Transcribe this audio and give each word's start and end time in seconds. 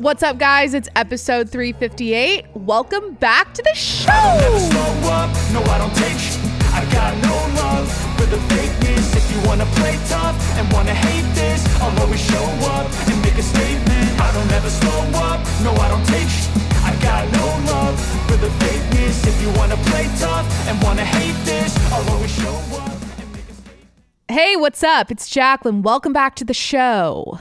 What's 0.00 0.22
up, 0.22 0.38
guys? 0.38 0.74
It's 0.74 0.88
episode 0.94 1.50
358. 1.50 2.46
Welcome 2.54 3.14
back 3.14 3.52
to 3.54 3.62
the 3.64 3.74
show. 3.74 4.12
Up, 4.12 5.26
no 5.52 5.58
I 5.66 5.78
don't 5.78 5.90
take 5.96 6.16
sh- 6.16 6.38
I 6.70 6.86
got 6.92 7.18
no 7.18 7.34
love 7.58 7.90
for 8.16 8.26
the 8.26 8.36
fakeness 8.54 9.16
If 9.16 9.26
you 9.34 9.42
wanna 9.48 9.64
play 9.74 9.98
tough 10.06 10.36
and 10.56 10.72
wanna 10.72 10.94
hate 10.94 11.26
this 11.34 11.66
I'll 11.82 11.98
always 12.00 12.20
show 12.24 12.44
up 12.70 12.86
and 13.08 13.20
make 13.22 13.34
a 13.34 13.42
statement 13.42 14.20
I 14.20 14.30
don't 14.34 14.52
ever 14.52 14.70
slow 14.70 15.00
up, 15.18 15.40
no 15.64 15.72
I 15.74 15.88
don't 15.88 16.06
take 16.06 16.28
sh- 16.28 16.46
I 16.86 16.94
got 17.02 17.26
no 17.32 17.46
love 17.72 17.98
for 18.30 18.36
the 18.36 18.50
fakeness 18.62 19.26
If 19.26 19.42
you 19.42 19.50
wanna 19.58 19.76
play 19.90 20.04
tough 20.20 20.46
and 20.68 20.80
wanna 20.80 21.04
hate 21.04 21.34
this 21.44 21.74
I'll 21.90 22.08
always 22.10 22.30
show 22.30 22.54
up 22.76 22.92
and 23.18 23.32
make 23.32 23.48
a 23.50 23.54
statement 23.54 23.88
Hey, 24.28 24.54
what's 24.54 24.84
up? 24.84 25.10
It's 25.10 25.28
Jacqueline. 25.28 25.82
Welcome 25.82 26.12
back 26.12 26.36
to 26.36 26.44
the 26.44 26.54
show. 26.54 27.40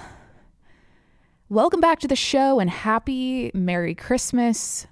Welcome 1.50 1.80
back 1.80 2.00
to 2.00 2.10
the 2.10 2.16
show 2.18 2.60
and 2.60 2.70
happy 2.70 3.52
Merry 3.54 3.96
Christmas, 3.96 4.86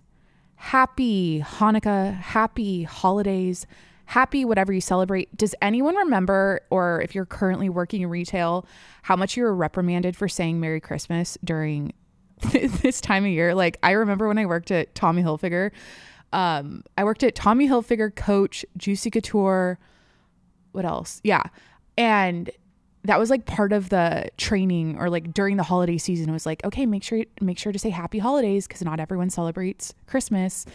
happy 0.55 1.41
Hanukkah, 1.41 2.15
happy 2.15 2.83
holidays, 2.83 3.67
happy 4.05 4.45
whatever 4.45 4.71
you 4.71 4.79
celebrate. 4.79 5.35
Does 5.35 5.53
anyone 5.61 5.97
remember, 5.97 6.61
or 6.69 7.01
if 7.01 7.13
you're 7.13 7.25
currently 7.25 7.67
working 7.67 8.03
in 8.03 8.09
retail, 8.09 8.65
how 9.01 9.17
much 9.17 9.35
you 9.35 9.43
were 9.43 9.53
reprimanded 9.53 10.15
for 10.15 10.29
saying 10.29 10.61
Merry 10.61 10.79
Christmas 10.79 11.37
during 11.43 11.91
this 12.51 13.01
time 13.01 13.25
of 13.25 13.31
year? 13.31 13.53
Like, 13.53 13.77
I 13.83 13.91
remember 13.91 14.29
when 14.29 14.37
I 14.37 14.45
worked 14.45 14.71
at 14.71 14.95
Tommy 14.95 15.23
Hilfiger. 15.23 15.71
Um, 16.31 16.85
I 16.97 17.03
worked 17.03 17.23
at 17.23 17.35
Tommy 17.35 17.67
Hilfiger, 17.67 18.15
Coach, 18.15 18.65
Juicy 18.77 19.11
Couture, 19.11 19.77
what 20.71 20.85
else? 20.85 21.19
Yeah. 21.21 21.43
And 21.97 22.49
that 23.05 23.19
was 23.19 23.29
like 23.29 23.45
part 23.45 23.73
of 23.73 23.89
the 23.89 24.29
training 24.37 24.97
or 24.97 25.09
like 25.09 25.33
during 25.33 25.57
the 25.57 25.63
holiday 25.63 25.97
season 25.97 26.29
it 26.29 26.33
was 26.33 26.45
like, 26.45 26.63
okay, 26.65 26.85
make 26.85 27.03
sure 27.03 27.23
make 27.41 27.57
sure 27.57 27.71
to 27.71 27.79
say 27.79 27.89
happy 27.89 28.19
holidays 28.19 28.67
because 28.67 28.83
not 28.83 28.99
everyone 28.99 29.29
celebrates 29.29 29.93
Christmas. 30.07 30.65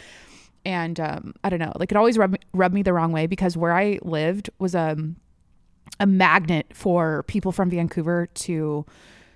And 0.63 0.99
um, 0.99 1.33
I 1.43 1.49
don't 1.49 1.59
know, 1.59 1.73
like 1.75 1.91
it 1.91 1.97
always 1.97 2.17
rubbed, 2.17 2.45
rubbed 2.53 2.75
me 2.75 2.83
the 2.83 2.93
wrong 2.93 3.11
way 3.11 3.25
because 3.25 3.57
where 3.57 3.73
I 3.73 3.99
lived 4.03 4.49
was 4.59 4.75
um, 4.75 5.15
a 5.99 6.05
magnet 6.05 6.67
for 6.73 7.23
people 7.23 7.51
from 7.51 7.69
Vancouver 7.69 8.27
to 8.33 8.85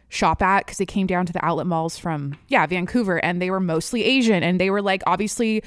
shop 0.09 0.41
at 0.41 0.65
because 0.65 0.77
they 0.77 0.85
came 0.85 1.07
down 1.07 1.25
to 1.25 1.33
the 1.33 1.43
outlet 1.43 1.65
malls 1.65 1.97
from 1.97 2.37
yeah 2.47 2.65
Vancouver 2.67 3.17
and 3.25 3.41
they 3.41 3.49
were 3.49 3.59
mostly 3.59 4.03
Asian 4.03 4.43
and 4.43 4.61
they 4.61 4.69
were 4.69 4.81
like 4.81 5.01
obviously 5.07 5.63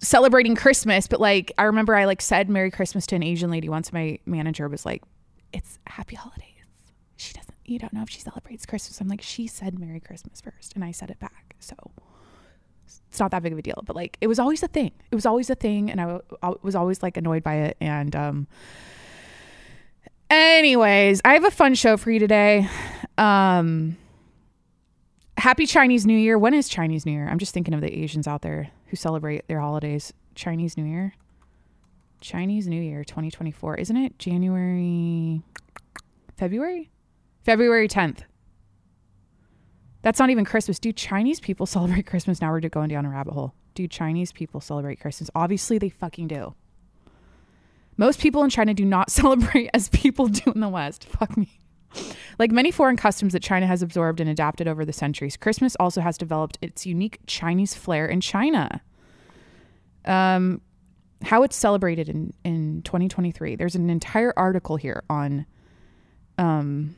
celebrating 0.00 0.56
Christmas, 0.56 1.06
but 1.06 1.20
like 1.20 1.52
I 1.58 1.64
remember 1.64 1.94
I 1.94 2.04
like 2.04 2.20
said 2.20 2.48
Merry 2.48 2.70
Christmas 2.70 3.06
to 3.06 3.16
an 3.16 3.22
Asian 3.22 3.50
lady 3.50 3.68
once. 3.68 3.92
My 3.92 4.18
manager 4.26 4.68
was 4.68 4.84
like, 4.84 5.02
"It's 5.52 5.78
Happy 5.86 6.16
Holidays." 6.16 6.46
She 7.16 7.34
doesn't. 7.34 7.54
You 7.64 7.78
don't 7.78 7.92
know 7.92 8.02
if 8.02 8.10
she 8.10 8.20
celebrates 8.20 8.66
Christmas. 8.66 9.00
I'm 9.00 9.08
like, 9.08 9.22
she 9.22 9.46
said 9.46 9.78
Merry 9.78 10.00
Christmas 10.00 10.40
first, 10.40 10.74
and 10.74 10.84
I 10.84 10.90
said 10.90 11.10
it 11.10 11.18
back. 11.20 11.54
So 11.58 11.74
it's 12.86 13.20
not 13.20 13.30
that 13.32 13.42
big 13.42 13.52
of 13.52 13.58
a 13.58 13.62
deal. 13.62 13.82
But 13.84 13.94
like, 13.94 14.16
it 14.20 14.26
was 14.26 14.38
always 14.38 14.62
a 14.62 14.68
thing. 14.68 14.92
It 15.10 15.14
was 15.14 15.26
always 15.26 15.50
a 15.50 15.54
thing, 15.54 15.90
and 15.90 16.00
I, 16.00 16.52
was 16.62 16.74
always 16.74 17.02
like 17.02 17.16
annoyed 17.16 17.42
by 17.42 17.56
it. 17.56 17.76
And 17.80 18.16
um, 18.16 18.46
anyways, 20.30 21.20
I 21.24 21.34
have 21.34 21.44
a 21.44 21.50
fun 21.50 21.74
show 21.74 21.96
for 21.96 22.10
you 22.10 22.18
today. 22.18 22.68
Um. 23.18 23.96
Happy 25.36 25.64
Chinese 25.64 26.04
New 26.04 26.18
Year. 26.18 26.38
When 26.38 26.52
is 26.52 26.68
Chinese 26.68 27.06
New 27.06 27.12
Year? 27.12 27.26
I'm 27.26 27.38
just 27.38 27.54
thinking 27.54 27.72
of 27.72 27.80
the 27.80 27.90
Asians 28.02 28.28
out 28.28 28.42
there 28.42 28.68
who 28.86 28.96
celebrate 28.96 29.48
their 29.48 29.60
holidays. 29.60 30.12
Chinese 30.34 30.76
New 30.76 30.84
Year. 30.84 31.14
Chinese 32.20 32.66
New 32.66 32.80
Year 32.80 33.04
2024. 33.04 33.76
Isn't 33.76 33.96
it 33.96 34.18
January 34.18 35.42
February? 36.36 36.90
February 37.44 37.88
10th. 37.88 38.20
That's 40.02 40.18
not 40.18 40.30
even 40.30 40.44
Christmas. 40.44 40.78
Do 40.78 40.92
Chinese 40.92 41.40
people 41.40 41.66
celebrate 41.66 42.06
Christmas? 42.06 42.40
Now 42.40 42.50
we're 42.50 42.60
going 42.60 42.88
down 42.88 43.06
a 43.06 43.10
rabbit 43.10 43.34
hole. 43.34 43.54
Do 43.74 43.86
Chinese 43.86 44.32
people 44.32 44.60
celebrate 44.60 45.00
Christmas? 45.00 45.30
Obviously 45.34 45.78
they 45.78 45.88
fucking 45.88 46.28
do. 46.28 46.54
Most 47.96 48.20
people 48.20 48.42
in 48.42 48.50
China 48.50 48.74
do 48.74 48.84
not 48.84 49.10
celebrate 49.10 49.70
as 49.74 49.88
people 49.88 50.26
do 50.26 50.52
in 50.52 50.60
the 50.60 50.68
West. 50.68 51.04
Fuck 51.04 51.36
me. 51.36 51.60
Like 52.38 52.50
many 52.50 52.70
foreign 52.70 52.96
customs 52.96 53.32
that 53.32 53.42
China 53.42 53.66
has 53.66 53.82
absorbed 53.82 54.20
and 54.20 54.30
adapted 54.30 54.68
over 54.68 54.84
the 54.84 54.92
centuries, 54.92 55.36
Christmas 55.36 55.76
also 55.78 56.00
has 56.00 56.16
developed 56.16 56.56
its 56.62 56.86
unique 56.86 57.18
Chinese 57.26 57.74
flair 57.74 58.06
in 58.06 58.20
China. 58.20 58.80
Um, 60.04 60.62
how 61.22 61.42
it's 61.42 61.56
celebrated 61.56 62.08
in, 62.08 62.32
in 62.44 62.82
2023. 62.82 63.56
There's 63.56 63.74
an 63.74 63.90
entire 63.90 64.32
article 64.36 64.76
here 64.76 65.02
on 65.10 65.46
um, 66.38 66.96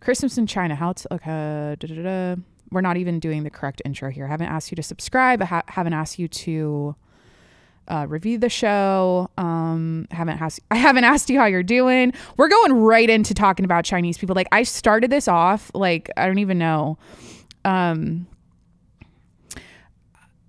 Christmas 0.00 0.38
in 0.38 0.46
China. 0.46 0.74
How 0.74 0.90
it's 0.90 1.06
okay. 1.10 1.76
Da, 1.78 1.86
da, 1.86 2.02
da. 2.02 2.42
We're 2.70 2.80
not 2.80 2.96
even 2.96 3.20
doing 3.20 3.42
the 3.42 3.50
correct 3.50 3.82
intro 3.84 4.10
here. 4.10 4.26
I 4.26 4.28
haven't 4.28 4.48
asked 4.48 4.70
you 4.70 4.76
to 4.76 4.82
subscribe. 4.82 5.42
I 5.42 5.46
ha- 5.46 5.62
haven't 5.68 5.92
asked 5.92 6.18
you 6.18 6.28
to 6.28 6.96
uh, 7.88 8.06
review 8.08 8.38
the 8.38 8.48
show. 8.48 9.28
Um, 9.36 10.06
haven't 10.10 10.40
asked, 10.40 10.60
I 10.70 10.76
haven't 10.76 11.04
asked 11.04 11.28
you 11.28 11.38
how 11.38 11.46
you're 11.46 11.62
doing. 11.62 12.12
We're 12.36 12.48
going 12.48 12.72
right 12.72 13.10
into 13.10 13.34
talking 13.34 13.64
about 13.64 13.84
Chinese 13.84 14.16
people. 14.16 14.34
Like 14.34 14.48
I 14.52 14.62
started 14.62 15.10
this 15.10 15.28
off 15.28 15.70
like 15.74 16.10
I 16.16 16.26
don't 16.26 16.38
even 16.38 16.58
know. 16.58 16.98
Um, 17.64 18.26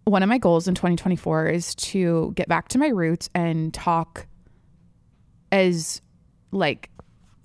one 0.06 0.24
of 0.24 0.30
my 0.30 0.38
goals 0.38 0.68
in 0.68 0.76
2024 0.76 1.48
is 1.48 1.76
to 1.76 2.34
get 2.36 2.48
back 2.48 2.68
to 2.70 2.78
my 2.78 2.90
roots 2.90 3.30
and 3.34 3.74
talk 3.74 4.28
as 5.52 6.02
like 6.52 6.90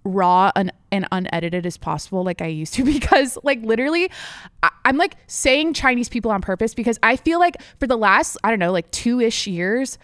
raw 0.04 0.50
and, 0.56 0.72
and 0.91 1.06
unedited 1.12 1.66
as 1.66 1.76
possible 1.76 2.24
like 2.24 2.41
i 2.41 2.46
used 2.46 2.74
to 2.74 2.84
because 2.92 3.36
like 3.42 3.60
literally 3.62 4.10
I, 4.62 4.70
i'm 4.84 4.96
like 4.96 5.16
saying 5.26 5.74
chinese 5.74 6.08
people 6.08 6.30
on 6.30 6.41
purpose 6.41 6.74
because 6.74 6.98
i 7.02 7.16
feel 7.16 7.38
like 7.38 7.60
for 7.78 7.86
the 7.86 7.96
last 7.96 8.36
i 8.42 8.50
don't 8.50 8.58
know 8.58 8.72
like 8.72 8.90
two-ish 8.90 9.46
years 9.46 9.98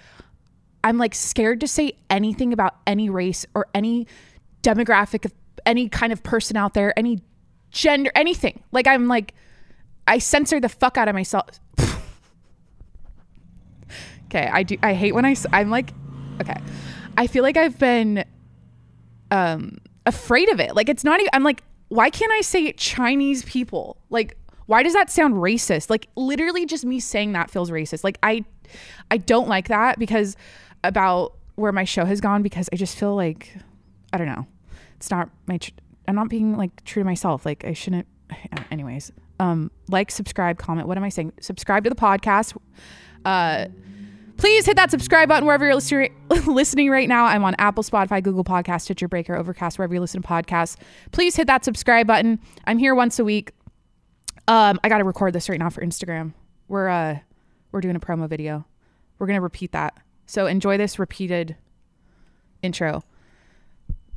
i'm 0.82 0.98
like 0.98 1.14
scared 1.14 1.60
to 1.60 1.68
say 1.68 1.94
anything 2.10 2.52
about 2.52 2.76
any 2.86 3.08
race 3.08 3.46
or 3.54 3.66
any 3.74 4.06
demographic 4.62 5.24
of 5.24 5.32
any 5.64 5.88
kind 5.88 6.12
of 6.12 6.22
person 6.22 6.56
out 6.56 6.74
there 6.74 6.96
any 6.98 7.22
gender 7.70 8.10
anything. 8.14 8.62
Like 8.72 8.86
i'm 8.86 9.08
like 9.08 9.34
i 10.06 10.18
censor 10.18 10.60
the 10.60 10.68
fuck 10.68 10.96
out 10.96 11.08
of 11.08 11.14
myself 11.14 11.60
okay 14.34 14.48
i 14.52 14.62
do 14.62 14.76
i 14.82 14.94
hate 14.94 15.12
when 15.12 15.24
I. 15.24 15.36
I'm 15.52 15.70
like 15.70 15.92
okay. 16.40 16.60
I 17.16 17.26
feel 17.26 17.42
like 17.42 17.56
i've 17.56 17.78
been 17.78 18.24
um 19.30 19.78
afraid 20.06 20.50
of 20.50 20.60
it. 20.60 20.74
Like 20.76 20.88
it's 20.88 21.04
not 21.04 21.20
even 21.20 21.30
i'm 21.32 21.44
like 21.44 21.62
why 21.88 22.10
can't 22.10 22.32
i 22.32 22.40
say 22.40 22.72
chinese 22.72 23.44
people? 23.44 23.96
Like 24.10 24.36
why 24.66 24.82
does 24.82 24.94
that 24.94 25.10
sound 25.10 25.34
racist? 25.34 25.90
Like 25.90 26.08
literally 26.16 26.66
just 26.66 26.84
me 26.84 26.98
saying 26.98 27.32
that 27.32 27.50
feels 27.50 27.70
racist. 27.70 28.04
Like 28.04 28.18
i 28.22 28.44
i 29.10 29.16
don't 29.16 29.48
like 29.48 29.68
that 29.68 29.98
because 29.98 30.36
about 30.82 31.36
where 31.54 31.72
my 31.72 31.84
show 31.84 32.04
has 32.04 32.20
gone 32.20 32.42
because 32.42 32.68
i 32.72 32.76
just 32.76 32.96
feel 32.96 33.14
like 33.14 33.56
i 34.12 34.18
don't 34.18 34.26
know. 34.26 34.46
It's 34.96 35.10
not 35.10 35.30
my 35.46 35.58
tr- 35.58 35.70
i'm 36.08 36.16
not 36.16 36.28
being 36.28 36.56
like 36.56 36.84
true 36.84 37.02
to 37.02 37.04
myself. 37.04 37.46
Like 37.46 37.64
i 37.64 37.72
shouldn't 37.72 38.06
anyways. 38.70 39.12
Um 39.38 39.70
like 39.88 40.10
subscribe 40.10 40.58
comment 40.58 40.88
what 40.88 40.96
am 40.96 41.04
i 41.04 41.08
saying? 41.08 41.32
Subscribe 41.40 41.84
to 41.84 41.90
the 41.90 41.96
podcast. 41.96 42.56
Uh 43.24 43.66
please 44.36 44.66
hit 44.66 44.76
that 44.76 44.90
subscribe 44.90 45.28
button 45.28 45.46
wherever 45.46 45.64
you're 45.64 46.08
listening, 46.46 46.90
right 46.90 47.08
now. 47.08 47.24
I'm 47.24 47.44
on 47.44 47.54
Apple, 47.58 47.82
Spotify, 47.82 48.22
Google 48.22 48.44
Podcast, 48.44 48.82
Stitcher 48.82 49.08
Breaker, 49.08 49.34
Overcast, 49.36 49.78
wherever 49.78 49.94
you 49.94 50.00
listen 50.00 50.22
to 50.22 50.28
podcasts. 50.28 50.76
Please 51.12 51.36
hit 51.36 51.46
that 51.46 51.64
subscribe 51.64 52.06
button. 52.06 52.38
I'm 52.66 52.78
here 52.78 52.94
once 52.94 53.18
a 53.18 53.24
week. 53.24 53.52
Um, 54.48 54.78
I 54.84 54.88
got 54.88 54.98
to 54.98 55.04
record 55.04 55.32
this 55.32 55.48
right 55.48 55.58
now 55.58 55.70
for 55.70 55.80
Instagram. 55.80 56.34
We're 56.68 56.88
uh, 56.88 57.18
we're 57.72 57.80
doing 57.80 57.96
a 57.96 58.00
promo 58.00 58.28
video. 58.28 58.66
We're 59.18 59.26
gonna 59.26 59.40
repeat 59.40 59.72
that. 59.72 59.96
So 60.26 60.46
enjoy 60.46 60.76
this 60.76 60.98
repeated 60.98 61.56
intro. 62.62 63.02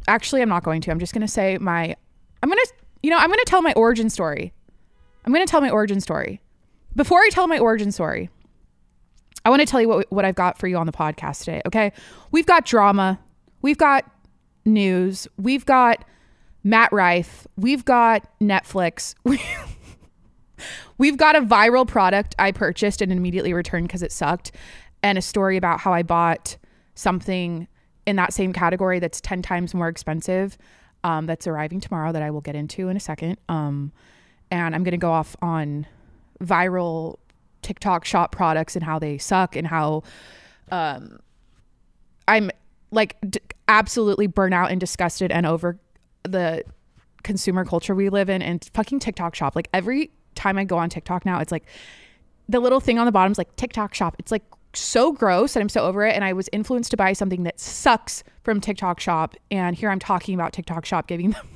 Actually, 0.07 0.41
I'm 0.41 0.49
not 0.49 0.63
going 0.63 0.81
to. 0.81 0.91
I'm 0.91 0.99
just 0.99 1.13
gonna 1.13 1.27
say 1.27 1.57
my. 1.57 1.95
I'm 2.43 2.49
gonna, 2.49 2.61
you 3.03 3.09
know, 3.09 3.17
I'm 3.17 3.29
gonna 3.29 3.43
tell 3.45 3.61
my 3.61 3.73
origin 3.73 4.09
story. 4.09 4.53
I'm 5.25 5.33
gonna 5.33 5.45
tell 5.45 5.61
my 5.61 5.69
origin 5.69 5.99
story. 6.01 6.41
Before 6.95 7.19
I 7.19 7.29
tell 7.29 7.47
my 7.47 7.59
origin 7.59 7.91
story, 7.91 8.29
I 9.47 9.49
want 9.49 9.61
to 9.61 9.65
tell 9.65 9.79
you 9.79 9.87
what 9.87 10.11
what 10.11 10.25
I've 10.25 10.35
got 10.35 10.57
for 10.57 10.67
you 10.67 10.75
on 10.75 10.87
the 10.87 10.91
podcast 10.91 11.45
today. 11.45 11.61
Okay, 11.65 11.93
we've 12.31 12.45
got 12.45 12.65
drama, 12.65 13.17
we've 13.61 13.77
got 13.77 14.03
news, 14.65 15.25
we've 15.37 15.65
got 15.65 16.03
Matt 16.65 16.91
Rife, 16.91 17.47
we've 17.55 17.85
got 17.85 18.27
Netflix, 18.41 19.15
we've 20.97 21.15
got 21.15 21.37
a 21.37 21.41
viral 21.41 21.87
product 21.87 22.35
I 22.37 22.51
purchased 22.51 23.01
and 23.01 23.09
immediately 23.09 23.53
returned 23.53 23.87
because 23.87 24.03
it 24.03 24.11
sucked, 24.11 24.51
and 25.01 25.17
a 25.17 25.21
story 25.21 25.55
about 25.55 25.79
how 25.79 25.93
I 25.93 26.03
bought 26.03 26.57
something 26.95 27.69
in 28.05 28.17
that 28.17 28.33
same 28.33 28.51
category 28.51 28.99
that's 28.99 29.21
ten 29.21 29.41
times 29.41 29.73
more 29.73 29.87
expensive. 29.87 30.57
Um, 31.05 31.25
that's 31.25 31.47
arriving 31.47 31.79
tomorrow 31.79 32.11
that 32.11 32.21
I 32.21 32.31
will 32.31 32.41
get 32.41 32.55
into 32.55 32.89
in 32.89 32.97
a 32.97 32.99
second. 32.99 33.37
Um, 33.47 33.93
and 34.51 34.75
I'm 34.75 34.83
gonna 34.83 34.97
go 34.97 35.13
off 35.13 35.37
on 35.41 35.87
viral 36.43 37.19
TikTok 37.61 38.05
shop 38.05 38.31
products 38.31 38.75
and 38.75 38.83
how 38.83 38.99
they 38.99 39.17
suck 39.17 39.55
and 39.55 39.67
how 39.67 40.03
um 40.71 41.19
I'm 42.27 42.51
like 42.91 43.17
d- 43.29 43.39
absolutely 43.67 44.27
burnt 44.27 44.53
out 44.53 44.71
and 44.71 44.79
disgusted 44.79 45.31
and 45.31 45.45
over 45.45 45.79
the 46.23 46.63
consumer 47.23 47.65
culture 47.65 47.93
we 47.93 48.09
live 48.09 48.29
in 48.29 48.41
and 48.41 48.69
fucking 48.73 48.99
TikTok 48.99 49.35
shop. 49.35 49.55
Like 49.55 49.69
every 49.73 50.11
time 50.35 50.57
I 50.57 50.63
go 50.63 50.77
on 50.77 50.89
TikTok 50.89 51.25
now, 51.25 51.39
it's 51.39 51.51
like 51.51 51.65
the 52.47 52.59
little 52.59 52.79
thing 52.79 52.99
on 52.99 53.05
the 53.05 53.11
bottom 53.11 53.31
is 53.31 53.37
like 53.37 53.53
TikTok 53.55 53.93
shop. 53.93 54.15
It's 54.19 54.31
like 54.31 54.43
so 54.73 55.11
gross 55.11 55.55
and 55.55 55.61
I'm 55.61 55.69
so 55.69 55.81
over 55.81 56.05
it. 56.05 56.15
And 56.15 56.23
I 56.23 56.33
was 56.33 56.49
influenced 56.53 56.91
to 56.91 56.97
buy 56.97 57.13
something 57.13 57.43
that 57.43 57.59
sucks 57.59 58.23
from 58.43 58.61
TikTok 58.61 58.99
shop. 58.99 59.35
And 59.51 59.75
here 59.75 59.89
I'm 59.89 59.99
talking 59.99 60.35
about 60.35 60.53
TikTok 60.53 60.85
shop, 60.85 61.07
giving 61.07 61.31
them 61.31 61.47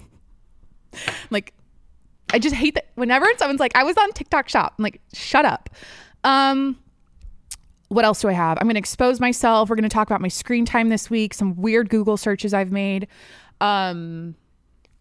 like, 1.30 1.53
I 2.33 2.39
just 2.39 2.56
hate 2.56 2.75
that 2.75 2.88
whenever 2.95 3.28
someone's 3.38 3.60
like, 3.60 3.75
I 3.75 3.83
was 3.83 3.98
on 3.98 4.12
TikTok 4.12 4.50
shop, 4.50 4.75
I'm 4.78 4.83
like, 4.83 5.01
shut 5.13 5.45
up. 5.45 5.69
Um, 6.24 6.78
what 7.89 8.06
else 8.06 8.22
do 8.22 8.30
I 8.30 8.33
have? 8.33 8.57
I'm 8.57 8.68
going 8.68 8.75
to 8.75 8.80
expose 8.80 9.19
myself. 9.19 9.69
We're 9.69 9.75
going 9.75 9.83
to 9.83 9.89
talk 9.89 10.07
about 10.07 10.22
my 10.22 10.30
screen 10.30 10.66
time 10.66 10.89
this 10.89 11.10
week, 11.10 11.33
some 11.33 11.56
weird 11.57 11.89
Google 11.89 12.16
searches 12.16 12.54
I've 12.54 12.72
made, 12.72 13.07
um, 13.60 14.36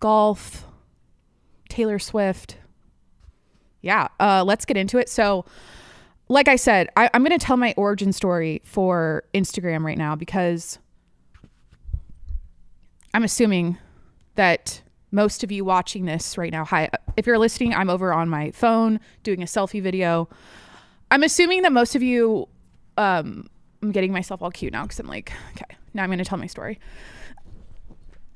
golf, 0.00 0.66
Taylor 1.68 1.98
Swift. 2.00 2.56
Yeah, 3.80 4.08
uh, 4.18 4.44
let's 4.44 4.64
get 4.64 4.76
into 4.76 4.98
it. 4.98 5.08
So, 5.08 5.44
like 6.28 6.48
I 6.48 6.56
said, 6.56 6.88
I, 6.96 7.08
I'm 7.14 7.22
going 7.24 7.38
to 7.38 7.44
tell 7.44 7.56
my 7.56 7.74
origin 7.76 8.12
story 8.12 8.60
for 8.64 9.24
Instagram 9.34 9.84
right 9.84 9.98
now 9.98 10.16
because 10.16 10.78
I'm 13.14 13.22
assuming 13.22 13.78
that 14.34 14.82
most 15.10 15.42
of 15.42 15.50
you 15.50 15.64
watching 15.64 16.04
this 16.04 16.38
right 16.38 16.52
now, 16.52 16.64
hi, 16.64 16.88
if 17.16 17.26
you're 17.26 17.38
listening, 17.38 17.74
I'm 17.74 17.90
over 17.90 18.12
on 18.12 18.28
my 18.28 18.50
phone 18.52 19.00
doing 19.22 19.42
a 19.42 19.46
selfie 19.46 19.82
video. 19.82 20.28
I'm 21.10 21.22
assuming 21.22 21.62
that 21.62 21.72
most 21.72 21.96
of 21.96 22.02
you, 22.02 22.48
um, 22.96 23.48
I'm 23.82 23.92
getting 23.92 24.12
myself 24.12 24.42
all 24.42 24.50
cute 24.50 24.72
now 24.72 24.82
because 24.82 25.00
I'm 25.00 25.08
like, 25.08 25.32
okay, 25.52 25.76
now 25.94 26.04
I'm 26.04 26.08
going 26.08 26.18
to 26.18 26.24
tell 26.24 26.38
my 26.38 26.46
story. 26.46 26.78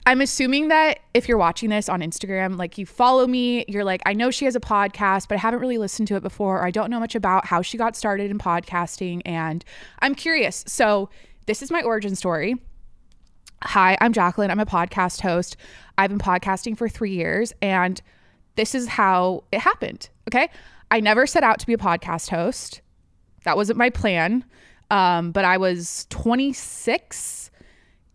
I'm 0.06 0.21
assuming 0.21 0.69
that 0.69 0.99
if 1.15 1.29
you're 1.29 1.38
watching 1.38 1.71
this 1.71 1.88
on 1.88 2.00
Instagram, 2.00 2.59
like 2.59 2.76
you 2.76 2.85
follow 2.85 3.26
me, 3.26 3.65
you're 3.69 3.85
like, 3.85 4.03
I 4.05 4.12
know 4.12 4.31
she 4.31 4.44
has 4.44 4.55
a 4.55 4.61
podcast, 4.61 5.29
but 5.29 5.37
I 5.37 5.38
haven't 5.38 5.61
really 5.61 5.79
listened 5.79 6.09
to 6.09 6.17
it 6.17 6.23
before, 6.23 6.59
or 6.59 6.67
I 6.67 6.71
don't 6.71 6.91
know 6.91 7.00
much 7.00 7.15
about 7.15 7.47
how 7.47 7.62
she 7.62 7.79
got 7.79 7.97
started 7.97 8.31
in 8.31 8.38
podcasting, 8.38 9.23
and 9.25 9.65
I'm 10.00 10.15
curious. 10.15 10.62
So, 10.67 11.09
this 11.47 11.62
is 11.62 11.71
my 11.71 11.82
origin 11.82 12.17
story. 12.17 12.56
Hi, 13.62 13.97
I'm 14.00 14.12
Jacqueline. 14.12 14.50
I'm 14.50 14.61
a 14.61 14.67
podcast 14.67 15.23
host. 15.23 15.56
I've 15.99 16.11
been 16.11 16.19
podcasting 16.19 16.76
for 16.76 16.88
three 16.88 17.12
years, 17.12 17.52
and 17.62 18.00
this 18.56 18.75
is 18.75 18.88
how 18.88 19.44
it 19.52 19.61
happened. 19.61 20.08
Okay. 20.29 20.49
I 20.91 21.00
never 21.00 21.26
set 21.26 21.43
out 21.43 21.58
to 21.61 21.67
be 21.67 21.73
a 21.73 21.79
podcast 21.79 22.31
host, 22.31 22.81
that 23.44 23.56
wasn't 23.56 23.79
my 23.79 23.91
plan. 23.91 24.44
Um, 24.91 25.32
but 25.32 25.44
I 25.44 25.56
was 25.56 26.06
26 26.11 27.50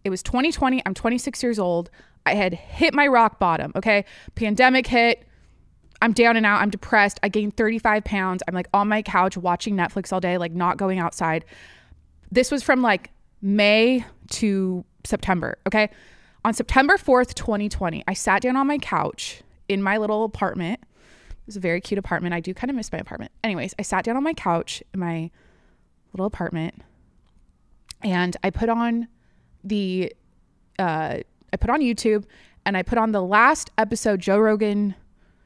it 0.04 0.10
was 0.10 0.24
2020. 0.24 0.82
I'm 0.86 0.94
26 0.94 1.44
years 1.44 1.60
old. 1.60 1.90
I 2.26 2.36
had 2.36 2.54
hit 2.54 2.94
my 2.94 3.08
rock 3.08 3.40
bottom. 3.40 3.72
Okay. 3.76 4.06
Pandemic 4.36 4.88
hit. 4.88 5.26
I'm 6.02 6.14
down 6.14 6.38
and 6.38 6.46
out. 6.46 6.62
I'm 6.62 6.70
depressed. 6.70 7.20
I 7.24 7.30
gained 7.30 7.58
35 7.58 8.04
pounds. 8.06 8.44
I'm 8.48 8.56
like 8.56 8.70
on 8.74 8.88
my 8.88 9.02
couch 9.02 9.36
watching 9.36 9.76
Netflix 9.76 10.14
all 10.14 10.22
day, 10.22 10.38
like 10.38 10.54
not 10.54 10.78
going 10.78 11.00
outside. 11.00 11.44
This 12.32 12.52
was 12.52 12.64
from 12.64 12.82
like 12.82 13.12
May 13.42 14.06
to 14.32 14.86
September. 15.04 15.58
Okay. 15.68 15.90
On 16.46 16.54
September 16.54 16.96
4th, 16.98 17.34
2020, 17.34 18.04
I 18.08 18.14
sat 18.14 18.42
down 18.42 18.56
on 18.56 18.68
my 18.68 18.78
couch 18.78 19.42
in 19.68 19.84
my 19.84 19.98
little 19.98 20.24
apartment. 20.24 20.80
It 20.82 21.46
was 21.46 21.58
a 21.58 21.60
very 21.60 21.82
cute 21.82 21.98
apartment. 21.98 22.34
I 22.34 22.40
do 22.40 22.54
kind 22.54 22.70
of 22.70 22.76
miss 22.76 22.92
my 22.92 23.00
apartment. 23.00 23.32
Anyways, 23.44 23.76
I 23.78 23.82
sat 23.82 24.06
down 24.06 24.16
on 24.16 24.24
my 24.24 24.34
couch 24.34 24.82
in 24.94 25.00
my 25.00 25.32
little 26.14 26.26
apartment 26.26 26.82
and 28.02 28.38
I 28.44 28.50
put 28.50 28.70
on 28.70 29.08
the 29.64 30.14
uh, 30.78 31.18
I 31.52 31.58
put 31.58 31.70
on 31.70 31.82
YouTube 31.82 32.24
and 32.66 32.78
I 32.78 32.84
put 32.84 32.98
on 32.98 33.12
the 33.12 33.22
last 33.22 33.72
episode 33.78 34.22
Joe 34.22 34.38
Rogan 34.38 34.96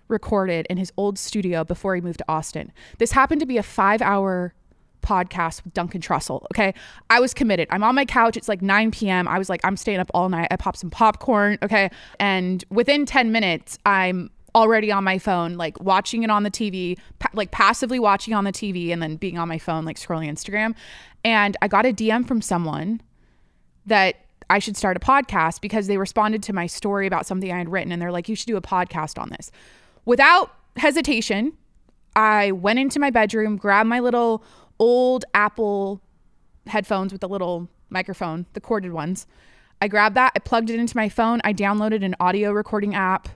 recorded 0.08 0.68
in 0.70 0.78
his 0.78 0.92
old 0.98 1.18
studio 1.18 1.64
before 1.64 1.96
he 1.96 2.02
moved 2.02 2.20
to 2.20 2.26
Austin. 2.28 2.72
This 3.00 3.14
happened 3.14 3.40
to 3.42 3.48
be 3.48 3.58
a 3.58 3.64
five 3.64 4.02
hour 4.02 4.54
podcast 5.04 5.64
with 5.64 5.74
Duncan 5.74 6.02
Trussell. 6.02 6.44
Okay. 6.54 6.74
I 7.10 7.20
was 7.20 7.34
committed. 7.34 7.68
I'm 7.70 7.84
on 7.84 7.94
my 7.96 8.06
couch. 8.06 8.36
It's 8.36 8.50
like 8.50 8.62
9 8.62 8.92
p.m. 8.92 9.28
I 9.28 9.38
was 9.38 9.50
like, 9.50 9.62
I'm 9.64 9.78
staying 9.78 10.00
up 10.00 10.10
all 10.14 10.30
night. 10.30 10.48
I 10.50 10.56
pop 10.56 10.76
some 10.76 10.90
popcorn. 10.90 11.60
Okay. 11.62 11.90
And 12.20 12.64
within 12.70 13.06
10 13.06 13.32
minutes, 13.32 13.78
I'm 13.86 14.32
already 14.56 14.92
on 14.92 15.04
my 15.04 15.18
phone, 15.18 15.56
like 15.56 15.80
watching 15.82 16.24
it 16.24 16.30
on 16.30 16.44
the 16.44 16.52
TV, 16.52 16.98
pa- 17.20 17.30
like 17.34 17.52
passively 17.52 18.00
watching 18.00 18.34
on 18.34 18.44
the 18.44 18.52
TV 18.52 18.92
and 18.92 19.02
then 19.02 19.16
being 19.16 19.38
on 19.38 19.48
my 19.48 19.58
phone, 19.58 19.86
like 19.86 19.98
scrolling 19.98 20.30
Instagram. 20.32 20.76
And 21.24 21.58
I 21.62 21.68
got 21.68 21.86
a 21.86 21.94
DM 21.94 22.28
from 22.28 22.42
someone 22.42 23.02
that 23.86 24.16
I 24.50 24.60
should 24.60 24.78
start 24.78 24.98
a 24.98 25.00
podcast 25.00 25.62
because 25.62 25.88
they 25.88 25.98
responded 25.98 26.44
to 26.44 26.54
my 26.54 26.68
story 26.68 27.08
about 27.08 27.26
something 27.26 27.52
I 27.52 27.58
had 27.58 27.70
written 27.70 27.92
and 27.92 28.02
they're 28.02 28.12
like, 28.12 28.30
you 28.30 28.36
should 28.36 28.48
do 28.48 28.58
a 28.58 28.62
podcast 28.62 29.20
on 29.20 29.30
this. 29.30 29.52
Without 30.06 30.54
hesitation, 30.76 31.54
I 32.16 32.52
went 32.52 32.80
into 32.80 33.00
my 33.00 33.10
bedroom, 33.10 33.58
grabbed 33.58 33.90
my 33.90 34.00
little 34.00 34.44
old 34.84 35.24
Apple 35.34 36.02
headphones 36.68 37.14
with 37.14 37.22
the 37.22 37.30
little 37.30 37.70
microphone, 37.90 38.46
the 38.52 38.60
corded 38.60 38.92
ones. 38.92 39.26
I 39.82 39.88
grabbed 39.88 40.18
that, 40.18 40.34
I 40.36 40.40
plugged 40.40 40.70
it 40.70 40.78
into 40.78 40.98
my 40.98 41.08
phone, 41.08 41.40
I 41.46 41.54
downloaded 41.54 42.04
an 42.04 42.18
audio 42.20 42.52
recording 42.52 42.94
app 42.94 43.30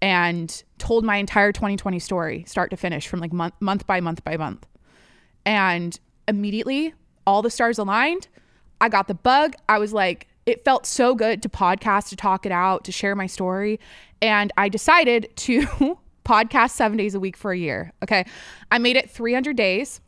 and 0.00 0.62
told 0.78 1.04
my 1.04 1.16
entire 1.16 1.50
2020 1.50 1.98
story, 1.98 2.44
start 2.46 2.70
to 2.70 2.76
finish, 2.76 3.08
from 3.08 3.18
like 3.18 3.32
month, 3.32 3.54
month 3.58 3.88
by 3.88 4.00
month 4.00 4.22
by 4.22 4.36
month. 4.36 4.68
And 5.44 5.98
immediately, 6.28 6.94
all 7.26 7.42
the 7.42 7.50
stars 7.50 7.78
aligned. 7.78 8.28
I 8.80 8.88
got 8.88 9.08
the 9.08 9.14
bug. 9.14 9.54
I 9.68 9.80
was 9.80 9.92
like, 9.92 10.28
it 10.46 10.64
felt 10.64 10.86
so 10.86 11.16
good 11.16 11.42
to 11.42 11.48
podcast, 11.48 12.10
to 12.10 12.16
talk 12.16 12.46
it 12.46 12.52
out, 12.52 12.84
to 12.84 12.92
share 12.92 13.16
my 13.16 13.26
story. 13.26 13.80
And 14.22 14.52
I 14.56 14.68
decided 14.68 15.34
to 15.38 15.98
podcast 16.24 16.70
seven 16.70 16.96
days 16.96 17.16
a 17.16 17.20
week 17.20 17.36
for 17.36 17.50
a 17.50 17.58
year. 17.58 17.92
Okay. 18.04 18.24
I 18.70 18.78
made 18.78 18.96
it 18.96 19.10
300 19.10 19.56
days 19.56 20.00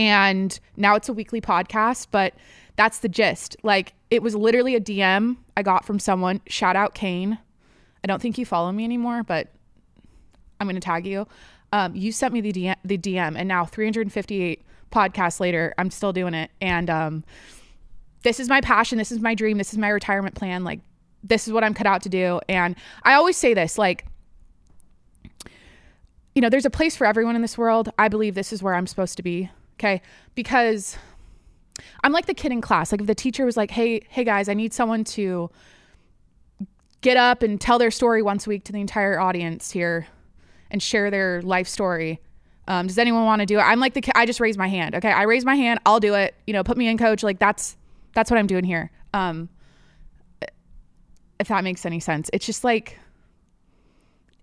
and 0.00 0.58
now 0.78 0.94
it's 0.94 1.10
a 1.10 1.12
weekly 1.12 1.42
podcast, 1.42 2.06
but 2.10 2.32
that's 2.76 3.00
the 3.00 3.08
gist. 3.08 3.54
Like 3.62 3.92
it 4.10 4.22
was 4.22 4.34
literally 4.34 4.74
a 4.74 4.80
DM 4.80 5.36
I 5.58 5.62
got 5.62 5.84
from 5.84 5.98
someone. 5.98 6.40
Shout 6.46 6.74
out 6.74 6.94
Kane. 6.94 7.38
I 8.02 8.06
don't 8.06 8.22
think 8.22 8.38
you 8.38 8.46
follow 8.46 8.72
me 8.72 8.82
anymore, 8.84 9.22
but 9.22 9.48
I'm 10.58 10.66
going 10.66 10.74
to 10.74 10.80
tag 10.80 11.06
you. 11.06 11.26
Um, 11.74 11.94
you 11.94 12.12
sent 12.12 12.32
me 12.32 12.40
the 12.40 12.50
DM, 12.50 12.76
the 12.82 12.96
DM, 12.96 13.34
and 13.36 13.46
now 13.46 13.66
358 13.66 14.62
podcasts 14.90 15.38
later, 15.38 15.74
I'm 15.76 15.90
still 15.90 16.14
doing 16.14 16.32
it. 16.32 16.50
And 16.62 16.88
um, 16.88 17.22
this 18.22 18.40
is 18.40 18.48
my 18.48 18.62
passion. 18.62 18.96
This 18.96 19.12
is 19.12 19.20
my 19.20 19.34
dream. 19.34 19.58
This 19.58 19.74
is 19.74 19.78
my 19.78 19.90
retirement 19.90 20.34
plan. 20.34 20.64
Like, 20.64 20.80
this 21.22 21.46
is 21.46 21.52
what 21.52 21.62
I'm 21.62 21.74
cut 21.74 21.86
out 21.86 22.02
to 22.04 22.08
do. 22.08 22.40
And 22.48 22.74
I 23.02 23.12
always 23.12 23.36
say 23.36 23.52
this 23.52 23.76
like, 23.76 24.06
you 26.34 26.40
know, 26.40 26.48
there's 26.48 26.64
a 26.64 26.70
place 26.70 26.96
for 26.96 27.06
everyone 27.06 27.36
in 27.36 27.42
this 27.42 27.58
world. 27.58 27.90
I 27.98 28.08
believe 28.08 28.34
this 28.34 28.50
is 28.50 28.62
where 28.62 28.74
I'm 28.74 28.86
supposed 28.86 29.18
to 29.18 29.22
be. 29.22 29.50
Okay. 29.80 30.02
Because 30.34 30.98
I'm 32.04 32.12
like 32.12 32.26
the 32.26 32.34
kid 32.34 32.52
in 32.52 32.60
class. 32.60 32.92
Like, 32.92 33.00
if 33.00 33.06
the 33.06 33.14
teacher 33.14 33.46
was 33.46 33.56
like, 33.56 33.70
hey, 33.70 34.02
hey 34.10 34.24
guys, 34.24 34.48
I 34.48 34.54
need 34.54 34.74
someone 34.74 35.04
to 35.04 35.50
get 37.00 37.16
up 37.16 37.42
and 37.42 37.58
tell 37.58 37.78
their 37.78 37.90
story 37.90 38.20
once 38.20 38.46
a 38.46 38.50
week 38.50 38.64
to 38.64 38.72
the 38.72 38.80
entire 38.80 39.18
audience 39.18 39.70
here 39.70 40.06
and 40.70 40.82
share 40.82 41.10
their 41.10 41.40
life 41.40 41.66
story. 41.66 42.20
Um, 42.68 42.88
does 42.88 42.98
anyone 42.98 43.24
want 43.24 43.40
to 43.40 43.46
do 43.46 43.58
it? 43.58 43.62
I'm 43.62 43.80
like 43.80 43.94
the 43.94 44.02
ki- 44.02 44.12
I 44.14 44.26
just 44.26 44.38
raise 44.38 44.58
my 44.58 44.68
hand. 44.68 44.94
Okay, 44.94 45.10
I 45.10 45.22
raise 45.22 45.46
my 45.46 45.54
hand. 45.54 45.80
I'll 45.86 45.98
do 45.98 46.14
it. 46.14 46.34
You 46.46 46.52
know, 46.52 46.62
put 46.62 46.76
me 46.76 46.86
in, 46.86 46.98
coach. 46.98 47.22
Like 47.22 47.38
that's 47.38 47.76
that's 48.12 48.30
what 48.30 48.36
I'm 48.36 48.46
doing 48.46 48.64
here. 48.64 48.90
Um, 49.14 49.48
if 51.40 51.48
that 51.48 51.64
makes 51.64 51.86
any 51.86 52.00
sense, 52.00 52.28
it's 52.34 52.44
just 52.44 52.64
like 52.64 52.98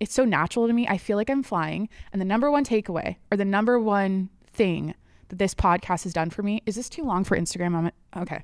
it's 0.00 0.12
so 0.12 0.24
natural 0.24 0.66
to 0.66 0.72
me. 0.72 0.86
I 0.88 0.98
feel 0.98 1.16
like 1.16 1.30
I'm 1.30 1.44
flying. 1.44 1.88
And 2.12 2.20
the 2.20 2.26
number 2.26 2.50
one 2.50 2.64
takeaway 2.64 3.16
or 3.30 3.36
the 3.36 3.44
number 3.44 3.78
one 3.78 4.30
thing 4.52 4.94
that 5.28 5.38
this 5.38 5.54
podcast 5.54 6.04
has 6.04 6.12
done 6.12 6.30
for 6.30 6.42
me 6.42 6.62
is 6.66 6.74
this 6.76 6.88
too 6.88 7.04
long 7.04 7.24
for 7.24 7.36
Instagram? 7.36 7.74
I'm 7.74 7.90
okay. 8.22 8.42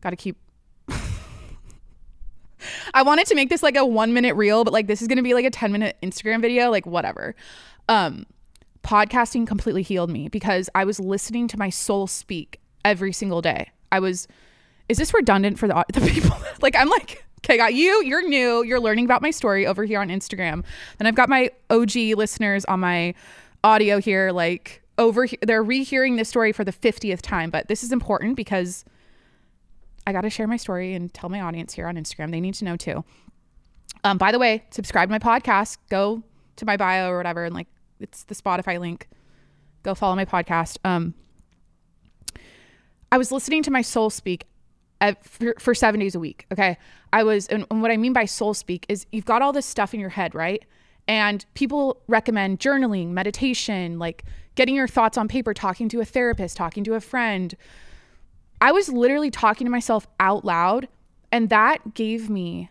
Got 0.00 0.10
to 0.10 0.16
keep. 0.16 0.36
I 2.94 3.02
wanted 3.02 3.26
to 3.28 3.34
make 3.34 3.48
this 3.48 3.62
like 3.62 3.76
a 3.76 3.84
one 3.84 4.12
minute 4.12 4.34
reel, 4.36 4.64
but 4.64 4.72
like 4.72 4.86
this 4.86 5.02
is 5.02 5.08
gonna 5.08 5.22
be 5.22 5.34
like 5.34 5.44
a 5.44 5.50
10 5.50 5.72
minute 5.72 5.96
Instagram 6.02 6.40
video, 6.40 6.70
like 6.70 6.86
whatever. 6.86 7.34
Um, 7.88 8.26
podcasting 8.82 9.46
completely 9.46 9.82
healed 9.82 10.10
me 10.10 10.28
because 10.28 10.68
I 10.74 10.84
was 10.84 11.00
listening 11.00 11.48
to 11.48 11.58
my 11.58 11.70
soul 11.70 12.06
speak 12.06 12.60
every 12.84 13.12
single 13.12 13.40
day. 13.40 13.70
I 13.90 14.00
was, 14.00 14.26
is 14.88 14.98
this 14.98 15.14
redundant 15.14 15.58
for 15.58 15.68
the, 15.68 15.84
the 15.92 16.00
people? 16.00 16.36
like, 16.60 16.76
I'm 16.76 16.88
like, 16.88 17.24
okay, 17.38 17.56
got 17.56 17.74
you, 17.74 18.02
you're 18.04 18.26
new, 18.26 18.62
you're 18.64 18.80
learning 18.80 19.04
about 19.04 19.22
my 19.22 19.30
story 19.30 19.66
over 19.66 19.84
here 19.84 20.00
on 20.00 20.08
Instagram. 20.08 20.64
Then 20.98 21.06
I've 21.06 21.14
got 21.14 21.28
my 21.28 21.50
OG 21.70 21.94
listeners 22.16 22.64
on 22.66 22.80
my 22.80 23.14
audio 23.64 24.00
here, 24.00 24.32
like 24.32 24.81
over 25.02 25.26
they're 25.42 25.62
rehearing 25.62 26.16
this 26.16 26.28
story 26.28 26.52
for 26.52 26.64
the 26.64 26.72
50th 26.72 27.20
time. 27.20 27.50
But 27.50 27.68
this 27.68 27.82
is 27.82 27.92
important 27.92 28.36
because 28.36 28.84
I 30.06 30.12
got 30.12 30.22
to 30.22 30.30
share 30.30 30.46
my 30.46 30.56
story 30.56 30.94
and 30.94 31.12
tell 31.12 31.28
my 31.28 31.40
audience 31.40 31.74
here 31.74 31.86
on 31.86 31.96
Instagram. 31.96 32.30
They 32.30 32.40
need 32.40 32.54
to 32.54 32.64
know 32.64 32.76
too. 32.76 33.04
Um, 34.04 34.18
by 34.18 34.32
the 34.32 34.38
way, 34.38 34.64
subscribe 34.70 35.08
to 35.08 35.12
my 35.12 35.18
podcast. 35.18 35.78
Go 35.90 36.22
to 36.56 36.64
my 36.64 36.76
bio 36.76 37.10
or 37.10 37.16
whatever, 37.16 37.44
and 37.44 37.54
like 37.54 37.68
it's 38.00 38.24
the 38.24 38.34
Spotify 38.34 38.80
link. 38.80 39.08
Go 39.82 39.94
follow 39.94 40.16
my 40.16 40.24
podcast. 40.24 40.78
Um, 40.84 41.14
I 43.10 43.18
was 43.18 43.30
listening 43.30 43.62
to 43.64 43.70
my 43.70 43.82
soul 43.82 44.10
speak 44.10 44.46
uh, 45.00 45.14
for, 45.22 45.54
for 45.58 45.74
seven 45.74 46.00
days 46.00 46.14
a 46.14 46.20
week. 46.20 46.46
Okay. 46.52 46.78
I 47.12 47.24
was, 47.24 47.46
and, 47.48 47.66
and 47.70 47.82
what 47.82 47.90
I 47.90 47.96
mean 47.96 48.12
by 48.12 48.24
soul 48.24 48.54
speak 48.54 48.86
is 48.88 49.06
you've 49.12 49.24
got 49.24 49.42
all 49.42 49.52
this 49.52 49.66
stuff 49.66 49.92
in 49.92 50.00
your 50.00 50.08
head, 50.08 50.34
right? 50.34 50.64
And 51.08 51.44
people 51.54 52.02
recommend 52.06 52.60
journaling, 52.60 53.08
meditation, 53.08 53.98
like 53.98 54.24
getting 54.54 54.74
your 54.74 54.88
thoughts 54.88 55.18
on 55.18 55.28
paper, 55.28 55.52
talking 55.52 55.88
to 55.90 56.00
a 56.00 56.04
therapist, 56.04 56.56
talking 56.56 56.84
to 56.84 56.94
a 56.94 57.00
friend. 57.00 57.54
I 58.60 58.72
was 58.72 58.88
literally 58.88 59.30
talking 59.30 59.64
to 59.64 59.70
myself 59.70 60.06
out 60.20 60.44
loud, 60.44 60.88
and 61.32 61.48
that 61.50 61.94
gave 61.94 62.30
me 62.30 62.70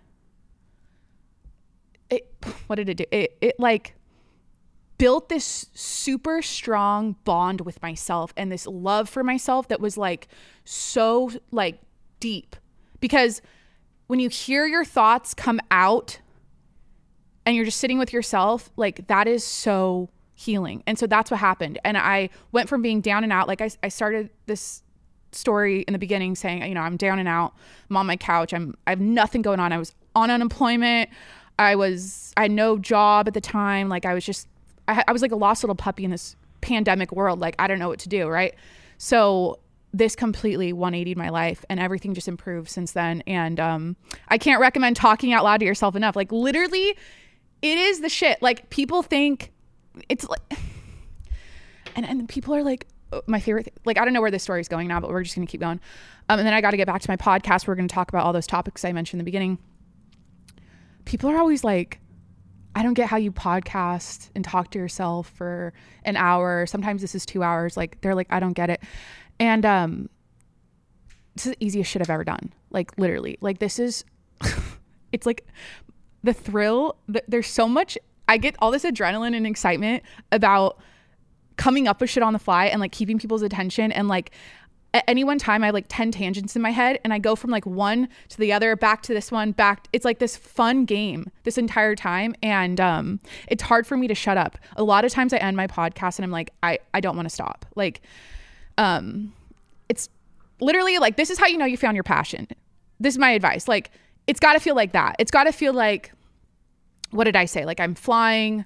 it. 2.10 2.28
What 2.68 2.76
did 2.76 2.88
it 2.88 2.96
do? 2.96 3.06
It, 3.12 3.38
it 3.42 3.60
like 3.60 3.96
built 5.02 5.30
this 5.30 5.66
super 5.74 6.44
strong 6.44 7.16
bond 7.24 7.62
with 7.62 7.82
myself 7.82 8.34
and 8.38 8.52
this 8.52 8.68
love 8.68 9.10
for 9.10 9.24
myself 9.24 9.68
that 9.68 9.82
was 9.82 9.98
like 9.98 10.28
so 10.64 11.32
like 11.52 11.82
deep 12.20 12.56
because 13.00 13.42
when 14.06 14.20
you 14.20 14.30
hear 14.30 14.68
your 14.68 14.86
thoughts 14.86 15.34
come 15.34 15.60
out 15.72 16.20
and 17.46 17.56
you're 17.56 17.66
just 17.66 17.80
sitting 17.80 17.98
with 17.98 18.14
yourself 18.14 18.70
like 18.78 19.08
that 19.08 19.28
is 19.28 19.44
so 19.44 20.10
healing 20.34 20.84
and 20.88 20.98
so 20.98 21.06
that's 21.06 21.30
what 21.30 21.40
happened 21.40 21.80
and 21.84 21.98
i 21.98 22.30
went 22.52 22.68
from 22.68 22.82
being 22.82 23.02
down 23.02 23.24
and 23.24 23.32
out 23.32 23.48
like 23.48 23.62
i, 23.62 23.70
I 23.84 23.90
started 23.90 24.30
this 24.48 24.82
story 25.32 25.82
in 25.82 25.94
the 25.94 26.00
beginning 26.00 26.36
saying 26.36 26.64
you 26.64 26.74
know 26.74 26.82
i'm 26.82 26.98
down 26.98 27.20
and 27.20 27.28
out 27.28 27.54
i'm 27.90 27.98
on 27.98 28.06
my 28.06 28.18
couch 28.18 28.54
i'm 28.54 28.76
i 28.88 28.90
have 28.92 29.00
nothing 29.00 29.42
going 29.42 29.60
on 29.60 29.72
i 29.72 29.78
was 29.78 29.94
on 30.16 30.30
unemployment 30.30 31.10
i 31.60 31.76
was 31.76 32.34
i 32.38 32.44
had 32.44 32.52
no 32.52 32.78
job 32.78 33.28
at 33.28 33.34
the 33.34 33.42
time 33.42 33.88
like 33.88 34.06
i 34.06 34.14
was 34.14 34.26
just 34.26 34.48
I, 34.88 35.04
I 35.08 35.12
was 35.12 35.22
like 35.22 35.32
a 35.32 35.36
lost 35.36 35.64
little 35.64 35.76
puppy 35.76 36.04
in 36.04 36.12
this 36.12 36.36
pandemic 36.62 37.12
world. 37.12 37.40
Like, 37.40 37.56
I 37.60 37.68
don't 37.68 37.80
know 37.80 37.90
what 37.90 38.00
to 38.00 38.10
do. 38.10 38.28
Right. 38.28 38.56
So 38.98 39.60
this 39.94 40.16
completely 40.16 40.72
180 40.72 41.16
my 41.16 41.30
life 41.30 41.66
and 41.70 41.80
everything 41.80 42.14
just 42.14 42.28
improved 42.28 42.70
since 42.70 42.94
then. 42.94 43.22
And 43.28 43.60
um, 43.60 43.98
I 44.30 44.38
can't 44.38 44.62
recommend 44.62 44.96
talking 44.96 45.34
out 45.34 45.44
loud 45.44 45.60
to 45.60 45.66
yourself 45.66 45.96
enough. 45.96 46.16
Like, 46.16 46.32
literally, 46.32 46.96
it 47.62 47.78
is 47.78 48.02
the 48.02 48.10
shit. 48.10 48.42
Like, 48.42 48.70
people 48.70 49.04
think 49.04 49.52
it's 50.10 50.28
like, 50.28 50.42
and, 51.96 52.06
and 52.06 52.28
people 52.28 52.56
are 52.56 52.64
like, 52.64 52.88
oh, 53.12 53.22
my 53.28 53.40
favorite, 53.40 53.74
like, 53.86 53.98
I 53.98 54.06
don't 54.06 54.14
know 54.14 54.22
where 54.22 54.32
this 54.32 54.44
story 54.44 54.62
is 54.62 54.68
going 54.68 54.88
now, 54.88 55.00
but 55.00 55.10
we're 55.10 55.24
just 55.24 55.36
going 55.36 55.46
to 55.46 55.52
keep 55.52 55.62
going. 55.62 55.80
Um, 56.30 56.40
and 56.40 56.48
then 56.48 56.54
I 56.54 56.62
got 56.62 56.72
to 56.72 56.78
get 56.78 56.88
back 56.88 57.02
to 57.02 57.10
my 57.10 57.18
podcast. 57.18 57.68
We're 57.68 57.76
going 57.76 57.88
to 57.88 57.94
talk 57.94 58.10
about 58.10 58.26
all 58.26 58.34
those 58.34 58.48
topics 58.48 58.86
I 58.86 58.92
mentioned 58.94 59.20
in 59.20 59.26
the 59.26 59.30
beginning. 59.30 59.58
People 61.06 61.30
are 61.30 61.38
always 61.38 61.64
like, 61.64 62.00
I 62.76 62.84
don't 62.84 62.94
get 62.94 63.10
how 63.10 63.18
you 63.18 63.32
podcast 63.32 64.30
and 64.34 64.46
talk 64.46 64.72
to 64.72 64.80
yourself 64.80 65.30
for 65.30 65.74
an 66.04 66.16
hour. 66.16 66.66
Sometimes 66.66 67.02
this 67.02 67.16
is 67.16 67.26
two 67.26 67.44
hours. 67.44 67.76
Like 67.76 68.00
they're 68.02 68.16
like, 68.16 68.28
I 68.30 68.40
don't 68.40 68.54
get 68.54 68.70
it. 68.70 68.82
And 69.40 69.66
um 69.66 70.10
this 71.36 71.46
is 71.46 71.52
the 71.54 71.66
easiest 71.66 71.92
shit 71.92 72.02
I've 72.02 72.10
ever 72.10 72.24
done. 72.24 72.54
Like 72.70 72.98
literally. 72.98 73.38
Like 73.42 73.60
this 73.60 73.80
is 73.80 74.06
it's 75.12 75.26
like 75.26 75.46
the 76.24 76.34
thrill. 76.34 76.96
The, 77.08 77.24
there's 77.28 77.48
so 77.48 77.68
much 77.68 77.98
I 78.28 78.38
get 78.38 78.56
all 78.60 78.72
this 78.72 78.84
adrenaline 78.84 79.36
and 79.36 79.46
excitement 79.46 80.04
about 80.32 80.80
coming 81.58 81.88
up 81.88 82.02
with 82.02 82.10
shit 82.10 82.24
on 82.24 82.34
the 82.34 82.40
fly 82.40 82.66
and 82.68 82.80
like 82.80 82.92
keeping 82.92 83.20
people's 83.20 83.42
attention 83.42 83.92
and 83.92 84.08
like 84.08 84.32
at 84.94 85.04
any 85.08 85.24
one 85.24 85.38
time 85.38 85.64
I 85.64 85.68
have 85.68 85.74
like 85.74 85.86
10 85.88 86.12
tangents 86.12 86.56
in 86.56 86.62
my 86.62 86.70
head 86.70 87.00
and 87.04 87.14
I 87.14 87.20
go 87.20 87.36
from 87.36 87.50
like 87.50 87.66
one 87.66 88.10
to 88.30 88.38
the 88.38 88.52
other, 88.52 88.76
back 88.76 89.02
to 89.04 89.14
this 89.14 89.32
one, 89.32 89.52
back. 89.52 89.88
It's 89.94 90.04
like 90.04 90.20
this 90.20 90.36
fun 90.36 90.86
game 90.86 91.32
this 91.44 91.58
entire 91.58 91.96
time. 91.96 92.36
And 92.44 92.80
um, 92.82 93.20
it's 93.48 93.64
hard 93.64 93.88
for 93.88 93.96
me 93.96 94.08
to 94.08 94.16
shut 94.16 94.38
up. 94.38 94.58
A 94.76 94.84
lot 94.84 95.06
of 95.06 95.12
times 95.12 95.34
I 95.34 95.38
end 95.38 95.56
my 95.56 95.68
podcast 95.68 96.18
and 96.18 96.26
I'm 96.26 96.32
like, 96.32 96.52
I, 96.62 96.80
I 96.94 97.00
don't 97.00 97.16
want 97.16 97.26
to 97.26 97.34
stop. 97.34 97.66
Like, 97.76 98.02
um, 98.78 99.34
it's 99.88 100.10
literally 100.60 100.98
like, 100.98 101.16
this 101.16 101.30
is 101.30 101.40
how 101.40 101.48
you 101.48 101.58
know 101.58 101.66
you 101.66 101.78
found 101.78 101.96
your 101.96 102.04
passion. 102.04 102.48
This 103.00 103.14
is 103.14 103.18
my 103.18 103.32
advice. 103.32 103.68
Like, 103.70 103.92
it's 104.28 104.40
got 104.40 104.54
to 104.54 104.60
feel 104.60 104.76
like 104.76 104.94
that. 104.94 105.16
It's 105.20 105.32
got 105.32 105.46
to 105.46 105.52
feel 105.52 105.74
like, 105.74 106.12
what 107.12 107.26
did 107.26 107.36
I 107.36 107.46
say? 107.46 107.66
Like, 107.66 107.80
I'm 107.80 107.96
flying. 107.96 108.66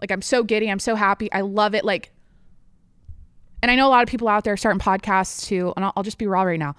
Like, 0.00 0.10
I'm 0.10 0.22
so 0.22 0.42
giddy. 0.42 0.70
I'm 0.70 0.78
so 0.78 0.94
happy. 0.94 1.32
I 1.32 1.40
love 1.42 1.74
it. 1.74 1.84
Like, 1.84 2.12
and 3.62 3.70
I 3.70 3.76
know 3.76 3.86
a 3.86 3.90
lot 3.90 4.02
of 4.02 4.08
people 4.08 4.28
out 4.28 4.44
there 4.44 4.56
starting 4.56 4.80
podcasts 4.80 5.46
too, 5.46 5.72
and 5.76 5.84
I'll, 5.84 5.92
I'll 5.96 6.02
just 6.02 6.18
be 6.18 6.26
raw 6.26 6.42
right 6.42 6.58
now. 6.58 6.74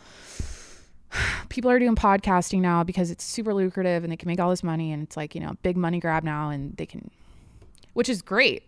People 1.49 1.69
are 1.69 1.79
doing 1.79 1.95
podcasting 1.95 2.61
now 2.61 2.83
because 2.83 3.11
it's 3.11 3.23
super 3.23 3.53
lucrative 3.53 4.03
and 4.03 4.11
they 4.11 4.17
can 4.17 4.27
make 4.27 4.39
all 4.39 4.49
this 4.49 4.63
money, 4.63 4.91
and 4.91 5.03
it's 5.03 5.15
like, 5.15 5.35
you 5.35 5.41
know, 5.41 5.55
big 5.61 5.77
money 5.77 5.99
grab 5.99 6.23
now, 6.23 6.49
and 6.49 6.75
they 6.77 6.85
can, 6.85 7.11
which 7.93 8.09
is 8.09 8.21
great. 8.21 8.63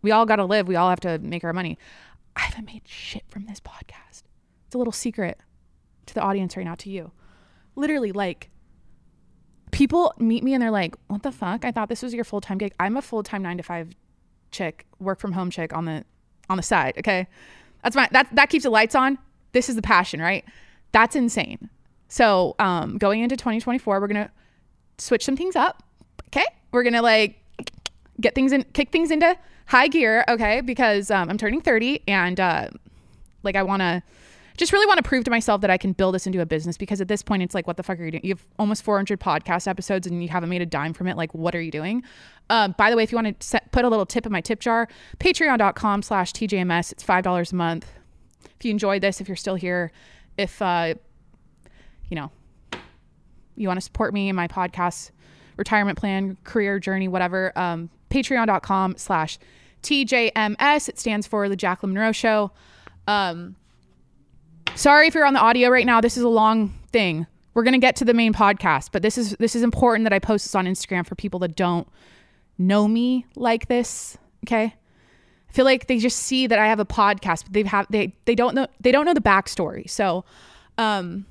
We 0.00 0.10
all 0.10 0.26
got 0.26 0.36
to 0.36 0.44
live, 0.44 0.66
we 0.66 0.76
all 0.76 0.88
have 0.90 1.00
to 1.00 1.18
make 1.18 1.44
our 1.44 1.52
money. 1.52 1.78
I 2.34 2.40
haven't 2.40 2.64
made 2.64 2.82
shit 2.86 3.24
from 3.28 3.44
this 3.46 3.60
podcast. 3.60 4.22
It's 4.66 4.74
a 4.74 4.78
little 4.78 4.92
secret 4.92 5.38
to 6.06 6.14
the 6.14 6.22
audience 6.22 6.56
right 6.56 6.64
now, 6.64 6.74
to 6.76 6.90
you. 6.90 7.12
Literally, 7.76 8.12
like, 8.12 8.50
people 9.72 10.14
meet 10.18 10.44
me 10.44 10.54
and 10.54 10.62
they're 10.62 10.70
like, 10.70 10.94
what 11.08 11.24
the 11.24 11.32
fuck? 11.32 11.64
I 11.64 11.72
thought 11.72 11.88
this 11.88 12.02
was 12.02 12.14
your 12.14 12.24
full 12.24 12.40
time 12.40 12.58
gig. 12.58 12.72
I'm 12.78 12.96
a 12.96 13.02
full 13.02 13.24
time 13.24 13.42
nine 13.42 13.56
to 13.56 13.62
five 13.64 13.92
chick, 14.52 14.86
work 15.00 15.18
from 15.18 15.32
home 15.32 15.50
chick 15.50 15.74
on 15.74 15.86
the 15.86 16.04
on 16.48 16.56
the 16.56 16.62
side. 16.62 16.94
Okay. 16.98 17.26
That's 17.82 17.96
my 17.96 18.08
that 18.12 18.28
that 18.32 18.48
keeps 18.50 18.62
the 18.62 18.70
lights 18.70 18.94
on. 18.94 19.18
This 19.52 19.68
is 19.68 19.74
the 19.74 19.82
passion, 19.82 20.20
right? 20.20 20.44
That's 20.92 21.16
insane. 21.16 21.68
So 22.08 22.54
um 22.60 22.98
going 22.98 23.20
into 23.20 23.36
2024, 23.36 24.00
we're 24.00 24.06
gonna 24.06 24.30
switch 24.98 25.24
some 25.24 25.36
things 25.36 25.56
up. 25.56 25.82
Okay. 26.28 26.46
We're 26.70 26.84
gonna 26.84 27.02
like 27.02 27.38
get 28.20 28.34
things 28.34 28.52
in 28.52 28.62
kick 28.74 28.90
things 28.90 29.10
into 29.10 29.36
high 29.66 29.88
gear, 29.88 30.24
okay? 30.28 30.60
Because 30.60 31.10
um, 31.10 31.30
I'm 31.30 31.38
turning 31.38 31.60
30 31.62 32.02
and 32.06 32.38
uh 32.38 32.68
like 33.42 33.56
I 33.56 33.62
wanna 33.62 34.02
just 34.56 34.72
really 34.72 34.86
want 34.86 34.98
to 34.98 35.02
prove 35.02 35.24
to 35.24 35.30
myself 35.30 35.60
that 35.62 35.70
I 35.70 35.78
can 35.78 35.92
build 35.92 36.14
this 36.14 36.26
into 36.26 36.40
a 36.40 36.46
business 36.46 36.76
because 36.76 37.00
at 37.00 37.08
this 37.08 37.22
point 37.22 37.42
it's 37.42 37.54
like, 37.54 37.66
what 37.66 37.76
the 37.76 37.82
fuck 37.82 37.98
are 37.98 38.04
you 38.04 38.10
doing? 38.12 38.24
You 38.24 38.34
have 38.34 38.44
almost 38.58 38.82
400 38.82 39.20
podcast 39.20 39.66
episodes 39.66 40.06
and 40.06 40.22
you 40.22 40.28
haven't 40.28 40.48
made 40.48 40.62
a 40.62 40.66
dime 40.66 40.92
from 40.92 41.08
it. 41.08 41.16
Like, 41.16 41.34
what 41.34 41.54
are 41.54 41.60
you 41.60 41.70
doing? 41.70 42.02
Um, 42.50 42.74
by 42.76 42.90
the 42.90 42.96
way, 42.96 43.02
if 43.02 43.12
you 43.12 43.16
want 43.16 43.40
to 43.40 43.46
set, 43.46 43.72
put 43.72 43.84
a 43.84 43.88
little 43.88 44.06
tip 44.06 44.26
in 44.26 44.32
my 44.32 44.40
tip 44.40 44.60
jar, 44.60 44.88
patreon.com 45.18 46.02
slash 46.02 46.32
TJMS. 46.32 46.92
It's 46.92 47.04
$5 47.04 47.52
a 47.52 47.54
month. 47.54 47.86
If 48.58 48.64
you 48.64 48.70
enjoyed 48.70 49.02
this, 49.02 49.20
if 49.20 49.28
you're 49.28 49.36
still 49.36 49.54
here, 49.54 49.90
if, 50.36 50.60
uh, 50.60 50.94
you 52.08 52.16
know, 52.16 52.30
you 53.56 53.68
want 53.68 53.78
to 53.78 53.82
support 53.82 54.12
me 54.12 54.28
in 54.28 54.36
my 54.36 54.48
podcast, 54.48 55.10
retirement 55.56 55.98
plan, 55.98 56.36
career 56.44 56.78
journey, 56.78 57.08
whatever, 57.08 57.52
um, 57.56 57.90
patreon.com 58.10 58.96
slash 58.96 59.38
TJMS. 59.82 60.88
It 60.88 60.98
stands 60.98 61.26
for 61.26 61.48
the 61.48 61.56
Jacqueline 61.56 61.94
Monroe 61.94 62.12
Show. 62.12 62.52
Um, 63.06 63.56
sorry 64.74 65.06
if 65.06 65.14
you're 65.14 65.26
on 65.26 65.34
the 65.34 65.40
audio 65.40 65.68
right 65.68 65.86
now. 65.86 66.00
This 66.00 66.16
is 66.16 66.22
a 66.22 66.28
long 66.28 66.74
thing. 66.90 67.26
We're 67.54 67.64
gonna 67.64 67.78
get 67.78 67.96
to 67.96 68.04
the 68.04 68.14
main 68.14 68.32
podcast, 68.32 68.90
but 68.92 69.02
this 69.02 69.18
is 69.18 69.36
this 69.38 69.54
is 69.54 69.62
important 69.62 70.04
that 70.04 70.12
I 70.12 70.18
post 70.18 70.46
this 70.46 70.54
on 70.54 70.66
Instagram 70.66 71.06
for 71.06 71.14
people 71.14 71.38
that 71.40 71.54
don't 71.54 71.86
know 72.58 72.88
me 72.88 73.26
like 73.36 73.68
this. 73.68 74.16
Okay. 74.46 74.74
I 75.48 75.52
feel 75.52 75.66
like 75.66 75.86
they 75.86 75.98
just 75.98 76.18
see 76.18 76.46
that 76.46 76.58
I 76.58 76.66
have 76.66 76.80
a 76.80 76.86
podcast, 76.86 77.44
but 77.44 77.52
they 77.52 77.62
have 77.64 77.86
they 77.90 78.14
they 78.24 78.34
don't 78.34 78.54
know 78.54 78.66
they 78.80 78.90
don't 78.90 79.04
know 79.04 79.14
the 79.14 79.20
backstory. 79.20 79.88
So 79.88 80.24
um 80.78 81.26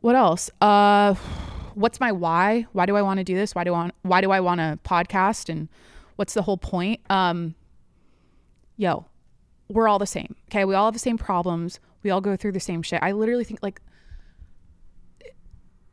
what 0.00 0.16
else? 0.16 0.50
Uh 0.60 1.14
what's 1.74 2.00
my 2.00 2.10
why? 2.10 2.66
Why 2.72 2.86
do 2.86 2.96
I 2.96 3.02
want 3.02 3.18
to 3.18 3.24
do 3.24 3.34
this? 3.34 3.54
Why 3.54 3.64
do 3.64 3.74
I 3.74 3.78
want 3.78 3.94
why 4.00 4.20
do 4.22 4.30
I 4.30 4.40
want 4.40 4.60
a 4.62 4.78
podcast 4.82 5.50
and 5.50 5.68
what's 6.16 6.32
the 6.32 6.42
whole 6.42 6.56
point? 6.56 7.00
Um 7.10 7.54
yo, 8.78 9.04
we're 9.72 9.88
all 9.88 9.98
the 9.98 10.06
same. 10.06 10.34
Okay. 10.50 10.64
We 10.64 10.74
all 10.74 10.86
have 10.86 10.94
the 10.94 11.00
same 11.00 11.18
problems. 11.18 11.80
We 12.02 12.10
all 12.10 12.20
go 12.20 12.36
through 12.36 12.52
the 12.52 12.60
same 12.60 12.82
shit. 12.82 13.02
I 13.02 13.12
literally 13.12 13.44
think 13.44 13.62
like 13.62 13.80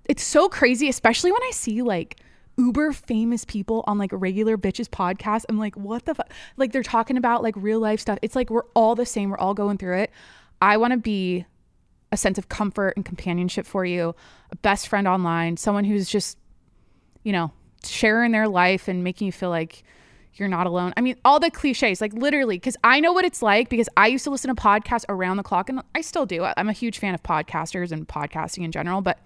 it's 0.06 0.24
so 0.24 0.50
crazy, 0.50 0.90
especially 0.90 1.32
when 1.32 1.44
I 1.44 1.52
see 1.52 1.82
like 1.82 2.20
uber 2.58 2.92
famous 2.92 3.46
people 3.46 3.84
on 3.88 3.98
like 3.98 4.10
regular 4.12 4.58
bitches 4.58 4.90
podcasts. 4.90 5.46
I'm 5.48 5.58
like, 5.58 5.76
what 5.78 6.06
the 6.06 6.16
fuck? 6.16 6.30
Like 6.58 6.72
they're 6.72 6.84
talking 6.84 7.16
about 7.16 7.42
like 7.44 7.56
real 7.56 7.80
life 7.80 8.00
stuff. 8.00 8.20
It's 8.22 8.36
like 8.36 8.50
we're 8.50 8.66
all 8.74 8.96
the 8.96 9.06
same. 9.06 9.30
We're 9.30 9.38
all 9.38 9.54
going 9.54 9.78
through 9.78 10.00
it. 10.00 10.12
I 10.62 10.78
want 10.78 10.92
to 10.92 10.98
be 10.98 11.46
a 12.12 12.18
sense 12.18 12.38
of 12.38 12.50
comfort 12.50 12.94
and 12.96 13.06
companionship 13.06 13.66
for 13.66 13.86
you, 13.86 14.16
a 14.52 14.56
best 14.58 14.88
friend 14.88 15.08
online, 15.08 15.58
someone 15.58 15.86
who's 15.86 16.10
just, 16.10 16.38
you 17.24 17.32
know, 17.32 17.52
sharing 17.86 18.32
their 18.32 18.48
life 18.48 18.88
and 18.88 19.04
making 19.04 19.28
you 19.28 19.32
feel 19.32 19.50
like 19.50 19.84
you're 20.36 20.48
not 20.48 20.68
alone. 20.68 20.94
I 20.96 21.02
mean, 21.02 21.16
all 21.26 21.40
the 21.40 21.52
cliches, 21.52 22.02
like 22.02 22.14
literally, 22.14 22.56
because 22.56 22.78
I 22.84 23.00
know 23.00 23.12
what 23.12 23.26
it's 23.26 23.42
like 23.42 23.70
because 23.70 23.90
I 23.98 24.08
used 24.08 24.24
to 24.24 24.30
listen 24.30 24.54
to 24.54 24.62
podcasts 24.62 25.06
around 25.10 25.38
the 25.38 25.44
clock 25.44 25.70
and 25.70 25.82
I 25.96 26.02
still 26.02 26.26
do. 26.26 26.46
I'm 26.56 26.70
a 26.70 26.74
huge 26.74 27.00
fan 27.00 27.14
of 27.14 27.24
podcasters 27.24 27.92
and 27.92 28.08
podcasting 28.08 28.64
in 28.64 28.72
general, 28.72 29.02
but 29.02 29.20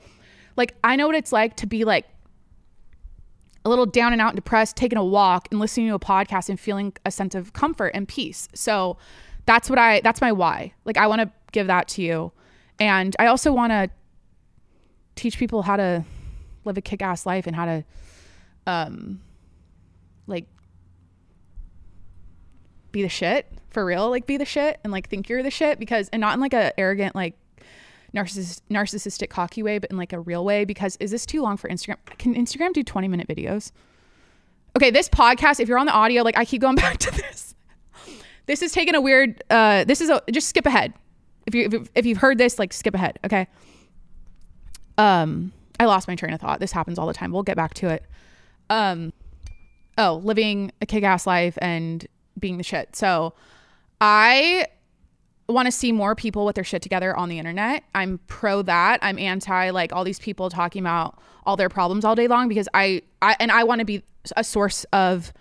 like 0.55 0.75
I 0.83 0.95
know 0.95 1.07
what 1.07 1.15
it's 1.15 1.31
like 1.31 1.55
to 1.57 1.67
be 1.67 1.83
like 1.83 2.05
a 3.65 3.69
little 3.69 3.85
down 3.85 4.11
and 4.11 4.21
out 4.21 4.29
and 4.29 4.35
depressed, 4.35 4.75
taking 4.75 4.97
a 4.97 5.05
walk 5.05 5.47
and 5.51 5.59
listening 5.59 5.87
to 5.87 5.95
a 5.95 5.99
podcast 5.99 6.49
and 6.49 6.59
feeling 6.59 6.93
a 7.05 7.11
sense 7.11 7.35
of 7.35 7.53
comfort 7.53 7.91
and 7.93 8.07
peace. 8.07 8.49
So 8.53 8.97
that's 9.45 9.69
what 9.69 9.79
I, 9.79 10.01
that's 10.01 10.21
my 10.21 10.31
why. 10.31 10.73
Like 10.85 10.97
I 10.97 11.07
want 11.07 11.21
to 11.21 11.31
give 11.51 11.67
that 11.67 11.87
to 11.89 12.01
you. 12.01 12.31
And 12.79 13.15
I 13.19 13.27
also 13.27 13.53
want 13.53 13.71
to 13.71 13.89
teach 15.15 15.37
people 15.37 15.61
how 15.61 15.77
to 15.77 16.03
live 16.65 16.77
a 16.77 16.81
kick 16.81 17.01
ass 17.01 17.25
life 17.25 17.47
and 17.47 17.55
how 17.55 17.65
to, 17.65 17.85
um, 18.65 19.21
like 20.27 20.45
be 22.93 23.01
the 23.01 23.09
shit 23.09 23.51
for 23.69 23.83
real, 23.83 24.09
like 24.09 24.25
be 24.25 24.37
the 24.37 24.45
shit 24.45 24.79
and 24.85 24.93
like 24.93 25.09
think 25.09 25.27
you're 25.27 25.43
the 25.43 25.51
shit 25.51 25.79
because 25.79 26.07
and 26.09 26.21
not 26.21 26.33
in 26.33 26.39
like 26.39 26.53
a 26.53 26.79
arrogant 26.79 27.13
like 27.13 27.35
narcissist, 28.15 28.61
narcissistic 28.69 29.29
cocky 29.29 29.61
way, 29.61 29.79
but 29.79 29.89
in 29.89 29.97
like 29.97 30.13
a 30.13 30.19
real 30.19 30.45
way. 30.45 30.63
Because 30.63 30.95
is 31.01 31.11
this 31.11 31.25
too 31.25 31.41
long 31.41 31.57
for 31.57 31.69
Instagram? 31.69 31.97
Can 32.17 32.33
Instagram 32.35 32.71
do 32.71 32.83
20 32.83 33.09
minute 33.09 33.27
videos? 33.27 33.71
Okay, 34.77 34.89
this 34.89 35.09
podcast, 35.09 35.59
if 35.59 35.67
you're 35.67 35.77
on 35.77 35.85
the 35.85 35.91
audio, 35.91 36.23
like 36.23 36.37
I 36.37 36.45
keep 36.45 36.61
going 36.61 36.75
back 36.77 36.97
to 36.99 37.11
this. 37.11 37.55
This 38.45 38.61
is 38.61 38.71
taking 38.71 38.95
a 38.95 39.01
weird, 39.01 39.43
uh, 39.49 39.83
this 39.85 40.01
is 40.01 40.09
a, 40.09 40.21
just 40.31 40.49
skip 40.49 40.65
ahead. 40.65 40.93
If 41.45 41.55
you, 41.55 41.69
if, 41.71 41.89
if 41.95 42.05
you've 42.05 42.17
heard 42.17 42.37
this, 42.37 42.59
like 42.59 42.71
skip 42.73 42.95
ahead. 42.95 43.19
Okay. 43.25 43.47
Um, 44.97 45.51
I 45.79 45.85
lost 45.85 46.07
my 46.07 46.15
train 46.15 46.33
of 46.33 46.41
thought. 46.41 46.59
This 46.59 46.71
happens 46.71 46.99
all 46.99 47.07
the 47.07 47.13
time. 47.13 47.31
We'll 47.31 47.43
get 47.43 47.57
back 47.57 47.73
to 47.75 47.89
it. 47.89 48.05
Um, 48.69 49.11
oh, 49.97 50.21
living 50.23 50.71
a 50.81 50.85
kick 50.85 51.03
ass 51.03 51.25
life 51.25 51.57
and 51.61 52.05
being 52.43 52.57
the 52.57 52.63
shit. 52.63 52.95
So 52.95 53.33
I 53.99 54.67
want 55.47 55.65
to 55.65 55.71
see 55.71 55.91
more 55.91 56.13
people 56.13 56.45
with 56.45 56.55
their 56.55 56.63
shit 56.63 56.81
together 56.81 57.15
on 57.15 57.29
the 57.29 57.39
internet. 57.39 57.83
I'm 57.95 58.19
pro 58.27 58.61
that. 58.63 58.99
I'm 59.01 59.17
anti 59.17 59.69
like 59.71 59.93
all 59.93 60.03
these 60.03 60.19
people 60.19 60.49
talking 60.49 60.81
about 60.81 61.17
all 61.45 61.55
their 61.57 61.69
problems 61.69 62.05
all 62.05 62.13
day 62.13 62.27
long 62.27 62.47
because 62.47 62.67
I, 62.73 63.01
I 63.21 63.35
and 63.39 63.51
I 63.51 63.63
want 63.63 63.79
to 63.79 63.85
be 63.85 64.03
a 64.35 64.43
source 64.43 64.83
of 64.93 65.33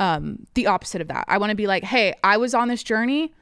um 0.00 0.46
the 0.54 0.66
opposite 0.66 1.00
of 1.02 1.08
that. 1.08 1.26
I 1.28 1.38
want 1.38 1.50
to 1.50 1.56
be 1.56 1.66
like, 1.66 1.84
"Hey, 1.84 2.14
I 2.24 2.38
was 2.38 2.54
on 2.54 2.68
this 2.68 2.82
journey. 2.82 3.32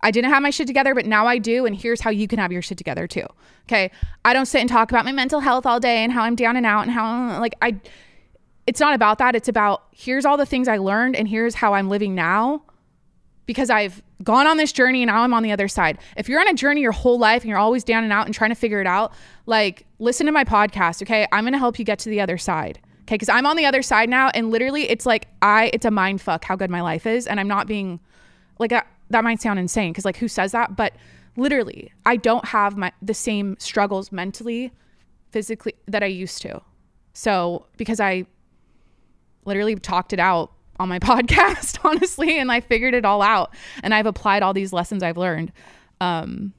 I 0.00 0.10
didn't 0.10 0.30
have 0.30 0.42
my 0.42 0.50
shit 0.50 0.66
together, 0.66 0.94
but 0.94 1.06
now 1.06 1.26
I 1.26 1.38
do 1.38 1.66
and 1.66 1.76
here's 1.76 2.00
how 2.00 2.10
you 2.10 2.26
can 2.26 2.38
have 2.38 2.50
your 2.50 2.62
shit 2.62 2.78
together 2.78 3.06
too." 3.06 3.26
Okay? 3.66 3.90
I 4.24 4.32
don't 4.32 4.46
sit 4.46 4.60
and 4.60 4.70
talk 4.70 4.90
about 4.90 5.04
my 5.04 5.12
mental 5.12 5.40
health 5.40 5.66
all 5.66 5.80
day 5.80 5.98
and 5.98 6.12
how 6.12 6.22
I'm 6.22 6.34
down 6.34 6.56
and 6.56 6.66
out 6.66 6.82
and 6.82 6.90
how 6.90 7.40
like 7.40 7.54
I 7.60 7.76
it's 8.66 8.80
not 8.80 8.94
about 8.94 9.18
that. 9.18 9.34
It's 9.36 9.48
about 9.48 9.84
here's 9.92 10.24
all 10.24 10.36
the 10.36 10.46
things 10.46 10.68
I 10.68 10.78
learned 10.78 11.16
and 11.16 11.28
here's 11.28 11.54
how 11.54 11.74
I'm 11.74 11.88
living 11.88 12.14
now 12.14 12.62
because 13.46 13.68
I've 13.68 14.02
gone 14.22 14.46
on 14.46 14.56
this 14.56 14.72
journey 14.72 15.02
and 15.02 15.08
now 15.08 15.22
I'm 15.22 15.34
on 15.34 15.42
the 15.42 15.52
other 15.52 15.68
side. 15.68 15.98
If 16.16 16.28
you're 16.28 16.40
on 16.40 16.48
a 16.48 16.54
journey 16.54 16.80
your 16.80 16.92
whole 16.92 17.18
life 17.18 17.42
and 17.42 17.50
you're 17.50 17.58
always 17.58 17.84
down 17.84 18.04
and 18.04 18.12
out 18.12 18.26
and 18.26 18.34
trying 18.34 18.50
to 18.50 18.54
figure 18.56 18.80
it 18.80 18.86
out, 18.86 19.12
like 19.46 19.86
listen 19.98 20.26
to 20.26 20.32
my 20.32 20.44
podcast, 20.44 21.02
okay? 21.02 21.26
I'm 21.30 21.44
going 21.44 21.52
to 21.52 21.58
help 21.58 21.78
you 21.78 21.84
get 21.84 21.98
to 22.00 22.08
the 22.08 22.20
other 22.20 22.38
side. 22.38 22.80
Okay? 23.02 23.18
Cuz 23.18 23.28
I'm 23.28 23.44
on 23.46 23.56
the 23.56 23.66
other 23.66 23.82
side 23.82 24.08
now 24.08 24.30
and 24.30 24.50
literally 24.50 24.88
it's 24.88 25.04
like 25.04 25.28
I 25.42 25.70
it's 25.74 25.84
a 25.84 25.90
mind 25.90 26.22
fuck 26.22 26.44
how 26.44 26.56
good 26.56 26.70
my 26.70 26.80
life 26.80 27.06
is 27.06 27.26
and 27.26 27.38
I'm 27.38 27.48
not 27.48 27.66
being 27.66 28.00
like 28.58 28.70
that, 28.70 28.86
that 29.10 29.24
might 29.24 29.42
sound 29.42 29.58
insane 29.58 29.92
cuz 29.92 30.06
like 30.06 30.16
who 30.16 30.28
says 30.28 30.52
that? 30.52 30.74
But 30.74 30.94
literally, 31.36 31.92
I 32.06 32.16
don't 32.16 32.46
have 32.46 32.78
my 32.78 32.92
the 33.02 33.14
same 33.14 33.56
struggles 33.58 34.10
mentally, 34.10 34.72
physically 35.30 35.74
that 35.86 36.02
I 36.02 36.06
used 36.06 36.40
to. 36.42 36.62
So, 37.12 37.66
because 37.76 38.00
I 38.00 38.26
literally 39.44 39.74
talked 39.76 40.12
it 40.12 40.20
out 40.20 40.52
on 40.78 40.88
my 40.88 40.98
podcast, 41.00 41.78
honestly, 41.84 42.38
and 42.38 42.50
I 42.50 42.60
figured 42.60 42.94
it 42.94 43.04
all 43.04 43.22
out. 43.22 43.54
And 43.82 43.94
I've 43.94 44.06
applied 44.06 44.42
all 44.42 44.52
these 44.52 44.72
lessons 44.72 45.02
I've 45.02 45.16
learned. 45.16 45.52
Um, 46.00 46.52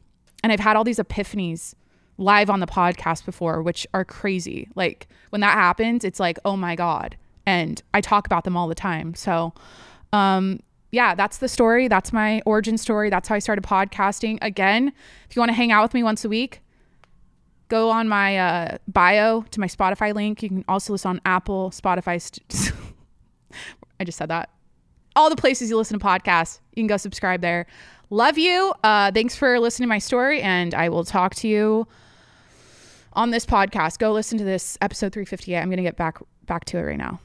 and 0.44 0.52
I've 0.52 0.60
had 0.60 0.76
all 0.76 0.84
these 0.84 1.00
epiphanies 1.00 1.74
live 2.18 2.50
on 2.50 2.60
the 2.60 2.68
podcast 2.68 3.26
before, 3.26 3.62
which 3.62 3.86
are 3.94 4.06
crazy. 4.06 4.70
Like 4.76 5.08
when 5.30 5.42
that 5.42 5.54
happens, 5.54 6.04
it's 6.04 6.20
like, 6.20 6.40
oh 6.46 6.56
my 6.56 6.76
God. 6.76 7.18
And 7.46 7.82
I 7.94 8.02
talk 8.02 8.26
about 8.26 8.44
them 8.44 8.56
all 8.56 8.68
the 8.68 8.76
time. 8.76 9.14
So, 9.16 9.54
um, 10.14 10.62
yeah, 10.92 11.14
that's 11.14 11.40
the 11.40 11.50
story. 11.50 11.88
That's 11.88 12.14
my 12.14 12.42
origin 12.46 12.78
story. 12.78 13.10
That's 13.10 13.28
how 13.28 13.36
I 13.36 13.40
started 13.40 13.64
podcasting. 13.64 14.38
Again, 14.42 14.94
if 15.30 15.36
you 15.36 15.42
want 15.42 15.50
to 15.50 15.54
hang 15.54 15.72
out 15.72 15.84
with 15.84 15.94
me 15.94 16.04
once 16.04 16.24
a 16.24 16.30
week, 16.30 16.62
go 17.68 17.90
on 17.90 18.08
my 18.08 18.38
uh, 18.38 18.78
bio 18.88 19.42
to 19.52 19.60
my 19.60 19.68
Spotify 19.68 20.14
link. 20.14 20.44
You 20.44 20.50
can 20.50 20.66
also 20.68 20.94
listen 20.94 21.10
on 21.10 21.22
Apple, 21.26 21.72
Spotify. 21.72 22.22
St- 22.22 22.74
I 24.00 24.04
just 24.04 24.18
said 24.18 24.30
that. 24.30 24.50
All 25.16 25.30
the 25.30 25.36
places 25.36 25.70
you 25.70 25.78
listen 25.78 25.98
to 25.98 26.06
podcasts, 26.06 26.60
you 26.76 26.82
can 26.82 26.88
go 26.88 26.98
subscribe 26.98 27.42
there. 27.42 27.66
Love 28.10 28.38
you. 28.38 28.74
Uh, 28.84 29.12
thanks 29.12 29.36
for 29.36 29.60
listening 29.60 29.88
to 29.88 29.90
my 29.90 30.00
story, 30.00 30.42
and 30.42 30.74
I 30.74 30.90
will 30.90 31.04
talk 31.04 31.34
to 31.36 31.48
you 31.48 31.88
on 33.14 33.32
this 33.32 33.46
podcast. 33.46 33.98
Go 33.98 34.12
listen 34.12 34.38
to 34.38 34.44
this 34.44 34.78
episode 34.82 35.14
358. 35.14 35.58
I'm 35.58 35.70
gonna 35.70 35.82
get 35.82 35.96
back 35.96 36.20
back 36.46 36.66
to 36.66 36.78
it 36.78 36.82
right 36.82 36.98
now. 36.98 37.20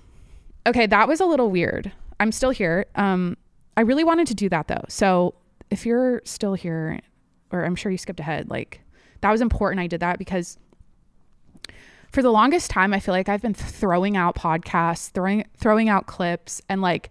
Okay, 0.66 0.86
that 0.86 1.08
was 1.08 1.20
a 1.20 1.26
little 1.26 1.50
weird. 1.50 1.92
I'm 2.20 2.32
still 2.32 2.50
here. 2.50 2.86
Um, 2.94 3.36
I 3.76 3.82
really 3.82 4.04
wanted 4.04 4.26
to 4.28 4.34
do 4.34 4.48
that 4.50 4.68
though. 4.68 4.84
So 4.88 5.34
if 5.70 5.84
you're 5.84 6.22
still 6.24 6.54
here, 6.54 7.00
or 7.50 7.64
I'm 7.64 7.76
sure 7.76 7.90
you 7.90 7.98
skipped 7.98 8.20
ahead, 8.20 8.50
like 8.50 8.80
that 9.20 9.30
was 9.30 9.40
important. 9.40 9.80
I 9.80 9.86
did 9.86 10.00
that 10.00 10.18
because 10.18 10.58
for 12.12 12.22
the 12.22 12.30
longest 12.30 12.70
time, 12.70 12.92
I 12.92 13.00
feel 13.00 13.14
like 13.14 13.28
I've 13.28 13.42
been 13.42 13.54
throwing 13.54 14.16
out 14.16 14.34
podcasts, 14.34 15.10
throwing 15.10 15.44
throwing 15.56 15.88
out 15.88 16.06
clips, 16.06 16.60
and 16.68 16.82
like 16.82 17.10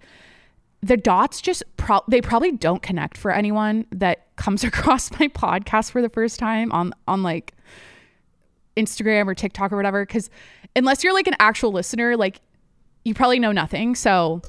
the 0.82 0.98
dots 0.98 1.42
just 1.42 1.64
pro- 1.78 2.04
they 2.08 2.22
probably 2.22 2.52
don't 2.52 2.82
connect 2.82 3.18
for 3.18 3.32
anyone 3.32 3.86
that 3.92 4.36
comes 4.36 4.64
across 4.64 5.12
my 5.20 5.28
podcast 5.30 5.92
for 5.92 6.02
the 6.02 6.10
first 6.10 6.40
time 6.40 6.72
on 6.72 6.94
on 7.08 7.24
like 7.24 7.54
Instagram 8.76 9.28
or 9.28 9.36
TikTok 9.36 9.72
or 9.72 9.78
whatever. 9.78 10.06
Because 10.06 10.30
unless 10.76 11.04
you're 11.04 11.14
like 11.14 11.28
an 11.28 11.36
actual 11.40 11.72
listener, 11.72 12.18
like 12.18 12.42
you 13.06 13.14
probably 13.14 13.40
know 13.40 13.52
nothing. 13.52 13.96
So 13.96 14.42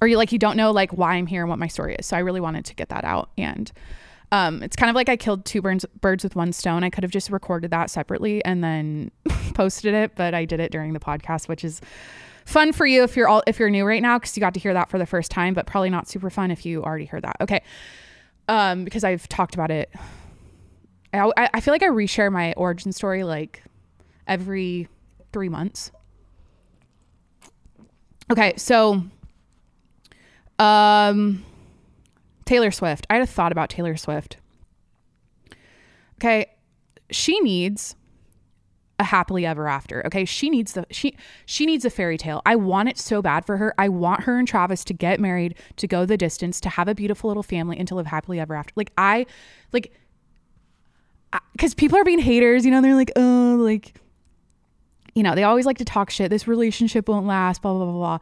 or 0.00 0.08
you 0.08 0.16
like 0.16 0.32
you 0.32 0.38
don't 0.38 0.56
know 0.56 0.70
like 0.72 0.92
why 0.92 1.14
I'm 1.14 1.26
here 1.26 1.42
and 1.42 1.50
what 1.50 1.58
my 1.58 1.68
story 1.68 1.94
is. 1.94 2.06
So 2.06 2.16
I 2.16 2.20
really 2.20 2.40
wanted 2.40 2.64
to 2.66 2.74
get 2.74 2.88
that 2.88 3.04
out 3.04 3.30
and 3.36 3.70
um, 4.32 4.62
it's 4.62 4.76
kind 4.76 4.88
of 4.88 4.96
like 4.96 5.10
I 5.10 5.16
killed 5.16 5.44
two 5.44 5.60
birds, 5.60 5.84
birds 6.00 6.24
with 6.24 6.34
one 6.34 6.54
stone. 6.54 6.82
I 6.82 6.90
could 6.90 7.04
have 7.04 7.10
just 7.10 7.30
recorded 7.30 7.70
that 7.70 7.90
separately 7.90 8.42
and 8.46 8.64
then 8.64 9.10
posted 9.54 9.92
it, 9.92 10.16
but 10.16 10.32
I 10.32 10.46
did 10.46 10.58
it 10.58 10.72
during 10.72 10.94
the 10.94 11.00
podcast, 11.00 11.48
which 11.48 11.62
is 11.62 11.82
fun 12.46 12.72
for 12.72 12.86
you 12.86 13.02
if 13.02 13.14
you're 13.14 13.28
all 13.28 13.42
if 13.46 13.58
you're 13.60 13.68
new 13.68 13.84
right 13.84 14.00
now 14.00 14.18
because 14.18 14.34
you 14.34 14.40
got 14.40 14.54
to 14.54 14.58
hear 14.60 14.72
that 14.72 14.88
for 14.88 14.98
the 14.98 15.04
first 15.04 15.30
time, 15.30 15.52
but 15.52 15.66
probably 15.66 15.90
not 15.90 16.08
super 16.08 16.30
fun 16.30 16.50
if 16.50 16.64
you 16.64 16.82
already 16.82 17.04
heard 17.04 17.24
that. 17.24 17.36
Okay, 17.42 17.62
um, 18.48 18.84
because 18.84 19.04
I've 19.04 19.28
talked 19.28 19.54
about 19.54 19.70
it. 19.70 19.92
I 21.12 21.50
I 21.52 21.60
feel 21.60 21.74
like 21.74 21.82
I 21.82 21.88
reshare 21.88 22.32
my 22.32 22.54
origin 22.54 22.90
story 22.90 23.24
like 23.24 23.62
every 24.26 24.88
three 25.34 25.50
months. 25.50 25.92
Okay, 28.30 28.54
so 28.56 29.04
um 30.58 31.44
Taylor 32.52 32.70
Swift. 32.70 33.06
I 33.08 33.14
had 33.14 33.22
a 33.22 33.26
thought 33.26 33.50
about 33.50 33.70
Taylor 33.70 33.96
Swift. 33.96 34.36
Okay, 36.20 36.44
she 37.10 37.40
needs 37.40 37.96
a 38.98 39.04
happily 39.04 39.46
ever 39.46 39.68
after. 39.68 40.06
Okay, 40.06 40.26
she 40.26 40.50
needs 40.50 40.74
the 40.74 40.84
she 40.90 41.16
she 41.46 41.64
needs 41.64 41.86
a 41.86 41.90
fairy 41.90 42.18
tale. 42.18 42.42
I 42.44 42.56
want 42.56 42.90
it 42.90 42.98
so 42.98 43.22
bad 43.22 43.46
for 43.46 43.56
her. 43.56 43.74
I 43.78 43.88
want 43.88 44.24
her 44.24 44.38
and 44.38 44.46
Travis 44.46 44.84
to 44.84 44.92
get 44.92 45.18
married, 45.18 45.54
to 45.76 45.86
go 45.86 46.04
the 46.04 46.18
distance, 46.18 46.60
to 46.60 46.68
have 46.68 46.88
a 46.88 46.94
beautiful 46.94 47.28
little 47.28 47.42
family, 47.42 47.78
and 47.78 47.88
to 47.88 47.94
live 47.94 48.08
happily 48.08 48.38
ever 48.38 48.54
after. 48.54 48.74
Like 48.76 48.92
I, 48.98 49.24
like, 49.72 49.90
because 51.52 51.72
people 51.72 51.96
are 51.96 52.04
being 52.04 52.18
haters. 52.18 52.66
You 52.66 52.70
know, 52.70 52.82
they're 52.82 52.94
like, 52.94 53.12
oh, 53.16 53.56
like, 53.58 53.94
you 55.14 55.22
know, 55.22 55.34
they 55.34 55.44
always 55.44 55.64
like 55.64 55.78
to 55.78 55.86
talk 55.86 56.10
shit. 56.10 56.28
This 56.28 56.46
relationship 56.46 57.08
won't 57.08 57.26
last. 57.26 57.62
Blah 57.62 57.72
blah 57.72 57.86
blah 57.86 57.94
blah. 57.94 58.18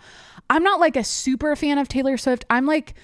I'm 0.48 0.62
not 0.62 0.78
like 0.78 0.94
a 0.94 1.02
super 1.02 1.56
fan 1.56 1.78
of 1.78 1.88
Taylor 1.88 2.16
Swift. 2.16 2.44
I'm 2.48 2.66
like 2.66 2.94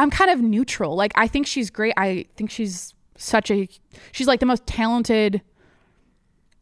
I'm 0.00 0.10
kind 0.10 0.30
of 0.30 0.40
neutral. 0.40 0.96
Like 0.96 1.12
I 1.14 1.26
think 1.28 1.46
she's 1.46 1.68
great. 1.68 1.92
I 1.96 2.24
think 2.34 2.50
she's 2.50 2.94
such 3.18 3.50
a 3.50 3.68
she's 4.12 4.26
like 4.26 4.40
the 4.40 4.46
most 4.46 4.66
talented 4.66 5.42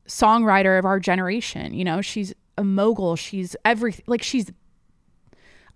songwriter 0.08 0.76
of 0.76 0.84
our 0.84 0.98
generation. 0.98 1.72
You 1.72 1.84
know, 1.84 2.00
she's 2.00 2.34
a 2.56 2.64
mogul. 2.64 3.14
She's 3.14 3.54
everything. 3.64 4.04
Like 4.08 4.22
she's 4.22 4.50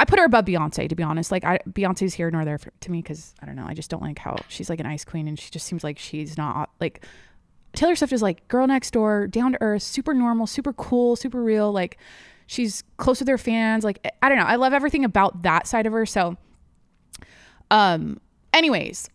I 0.00 0.04
put 0.04 0.18
her 0.18 0.24
above 0.24 0.46
Beyonce 0.46 0.88
to 0.88 0.96
be 0.96 1.04
honest. 1.04 1.30
Like 1.30 1.44
I 1.44 1.60
Beyonce's 1.70 2.14
here 2.14 2.32
nor 2.32 2.44
there 2.44 2.58
for, 2.58 2.72
to 2.80 2.90
me 2.90 3.00
because 3.00 3.32
I 3.40 3.46
don't 3.46 3.54
know. 3.54 3.66
I 3.66 3.74
just 3.74 3.90
don't 3.90 4.02
like 4.02 4.18
how 4.18 4.36
she's 4.48 4.68
like 4.68 4.80
an 4.80 4.86
ice 4.86 5.04
queen 5.04 5.28
and 5.28 5.38
she 5.38 5.48
just 5.48 5.64
seems 5.64 5.84
like 5.84 6.00
she's 6.00 6.36
not 6.36 6.68
like 6.80 7.04
Taylor 7.74 7.94
Swift 7.94 8.12
is 8.12 8.22
like 8.22 8.48
girl 8.48 8.66
next 8.66 8.90
door, 8.90 9.28
down 9.28 9.52
to 9.52 9.58
earth, 9.60 9.82
super 9.84 10.14
normal, 10.14 10.48
super 10.48 10.72
cool, 10.72 11.14
super 11.14 11.40
real. 11.40 11.70
Like 11.70 11.96
she's 12.48 12.82
close 12.96 13.20
with 13.20 13.28
her 13.28 13.38
fans. 13.38 13.84
Like 13.84 14.04
I 14.20 14.28
don't 14.28 14.38
know. 14.38 14.46
I 14.46 14.56
love 14.56 14.72
everything 14.72 15.04
about 15.04 15.42
that 15.42 15.68
side 15.68 15.86
of 15.86 15.92
her. 15.92 16.04
So 16.04 16.36
um, 17.72 18.20
anyways, 18.52 19.08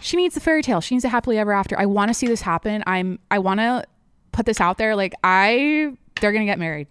she 0.00 0.16
needs 0.16 0.34
the 0.34 0.40
fairy 0.40 0.62
tale. 0.62 0.80
She 0.80 0.94
needs 0.96 1.04
a 1.04 1.08
happily 1.08 1.38
ever 1.38 1.52
after. 1.52 1.78
I 1.78 1.86
want 1.86 2.08
to 2.08 2.14
see 2.14 2.26
this 2.26 2.40
happen. 2.40 2.82
I'm 2.86 3.20
I 3.30 3.38
want 3.38 3.60
to 3.60 3.84
put 4.32 4.46
this 4.46 4.60
out 4.60 4.78
there. 4.78 4.96
Like 4.96 5.14
I, 5.22 5.94
they're 6.20 6.32
gonna 6.32 6.46
get 6.46 6.58
married. 6.58 6.88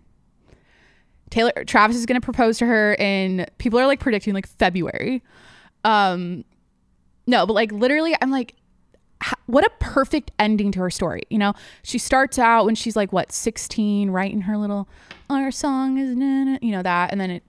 Taylor 1.32 1.52
Travis 1.66 1.98
is 1.98 2.06
gonna 2.06 2.22
propose 2.22 2.60
to 2.60 2.68
her, 2.68 2.96
and 3.00 3.50
people 3.58 3.80
are 3.80 3.88
like 3.88 4.00
predicting 4.00 4.36
like 4.36 4.48
February. 4.48 5.24
Um, 5.84 6.46
no, 7.26 7.48
but 7.48 7.54
like 7.54 7.72
literally, 7.72 8.16
I'm 8.22 8.30
like, 8.30 8.54
what 9.48 9.66
a 9.66 9.72
perfect 9.80 10.32
ending 10.38 10.72
to 10.74 10.80
her 10.80 10.92
story. 10.92 11.24
You 11.32 11.40
know, 11.40 11.54
she 11.82 11.98
starts 11.98 12.38
out 12.38 12.66
when 12.66 12.76
she's 12.76 12.96
like 12.96 13.12
what 13.12 13.32
16, 13.32 14.12
writing 14.12 14.42
her 14.42 14.58
little 14.58 14.88
our 15.30 15.50
song 15.50 15.98
is 15.98 16.16
you 16.62 16.72
know 16.72 16.84
that, 16.84 17.12
and 17.12 17.20
then 17.20 17.32
it 17.32 17.44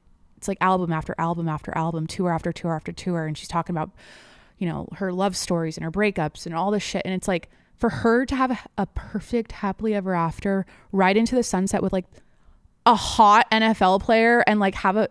it's 0.45 0.49
like 0.49 0.59
album 0.61 0.93
after 0.93 1.15
album 1.17 1.49
after 1.49 1.77
album, 1.77 2.07
tour 2.07 2.31
after 2.31 2.53
tour 2.53 2.75
after 2.75 2.93
tour. 2.93 3.27
And 3.27 3.37
she's 3.37 3.49
talking 3.49 3.75
about, 3.75 3.91
you 4.59 4.69
know, 4.69 4.87
her 4.97 5.11
love 5.11 5.39
stories 5.39 5.79
and 5.79 5.85
her 5.85 5.91
breakups 5.91 6.45
and 6.45 6.55
all 6.55 6.71
this 6.71 6.83
shit. 6.83 7.01
And 7.07 7.15
it's 7.15 7.27
like 7.27 7.49
for 7.79 7.89
her 7.89 8.27
to 8.27 8.37
have 8.37 8.51
a, 8.51 8.59
a 8.77 8.87
perfect 8.87 9.53
happily 9.53 9.95
ever 9.95 10.15
after 10.15 10.67
right 10.93 11.17
into 11.17 11.35
the 11.35 11.43
sunset 11.43 11.83
with 11.83 11.95
like 11.95 12.05
a 12.85 12.95
hot 12.95 13.51
NFL 13.51 14.03
player 14.03 14.45
and 14.47 14.61
like 14.61 14.75
have 14.75 14.99
a 14.99 15.09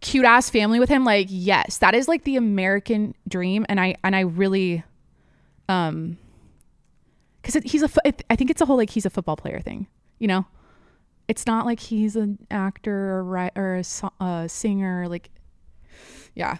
cute 0.00 0.24
ass 0.24 0.50
family 0.50 0.78
with 0.78 0.88
him, 0.88 1.04
like, 1.04 1.26
yes, 1.30 1.78
that 1.78 1.96
is 1.96 2.06
like 2.06 2.22
the 2.22 2.36
American 2.36 3.16
dream. 3.26 3.66
And 3.68 3.80
I, 3.80 3.96
and 4.04 4.14
I 4.14 4.20
really, 4.20 4.84
um, 5.68 6.16
because 7.42 7.60
he's 7.64 7.82
a. 7.82 7.90
I 8.30 8.36
think 8.36 8.50
it's 8.50 8.62
a 8.62 8.66
whole 8.66 8.76
like 8.76 8.90
he's 8.90 9.04
a 9.04 9.10
football 9.10 9.36
player 9.36 9.60
thing. 9.60 9.86
You 10.18 10.28
know, 10.28 10.46
it's 11.28 11.46
not 11.46 11.66
like 11.66 11.80
he's 11.80 12.16
an 12.16 12.38
actor 12.50 13.20
or 13.20 13.50
or 13.56 13.76
a, 13.76 13.84
so- 13.84 14.12
a 14.20 14.48
singer. 14.48 15.08
Like, 15.08 15.30
yeah, 16.34 16.58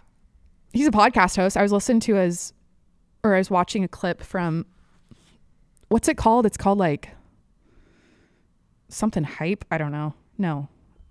he's 0.73 0.87
a 0.87 0.93
podcast 0.93 1.37
host. 1.37 1.57
I 1.57 1.63
was 1.63 1.73
listening 1.73 2.01
to 2.01 2.15
his, 2.15 2.53
or 3.23 3.35
I 3.35 3.39
was 3.39 3.51
watching 3.51 3.85
a 3.85 3.89
clip 3.89 4.23
from. 4.23 4.67
What's 5.89 6.09
it 6.09 6.17
called? 6.17 6.47
It's 6.47 6.57
called 6.57 6.79
like 6.79 7.11
something 8.89 9.25
hype. 9.25 9.65
I 9.71 9.79
don't 9.79 9.93
know. 9.93 10.15
No, 10.39 10.69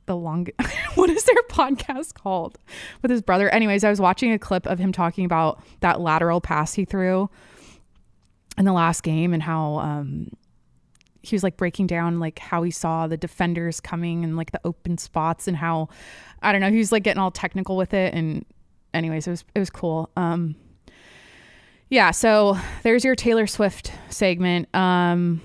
the 0.07 0.15
long. 0.15 0.47
what 0.95 1.09
is 1.09 1.23
their 1.23 1.35
podcast 1.49 2.15
called 2.15 2.57
with 3.01 3.11
his 3.11 3.21
brother? 3.21 3.49
Anyways, 3.49 3.83
I 3.83 3.89
was 3.89 4.01
watching 4.01 4.31
a 4.31 4.39
clip 4.39 4.65
of 4.65 4.79
him 4.79 4.91
talking 4.91 5.25
about 5.25 5.63
that 5.81 6.01
lateral 6.01 6.41
pass 6.41 6.73
he 6.73 6.85
threw 6.85 7.29
in 8.57 8.65
the 8.65 8.73
last 8.73 9.01
game 9.01 9.33
and 9.33 9.41
how 9.41 9.75
um 9.79 10.29
he 11.23 11.35
was 11.35 11.41
like 11.41 11.57
breaking 11.57 11.87
down 11.87 12.19
like 12.19 12.37
how 12.37 12.61
he 12.61 12.69
saw 12.69 13.07
the 13.07 13.17
defenders 13.17 13.79
coming 13.79 14.23
and 14.23 14.35
like 14.37 14.51
the 14.51 14.59
open 14.65 14.97
spots 14.97 15.47
and 15.47 15.57
how 15.57 15.87
I 16.41 16.51
don't 16.51 16.61
know, 16.61 16.69
he 16.69 16.77
was 16.77 16.91
like 16.91 17.03
getting 17.03 17.19
all 17.19 17.31
technical 17.31 17.77
with 17.77 17.93
it 17.93 18.13
and 18.13 18.45
anyways, 18.93 19.25
it 19.25 19.31
was 19.31 19.45
it 19.55 19.59
was 19.59 19.69
cool. 19.69 20.11
Um 20.15 20.55
yeah, 21.89 22.11
so 22.11 22.57
there's 22.83 23.05
your 23.05 23.15
Taylor 23.15 23.47
Swift 23.47 23.91
segment. 24.09 24.73
Um 24.75 25.41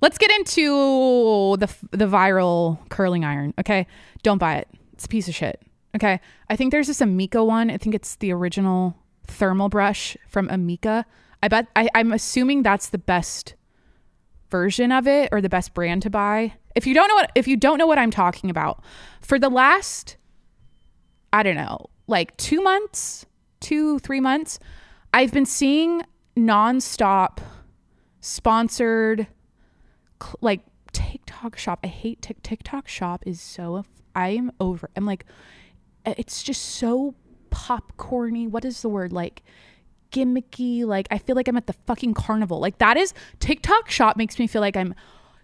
let's 0.00 0.16
get 0.16 0.30
into 0.32 1.56
the 1.58 1.72
the 1.90 2.06
viral 2.06 2.78
curling 2.88 3.24
iron, 3.24 3.52
okay? 3.58 3.86
Don't 4.22 4.38
buy 4.38 4.56
it. 4.56 4.68
It's 4.94 5.04
a 5.04 5.08
piece 5.08 5.28
of 5.28 5.34
shit. 5.34 5.60
Okay? 5.94 6.18
I 6.48 6.56
think 6.56 6.72
there's 6.72 6.86
this 6.86 7.00
Amika 7.00 7.44
one. 7.44 7.70
I 7.70 7.76
think 7.76 7.94
it's 7.94 8.16
the 8.16 8.32
original 8.32 8.96
thermal 9.26 9.68
brush 9.68 10.16
from 10.28 10.48
Amika. 10.48 11.04
I 11.42 11.48
bet 11.48 11.66
I, 11.76 11.90
I'm 11.94 12.12
assuming 12.12 12.62
that's 12.62 12.88
the 12.88 12.98
best 12.98 13.54
version 14.50 14.92
of 14.92 15.06
it 15.06 15.28
or 15.32 15.40
the 15.40 15.48
best 15.48 15.74
brand 15.74 16.02
to 16.02 16.10
buy. 16.10 16.54
If 16.74 16.86
you 16.86 16.94
don't 16.94 17.08
know 17.08 17.14
what 17.14 17.32
if 17.34 17.48
you 17.48 17.56
don't 17.56 17.78
know 17.78 17.86
what 17.86 17.98
I'm 17.98 18.10
talking 18.10 18.50
about, 18.50 18.82
for 19.20 19.38
the 19.38 19.48
last 19.48 20.16
I 21.32 21.42
don't 21.42 21.56
know, 21.56 21.86
like 22.06 22.36
2 22.36 22.60
months, 22.60 23.26
2 23.60 23.98
3 24.00 24.20
months, 24.20 24.58
I've 25.12 25.32
been 25.32 25.46
seeing 25.46 26.02
nonstop 26.36 27.38
sponsored 28.20 29.26
like 30.40 30.60
TikTok 30.92 31.56
shop. 31.56 31.80
I 31.84 31.88
hate 31.88 32.22
Tik 32.22 32.42
TikTok 32.42 32.88
shop 32.88 33.22
is 33.26 33.40
so 33.40 33.84
I 34.14 34.30
am 34.30 34.52
over. 34.60 34.90
I'm 34.96 35.06
like 35.06 35.24
it's 36.04 36.42
just 36.42 36.62
so 36.62 37.14
popcorny. 37.50 38.48
What 38.48 38.64
is 38.64 38.82
the 38.82 38.88
word 38.88 39.12
like 39.12 39.42
gimmicky? 40.10 40.84
Like 40.84 41.08
I 41.10 41.18
feel 41.18 41.36
like 41.36 41.48
I'm 41.48 41.56
at 41.56 41.66
the 41.66 41.74
fucking 41.86 42.14
carnival. 42.14 42.60
Like 42.60 42.78
that 42.78 42.96
is 42.96 43.14
TikTok 43.38 43.90
shop 43.90 44.16
makes 44.16 44.38
me 44.38 44.46
feel 44.46 44.60
like 44.60 44.76
I'm 44.76 44.94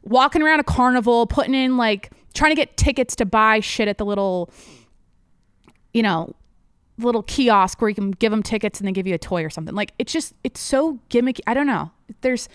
walking 0.02 0.42
around 0.42 0.60
a 0.60 0.64
carnival, 0.64 1.26
putting 1.26 1.54
in 1.54 1.76
like 1.76 2.10
trying 2.34 2.50
to 2.50 2.56
get 2.56 2.76
tickets 2.76 3.16
to 3.16 3.24
buy 3.24 3.60
shit 3.60 3.88
at 3.88 3.98
the 3.98 4.04
little 4.04 4.50
you 5.92 6.02
know, 6.02 6.34
little 6.98 7.22
kiosk 7.22 7.80
where 7.80 7.88
you 7.88 7.94
can 7.94 8.10
give 8.10 8.30
them 8.30 8.42
tickets 8.42 8.80
and 8.80 8.86
they 8.86 8.92
give 8.92 9.06
you 9.06 9.14
a 9.14 9.18
toy 9.18 9.42
or 9.42 9.48
something. 9.48 9.74
Like 9.74 9.92
it's 9.98 10.12
just 10.12 10.34
it's 10.44 10.60
so 10.60 10.98
gimmicky. 11.08 11.40
I 11.46 11.54
don't 11.54 11.66
know. 11.66 11.90
There's 12.20 12.48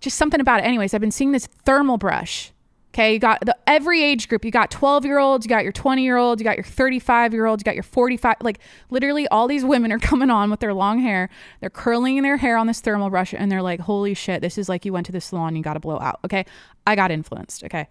just 0.00 0.16
something 0.16 0.40
about 0.40 0.60
it. 0.60 0.64
Anyways, 0.64 0.94
I've 0.94 1.00
been 1.00 1.10
seeing 1.10 1.32
this 1.32 1.46
thermal 1.46 1.98
brush. 1.98 2.52
Okay, 2.92 3.12
you 3.12 3.18
got 3.20 3.40
the 3.46 3.56
every 3.68 4.02
age 4.02 4.28
group. 4.28 4.44
You 4.44 4.50
got 4.50 4.70
12 4.72 5.04
year 5.04 5.20
olds, 5.20 5.46
you 5.46 5.48
got 5.48 5.62
your 5.62 5.72
20 5.72 6.02
year 6.02 6.16
olds, 6.16 6.40
you 6.40 6.44
got 6.44 6.56
your 6.56 6.64
35 6.64 7.32
year 7.32 7.46
olds, 7.46 7.60
you 7.60 7.64
got 7.64 7.76
your 7.76 7.84
45. 7.84 8.36
Like 8.40 8.58
literally, 8.90 9.28
all 9.28 9.46
these 9.46 9.64
women 9.64 9.92
are 9.92 9.98
coming 10.10 10.28
on 10.28 10.50
with 10.50 10.58
their 10.58 10.74
long 10.74 10.98
hair. 10.98 11.28
They're 11.60 11.70
curling 11.70 12.20
their 12.22 12.36
hair 12.36 12.56
on 12.56 12.66
this 12.66 12.80
thermal 12.80 13.08
brush, 13.08 13.32
and 13.32 13.50
they're 13.50 13.62
like, 13.62 13.80
"Holy 13.80 14.14
shit, 14.14 14.42
this 14.42 14.58
is 14.58 14.68
like 14.68 14.84
you 14.84 14.92
went 14.92 15.06
to 15.06 15.12
the 15.12 15.20
salon, 15.20 15.54
you 15.54 15.62
got 15.62 15.74
to 15.74 15.80
blow 15.80 16.00
out." 16.00 16.18
Okay, 16.24 16.44
I 16.86 16.96
got 16.96 17.12
influenced. 17.12 17.62
Okay, 17.64 17.86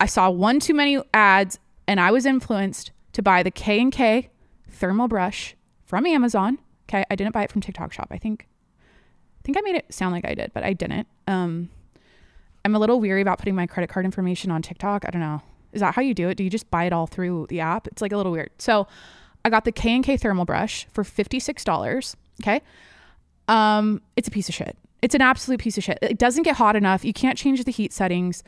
I 0.00 0.06
saw 0.06 0.28
one 0.28 0.58
too 0.58 0.74
many 0.74 1.00
ads, 1.14 1.60
and 1.86 2.00
I 2.00 2.10
was 2.10 2.26
influenced 2.26 2.90
to 3.12 3.22
buy 3.22 3.44
the 3.44 3.50
K 3.52 3.80
and 3.80 3.92
K 3.92 4.30
thermal 4.68 5.06
brush 5.06 5.54
from 5.84 6.04
Amazon. 6.04 6.58
Okay, 6.88 7.04
I 7.08 7.14
didn't 7.14 7.32
buy 7.32 7.44
it 7.44 7.52
from 7.52 7.60
TikTok 7.60 7.92
Shop. 7.92 8.08
I 8.10 8.18
think, 8.18 8.48
I 9.38 9.42
think 9.44 9.56
I 9.56 9.60
made 9.60 9.76
it 9.76 9.94
sound 9.94 10.12
like 10.12 10.26
I 10.26 10.34
did, 10.34 10.50
but 10.52 10.64
I 10.64 10.72
didn't. 10.72 11.06
Um, 11.28 11.70
I'm 12.64 12.74
a 12.74 12.78
little 12.78 13.00
weary 13.00 13.22
about 13.22 13.38
putting 13.38 13.54
my 13.54 13.66
credit 13.66 13.90
card 13.90 14.04
information 14.04 14.50
on 14.50 14.62
TikTok. 14.62 15.04
I 15.06 15.10
don't 15.10 15.20
know. 15.20 15.42
Is 15.72 15.80
that 15.80 15.94
how 15.94 16.02
you 16.02 16.14
do 16.14 16.28
it? 16.28 16.36
Do 16.36 16.44
you 16.44 16.50
just 16.50 16.70
buy 16.70 16.84
it 16.84 16.92
all 16.92 17.06
through 17.06 17.46
the 17.48 17.60
app? 17.60 17.86
It's 17.88 18.02
like 18.02 18.12
a 18.12 18.16
little 18.16 18.32
weird. 18.32 18.50
So, 18.58 18.86
I 19.44 19.50
got 19.50 19.64
the 19.64 19.72
K 19.72 19.94
and 19.94 20.04
K 20.04 20.16
thermal 20.16 20.44
brush 20.44 20.86
for 20.92 21.04
fifty 21.04 21.40
six 21.40 21.64
dollars. 21.64 22.16
Okay, 22.42 22.60
um, 23.48 24.00
it's 24.16 24.28
a 24.28 24.30
piece 24.30 24.48
of 24.48 24.54
shit. 24.54 24.76
It's 25.00 25.14
an 25.14 25.20
absolute 25.20 25.60
piece 25.60 25.76
of 25.76 25.84
shit. 25.84 25.98
It 26.00 26.18
doesn't 26.18 26.44
get 26.44 26.56
hot 26.56 26.76
enough. 26.76 27.04
You 27.04 27.12
can't 27.12 27.36
change 27.36 27.62
the 27.64 27.72
heat 27.72 27.92
settings. 27.92 28.44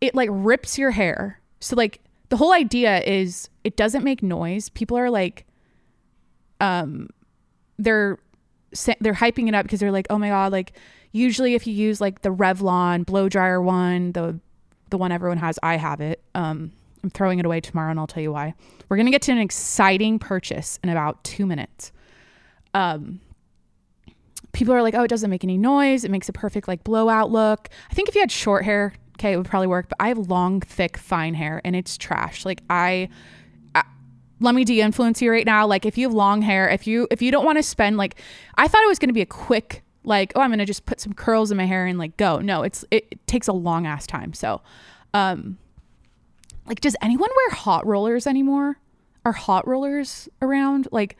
It 0.00 0.14
like 0.14 0.30
rips 0.32 0.78
your 0.78 0.92
hair. 0.92 1.40
So 1.60 1.76
like 1.76 2.00
the 2.30 2.38
whole 2.38 2.52
idea 2.52 3.02
is 3.02 3.50
it 3.64 3.76
doesn't 3.76 4.02
make 4.02 4.22
noise. 4.22 4.70
People 4.70 4.96
are 4.96 5.10
like, 5.10 5.46
um, 6.60 7.10
they're 7.78 8.18
they're 9.00 9.14
hyping 9.14 9.48
it 9.48 9.54
up 9.54 9.64
because 9.64 9.80
they're 9.80 9.92
like, 9.92 10.06
oh 10.08 10.18
my 10.18 10.30
god, 10.30 10.52
like 10.52 10.72
usually 11.12 11.54
if 11.54 11.66
you 11.66 11.72
use 11.72 12.00
like 12.00 12.22
the 12.22 12.32
Revlon 12.34 13.04
blow 13.04 13.28
dryer 13.28 13.60
one, 13.60 14.12
the 14.12 14.38
the 14.90 14.98
one 14.98 15.12
everyone 15.12 15.38
has, 15.38 15.58
I 15.62 15.76
have 15.76 16.00
it. 16.00 16.22
Um, 16.34 16.72
I'm 17.02 17.10
throwing 17.10 17.38
it 17.38 17.46
away 17.46 17.60
tomorrow, 17.60 17.90
and 17.90 17.98
I'll 17.98 18.06
tell 18.06 18.22
you 18.22 18.32
why. 18.32 18.54
We're 18.88 18.96
gonna 18.96 19.10
get 19.10 19.22
to 19.22 19.32
an 19.32 19.38
exciting 19.38 20.18
purchase 20.18 20.78
in 20.82 20.90
about 20.90 21.22
two 21.24 21.46
minutes. 21.46 21.92
Um, 22.74 23.20
people 24.52 24.74
are 24.74 24.82
like, 24.82 24.94
oh, 24.94 25.02
it 25.02 25.08
doesn't 25.08 25.30
make 25.30 25.44
any 25.44 25.56
noise. 25.56 26.04
It 26.04 26.10
makes 26.10 26.28
a 26.28 26.32
perfect 26.32 26.68
like 26.68 26.84
blowout 26.84 27.30
look. 27.30 27.68
I 27.90 27.94
think 27.94 28.08
if 28.08 28.14
you 28.14 28.20
had 28.20 28.32
short 28.32 28.64
hair, 28.64 28.92
okay, 29.16 29.32
it 29.32 29.36
would 29.36 29.46
probably 29.46 29.68
work. 29.68 29.88
But 29.88 29.96
I 30.00 30.08
have 30.08 30.18
long, 30.18 30.60
thick, 30.60 30.96
fine 30.96 31.34
hair, 31.34 31.60
and 31.64 31.74
it's 31.76 31.96
trash. 31.96 32.44
Like 32.44 32.62
I, 32.68 33.08
I 33.74 33.84
let 34.40 34.54
me 34.54 34.64
de-influence 34.64 35.22
you 35.22 35.30
right 35.30 35.46
now. 35.46 35.66
Like 35.66 35.86
if 35.86 35.96
you 35.96 36.06
have 36.06 36.14
long 36.14 36.42
hair, 36.42 36.68
if 36.68 36.86
you 36.86 37.06
if 37.10 37.22
you 37.22 37.30
don't 37.30 37.44
want 37.44 37.58
to 37.58 37.62
spend 37.62 37.96
like, 37.96 38.16
I 38.56 38.68
thought 38.68 38.82
it 38.82 38.88
was 38.88 38.98
gonna 38.98 39.12
be 39.12 39.22
a 39.22 39.26
quick 39.26 39.82
like, 40.04 40.32
oh, 40.34 40.40
I'm 40.40 40.50
gonna 40.50 40.66
just 40.66 40.86
put 40.86 41.00
some 41.00 41.12
curls 41.12 41.50
in 41.50 41.56
my 41.56 41.66
hair 41.66 41.86
and 41.86 41.98
like 41.98 42.16
go. 42.16 42.38
No, 42.38 42.62
it's 42.62 42.84
it, 42.90 43.06
it 43.10 43.26
takes 43.26 43.48
a 43.48 43.52
long 43.52 43.86
ass 43.86 44.06
time. 44.06 44.32
So, 44.32 44.62
um, 45.14 45.58
like, 46.66 46.80
does 46.80 46.96
anyone 47.02 47.30
wear 47.36 47.50
hot 47.50 47.86
rollers 47.86 48.26
anymore? 48.26 48.78
Are 49.24 49.32
hot 49.32 49.66
rollers 49.66 50.28
around? 50.40 50.88
Like, 50.92 51.16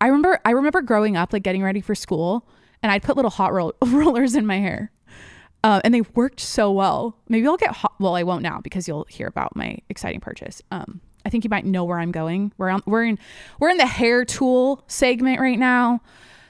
I 0.00 0.06
remember 0.06 0.40
I 0.44 0.50
remember 0.50 0.82
growing 0.82 1.16
up, 1.16 1.32
like 1.32 1.42
getting 1.42 1.62
ready 1.62 1.80
for 1.80 1.94
school, 1.94 2.48
and 2.82 2.90
I'd 2.90 3.02
put 3.02 3.16
little 3.16 3.30
hot 3.30 3.52
roll- 3.52 3.74
rollers 3.86 4.34
in 4.34 4.46
my 4.46 4.58
hair, 4.58 4.90
uh, 5.62 5.80
and 5.84 5.94
they 5.94 6.00
worked 6.00 6.40
so 6.40 6.72
well. 6.72 7.16
Maybe 7.28 7.46
I'll 7.46 7.56
get 7.56 7.70
hot. 7.70 7.94
Well, 8.00 8.16
I 8.16 8.24
won't 8.24 8.42
now 8.42 8.60
because 8.60 8.88
you'll 8.88 9.06
hear 9.08 9.28
about 9.28 9.54
my 9.54 9.78
exciting 9.88 10.20
purchase. 10.20 10.60
Um, 10.70 11.00
I 11.24 11.30
think 11.30 11.44
you 11.44 11.50
might 11.50 11.64
know 11.64 11.84
where 11.84 11.98
I'm 11.98 12.12
going. 12.12 12.52
We're 12.58 12.68
on, 12.68 12.82
we're 12.86 13.04
in 13.04 13.18
we're 13.60 13.70
in 13.70 13.78
the 13.78 13.86
hair 13.86 14.24
tool 14.24 14.82
segment 14.88 15.40
right 15.40 15.58
now. 15.58 16.00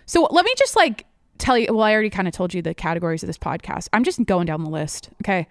So 0.07 0.27
let 0.31 0.45
me 0.45 0.53
just 0.59 0.75
like 0.75 1.07
tell 1.39 1.59
you. 1.59 1.69
Well, 1.71 1.83
I 1.83 1.93
already 1.93 2.11
kind 2.11 2.29
of 2.29 2.35
told 2.35 2.55
you 2.55 2.63
the 2.63 2.75
categories 2.75 3.23
of 3.23 3.27
this 3.27 3.39
podcast. 3.39 3.89
I'm 3.93 4.05
just 4.05 4.25
going 4.25 4.47
down 4.47 4.65
the 4.65 4.71
list. 4.71 5.11
Okay. 5.23 5.47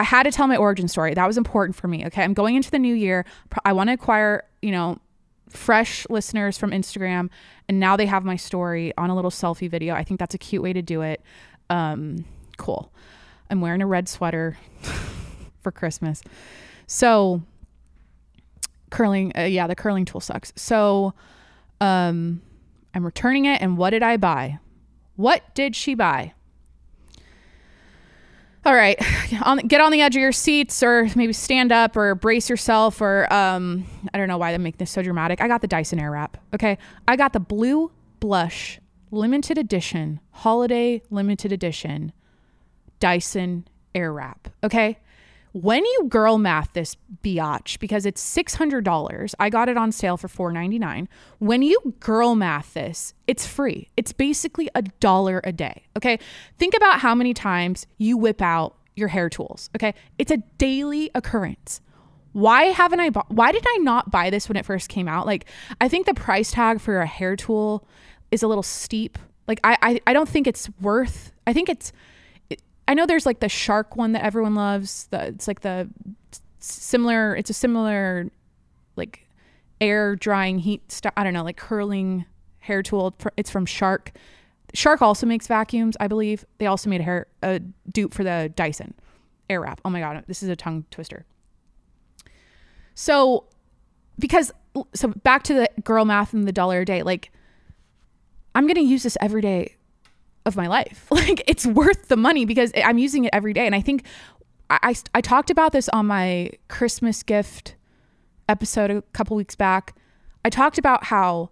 I 0.00 0.04
had 0.04 0.24
to 0.24 0.30
tell 0.30 0.46
my 0.46 0.56
origin 0.56 0.86
story. 0.86 1.14
That 1.14 1.26
was 1.26 1.36
important 1.36 1.74
for 1.74 1.88
me. 1.88 2.06
Okay. 2.06 2.22
I'm 2.22 2.34
going 2.34 2.54
into 2.54 2.70
the 2.70 2.78
new 2.78 2.94
year. 2.94 3.24
I 3.64 3.72
want 3.72 3.88
to 3.88 3.94
acquire, 3.94 4.44
you 4.62 4.70
know, 4.70 4.98
fresh 5.48 6.06
listeners 6.08 6.58
from 6.58 6.70
Instagram. 6.70 7.30
And 7.68 7.80
now 7.80 7.96
they 7.96 8.06
have 8.06 8.24
my 8.24 8.36
story 8.36 8.96
on 8.96 9.10
a 9.10 9.14
little 9.14 9.30
selfie 9.30 9.70
video. 9.70 9.94
I 9.94 10.04
think 10.04 10.20
that's 10.20 10.34
a 10.34 10.38
cute 10.38 10.62
way 10.62 10.72
to 10.72 10.82
do 10.82 11.02
it. 11.02 11.22
Um, 11.70 12.24
cool. 12.56 12.92
I'm 13.50 13.60
wearing 13.60 13.82
a 13.82 13.86
red 13.86 14.08
sweater 14.08 14.58
for 15.60 15.72
Christmas. 15.72 16.22
So, 16.86 17.42
curling, 18.90 19.32
uh, 19.36 19.42
yeah, 19.42 19.66
the 19.66 19.74
curling 19.74 20.04
tool 20.04 20.20
sucks. 20.20 20.52
So, 20.56 21.14
um, 21.80 22.42
I'm 22.94 23.04
returning 23.04 23.44
it. 23.44 23.60
And 23.60 23.76
what 23.76 23.90
did 23.90 24.02
I 24.02 24.16
buy? 24.16 24.58
What 25.18 25.52
did 25.56 25.74
she 25.74 25.96
buy? 25.96 26.32
All 28.64 28.72
right, 28.72 28.96
on, 29.42 29.58
get 29.66 29.80
on 29.80 29.90
the 29.90 30.00
edge 30.00 30.14
of 30.14 30.20
your 30.20 30.30
seats, 30.30 30.80
or 30.80 31.08
maybe 31.16 31.32
stand 31.32 31.72
up, 31.72 31.96
or 31.96 32.14
brace 32.14 32.48
yourself, 32.48 33.00
or 33.00 33.30
um, 33.32 33.84
I 34.14 34.18
don't 34.18 34.28
know 34.28 34.38
why 34.38 34.52
they 34.52 34.58
make 34.58 34.78
this 34.78 34.92
so 34.92 35.02
dramatic. 35.02 35.40
I 35.40 35.48
got 35.48 35.60
the 35.60 35.66
Dyson 35.66 35.98
Airwrap. 35.98 36.34
Okay, 36.54 36.78
I 37.08 37.16
got 37.16 37.32
the 37.32 37.40
blue 37.40 37.90
blush 38.20 38.78
limited 39.10 39.58
edition, 39.58 40.20
holiday 40.30 41.02
limited 41.10 41.50
edition 41.50 42.12
Dyson 43.00 43.66
Airwrap. 43.96 44.52
Okay, 44.62 44.98
when 45.62 45.84
you 45.84 46.06
girl 46.08 46.38
math 46.38 46.72
this 46.72 46.96
biatch 47.22 47.78
because 47.78 48.06
it's 48.06 48.20
six 48.20 48.54
hundred 48.54 48.84
dollars, 48.84 49.34
I 49.38 49.50
got 49.50 49.68
it 49.68 49.76
on 49.76 49.92
sale 49.92 50.16
for 50.16 50.28
four 50.28 50.52
ninety 50.52 50.78
nine. 50.78 51.08
When 51.38 51.62
you 51.62 51.94
girl 52.00 52.34
math 52.34 52.74
this, 52.74 53.14
it's 53.26 53.46
free. 53.46 53.90
It's 53.96 54.12
basically 54.12 54.68
a 54.74 54.82
dollar 54.82 55.40
a 55.44 55.52
day. 55.52 55.84
Okay, 55.96 56.18
think 56.58 56.74
about 56.76 57.00
how 57.00 57.14
many 57.14 57.34
times 57.34 57.86
you 57.98 58.16
whip 58.16 58.40
out 58.40 58.76
your 58.94 59.08
hair 59.08 59.28
tools. 59.28 59.70
Okay, 59.76 59.94
it's 60.18 60.30
a 60.30 60.38
daily 60.58 61.10
occurrence. 61.14 61.80
Why 62.32 62.64
haven't 62.64 63.00
I? 63.00 63.10
Bought, 63.10 63.30
why 63.30 63.52
did 63.52 63.64
I 63.66 63.78
not 63.78 64.10
buy 64.10 64.30
this 64.30 64.48
when 64.48 64.56
it 64.56 64.66
first 64.66 64.88
came 64.88 65.08
out? 65.08 65.26
Like, 65.26 65.46
I 65.80 65.88
think 65.88 66.06
the 66.06 66.14
price 66.14 66.52
tag 66.52 66.80
for 66.80 67.00
a 67.00 67.06
hair 67.06 67.36
tool 67.36 67.86
is 68.30 68.42
a 68.42 68.48
little 68.48 68.62
steep. 68.62 69.18
Like, 69.46 69.60
I 69.64 69.76
I, 69.82 70.00
I 70.08 70.12
don't 70.12 70.28
think 70.28 70.46
it's 70.46 70.68
worth. 70.80 71.32
I 71.46 71.52
think 71.52 71.68
it's 71.68 71.90
it, 71.90 71.94
I 72.88 72.94
know 72.94 73.04
there's 73.04 73.26
like 73.26 73.40
the 73.40 73.50
shark 73.50 73.96
one 73.96 74.12
that 74.12 74.24
everyone 74.24 74.54
loves. 74.54 75.06
The 75.10 75.26
it's 75.26 75.46
like 75.46 75.60
the 75.60 75.88
similar. 76.58 77.36
It's 77.36 77.50
a 77.50 77.54
similar 77.54 78.30
like 78.96 79.28
air 79.80 80.16
drying 80.16 80.58
heat. 80.58 80.90
St- 80.90 81.12
I 81.14 81.22
don't 81.22 81.34
know, 81.34 81.44
like 81.44 81.58
curling 81.58 82.24
hair 82.60 82.82
tool. 82.82 83.14
It's 83.36 83.50
from 83.50 83.66
Shark. 83.66 84.12
Shark 84.74 85.02
also 85.02 85.26
makes 85.26 85.46
vacuums, 85.46 85.96
I 86.00 86.08
believe. 86.08 86.46
They 86.56 86.66
also 86.66 86.88
made 86.88 87.02
a 87.02 87.04
hair 87.04 87.26
a 87.42 87.60
dupe 87.92 88.14
for 88.14 88.24
the 88.24 88.50
Dyson 88.56 88.94
Airwrap. 89.50 89.78
Oh 89.84 89.90
my 89.90 90.00
god, 90.00 90.24
this 90.26 90.42
is 90.42 90.48
a 90.48 90.56
tongue 90.56 90.86
twister. 90.90 91.26
So, 92.94 93.44
because 94.18 94.50
so 94.94 95.08
back 95.08 95.42
to 95.44 95.54
the 95.54 95.70
girl 95.84 96.06
math 96.06 96.32
and 96.32 96.48
the 96.48 96.52
dollar 96.52 96.80
a 96.80 96.84
day, 96.86 97.02
like 97.02 97.30
I'm 98.54 98.66
gonna 98.66 98.80
use 98.80 99.02
this 99.02 99.18
every 99.20 99.42
day 99.42 99.76
of 100.48 100.56
my 100.56 100.66
life. 100.66 101.06
Like 101.18 101.42
it's 101.46 101.66
worth 101.66 102.08
the 102.08 102.16
money 102.16 102.44
because 102.44 102.72
I'm 102.74 102.96
using 102.96 103.24
it 103.24 103.30
every 103.32 103.52
day. 103.52 103.66
And 103.66 103.74
I 103.74 103.80
think 103.80 104.04
I, 104.70 104.78
I, 104.82 104.94
I 105.14 105.20
talked 105.20 105.50
about 105.50 105.72
this 105.72 105.88
on 105.90 106.06
my 106.06 106.50
Christmas 106.68 107.22
gift 107.22 107.74
episode 108.48 108.90
a 108.90 109.02
couple 109.12 109.36
weeks 109.36 109.54
back. 109.54 109.94
I 110.44 110.50
talked 110.50 110.78
about 110.78 111.04
how 111.04 111.50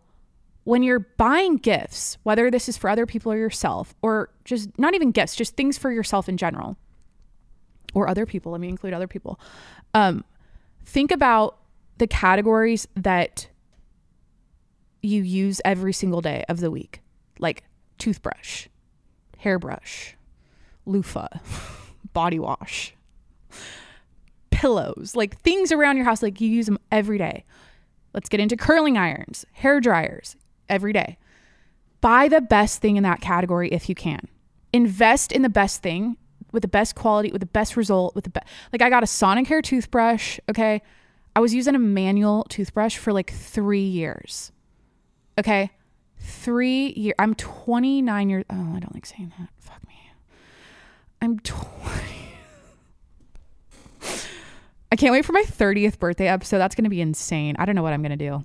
when 0.64 0.82
you're 0.82 1.00
buying 1.00 1.56
gifts, 1.56 2.18
whether 2.22 2.50
this 2.50 2.68
is 2.68 2.76
for 2.76 2.88
other 2.88 3.06
people 3.06 3.30
or 3.30 3.37
yourself, 3.37 3.94
or 4.02 4.30
just 4.44 4.76
not 4.78 4.94
even 4.94 5.12
gifts, 5.12 5.37
just 5.37 5.56
things 5.56 5.76
for 5.78 5.92
yourself 5.92 6.28
in 6.28 6.37
general, 6.37 6.76
or 7.94 8.09
other 8.09 8.26
people, 8.26 8.52
let 8.52 8.61
me 8.61 8.68
include 8.68 8.94
other 8.94 9.06
people. 9.06 9.38
Um, 9.94 10.24
think 10.85 11.11
about 11.11 11.59
the 11.98 12.06
categories 12.06 12.88
that 12.96 13.48
you 15.02 15.22
use 15.22 15.61
every 15.64 15.92
single 15.92 16.20
day 16.20 16.44
of 16.48 16.61
the 16.61 16.70
week, 16.70 17.00
like 17.38 17.62
toothbrush, 17.98 18.66
hairbrush, 19.46 20.16
loofah, 20.87 21.28
body 22.12 22.40
wash, 22.40 22.96
pillows, 24.50 25.14
like 25.14 25.38
things 25.38 25.70
around 25.70 25.96
your 25.96 26.04
house, 26.04 26.20
like 26.20 26.40
you 26.40 26.48
use 26.48 26.66
them 26.66 26.80
every 26.90 27.16
day. 27.16 27.44
Let's 28.12 28.28
get 28.28 28.40
into 28.40 28.56
curling 28.56 28.98
irons, 28.98 29.46
hair 29.52 29.78
dryers 29.78 30.35
every 30.68 30.92
day. 30.92 31.16
Buy 32.00 32.26
the 32.26 32.40
best 32.40 32.80
thing 32.80 32.96
in 32.96 33.04
that 33.04 33.20
category 33.20 33.68
if 33.70 33.88
you 33.88 33.94
can. 33.94 34.26
Invest 34.72 35.30
in 35.30 35.42
the 35.42 35.48
best 35.48 35.80
thing 35.80 36.16
with 36.50 36.62
the 36.62 36.68
best 36.68 36.96
quality, 36.96 37.30
with 37.30 37.40
the 37.40 37.46
best 37.46 37.76
result, 37.76 38.16
with 38.16 38.24
the 38.24 38.30
best. 38.30 38.48
Like 38.72 38.82
I 38.82 38.90
got 38.90 39.04
a 39.04 39.06
Sonicare 39.06 39.62
toothbrush. 39.62 40.40
Okay. 40.50 40.82
I 41.37 41.40
was 41.40 41.54
using 41.54 41.76
a 41.76 41.78
manual 41.78 42.44
toothbrush 42.48 42.96
for 42.96 43.12
like 43.12 43.30
three 43.30 43.87
years. 43.87 44.50
Okay. 45.38 45.70
Three 46.27 46.89
years. 46.97 47.15
I'm 47.21 47.37
29 47.37 48.31
years. 48.31 48.45
Oh, 48.51 48.75
I 48.75 48.81
don't 48.81 48.93
like 48.93 49.07
saying 49.07 49.33
that. 49.39 49.49
Fuck 49.61 49.87
me. 49.87 50.11
I'm 51.23 51.39
20. 51.39 52.03
I 54.93 54.97
can't 54.97 55.12
wait 55.12 55.25
for 55.25 55.33
my 55.33 55.45
30th 55.45 56.01
birthday 56.01 56.27
episode. 56.27 56.59
That's 56.59 56.75
going 56.75 56.83
to 56.83 56.91
be 56.91 57.01
insane. 57.01 57.55
I 57.61 57.65
don't 57.65 57.77
know 57.77 57.83
what 57.83 57.93
I'm 57.93 58.03
going 58.03 58.19
to 58.19 58.29
do. 58.29 58.45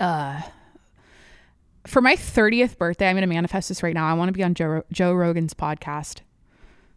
Uh, 0.00 0.42
for 1.86 2.00
my 2.00 2.16
30th 2.16 2.76
birthday, 2.76 3.08
I'm 3.08 3.14
going 3.14 3.22
to 3.28 3.32
manifest 3.32 3.68
this 3.68 3.84
right 3.84 3.94
now. 3.94 4.08
I 4.08 4.14
want 4.14 4.30
to 4.30 4.32
be 4.32 4.42
on 4.42 4.54
Joe, 4.54 4.82
Joe 4.90 5.12
Rogan's 5.14 5.54
podcast. 5.54 6.22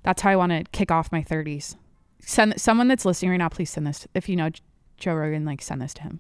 That's 0.02 0.24
how 0.24 0.32
I 0.32 0.36
want 0.38 0.54
to 0.54 0.64
kick 0.72 0.90
off 0.90 1.12
my 1.12 1.22
30s. 1.22 1.76
Send 2.20 2.60
someone 2.60 2.88
that's 2.88 3.06
listening 3.06 3.30
right 3.30 3.38
now, 3.38 3.50
please 3.50 3.70
send 3.70 3.86
this. 3.86 4.08
If 4.16 4.28
you 4.28 4.36
know 4.36 4.50
Joe 4.98 5.14
Rogan, 5.14 5.46
like 5.46 5.62
send 5.62 5.84
this 5.84 5.94
to 5.96 6.02
him. 6.02 6.20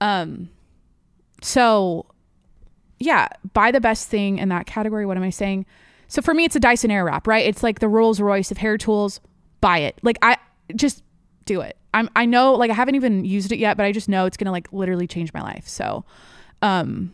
Um, 0.00 0.48
so 1.42 2.06
yeah, 2.98 3.28
buy 3.52 3.70
the 3.70 3.80
best 3.80 4.08
thing 4.08 4.38
in 4.38 4.48
that 4.50 4.66
category. 4.66 5.06
What 5.06 5.16
am 5.16 5.22
I 5.22 5.30
saying? 5.30 5.66
So 6.08 6.22
for 6.22 6.34
me, 6.34 6.44
it's 6.44 6.56
a 6.56 6.60
Dyson 6.60 6.90
Airwrap, 6.90 7.26
right? 7.26 7.44
It's 7.44 7.62
like 7.62 7.80
the 7.80 7.88
Rolls 7.88 8.20
Royce 8.20 8.50
of 8.50 8.58
hair 8.58 8.78
tools. 8.78 9.20
Buy 9.60 9.78
it. 9.78 9.98
Like 10.02 10.18
I 10.22 10.36
just 10.74 11.02
do 11.44 11.60
it. 11.60 11.76
I'm 11.92 12.10
I 12.16 12.26
know 12.26 12.54
like 12.54 12.70
I 12.70 12.74
haven't 12.74 12.94
even 12.96 13.24
used 13.24 13.52
it 13.52 13.58
yet, 13.58 13.76
but 13.76 13.86
I 13.86 13.92
just 13.92 14.08
know 14.08 14.26
it's 14.26 14.36
gonna 14.36 14.52
like 14.52 14.72
literally 14.72 15.06
change 15.06 15.32
my 15.32 15.42
life. 15.42 15.66
So, 15.68 16.04
um, 16.62 17.12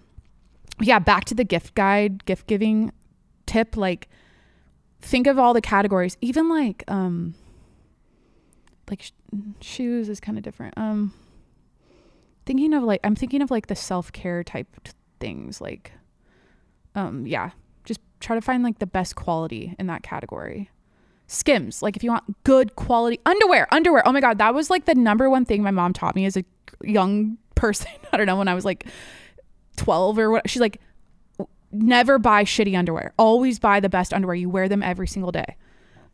yeah, 0.81 0.99
back 0.99 1.25
to 1.27 1.35
the 1.35 1.45
gift 1.45 1.75
guide, 1.75 2.25
gift 2.25 2.47
giving 2.47 2.93
tip. 3.47 3.77
Like, 3.77 4.09
think 5.01 5.27
of 5.27 5.39
all 5.39 5.55
the 5.55 5.61
categories, 5.61 6.17
even 6.21 6.49
like 6.49 6.85
um, 6.89 7.35
like 8.89 9.03
sh- 9.03 9.13
shoes 9.61 10.09
is 10.09 10.19
kind 10.19 10.39
of 10.39 10.45
different. 10.45 10.75
Um, 10.77 11.13
thinking 12.47 12.73
of 12.75 12.83
like 12.83 13.01
I'm 13.05 13.15
thinking 13.15 13.43
of 13.43 13.51
like 13.51 13.67
the 13.67 13.77
self 13.77 14.13
care 14.13 14.43
type 14.43 14.67
t- 14.83 14.93
things. 15.21 15.61
Like, 15.61 15.93
um, 16.95 17.27
yeah, 17.27 17.51
just 17.85 18.01
try 18.19 18.35
to 18.35 18.43
find 18.43 18.63
like 18.63 18.79
the 18.79 18.87
best 18.87 19.17
quality 19.17 19.75
in 19.79 19.87
that 19.87 20.03
category. 20.03 20.71
Skims, 21.27 21.81
like 21.81 21.97
if 21.97 22.03
you 22.03 22.11
want 22.11 22.43
good 22.43 22.75
quality 22.75 23.21
underwear, 23.25 23.69
underwear. 23.73 24.07
Oh 24.07 24.13
my 24.13 24.21
god, 24.21 24.39
that 24.39 24.53
was 24.53 24.69
like 24.69 24.87
the 24.87 24.97
number 24.97 25.31
one 25.31 25.45
thing 25.45 25.63
my 25.63 25.71
mom 25.71 25.93
taught 25.93 26.17
me 26.17 26.25
as 26.25 26.37
a 26.37 26.45
young 26.83 27.39
person. 27.55 27.91
I 28.13 28.17
don't 28.17 28.27
know 28.27 28.37
when 28.37 28.49
I 28.49 28.55
was 28.55 28.65
like 28.65 28.87
12 29.77 30.19
or 30.19 30.31
what. 30.31 30.51
She's 30.51 30.61
like, 30.61 30.81
never 31.73 32.19
buy 32.19 32.45
shitty 32.45 32.77
underwear. 32.77 33.13
Always 33.17 33.59
buy 33.59 33.81
the 33.81 33.89
best 33.89 34.13
underwear. 34.13 34.35
You 34.35 34.51
wear 34.51 34.69
them 34.69 34.83
every 34.83 35.07
single 35.07 35.31
day. 35.31 35.57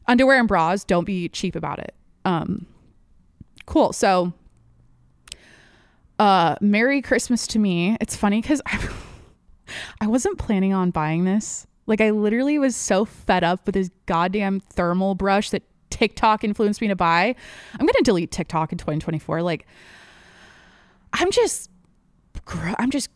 Underwear 0.07 0.39
and 0.39 0.49
bras, 0.49 0.85
don't 0.85 1.05
be 1.05 1.29
cheap 1.29 1.57
about 1.57 1.79
it. 1.79 1.95
Um, 2.25 2.67
cool. 3.65 3.93
So, 3.93 4.33
uh, 6.19 6.57
Merry 6.61 7.03
Christmas 7.03 7.47
to 7.49 7.59
me. 7.59 7.97
It's 8.01 8.17
funny 8.17 8.41
because 8.41 8.63
I, 8.67 8.89
I 10.01 10.07
wasn't 10.07 10.39
planning 10.39 10.73
on 10.73 10.91
buying 10.91 11.25
this. 11.25 11.67
Like, 11.87 12.01
I 12.01 12.11
literally 12.11 12.59
was 12.59 12.75
so 12.75 13.05
fed 13.05 13.45
up 13.45 13.65
with 13.67 13.75
this 13.75 13.91
goddamn 14.07 14.61
thermal 14.61 15.15
brush 15.15 15.51
that 15.51 15.63
TikTok 15.91 16.43
influenced 16.45 16.81
me 16.81 16.89
to 16.89 16.97
buy. 16.97 17.35
I'm 17.75 17.87
gonna 17.87 18.03
delete 18.03 18.31
TikTok 18.31 18.73
in 18.73 18.79
2024. 18.79 19.43
Like, 19.43 19.67
I'm 21.13 21.31
just, 21.31 21.71
I'm 22.79 22.91
just, 22.91 23.09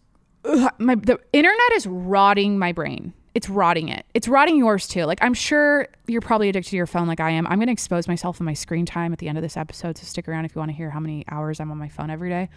ugh, 0.45 0.73
my 0.79 0.95
the 0.95 1.19
internet 1.33 1.73
is 1.75 1.87
rotting 1.87 2.59
my 2.59 2.73
brain. 2.73 3.13
It's 3.35 3.49
rotting 3.49 3.89
it. 3.89 4.07
It's 4.15 4.29
rotting 4.29 4.57
yours 4.57 4.89
too. 4.89 5.05
Like, 5.05 5.23
I'm 5.23 5.35
sure 5.35 5.89
you're 6.07 6.21
probably 6.21 6.49
addicted 6.49 6.71
to 6.71 6.77
your 6.77 6.87
phone 6.87 7.07
like 7.07 7.21
I 7.21 7.31
am. 7.31 7.47
I'm 7.49 7.59
gonna 7.59 7.73
expose 7.73 8.09
myself 8.09 8.39
and 8.39 8.47
my 8.47 8.55
screen 8.55 8.87
time 8.87 9.13
at 9.13 9.19
the 9.19 9.29
end 9.29 9.37
of 9.39 9.43
this 9.43 9.57
episode. 9.57 9.99
So 9.99 10.05
stick 10.05 10.29
around 10.29 10.45
if 10.45 10.55
you 10.55 10.61
want 10.61 10.71
to 10.71 10.77
hear 10.77 10.91
how 10.91 11.01
many 11.01 11.25
hours 11.29 11.61
I'm 11.61 11.71
on 11.71 11.79
my 11.79 11.89
phone 11.89 12.11
every 12.11 12.29
day. 12.29 12.49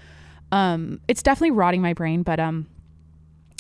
Um, 0.54 1.00
it's 1.08 1.24
definitely 1.24 1.50
rotting 1.50 1.82
my 1.82 1.94
brain, 1.94 2.22
but 2.22 2.40
um, 2.40 2.68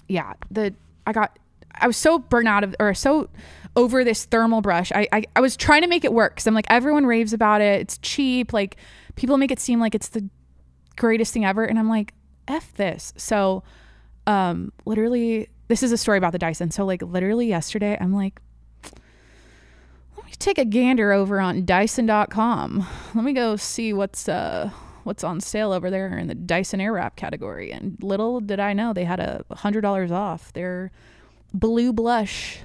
yeah, 0.07 0.33
the 0.51 0.75
I 1.07 1.11
got 1.11 1.39
I 1.73 1.87
was 1.87 1.97
so 1.97 2.19
burnt 2.19 2.47
out 2.47 2.63
of 2.63 2.75
or 2.79 2.93
so 2.93 3.29
over 3.75 4.03
this 4.03 4.25
thermal 4.25 4.61
brush. 4.61 4.91
I 4.91 5.07
I, 5.11 5.23
I 5.35 5.41
was 5.41 5.57
trying 5.57 5.81
to 5.81 5.87
make 5.87 6.05
it 6.05 6.13
work 6.13 6.35
because 6.35 6.45
I'm 6.45 6.53
like 6.53 6.67
everyone 6.69 7.07
raves 7.07 7.33
about 7.33 7.61
it. 7.61 7.81
It's 7.81 7.97
cheap. 7.97 8.53
Like 8.53 8.77
people 9.15 9.37
make 9.39 9.49
it 9.49 9.59
seem 9.59 9.79
like 9.79 9.95
it's 9.95 10.09
the 10.09 10.29
greatest 10.95 11.33
thing 11.33 11.45
ever, 11.45 11.65
and 11.65 11.79
I'm 11.79 11.89
like 11.89 12.13
f 12.47 12.71
this. 12.75 13.11
So 13.17 13.63
um, 14.27 14.71
literally, 14.85 15.49
this 15.69 15.81
is 15.81 15.91
a 15.91 15.97
story 15.97 16.19
about 16.19 16.31
the 16.31 16.37
Dyson. 16.37 16.69
So 16.69 16.85
like 16.85 17.01
literally 17.01 17.47
yesterday, 17.47 17.97
I'm 17.99 18.13
like. 18.13 18.39
Let 20.15 20.27
me 20.27 20.31
take 20.37 20.59
a 20.59 20.65
gander 20.65 21.11
over 21.11 21.39
on 21.39 21.65
Dyson.com. 21.65 22.85
Let 23.15 23.23
me 23.23 23.33
go 23.33 23.55
see 23.55 23.93
what's 23.93 24.29
uh 24.29 24.69
what's 25.03 25.23
on 25.23 25.39
sale 25.41 25.71
over 25.71 25.89
there 25.89 26.17
in 26.17 26.27
the 26.27 26.35
Dyson 26.35 26.79
Airwrap 26.79 27.15
category. 27.15 27.71
And 27.71 27.97
little 28.01 28.39
did 28.39 28.59
I 28.59 28.73
know 28.73 28.93
they 28.93 29.05
had 29.05 29.19
a 29.19 29.43
hundred 29.51 29.81
dollars 29.81 30.11
off 30.11 30.53
their 30.53 30.91
blue 31.53 31.93
blush 31.93 32.59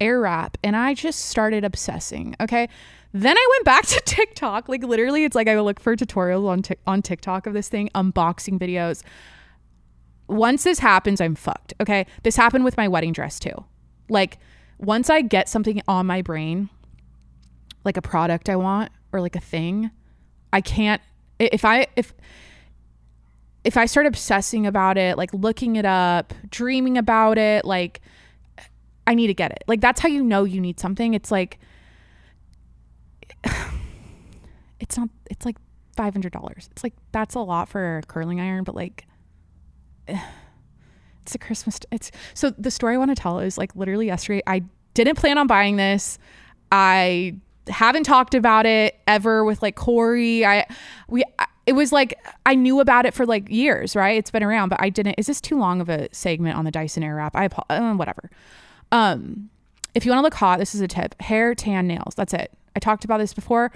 Airwrap, 0.00 0.54
and 0.64 0.74
I 0.74 0.94
just 0.94 1.26
started 1.26 1.64
obsessing. 1.64 2.34
Okay, 2.40 2.68
then 3.12 3.36
I 3.36 3.46
went 3.50 3.64
back 3.64 3.86
to 3.86 4.00
TikTok. 4.04 4.68
Like 4.68 4.82
literally, 4.82 5.24
it's 5.24 5.34
like 5.34 5.48
I 5.48 5.60
look 5.60 5.80
for 5.80 5.96
tutorials 5.96 6.48
on 6.48 6.62
Tik 6.62 6.78
on 6.86 7.02
TikTok 7.02 7.46
of 7.46 7.52
this 7.52 7.68
thing, 7.68 7.90
unboxing 7.94 8.58
videos. 8.58 9.02
Once 10.28 10.62
this 10.64 10.78
happens, 10.78 11.20
I'm 11.20 11.34
fucked. 11.34 11.74
Okay, 11.80 12.06
this 12.22 12.36
happened 12.36 12.64
with 12.64 12.76
my 12.76 12.88
wedding 12.88 13.12
dress 13.12 13.38
too. 13.38 13.64
Like 14.08 14.38
once 14.78 15.10
I 15.10 15.20
get 15.22 15.48
something 15.48 15.82
on 15.86 16.06
my 16.06 16.22
brain, 16.22 16.70
like 17.84 17.96
a 17.96 18.02
product 18.02 18.48
I 18.48 18.56
want 18.56 18.90
or 19.12 19.20
like 19.20 19.36
a 19.36 19.40
thing, 19.40 19.90
I 20.52 20.60
can't 20.60 21.02
if 21.40 21.64
I 21.64 21.86
if 21.96 22.12
if 23.64 23.76
I 23.76 23.86
start 23.86 24.06
obsessing 24.06 24.66
about 24.66 24.96
it, 24.96 25.18
like 25.18 25.32
looking 25.34 25.76
it 25.76 25.84
up, 25.84 26.32
dreaming 26.50 26.96
about 26.96 27.38
it, 27.38 27.64
like 27.64 28.00
I 29.06 29.14
need 29.14 29.26
to 29.26 29.34
get 29.34 29.50
it. 29.50 29.64
Like 29.66 29.80
that's 29.80 30.00
how 30.00 30.08
you 30.08 30.22
know 30.22 30.44
you 30.44 30.60
need 30.60 30.78
something. 30.78 31.14
It's 31.14 31.30
like 31.30 31.58
it's 34.80 34.96
not 34.96 35.08
it's 35.30 35.44
like 35.44 35.56
$500. 35.96 36.70
It's 36.70 36.84
like 36.84 36.94
that's 37.12 37.34
a 37.34 37.40
lot 37.40 37.68
for 37.68 37.98
a 37.98 38.02
curling 38.02 38.40
iron, 38.40 38.64
but 38.64 38.74
like 38.74 39.06
it's 40.08 41.34
a 41.34 41.38
Christmas 41.38 41.80
it's 41.90 42.10
so 42.34 42.50
the 42.50 42.70
story 42.70 42.94
I 42.94 42.98
want 42.98 43.10
to 43.10 43.20
tell 43.20 43.40
is 43.40 43.58
like 43.58 43.74
literally 43.76 44.06
yesterday 44.06 44.42
I 44.46 44.64
didn't 44.94 45.16
plan 45.16 45.38
on 45.38 45.46
buying 45.46 45.76
this. 45.76 46.18
I 46.72 47.36
haven't 47.70 48.04
talked 48.04 48.34
about 48.34 48.66
it 48.66 48.96
ever 49.06 49.44
with 49.44 49.62
like 49.62 49.76
Corey. 49.76 50.44
I 50.44 50.66
we 51.08 51.24
it 51.66 51.72
was 51.74 51.92
like 51.92 52.18
I 52.44 52.54
knew 52.54 52.80
about 52.80 53.06
it 53.06 53.14
for 53.14 53.24
like 53.24 53.48
years, 53.48 53.94
right? 53.94 54.18
It's 54.18 54.30
been 54.30 54.42
around, 54.42 54.70
but 54.70 54.80
I 54.80 54.88
didn't. 54.88 55.14
Is 55.18 55.26
this 55.26 55.40
too 55.40 55.58
long 55.58 55.80
of 55.80 55.88
a 55.88 56.08
segment 56.12 56.56
on 56.56 56.64
the 56.64 56.70
Dyson 56.70 57.02
Airwrap? 57.02 57.30
I 57.34 57.44
apologize. 57.44 57.92
Uh, 57.92 57.94
whatever. 57.96 58.30
Um, 58.92 59.50
if 59.94 60.04
you 60.04 60.10
want 60.10 60.20
to 60.20 60.22
look 60.22 60.34
hot, 60.34 60.58
this 60.58 60.74
is 60.74 60.80
a 60.80 60.88
tip 60.88 61.20
hair, 61.20 61.54
tan, 61.54 61.86
nails. 61.86 62.14
That's 62.16 62.34
it. 62.34 62.52
I 62.74 62.80
talked 62.80 63.04
about 63.04 63.18
this 63.18 63.34
before. 63.34 63.72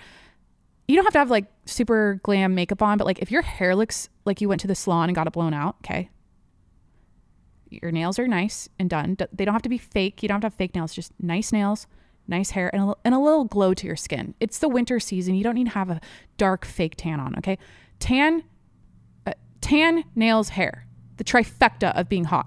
You 0.86 0.96
don't 0.96 1.04
have 1.04 1.12
to 1.14 1.18
have 1.18 1.30
like 1.30 1.46
super 1.66 2.20
glam 2.22 2.54
makeup 2.54 2.82
on, 2.82 2.98
but 2.98 3.06
like 3.06 3.20
if 3.20 3.30
your 3.30 3.42
hair 3.42 3.74
looks 3.74 4.08
like 4.24 4.40
you 4.40 4.48
went 4.48 4.60
to 4.62 4.66
the 4.66 4.74
salon 4.74 5.08
and 5.08 5.16
got 5.16 5.26
it 5.26 5.32
blown 5.32 5.54
out, 5.54 5.76
okay. 5.84 6.10
Your 7.70 7.90
nails 7.90 8.18
are 8.18 8.28
nice 8.28 8.68
and 8.78 8.90
done. 8.90 9.16
They 9.32 9.44
don't 9.44 9.54
have 9.54 9.62
to 9.62 9.68
be 9.68 9.78
fake. 9.78 10.22
You 10.22 10.28
don't 10.28 10.36
have 10.36 10.42
to 10.42 10.46
have 10.46 10.54
fake 10.54 10.74
nails, 10.74 10.94
just 10.94 11.12
nice 11.20 11.52
nails, 11.52 11.86
nice 12.26 12.50
hair, 12.50 12.74
and 12.74 12.90
a, 12.90 12.94
and 13.04 13.14
a 13.14 13.18
little 13.18 13.44
glow 13.44 13.74
to 13.74 13.86
your 13.86 13.96
skin. 13.96 14.34
It's 14.40 14.58
the 14.58 14.68
winter 14.68 15.00
season. 15.00 15.34
You 15.34 15.44
don't 15.44 15.54
need 15.54 15.66
to 15.66 15.74
have 15.74 15.90
a 15.90 16.00
dark 16.36 16.64
fake 16.64 16.94
tan 16.96 17.20
on, 17.20 17.36
okay? 17.38 17.58
Tan, 17.98 18.44
uh, 19.26 19.32
tan, 19.60 20.04
nails, 20.14 20.50
hair. 20.50 20.86
The 21.16 21.24
trifecta 21.24 21.94
of 21.98 22.08
being 22.08 22.24
hot 22.24 22.46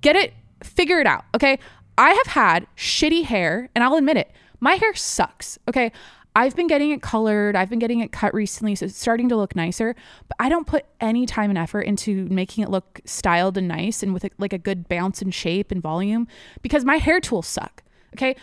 get 0.00 0.16
it 0.16 0.34
figure 0.62 1.00
it 1.00 1.06
out 1.06 1.24
okay 1.34 1.58
i 1.96 2.10
have 2.10 2.26
had 2.28 2.66
shitty 2.76 3.24
hair 3.24 3.68
and 3.74 3.84
i'll 3.84 3.96
admit 3.96 4.16
it 4.16 4.30
my 4.60 4.74
hair 4.74 4.94
sucks 4.94 5.58
okay 5.68 5.92
i've 6.34 6.54
been 6.56 6.66
getting 6.66 6.90
it 6.90 7.02
colored 7.02 7.54
i've 7.54 7.70
been 7.70 7.78
getting 7.78 8.00
it 8.00 8.10
cut 8.12 8.34
recently 8.34 8.74
so 8.74 8.84
it's 8.86 8.98
starting 8.98 9.28
to 9.28 9.36
look 9.36 9.54
nicer 9.54 9.94
but 10.26 10.36
i 10.40 10.48
don't 10.48 10.66
put 10.66 10.84
any 11.00 11.26
time 11.26 11.50
and 11.50 11.58
effort 11.58 11.82
into 11.82 12.26
making 12.26 12.64
it 12.64 12.70
look 12.70 13.00
styled 13.04 13.56
and 13.56 13.68
nice 13.68 14.02
and 14.02 14.12
with 14.12 14.24
a, 14.24 14.30
like 14.38 14.52
a 14.52 14.58
good 14.58 14.88
bounce 14.88 15.22
and 15.22 15.32
shape 15.32 15.70
and 15.70 15.82
volume 15.82 16.26
because 16.62 16.84
my 16.84 16.96
hair 16.96 17.20
tools 17.20 17.46
suck 17.46 17.82
okay 18.14 18.34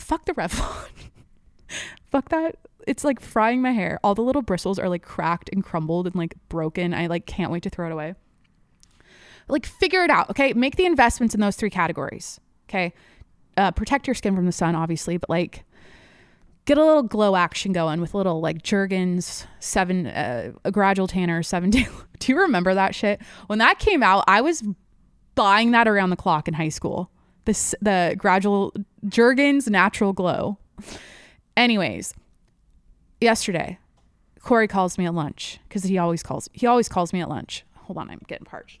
fuck 0.00 0.24
the 0.24 0.32
revlon. 0.34 0.88
Fuck 2.10 2.30
that. 2.30 2.56
It's 2.88 3.04
like 3.04 3.20
frying 3.20 3.62
my 3.62 3.70
hair. 3.70 4.00
All 4.02 4.16
the 4.16 4.22
little 4.22 4.42
bristles 4.42 4.80
are 4.80 4.88
like 4.88 5.02
cracked 5.02 5.48
and 5.52 5.62
crumbled 5.62 6.08
and 6.08 6.16
like 6.16 6.34
broken. 6.48 6.92
I 6.92 7.06
like 7.06 7.26
can't 7.26 7.52
wait 7.52 7.62
to 7.62 7.70
throw 7.70 7.86
it 7.86 7.92
away. 7.92 8.14
Like 9.46 9.66
figure 9.66 10.02
it 10.02 10.10
out 10.10 10.28
okay? 10.30 10.52
Make 10.52 10.74
the 10.74 10.86
investments 10.86 11.34
in 11.34 11.40
those 11.40 11.54
three 11.54 11.70
categories 11.70 12.40
okay? 12.68 12.92
Uh, 13.56 13.70
protect 13.70 14.06
your 14.08 14.14
skin 14.14 14.34
from 14.34 14.46
the 14.46 14.52
sun 14.52 14.74
obviously 14.76 15.16
but 15.16 15.28
like 15.28 15.64
get 16.66 16.78
a 16.78 16.84
little 16.84 17.02
glow 17.02 17.34
action 17.34 17.72
going 17.72 18.00
with 18.00 18.14
little 18.14 18.40
like 18.40 18.62
jergens 18.62 19.44
seven 19.58 20.06
uh, 20.06 20.52
a 20.64 20.70
gradual 20.70 21.08
tanner 21.08 21.42
seven 21.42 21.68
day 21.70 21.86
do 22.20 22.32
you 22.32 22.38
remember 22.38 22.74
that 22.74 22.94
shit? 22.94 23.20
When 23.48 23.58
that 23.58 23.80
came 23.80 24.04
out 24.04 24.24
i 24.28 24.40
was 24.40 24.62
buying 25.34 25.70
that 25.70 25.88
around 25.88 26.10
the 26.10 26.16
clock 26.16 26.48
in 26.48 26.54
high 26.54 26.68
school. 26.68 27.10
This 27.46 27.74
the 27.80 28.14
gradual 28.18 28.74
jergens 29.08 29.68
natural 29.68 30.12
glow 30.12 30.58
anyways 31.56 32.14
yesterday 33.20 33.78
corey 34.40 34.68
calls 34.68 34.98
me 34.98 35.06
at 35.06 35.14
lunch 35.14 35.58
because 35.68 35.84
he 35.84 35.98
always 35.98 36.22
calls 36.22 36.48
he 36.52 36.66
always 36.66 36.88
calls 36.88 37.12
me 37.12 37.20
at 37.20 37.28
lunch 37.28 37.64
hold 37.76 37.98
on 37.98 38.10
i'm 38.10 38.20
getting 38.26 38.44
parched 38.44 38.80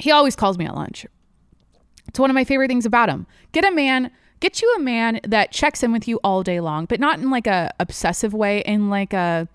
he 0.00 0.10
always 0.10 0.34
calls 0.34 0.58
me 0.58 0.64
at 0.64 0.74
lunch. 0.74 1.06
It's 2.08 2.18
one 2.18 2.30
of 2.30 2.34
my 2.34 2.44
favorite 2.44 2.68
things 2.68 2.86
about 2.86 3.08
him. 3.08 3.26
Get 3.52 3.64
a 3.64 3.70
man, 3.70 4.10
get 4.40 4.62
you 4.62 4.74
a 4.78 4.80
man 4.80 5.20
that 5.24 5.52
checks 5.52 5.82
in 5.82 5.92
with 5.92 6.08
you 6.08 6.18
all 6.24 6.42
day 6.42 6.60
long, 6.60 6.86
but 6.86 6.98
not 6.98 7.18
in 7.18 7.30
like 7.30 7.46
a 7.46 7.72
obsessive 7.78 8.34
way, 8.34 8.60
in 8.62 8.88
like 8.90 9.12
a 9.12 9.46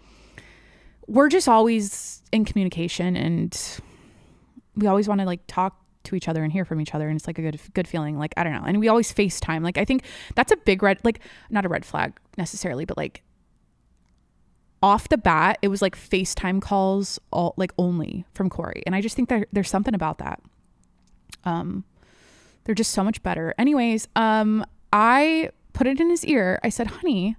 we're 1.07 1.29
just 1.29 1.47
always 1.47 2.21
in 2.31 2.45
communication 2.45 3.15
and 3.15 3.79
we 4.75 4.87
always 4.87 5.07
want 5.07 5.19
to 5.21 5.25
like 5.25 5.41
talk 5.47 5.79
to 6.05 6.15
each 6.15 6.27
other 6.27 6.43
and 6.43 6.53
hear 6.53 6.65
from 6.65 6.79
each 6.79 6.95
other 6.95 7.07
and 7.07 7.17
it's 7.17 7.27
like 7.27 7.37
a 7.37 7.41
good 7.41 7.59
good 7.73 7.87
feeling 7.87 8.17
like 8.17 8.33
i 8.37 8.43
don't 8.43 8.53
know 8.53 8.63
and 8.65 8.79
we 8.79 8.87
always 8.87 9.11
facetime 9.13 9.63
like 9.63 9.77
i 9.77 9.85
think 9.85 10.03
that's 10.35 10.51
a 10.51 10.57
big 10.57 10.81
red 10.81 10.99
like 11.03 11.19
not 11.49 11.65
a 11.65 11.69
red 11.69 11.85
flag 11.85 12.13
necessarily 12.37 12.85
but 12.85 12.97
like 12.97 13.23
off 14.85 15.09
the 15.09 15.17
bat, 15.17 15.57
it 15.63 15.69
was 15.69 15.81
like 15.81 15.95
FaceTime 15.97 16.61
calls 16.61 17.19
all 17.31 17.55
like 17.57 17.73
only 17.79 18.23
from 18.35 18.51
Corey. 18.51 18.83
And 18.85 18.95
I 18.95 19.01
just 19.01 19.15
think 19.15 19.29
that 19.29 19.47
there's 19.51 19.69
something 19.69 19.95
about 19.95 20.19
that. 20.19 20.39
Um 21.43 21.83
they're 22.63 22.75
just 22.75 22.91
so 22.91 23.03
much 23.03 23.23
better. 23.23 23.55
Anyways, 23.57 24.07
um 24.15 24.63
I 24.93 25.49
put 25.73 25.87
it 25.87 25.99
in 25.99 26.11
his 26.11 26.23
ear. 26.25 26.59
I 26.63 26.69
said, 26.69 26.87
"Honey, 26.87 27.35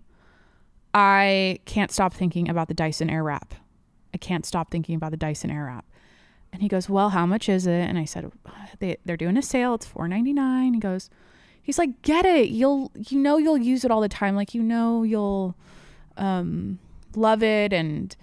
I 0.93 1.61
can't 1.67 1.93
stop 1.93 2.13
thinking 2.15 2.49
about 2.49 2.67
the 2.67 2.75
Dyson 2.75 3.09
Airwrap. 3.09 3.53
I 4.13 4.19
can't 4.19 4.45
stop 4.45 4.73
thinking 4.73 4.97
about 4.97 5.13
the 5.13 5.17
Dyson 5.17 5.51
Airwrap." 5.51 5.85
And 6.53 6.63
he 6.63 6.69
goes, 6.69 6.89
"Well, 6.89 7.11
how 7.11 7.27
much 7.27 7.49
is 7.49 7.67
it?" 7.67 7.89
And 7.89 7.99
I 7.99 8.05
said, 8.05 8.31
"They 8.79 8.97
they're 9.05 9.17
doing 9.17 9.37
a 9.37 9.43
sale. 9.43 9.75
It's 9.75 9.87
$4.99." 9.87 10.75
He 10.75 10.81
goes, 10.81 11.11
he's 11.63 11.79
like, 11.79 12.03
"Get 12.03 12.25
it. 12.25 12.49
You'll 12.49 12.91
you 12.97 13.19
know 13.19 13.37
you'll 13.37 13.59
use 13.59 13.85
it 13.85 13.91
all 13.91 14.01
the 14.01 14.09
time. 14.09 14.37
Like 14.37 14.55
you 14.55 14.63
know 14.63 15.03
you'll 15.03 15.55
um 16.17 16.79
love 17.17 17.43
it 17.43 17.73
and 17.73 18.15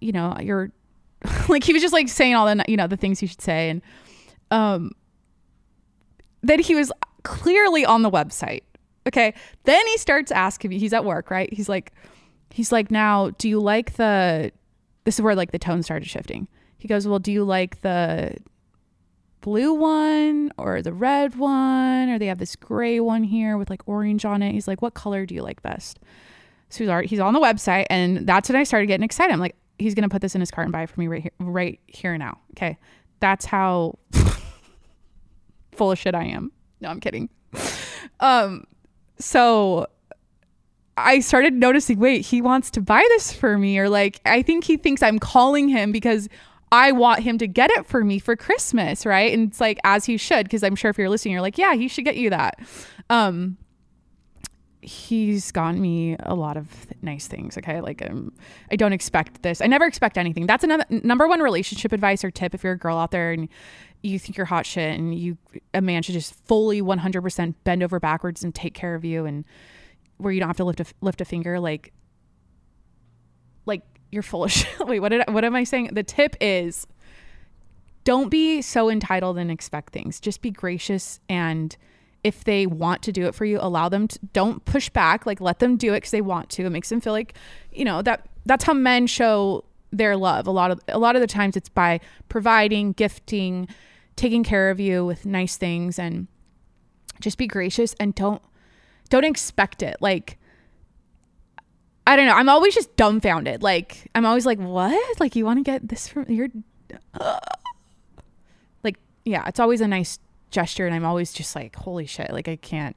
you 0.00 0.12
know 0.12 0.36
you're 0.40 0.70
like 1.48 1.64
he 1.64 1.72
was 1.72 1.82
just 1.82 1.92
like 1.92 2.08
saying 2.08 2.34
all 2.34 2.46
the 2.46 2.64
you 2.68 2.76
know 2.76 2.86
the 2.86 2.96
things 2.96 3.20
you 3.22 3.28
should 3.28 3.40
say 3.40 3.70
and 3.70 3.82
um 4.50 4.90
then 6.42 6.58
he 6.60 6.74
was 6.74 6.92
clearly 7.22 7.84
on 7.84 8.02
the 8.02 8.10
website 8.10 8.62
okay 9.06 9.32
then 9.64 9.86
he 9.86 9.96
starts 9.98 10.30
asking 10.30 10.70
me 10.70 10.78
he's 10.78 10.92
at 10.92 11.04
work 11.04 11.30
right 11.30 11.52
he's 11.52 11.68
like 11.68 11.92
he's 12.50 12.70
like 12.70 12.90
now 12.90 13.30
do 13.38 13.48
you 13.48 13.58
like 13.58 13.94
the 13.94 14.52
this 15.04 15.16
is 15.16 15.22
where 15.22 15.34
like 15.34 15.52
the 15.52 15.58
tone 15.58 15.82
started 15.82 16.08
shifting 16.08 16.46
he 16.84 16.88
goes 16.88 17.08
well 17.08 17.18
do 17.18 17.32
you 17.32 17.42
like 17.42 17.80
the 17.80 18.36
blue 19.40 19.72
one 19.72 20.52
or 20.58 20.82
the 20.82 20.92
red 20.92 21.36
one 21.36 22.10
or 22.10 22.18
they 22.18 22.26
have 22.26 22.38
this 22.38 22.56
gray 22.56 23.00
one 23.00 23.24
here 23.24 23.56
with 23.56 23.70
like 23.70 23.82
orange 23.86 24.24
on 24.24 24.42
it 24.42 24.52
he's 24.52 24.68
like 24.68 24.82
what 24.82 24.92
color 24.92 25.24
do 25.24 25.34
you 25.34 25.42
like 25.42 25.62
best 25.62 25.98
so 26.74 26.82
he's 26.82 26.88
already, 26.88 27.06
he's 27.06 27.20
on 27.20 27.34
the 27.34 27.40
website, 27.40 27.86
and 27.88 28.26
that's 28.26 28.48
when 28.48 28.56
I 28.56 28.64
started 28.64 28.86
getting 28.86 29.04
excited. 29.04 29.32
I'm 29.32 29.38
like, 29.38 29.54
he's 29.78 29.94
gonna 29.94 30.08
put 30.08 30.22
this 30.22 30.34
in 30.34 30.40
his 30.40 30.50
cart 30.50 30.66
and 30.66 30.72
buy 30.72 30.82
it 30.82 30.90
for 30.90 30.98
me 30.98 31.06
right 31.06 31.22
here, 31.22 31.32
right 31.38 31.80
here 31.86 32.18
now. 32.18 32.38
Okay, 32.52 32.76
that's 33.20 33.44
how 33.44 33.96
full 35.72 35.92
of 35.92 35.98
shit 36.00 36.16
I 36.16 36.24
am. 36.24 36.50
No, 36.80 36.88
I'm 36.88 36.98
kidding. 36.98 37.28
Um, 38.18 38.64
so 39.20 39.86
I 40.96 41.20
started 41.20 41.54
noticing, 41.54 42.00
wait, 42.00 42.26
he 42.26 42.42
wants 42.42 42.72
to 42.72 42.80
buy 42.80 43.04
this 43.10 43.32
for 43.32 43.56
me, 43.56 43.78
or 43.78 43.88
like 43.88 44.20
I 44.24 44.42
think 44.42 44.64
he 44.64 44.76
thinks 44.76 45.00
I'm 45.00 45.20
calling 45.20 45.68
him 45.68 45.92
because 45.92 46.28
I 46.74 46.90
want 46.90 47.20
him 47.20 47.38
to 47.38 47.46
get 47.46 47.70
it 47.70 47.86
for 47.86 48.02
me 48.02 48.18
for 48.18 48.34
Christmas, 48.34 49.06
right? 49.06 49.32
And 49.32 49.48
it's 49.48 49.60
like 49.60 49.78
as 49.84 50.06
he 50.06 50.16
should, 50.16 50.44
because 50.46 50.64
I'm 50.64 50.74
sure 50.74 50.90
if 50.90 50.98
you're 50.98 51.08
listening, 51.08 51.32
you're 51.32 51.40
like, 51.40 51.56
yeah, 51.56 51.74
he 51.74 51.86
should 51.86 52.04
get 52.04 52.16
you 52.16 52.30
that. 52.30 52.58
Um, 53.08 53.58
he's 54.80 55.52
gotten 55.52 55.80
me 55.80 56.16
a 56.20 56.34
lot 56.34 56.56
of 56.56 56.68
th- 56.70 56.98
nice 57.00 57.26
things 57.26 57.56
okay 57.56 57.80
like 57.80 58.06
um, 58.06 58.30
i 58.70 58.76
don't 58.76 58.92
expect 58.92 59.42
this 59.42 59.62
i 59.62 59.66
never 59.66 59.86
expect 59.86 60.18
anything 60.18 60.46
that's 60.46 60.62
another 60.62 60.84
number 60.90 61.26
one 61.26 61.40
relationship 61.40 61.90
advice 61.90 62.22
or 62.22 62.30
tip 62.30 62.54
if 62.54 62.62
you're 62.62 62.74
a 62.74 62.78
girl 62.78 62.98
out 62.98 63.10
there 63.10 63.32
and 63.32 63.48
you 64.02 64.18
think 64.18 64.36
you're 64.36 64.44
hot 64.44 64.66
shit 64.66 64.94
and 64.94 65.18
you 65.18 65.38
a 65.72 65.80
man 65.80 66.02
should 66.02 66.12
just 66.12 66.34
fully 66.44 66.82
100% 66.82 67.54
bend 67.64 67.82
over 67.82 67.98
backwards 67.98 68.44
and 68.44 68.54
take 68.54 68.74
care 68.74 68.94
of 68.94 69.06
you 69.06 69.24
and 69.24 69.46
where 70.18 70.34
you 70.34 70.38
don't 70.38 70.50
have 70.50 70.58
to 70.58 70.64
lift 70.64 70.80
a 70.80 70.84
lift 71.00 71.22
a 71.22 71.24
finger 71.24 71.58
like 71.58 71.90
like 73.64 73.93
you're 74.14 74.22
full 74.22 74.44
of 74.44 74.52
shit. 74.58 74.86
Wait 74.86 75.00
what 75.00 75.10
did 75.10 75.24
I, 75.28 75.30
what 75.30 75.44
am 75.44 75.54
i 75.54 75.64
saying? 75.64 75.90
The 75.92 76.02
tip 76.02 76.36
is 76.40 76.86
don't 78.04 78.28
be 78.28 78.62
so 78.62 78.90
entitled 78.90 79.38
and 79.38 79.50
expect 79.50 79.92
things. 79.92 80.20
Just 80.20 80.42
be 80.42 80.50
gracious 80.50 81.20
and 81.28 81.76
if 82.22 82.44
they 82.44 82.66
want 82.66 83.02
to 83.02 83.12
do 83.12 83.26
it 83.26 83.34
for 83.34 83.44
you 83.44 83.58
allow 83.60 83.88
them 83.90 84.08
to 84.08 84.18
don't 84.32 84.64
push 84.64 84.88
back. 84.88 85.26
Like 85.26 85.40
let 85.40 85.58
them 85.58 85.76
do 85.76 85.92
it 85.92 85.98
because 85.98 86.10
they 86.10 86.22
want 86.22 86.48
to. 86.50 86.64
It 86.64 86.70
makes 86.70 86.88
them 86.88 87.00
feel 87.00 87.12
like 87.12 87.34
you 87.72 87.84
know 87.84 88.00
that 88.02 88.26
that's 88.46 88.64
how 88.64 88.72
men 88.72 89.06
show 89.06 89.64
their 89.90 90.16
love. 90.16 90.46
A 90.46 90.50
lot 90.50 90.70
of 90.70 90.80
a 90.88 90.98
lot 90.98 91.16
of 91.16 91.20
the 91.20 91.26
times 91.26 91.56
it's 91.56 91.68
by 91.68 92.00
providing 92.28 92.92
gifting 92.92 93.68
taking 94.16 94.44
care 94.44 94.70
of 94.70 94.80
you 94.80 95.04
with 95.04 95.26
nice 95.26 95.56
things 95.56 95.98
and 95.98 96.28
just 97.20 97.36
be 97.36 97.46
gracious 97.46 97.94
and 98.00 98.14
don't 98.14 98.42
don't 99.10 99.24
expect 99.24 99.82
it. 99.82 99.96
Like 100.00 100.38
i 102.06 102.16
don't 102.16 102.26
know 102.26 102.34
i'm 102.34 102.48
always 102.48 102.74
just 102.74 102.94
dumbfounded 102.96 103.62
like 103.62 104.10
i'm 104.14 104.26
always 104.26 104.46
like 104.46 104.58
what 104.58 105.20
like 105.20 105.34
you 105.36 105.44
want 105.44 105.58
to 105.58 105.62
get 105.62 105.88
this 105.88 106.08
from 106.08 106.24
your 106.28 106.48
like 108.82 108.98
yeah 109.24 109.46
it's 109.48 109.60
always 109.60 109.80
a 109.80 109.88
nice 109.88 110.18
gesture 110.54 110.86
and 110.86 110.94
I'm 110.94 111.04
always 111.04 111.32
just 111.32 111.54
like, 111.54 111.76
holy 111.76 112.06
shit, 112.06 112.32
like 112.32 112.48
I 112.48 112.56
can't 112.56 112.96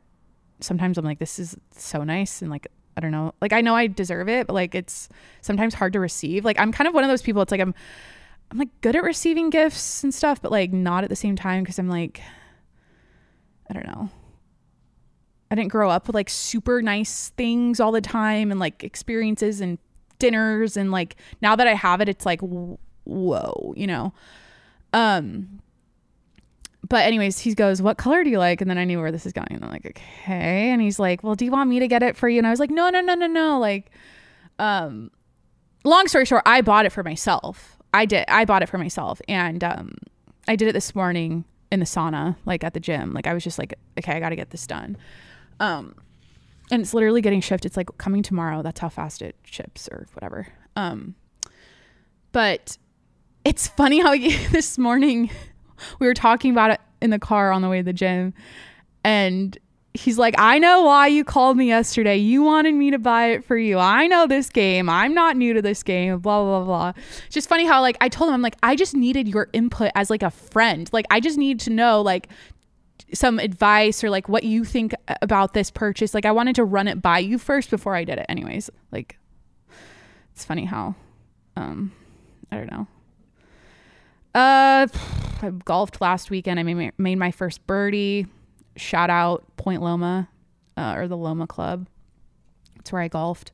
sometimes 0.60 0.97
I'm 0.97 1.05
like, 1.05 1.20
this 1.20 1.38
is 1.38 1.58
so 1.72 2.03
nice 2.03 2.41
and 2.41 2.49
like 2.49 2.68
I 2.95 3.01
don't 3.01 3.12
know. 3.12 3.34
Like 3.41 3.51
I 3.51 3.62
know 3.62 3.76
I 3.76 3.88
deserve 3.88 4.30
it, 4.30 4.47
but 4.47 4.53
like 4.53 4.74
it's 4.74 5.10
sometimes 5.41 5.74
hard 5.74 5.93
to 5.93 5.99
receive. 5.99 6.45
Like 6.45 6.60
I'm 6.60 6.72
kind 6.72 6.88
of 6.88 6.93
one 6.93 7.03
of 7.03 7.10
those 7.10 7.22
people, 7.22 7.41
it's 7.41 7.51
like 7.51 7.62
I'm 7.62 7.74
I'm 8.49 8.60
like 8.60 8.70
good 8.80 8.95
at 8.95 9.03
receiving 9.03 9.49
gifts 9.49 10.03
and 10.03 10.14
stuff, 10.14 10.41
but 10.41 10.51
like 10.51 10.72
not 10.72 11.03
at 11.03 11.10
the 11.10 11.16
same 11.16 11.36
time 11.36 11.64
because 11.64 11.80
I'm 11.80 11.89
like 11.89 12.22
I 13.70 13.74
don't 13.74 13.88
know. 13.88 14.10
I 15.50 15.56
didn't 15.56 15.72
grow 15.72 15.89
up 15.89 16.08
with 16.08 16.16
like 16.16 16.30
super 16.30 16.82
nice 16.82 17.30
things 17.38 17.80
all 17.80 17.91
the 17.91 18.02
time 18.02 18.52
and 18.52 18.60
like 18.60 18.84
experiences 18.84 19.62
and 19.62 19.78
dinners 20.20 20.76
and 20.76 20.91
like 20.91 21.16
now 21.41 21.56
that 21.56 21.68
I 21.68 21.74
have 21.74 22.02
it 22.02 22.10
it's 22.10 22.26
like 22.26 22.41
whoa, 22.41 23.74
you 23.78 23.88
know. 23.88 24.14
Um 24.93 25.62
but 26.89 27.06
anyways, 27.06 27.39
he 27.39 27.54
goes, 27.54 27.82
"What 27.82 27.98
color 27.98 28.24
do 28.24 28.30
you 28.30 28.39
like?" 28.39 28.62
And 28.62 28.70
then 28.70 28.78
I 28.78 28.86
knew 28.86 29.00
where 29.00 29.12
this 29.12 29.26
is 29.26 29.34
going. 29.34 29.48
And 29.52 29.64
I'm 29.64 29.72
like, 29.72 29.86
"Okay." 29.86 30.70
And 30.70 30.82
he's 30.82 31.00
like, 31.00 31.22
"Well, 31.24 31.36
do 31.36 31.43
you 31.43 31.52
want 31.52 31.70
me 31.70 31.80
to 31.80 31.88
get 31.88 32.02
it 32.02 32.16
for 32.16 32.30
you?" 32.30 32.38
And 32.38 32.48
I 32.48 32.50
was 32.50 32.60
like, 32.60 32.70
"No, 32.70 32.89
no, 32.89 33.02
no, 33.02 33.14
no, 33.14 33.28
no." 33.28 33.60
Like, 33.60 33.91
um, 34.60 35.12
long 35.84 36.08
story 36.08 36.24
short, 36.26 36.43
I 36.45 36.62
bought 36.62 36.86
it 36.86 36.91
for 36.91 37.04
myself. 37.04 37.78
I 37.93 38.06
did. 38.06 38.26
I 38.30 38.45
bought 38.45 38.62
it 38.64 38.70
for 38.70 38.78
myself, 38.78 39.22
and 39.28 39.64
um, 39.64 39.95
I 40.48 40.56
did 40.56 40.68
it 40.70 40.74
this 40.74 40.95
morning. 40.95 41.43
in 41.72 41.80
the 41.82 41.86
sauna, 41.86 42.38
like 42.45 42.64
at 42.64 42.74
the 42.74 42.80
gym. 42.80 43.14
Like 43.14 43.28
I 43.28 43.34
was 43.34 43.43
just 43.43 43.60
like, 43.60 43.74
okay, 44.00 44.14
I 44.14 44.20
got 44.22 44.30
to 44.30 44.36
get 44.36 44.52
this 44.52 44.66
done. 44.66 44.95
Um, 45.60 45.95
and 46.72 46.82
it's 46.82 46.93
literally 46.93 47.22
getting 47.22 47.41
shipped. 47.41 47.66
It's 47.66 47.78
like 47.78 47.95
coming 47.97 48.24
tomorrow. 48.24 48.62
That's 48.62 48.80
how 48.80 48.89
fast 48.89 49.22
it 49.22 49.36
ships 49.43 49.88
or 49.91 50.08
whatever. 50.14 50.47
Um, 50.76 51.16
but 52.32 52.78
it's 53.45 53.68
funny 53.68 53.99
how 53.99 54.18
this 54.51 54.78
morning 54.78 55.30
we 55.99 56.08
were 56.08 56.14
talking 56.14 56.51
about 56.51 56.72
it 56.72 56.82
in 57.01 57.10
the 57.10 57.20
car 57.20 57.51
on 57.51 57.62
the 57.62 57.70
way 57.70 57.78
to 57.78 57.84
the 57.84 57.93
gym, 57.93 58.34
and 59.03 59.58
he's 59.97 60.18
like, 60.18 60.36
I 60.38 60.60
know 60.60 60.84
why 60.84 61.08
you 61.08 61.24
called 61.24 61.58
me 61.58 61.68
yesterday. 61.68 62.18
You 62.18 62.43
wanted 62.43 62.76
me 62.76 62.91
to 62.91 62.99
buy 62.99 63.32
it 63.32 63.43
for 63.45 63.58
you. 63.58 63.80
I 63.80 64.08
know 64.08 64.28
this 64.28 64.49
game. 64.49 64.89
I'm 64.89 65.14
not 65.14 65.36
new 65.36 65.53
to 65.53 65.62
this 65.62 65.84
game. 65.84 66.20
Blah, 66.20 66.43
blah, 66.43 66.64
blah. 66.64 66.93
It's 67.26 67.34
just 67.34 67.49
funny 67.49 67.66
how, 67.66 67.82
like, 67.82 67.97
I 67.99 68.10
told 68.10 68.30
him, 68.30 68.36
I'm 68.36 68.41
like, 68.41 68.58
I 68.64 68.76
just 68.76 68.95
needed 68.95 69.28
your 69.28 69.49
input 69.53 69.91
as, 69.95 70.10
like, 70.10 70.24
a 70.24 70.30
friend. 70.30 70.89
Like, 70.93 71.05
I 71.10 71.20
just 71.20 71.38
need 71.38 71.60
to 71.62 71.70
know, 71.70 72.01
like, 72.01 72.30
some 73.14 73.39
advice 73.39 74.03
or, 74.03 74.10
like, 74.10 74.28
what 74.28 74.43
you 74.43 74.64
think 74.64 74.93
about 75.22 75.53
this 75.53 75.72
purchase. 75.72 76.14
Like, 76.14 76.26
I 76.26 76.32
wanted 76.32 76.55
to 76.55 76.64
run 76.64 76.88
it 76.88 77.01
by 77.01 77.20
you 77.20 77.38
first 77.38 77.70
before 77.70 77.95
I 77.95 78.03
did 78.03 78.18
it. 78.20 78.26
Anyways, 78.30 78.70
like, 78.91 79.18
it's 80.34 80.45
funny 80.45 80.66
how, 80.66 80.95
um, 81.55 81.91
I 82.51 82.58
don't 82.58 82.72
know. 82.72 82.88
Uh, 84.36 84.88
I 85.41 85.49
golfed 85.66 86.01
last 86.01 86.30
weekend. 86.30 86.60
I 86.60 86.64
made, 86.64 86.91
made 86.97 87.18
my 87.18 87.32
first 87.32 87.66
birdie 87.66 88.28
shout 88.78 89.10
out 89.10 89.43
Point 89.58 89.82
Loma 89.82 90.30
uh, 90.76 90.93
or 90.95 91.08
the 91.08 91.18
Loma 91.18 91.47
Club. 91.47 91.88
That's 92.76 92.91
where 92.91 93.01
I 93.01 93.08
golfed. 93.08 93.51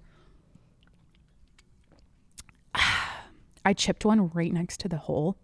I 2.76 3.74
chipped 3.74 4.06
one 4.06 4.30
right 4.30 4.52
next 4.52 4.80
to 4.82 4.90
the 4.90 4.98
hole, 4.98 5.38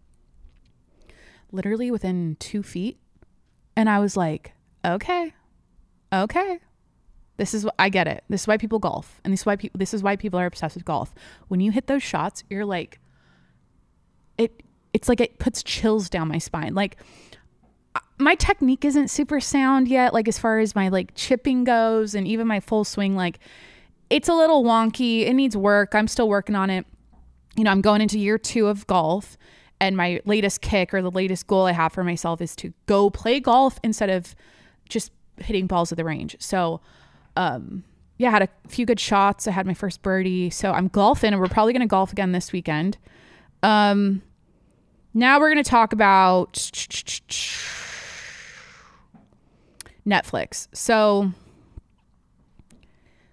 literally 1.51 1.89
within 1.89 2.36
two 2.39 2.62
feet. 2.62 2.99
And 3.80 3.89
I 3.89 3.99
was 3.99 4.17
like, 4.17 4.51
okay, 4.84 5.34
okay. 6.11 6.59
This 7.38 7.53
is 7.53 7.63
what 7.63 7.75
I 7.80 7.88
get 7.88 8.09
it. 8.09 8.25
This 8.27 8.41
is 8.41 8.47
why 8.47 8.57
people 8.57 8.77
golf, 8.77 9.21
and 9.23 9.32
this 9.32 9.39
is 9.39 9.45
why 9.45 9.55
people. 9.55 9.77
This 9.77 9.93
is 9.93 10.03
why 10.03 10.17
people 10.17 10.38
are 10.38 10.45
obsessed 10.45 10.75
with 10.75 10.84
golf. 10.84 11.15
When 11.47 11.61
you 11.61 11.71
hit 11.71 11.88
those 11.88 12.03
shots, 12.03 12.43
you're 12.49 12.65
like, 12.65 12.99
it. 14.38 14.61
It's 14.91 15.07
like 15.07 15.21
it 15.21 15.39
puts 15.39 15.63
chills 15.63 16.09
down 16.09 16.27
my 16.27 16.39
spine. 16.39 16.75
Like 16.75 16.97
my 18.17 18.36
technique 18.36 18.84
isn't 18.84 19.07
super 19.07 19.39
sound 19.39 19.88
yet 19.88 20.13
like 20.13 20.27
as 20.27 20.38
far 20.38 20.59
as 20.59 20.75
my 20.75 20.89
like 20.89 21.15
chipping 21.15 21.63
goes 21.63 22.13
and 22.13 22.27
even 22.27 22.45
my 22.45 22.59
full 22.59 22.84
swing 22.84 23.15
like 23.15 23.39
it's 24.09 24.27
a 24.27 24.34
little 24.34 24.63
wonky 24.63 25.21
it 25.21 25.34
needs 25.34 25.55
work 25.55 25.95
i'm 25.95 26.07
still 26.07 26.27
working 26.27 26.55
on 26.55 26.69
it 26.69 26.86
you 27.55 27.63
know 27.63 27.71
i'm 27.71 27.82
going 27.82 28.01
into 28.01 28.19
year 28.19 28.38
two 28.38 28.67
of 28.67 28.86
golf 28.88 29.38
and 29.82 29.95
my 29.95 30.21
latest 30.25 30.61
kick 30.61 30.93
or 30.93 31.01
the 31.01 31.11
latest 31.11 31.47
goal 31.47 31.65
i 31.65 31.71
have 31.71 31.91
for 31.91 32.03
myself 32.03 32.41
is 32.41 32.55
to 32.55 32.73
go 32.86 33.09
play 33.09 33.39
golf 33.39 33.80
instead 33.84 34.09
of 34.09 34.36
just 34.88 35.11
hitting 35.38 35.67
balls 35.67 35.91
at 35.91 35.97
the 35.97 36.03
range 36.03 36.36
so 36.39 36.82
um 37.36 37.84
yeah 38.17 38.30
i 38.30 38.32
had 38.32 38.41
a 38.41 38.49
few 38.67 38.86
good 38.86 38.99
shots 38.99 39.47
i 39.47 39.51
had 39.51 39.65
my 39.65 39.73
first 39.73 40.01
birdie 40.01 40.49
so 40.49 40.71
i'm 40.71 40.88
golfing 40.88 41.34
and 41.34 41.41
we're 41.41 41.47
probably 41.47 41.73
going 41.73 41.82
to 41.82 41.88
golf 41.88 42.11
again 42.11 42.32
this 42.32 42.51
weekend 42.51 42.97
um 43.63 44.21
now 45.13 45.39
we're 45.39 45.51
going 45.51 45.63
to 45.63 45.69
talk 45.69 45.91
about 45.91 46.53
Netflix. 50.09 50.67
So, 50.73 51.32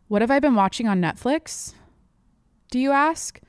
what 0.08 0.22
have 0.22 0.30
I 0.30 0.38
been 0.38 0.54
watching 0.54 0.86
on 0.86 1.00
Netflix? 1.00 1.74
Do 2.70 2.78
you 2.78 2.92
ask? 2.92 3.40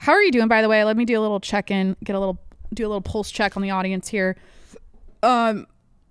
How 0.00 0.12
are 0.12 0.22
you 0.22 0.32
doing, 0.32 0.48
by 0.48 0.62
the 0.62 0.68
way? 0.68 0.82
Let 0.82 0.96
me 0.96 1.04
do 1.04 1.18
a 1.18 1.20
little 1.20 1.40
check 1.40 1.70
in, 1.70 1.94
get 2.02 2.16
a 2.16 2.18
little, 2.18 2.38
do 2.72 2.86
a 2.86 2.88
little 2.88 3.02
pulse 3.02 3.30
check 3.30 3.54
on 3.54 3.62
the 3.62 3.70
audience 3.70 4.08
here. 4.08 4.34
Um, 5.22 5.66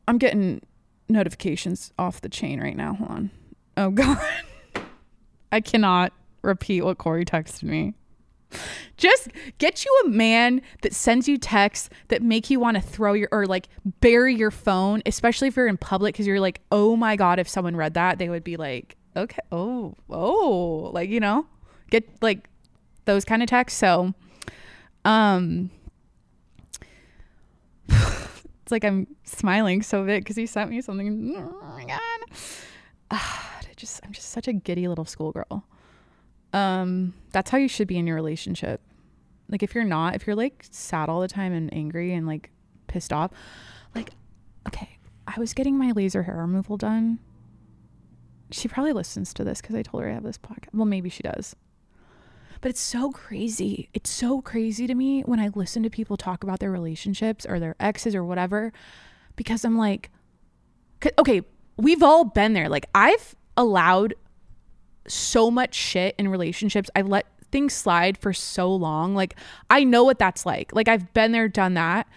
I'm 0.08 0.20
getting 0.20 0.62
notifications 1.10 1.92
off 1.98 2.22
the 2.22 2.30
chain 2.30 2.62
right 2.62 2.78
now. 2.78 2.94
Hold 2.94 3.10
on. 3.10 3.32
Oh, 3.78 3.90
God. 3.90 4.24
I 5.52 5.60
cannot 5.60 6.14
repeat 6.44 6.84
what 6.84 7.00
Corey 7.00 7.26
texted 7.26 7.64
me. 7.64 7.96
Just 8.96 9.30
get 9.58 9.84
you 9.84 10.02
a 10.06 10.10
man 10.10 10.62
that 10.84 10.94
sends 10.94 11.28
you 11.28 11.40
texts 11.40 11.90
that 12.10 12.22
make 12.22 12.52
you 12.52 12.60
want 12.60 12.78
to 12.78 12.82
throw 12.82 13.14
your 13.14 13.30
or 13.32 13.48
like 13.48 13.70
bury 14.02 14.36
your 14.36 14.52
phone, 14.52 15.02
especially 15.08 15.48
if 15.48 15.56
you're 15.56 15.68
in 15.68 15.78
public 15.78 16.14
because 16.14 16.28
you're 16.28 16.40
like, 16.40 16.62
oh 16.72 16.96
my 16.96 17.16
god, 17.16 17.40
if 17.40 17.50
someone 17.50 17.76
read 17.76 17.96
that, 17.96 18.20
they 18.20 18.30
would 18.30 18.44
be 18.44 18.56
like, 18.56 18.98
okay, 19.16 19.42
oh, 19.52 19.96
oh, 20.12 20.92
like 20.94 21.10
you 21.10 21.20
know, 21.20 21.48
get 21.90 22.08
like 22.22 22.50
those 23.10 23.26
kind 23.26 23.42
of 23.42 23.50
texts. 23.50 23.80
So, 23.80 24.14
um, 25.04 25.72
it's 27.90 28.72
like 28.72 28.86
I'm 28.86 29.08
smiling 29.24 29.82
so 29.82 30.06
big 30.06 30.24
because 30.24 30.36
he 30.36 30.46
sent 30.46 30.70
me 30.70 30.80
something. 30.82 31.36
Oh 31.36 31.74
my 31.76 31.86
god, 31.86 33.20
just 33.76 34.00
I'm 34.06 34.12
just 34.12 34.30
such 34.30 34.48
a 34.48 34.54
giddy 34.54 34.88
little 34.88 35.06
schoolgirl. 35.06 35.66
Um 36.54 37.14
that's 37.32 37.50
how 37.50 37.58
you 37.58 37.68
should 37.68 37.88
be 37.88 37.98
in 37.98 38.06
your 38.06 38.16
relationship. 38.16 38.82
Like 39.50 39.64
if 39.64 39.74
you're 39.74 39.84
not 39.84 40.16
if 40.16 40.28
you're 40.28 40.36
like 40.36 40.66
sad 40.70 41.10
all 41.10 41.22
the 41.22 41.28
time 41.28 41.52
and 41.52 41.74
angry 41.74 42.14
and 42.14 42.28
like 42.28 42.52
pissed 42.88 43.14
off 43.14 43.30
like 43.94 44.10
okay 44.68 44.98
i 45.28 45.40
was 45.40 45.54
getting 45.54 45.78
my 45.78 45.92
laser 45.92 46.24
hair 46.24 46.38
removal 46.38 46.78
done. 46.78 47.20
She 48.52 48.68
probably 48.68 48.94
listens 48.94 49.34
to 49.36 49.44
this 49.44 49.62
because 49.62 49.76
i 49.76 49.82
told 49.82 50.04
her 50.04 50.10
i 50.10 50.14
have 50.14 50.24
this 50.24 50.38
podcast. 50.38 50.74
Well 50.74 50.86
maybe 50.86 51.10
she 51.10 51.24
does 51.24 51.56
but 52.62 52.70
it's 52.70 52.82
so 52.82 53.12
crazy 53.12 53.90
it's 53.94 54.10
so 54.10 54.42
crazy 54.42 54.88
to 54.88 54.96
me 54.96 55.22
when 55.22 55.40
i 55.40 55.50
listen 55.56 55.84
to 55.84 55.90
people 55.90 56.18
talk 56.18 56.44
about 56.44 56.60
their 56.60 56.72
relationships 56.72 57.46
or 57.48 57.60
their 57.60 57.76
exes 57.80 58.16
or 58.16 58.24
whatever 58.24 58.72
because 59.36 59.64
i'm 59.64 59.78
like 59.78 60.10
okay 61.18 61.42
we've 61.78 62.04
all 62.04 62.26
been 62.26 62.54
there 62.54 62.70
like 62.70 62.88
i've 62.94 63.36
allowed 63.56 64.14
so 65.12 65.50
much 65.52 65.74
shit 65.74 66.16
in 66.18 66.28
relationships. 66.28 66.90
I've 66.96 67.08
let 67.08 67.26
things 67.52 67.74
slide 67.74 68.18
for 68.18 68.34
so 68.34 68.74
long. 68.74 69.16
Like 69.16 69.36
I 69.70 69.84
know 69.84 70.04
what 70.04 70.20
that's 70.20 70.46
like. 70.46 70.74
Like 70.74 70.88
I've 70.88 71.14
been 71.14 71.32
there, 71.32 71.48
done 71.48 71.74
that. 71.74 72.08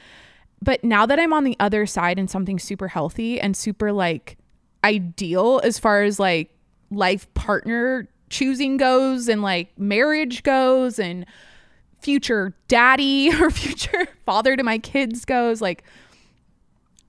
But 0.61 0.85
now 0.85 1.07
that 1.07 1.19
I'm 1.19 1.33
on 1.33 1.45
the 1.45 1.57
other 1.59 1.87
side 1.87 2.19
and 2.19 2.31
something 2.31 2.59
super 2.59 2.89
healthy 2.89 3.41
and 3.41 3.57
super 3.57 3.93
like 3.93 4.39
ideal 4.85 5.61
as 5.65 5.79
far 5.79 6.03
as 6.03 6.21
like 6.21 6.51
life 6.91 7.33
partner 7.35 8.09
choosing 8.33 8.77
goes 8.77 9.29
and 9.29 9.43
like 9.43 9.79
marriage 9.79 10.43
goes 10.43 10.99
and 10.99 11.27
future 12.01 12.55
daddy 12.67 13.31
or 13.41 13.51
future 13.51 14.09
father 14.27 14.57
to 14.57 14.63
my 14.63 14.79
kids 14.79 15.25
goes 15.25 15.61
like 15.61 15.85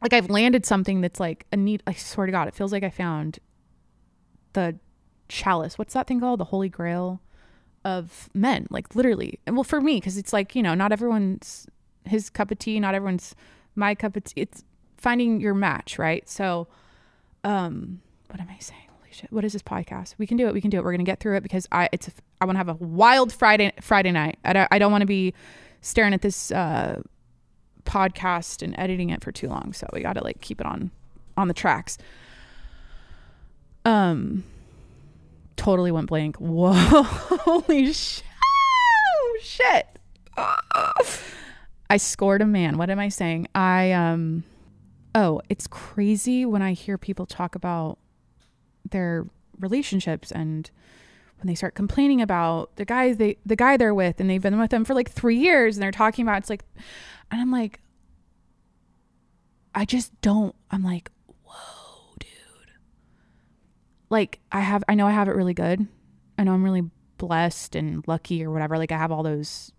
like 0.01 0.13
I've 0.13 0.29
landed 0.29 0.65
something 0.65 1.01
that's 1.01 1.19
like 1.19 1.45
a 1.51 1.57
neat 1.57 1.81
I 1.87 1.93
swear 1.93 2.27
to 2.27 2.31
god 2.31 2.47
it 2.47 2.53
feels 2.53 2.71
like 2.71 2.83
I 2.83 2.89
found 2.89 3.39
the 4.53 4.75
chalice. 5.33 5.77
What's 5.77 5.93
that 5.93 6.07
thing 6.07 6.19
called? 6.19 6.39
The 6.39 6.45
Holy 6.45 6.69
Grail 6.69 7.21
of 7.83 8.29
men, 8.33 8.67
like 8.69 8.95
literally. 8.95 9.39
And 9.45 9.55
well, 9.55 9.63
for 9.63 9.81
me, 9.81 9.97
because 9.97 10.17
it's 10.17 10.31
like, 10.31 10.55
you 10.55 10.63
know, 10.63 10.73
not 10.73 10.91
everyone's 10.91 11.67
his 12.05 12.29
cup 12.29 12.51
of 12.51 12.59
tea, 12.59 12.79
not 12.79 12.95
everyone's 12.95 13.35
my 13.75 13.95
cup 13.95 14.15
of 14.15 14.23
tea. 14.23 14.41
It's 14.41 14.63
finding 14.97 15.41
your 15.41 15.53
match, 15.53 15.99
right? 15.99 16.27
So, 16.29 16.67
um, 17.43 18.01
what 18.29 18.39
am 18.39 18.47
I 18.49 18.59
saying? 18.59 18.79
Shit! 19.13 19.31
What 19.31 19.45
is 19.45 19.53
this 19.53 19.61
podcast? 19.61 20.15
We 20.17 20.25
can 20.25 20.37
do 20.37 20.47
it. 20.47 20.53
We 20.53 20.61
can 20.61 20.71
do 20.71 20.77
it. 20.77 20.83
We're 20.83 20.91
gonna 20.91 21.03
get 21.03 21.19
through 21.19 21.37
it 21.37 21.43
because 21.43 21.67
I 21.71 21.87
it's 21.91 22.09
I 22.41 22.45
want 22.45 22.55
to 22.55 22.57
have 22.57 22.69
a 22.69 22.73
wild 22.73 23.31
Friday 23.31 23.71
Friday 23.79 24.11
night. 24.11 24.39
I 24.43 24.53
don't, 24.53 24.67
I 24.71 24.79
don't 24.79 24.91
want 24.91 25.03
to 25.03 25.07
be 25.07 25.33
staring 25.81 26.13
at 26.13 26.21
this 26.21 26.51
uh, 26.51 27.01
podcast 27.85 28.63
and 28.63 28.73
editing 28.77 29.11
it 29.11 29.23
for 29.23 29.31
too 29.31 29.47
long. 29.49 29.73
So 29.73 29.87
we 29.93 30.01
got 30.01 30.13
to 30.13 30.23
like 30.23 30.41
keep 30.41 30.59
it 30.59 30.65
on 30.65 30.89
on 31.37 31.47
the 31.47 31.53
tracks. 31.53 31.97
Um, 33.85 34.43
totally 35.57 35.91
went 35.91 36.07
blank. 36.07 36.37
Whoa, 36.37 36.71
holy 37.03 37.93
sh- 37.93 38.21
oh, 38.43 39.37
shit. 39.41 39.87
I 41.89 41.97
scored 41.97 42.41
a 42.41 42.45
man. 42.45 42.77
What 42.77 42.89
am 42.89 42.97
I 42.97 43.09
saying? 43.09 43.47
I 43.53 43.91
um 43.91 44.43
oh, 45.13 45.41
it's 45.49 45.67
crazy 45.67 46.45
when 46.45 46.63
I 46.63 46.73
hear 46.73 46.97
people 46.97 47.27
talk 47.27 47.53
about 47.53 47.99
their 48.89 49.25
relationships 49.59 50.31
and 50.31 50.69
when 51.37 51.47
they 51.47 51.55
start 51.55 51.75
complaining 51.75 52.21
about 52.21 52.75
the 52.75 52.85
guys 52.85 53.17
they 53.17 53.37
the 53.45 53.55
guy 53.55 53.77
they're 53.77 53.93
with 53.93 54.19
and 54.19 54.29
they've 54.29 54.41
been 54.41 54.59
with 54.59 54.71
them 54.71 54.85
for 54.85 54.93
like 54.93 55.11
3 55.11 55.37
years 55.37 55.75
and 55.75 55.83
they're 55.83 55.91
talking 55.91 56.23
about 56.23 56.39
it's 56.39 56.49
like 56.49 56.63
and 57.31 57.41
I'm 57.41 57.51
like 57.51 57.79
I 59.75 59.85
just 59.85 60.19
don't 60.21 60.55
I'm 60.71 60.83
like 60.83 61.11
whoa, 61.43 62.15
dude. 62.19 62.29
like 64.09 64.39
I 64.51 64.61
have 64.61 64.83
I 64.87 64.95
know 64.95 65.07
I 65.07 65.11
have 65.11 65.27
it 65.27 65.35
really 65.35 65.53
good. 65.53 65.87
I 66.37 66.43
know 66.43 66.53
I'm 66.53 66.63
really 66.63 66.89
blessed 67.17 67.75
and 67.75 68.03
lucky 68.07 68.43
or 68.43 68.51
whatever. 68.51 68.77
Like 68.77 68.91
I 68.91 68.97
have 68.97 69.11
all 69.11 69.23
those 69.23 69.71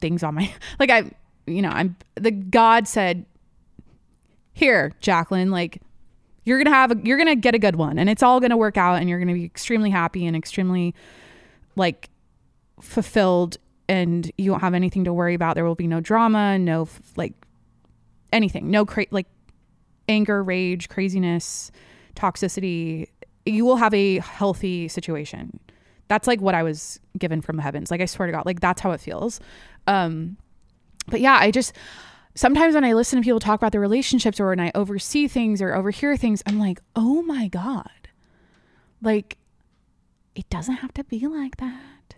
things 0.00 0.22
on 0.22 0.34
my 0.34 0.52
like 0.78 0.90
I 0.90 1.10
you 1.46 1.62
know, 1.62 1.70
I'm 1.70 1.96
the 2.14 2.30
God 2.30 2.86
said 2.86 3.24
here, 4.52 4.92
Jacqueline, 5.00 5.50
like 5.50 5.80
you're 6.48 6.58
gonna 6.58 6.74
have 6.74 6.90
a 6.90 6.96
you're 7.04 7.18
gonna 7.18 7.36
get 7.36 7.54
a 7.54 7.58
good 7.58 7.76
one 7.76 7.98
and 7.98 8.08
it's 8.08 8.22
all 8.22 8.40
gonna 8.40 8.56
work 8.56 8.76
out 8.76 8.94
and 8.94 9.08
you're 9.08 9.18
gonna 9.18 9.34
be 9.34 9.44
extremely 9.44 9.90
happy 9.90 10.26
and 10.26 10.34
extremely 10.36 10.94
like 11.76 12.08
fulfilled 12.80 13.56
and 13.88 14.32
you 14.38 14.50
won't 14.50 14.62
have 14.62 14.74
anything 14.74 15.04
to 15.04 15.12
worry 15.12 15.34
about 15.34 15.54
there 15.54 15.64
will 15.64 15.74
be 15.74 15.86
no 15.86 16.00
drama 16.00 16.58
no 16.58 16.88
like 17.16 17.34
anything. 18.32 18.70
No 18.70 18.84
cra- 18.84 19.06
like 19.10 19.26
anger, 20.08 20.42
rage, 20.42 20.88
craziness, 20.88 21.70
toxicity. 22.16 23.08
You 23.46 23.64
will 23.64 23.76
have 23.76 23.94
a 23.94 24.18
healthy 24.18 24.88
situation. 24.88 25.58
That's 26.08 26.26
like 26.26 26.40
what 26.40 26.54
I 26.54 26.62
was 26.62 27.00
given 27.18 27.40
from 27.40 27.56
the 27.56 27.62
heavens. 27.62 27.90
Like 27.90 28.00
I 28.00 28.06
swear 28.06 28.26
to 28.26 28.32
God, 28.32 28.46
like 28.46 28.60
that's 28.60 28.80
how 28.80 28.92
it 28.92 29.00
feels. 29.00 29.40
Um, 29.86 30.36
but 31.06 31.20
yeah, 31.20 31.36
I 31.38 31.50
just 31.50 31.72
sometimes 32.38 32.76
when 32.76 32.84
I 32.84 32.92
listen 32.92 33.18
to 33.18 33.24
people 33.24 33.40
talk 33.40 33.58
about 33.58 33.72
their 33.72 33.80
relationships 33.80 34.38
or 34.38 34.50
when 34.50 34.60
I 34.60 34.70
oversee 34.72 35.26
things 35.26 35.60
or 35.60 35.74
overhear 35.74 36.16
things, 36.16 36.40
I'm 36.46 36.60
like, 36.60 36.80
oh 36.94 37.20
my 37.22 37.48
God. 37.48 37.90
Like, 39.02 39.38
it 40.36 40.48
doesn't 40.48 40.76
have 40.76 40.94
to 40.94 41.02
be 41.02 41.26
like 41.26 41.56
that. 41.56 42.14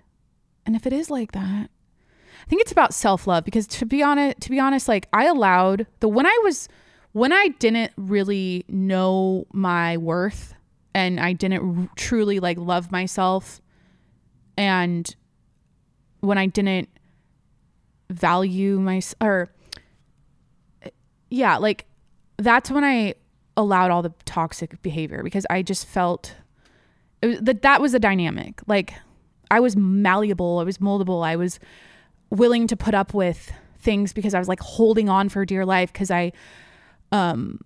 And 0.66 0.76
if 0.76 0.86
it 0.86 0.92
is 0.92 1.08
like 1.08 1.32
that, 1.32 1.70
I 1.70 2.48
think 2.48 2.60
it's 2.60 2.70
about 2.70 2.92
self-love 2.92 3.44
because 3.44 3.66
to 3.68 3.86
be 3.86 4.02
honest, 4.02 4.42
to 4.42 4.50
be 4.50 4.60
honest, 4.60 4.88
like 4.88 5.08
I 5.10 5.24
allowed 5.24 5.86
the 6.00 6.08
when 6.08 6.26
I 6.26 6.40
was 6.44 6.68
when 7.12 7.32
I 7.32 7.48
didn't 7.58 7.92
really 7.96 8.66
know 8.68 9.46
my 9.54 9.96
worth 9.96 10.54
and 10.94 11.18
I 11.18 11.32
didn't 11.32 11.80
r- 11.80 11.88
truly 11.96 12.40
like 12.40 12.58
love 12.58 12.92
myself 12.92 13.62
and 14.58 15.14
when 16.20 16.36
I 16.36 16.44
didn't 16.44 16.90
value 18.10 18.78
my 18.78 19.00
or 19.20 19.48
yeah, 21.30 21.56
like 21.56 21.86
that's 22.36 22.70
when 22.70 22.84
I 22.84 23.14
allowed 23.56 23.90
all 23.90 24.02
the 24.02 24.12
toxic 24.24 24.80
behavior 24.82 25.22
because 25.22 25.46
I 25.50 25.62
just 25.62 25.86
felt 25.86 26.34
that 27.22 27.62
that 27.62 27.80
was 27.80 27.92
the 27.92 28.00
dynamic. 28.00 28.60
Like 28.66 28.94
I 29.50 29.60
was 29.60 29.76
malleable, 29.76 30.58
I 30.58 30.64
was 30.64 30.78
moldable, 30.78 31.24
I 31.24 31.36
was 31.36 31.58
willing 32.30 32.66
to 32.68 32.76
put 32.76 32.94
up 32.94 33.14
with 33.14 33.52
things 33.78 34.12
because 34.12 34.34
I 34.34 34.38
was 34.38 34.48
like 34.48 34.60
holding 34.60 35.08
on 35.08 35.28
for 35.28 35.44
dear 35.44 35.64
life 35.64 35.92
because 35.92 36.10
I 36.10 36.32
um 37.12 37.60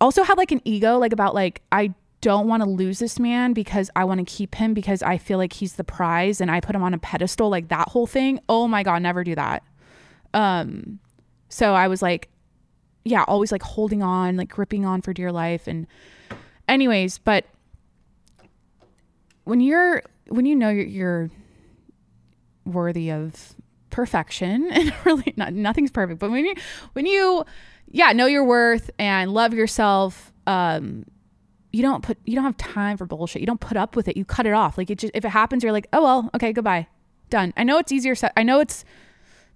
also 0.00 0.22
had 0.22 0.38
like 0.38 0.52
an 0.52 0.60
ego 0.64 0.96
like 0.98 1.12
about 1.12 1.34
like 1.34 1.62
I 1.72 1.92
don't 2.20 2.48
want 2.48 2.62
to 2.62 2.68
lose 2.68 2.98
this 2.98 3.18
man 3.18 3.52
because 3.52 3.90
I 3.94 4.04
want 4.04 4.18
to 4.18 4.24
keep 4.24 4.54
him 4.54 4.74
because 4.74 5.02
I 5.02 5.18
feel 5.18 5.38
like 5.38 5.52
he's 5.52 5.74
the 5.74 5.84
prize 5.84 6.40
and 6.40 6.50
I 6.50 6.60
put 6.60 6.74
him 6.74 6.82
on 6.82 6.94
a 6.94 6.98
pedestal 6.98 7.48
like 7.48 7.68
that 7.68 7.88
whole 7.88 8.06
thing. 8.06 8.40
Oh 8.48 8.66
my 8.66 8.82
god, 8.82 9.02
never 9.02 9.22
do 9.22 9.34
that. 9.34 9.62
Um 10.34 10.98
so 11.48 11.74
I 11.74 11.88
was 11.88 12.02
like 12.02 12.28
yeah, 13.08 13.24
always 13.24 13.52
like 13.52 13.62
holding 13.62 14.02
on, 14.02 14.36
like 14.36 14.48
gripping 14.48 14.84
on 14.84 15.02
for 15.02 15.12
dear 15.12 15.32
life. 15.32 15.66
And 15.66 15.86
anyways, 16.68 17.18
but 17.18 17.46
when 19.44 19.60
you're 19.60 20.02
when 20.28 20.46
you 20.46 20.54
know 20.54 20.68
you're, 20.68 20.86
you're 20.86 21.30
worthy 22.64 23.10
of 23.10 23.54
perfection 23.90 24.68
and 24.72 24.92
really 25.06 25.32
not 25.38 25.54
nothing's 25.54 25.90
perfect 25.90 26.20
but 26.20 26.30
when 26.30 26.44
you 26.44 26.54
when 26.92 27.06
you 27.06 27.42
yeah 27.90 28.12
know 28.12 28.26
your 28.26 28.44
worth 28.44 28.90
and 28.98 29.32
love 29.32 29.54
yourself 29.54 30.30
um 30.46 31.06
you 31.72 31.82
don't 31.82 32.02
put 32.02 32.18
you 32.24 32.34
don't 32.34 32.44
have 32.44 32.56
time 32.56 32.96
for 32.96 33.06
bullshit. 33.06 33.40
You 33.40 33.46
don't 33.46 33.60
put 33.60 33.76
up 33.76 33.94
with 33.96 34.08
it. 34.08 34.16
You 34.16 34.24
cut 34.24 34.46
it 34.46 34.52
off. 34.52 34.78
Like 34.78 34.90
it 34.90 34.98
just 34.98 35.12
if 35.14 35.24
it 35.24 35.28
happens 35.28 35.62
you're 35.62 35.72
like 35.72 35.86
oh 35.92 36.02
well 36.02 36.30
okay 36.34 36.52
goodbye. 36.52 36.86
Done. 37.30 37.52
I 37.58 37.64
know 37.64 37.76
it's 37.76 37.92
easier 37.92 38.14
i 38.38 38.42
know 38.42 38.58
it's 38.60 38.86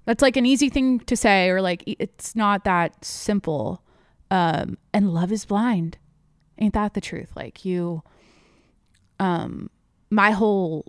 that's 0.05 0.23
like 0.23 0.37
an 0.37 0.47
easy 0.47 0.69
thing 0.69 1.01
to 1.01 1.17
say 1.17 1.49
or 1.49 1.61
like 1.63 1.83
it's 1.87 2.35
not 2.35 2.65
that 2.65 3.05
simple 3.05 3.83
um 4.31 4.79
and 4.93 5.13
love 5.13 5.31
is 5.33 5.45
blind 5.45 5.99
ain't 6.59 6.75
that 6.75 6.95
the 6.95 7.01
truth 7.01 7.31
like 7.37 7.65
you 7.65 8.03
um 9.21 9.71
my 10.11 10.31
whole 10.31 10.85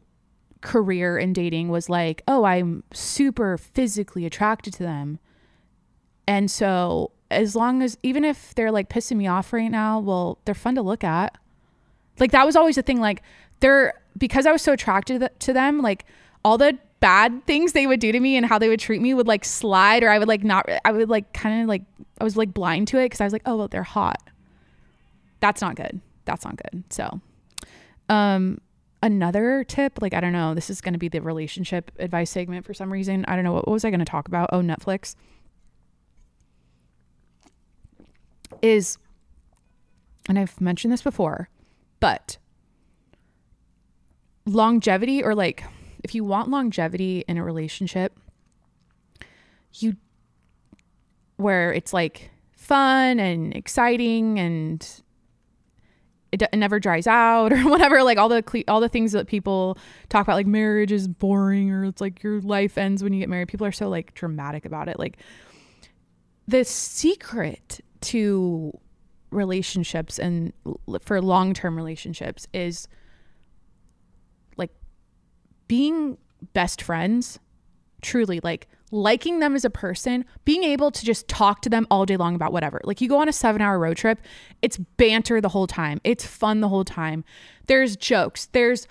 career 0.64 1.18
in 1.18 1.34
dating 1.34 1.70
was 1.70 1.89
like, 1.89 2.24
oh, 2.28 2.45
I'm 2.45 2.84
super 2.91 3.57
physically 3.57 4.26
attracted 4.26 4.74
to 4.76 4.84
them. 4.84 5.20
And 6.28 6.49
so, 6.49 7.11
as 7.30 7.55
long 7.55 7.84
as, 7.84 7.97
even 8.01 8.24
if 8.24 8.55
they're 8.55 8.72
like 8.72 8.89
pissing 8.89 9.18
me 9.18 9.28
off 9.28 9.53
right 9.53 9.70
now, 9.70 9.99
well, 9.99 10.39
they're 10.45 10.55
fun 10.55 10.76
to 10.76 10.82
look 10.82 11.03
at. 11.03 11.38
Like, 12.20 12.32
that 12.32 12.45
was 12.45 12.55
always 12.55 12.76
the 12.76 12.82
thing. 12.82 12.99
Like, 12.99 13.22
they're, 13.59 13.93
because 14.18 14.45
I 14.45 14.51
was 14.51 14.61
so 14.61 14.74
attracted 14.74 15.30
to 15.39 15.53
them, 15.53 15.82
like, 15.82 16.05
all 16.45 16.57
the 16.57 16.78
bad 17.04 17.45
things 17.45 17.74
they 17.74 17.86
would 17.86 17.99
do 17.99 18.14
to 18.14 18.20
me 18.22 18.38
and 18.38 18.45
how 18.45 18.58
they 18.58 18.70
would 18.70 18.80
treat 18.80 19.01
me 19.01 19.14
would 19.14 19.28
like 19.28 19.43
slide, 19.43 20.04
or 20.04 20.10
I 20.10 20.18
would 20.18 20.30
like 20.30 20.41
not, 20.41 20.70
I 20.86 20.93
would 20.93 21.10
like 21.10 21.34
kind 21.34 21.62
of 21.62 21.68
like, 21.68 21.82
I 22.22 22.24
was 22.24 22.38
like 22.38 22.54
blind 22.54 22.88
to 22.88 22.97
it 22.97 23.08
because 23.08 23.20
I 23.20 23.26
was 23.26 23.34
like, 23.34 23.41
oh, 23.45 23.58
well, 23.58 23.68
they're 23.68 23.84
hot. 23.84 24.22
That's 25.41 25.62
not 25.62 25.76
good. 25.76 25.99
That's 26.24 26.45
not 26.45 26.56
good. 26.56 26.86
So, 26.89 27.20
um, 28.08 28.62
another 29.01 29.66
tip 29.66 30.01
like 30.01 30.14
i 30.14 30.22
don't 30.22 30.32
know 30.32 30.54
this 30.54 30.70
is 30.70 30.80
going 30.80 30.93
to 30.93 30.97
be 30.97 31.10
the 31.10 31.22
relationship 31.22 31.91
advice 31.99 32.30
segment 32.30 32.66
for 32.66 32.74
some 32.74 32.89
reason 32.89 33.26
i 33.28 33.36
don't 33.36 33.43
know 33.43 33.51
what, 33.51 33.68
what 33.68 33.74
was 33.74 33.84
i 33.84 33.89
going 33.89 33.99
to 33.99 34.06
talk 34.06 34.30
about 34.30 34.49
oh 34.54 34.62
netflix 34.62 35.18
is 38.62 38.97
and 40.30 40.39
i've 40.39 40.62
mentioned 40.62 40.93
this 40.93 41.01
before 41.01 41.49
but 41.99 42.38
longevity 44.45 45.22
or 45.22 45.36
like 45.36 45.66
if 46.04 46.14
you 46.14 46.24
want 46.24 46.49
longevity 46.49 47.24
in 47.28 47.38
a 47.38 47.43
relationship 47.43 48.20
you 49.74 49.95
where 51.38 51.74
it's 51.74 51.93
like 51.93 52.30
fun 52.56 53.20
and 53.20 53.56
exciting 53.56 54.39
and 54.39 55.01
it, 56.34 56.41
it 56.41 56.58
never 56.58 56.80
dries 56.80 57.08
out 57.08 57.54
or 57.54 57.60
whatever 57.62 58.04
like 58.04 58.18
all 58.18 58.28
the 58.28 58.64
all 58.68 58.82
the 58.82 58.89
things 58.89 59.12
that 59.14 59.28
people 59.28 59.78
talk 60.10 60.26
about 60.26 60.36
like 60.36 60.47
marriage 60.47 60.91
is 60.91 61.08
boring 61.08 61.72
or 61.72 61.86
it's 61.86 62.01
like 62.01 62.22
your 62.24 62.41
life 62.41 62.78
ends 62.78 63.04
when 63.04 63.14
you 63.14 63.20
get 63.20 63.30
married. 63.30 63.47
People 63.47 63.68
are 63.68 63.72
so 63.72 63.88
like 63.88 64.14
dramatic 64.16 64.66
about 64.66 64.89
it. 64.89 64.99
Like 64.99 65.18
the 66.47 66.66
secret 66.66 67.82
to 68.01 68.78
relationships 69.32 70.20
and 70.20 70.54
for 71.01 71.22
long-term 71.22 71.76
relationships 71.76 72.47
is 72.54 72.88
being 75.68 76.18
best 76.53 76.82
friends 76.82 77.39
truly 78.01 78.39
like 78.43 78.68
liking 78.91 79.39
them 79.39 79.55
as 79.55 79.66
a 79.66 79.70
person, 79.72 80.24
being 80.45 80.64
able 80.64 80.91
to 80.91 81.03
just 81.03 81.28
talk 81.28 81.61
to 81.61 81.70
them 81.70 81.88
all 81.89 82.05
day 82.05 82.16
long 82.16 82.36
about 82.36 82.53
whatever. 82.53 82.80
Like 82.84 83.01
you 83.01 83.09
go 83.09 83.20
on 83.20 83.28
a 83.28 83.32
7-hour 83.32 83.80
road 83.80 83.97
trip, 83.97 84.20
it's 84.61 84.78
banter 84.78 85.41
the 85.41 85.49
whole 85.49 85.66
time. 85.66 85.99
It's 86.03 86.26
fun 86.26 86.61
the 86.61 86.70
whole 86.70 86.86
time. 86.86 87.24
There's 87.66 87.95
jokes, 87.95 88.45
there's 88.51 88.88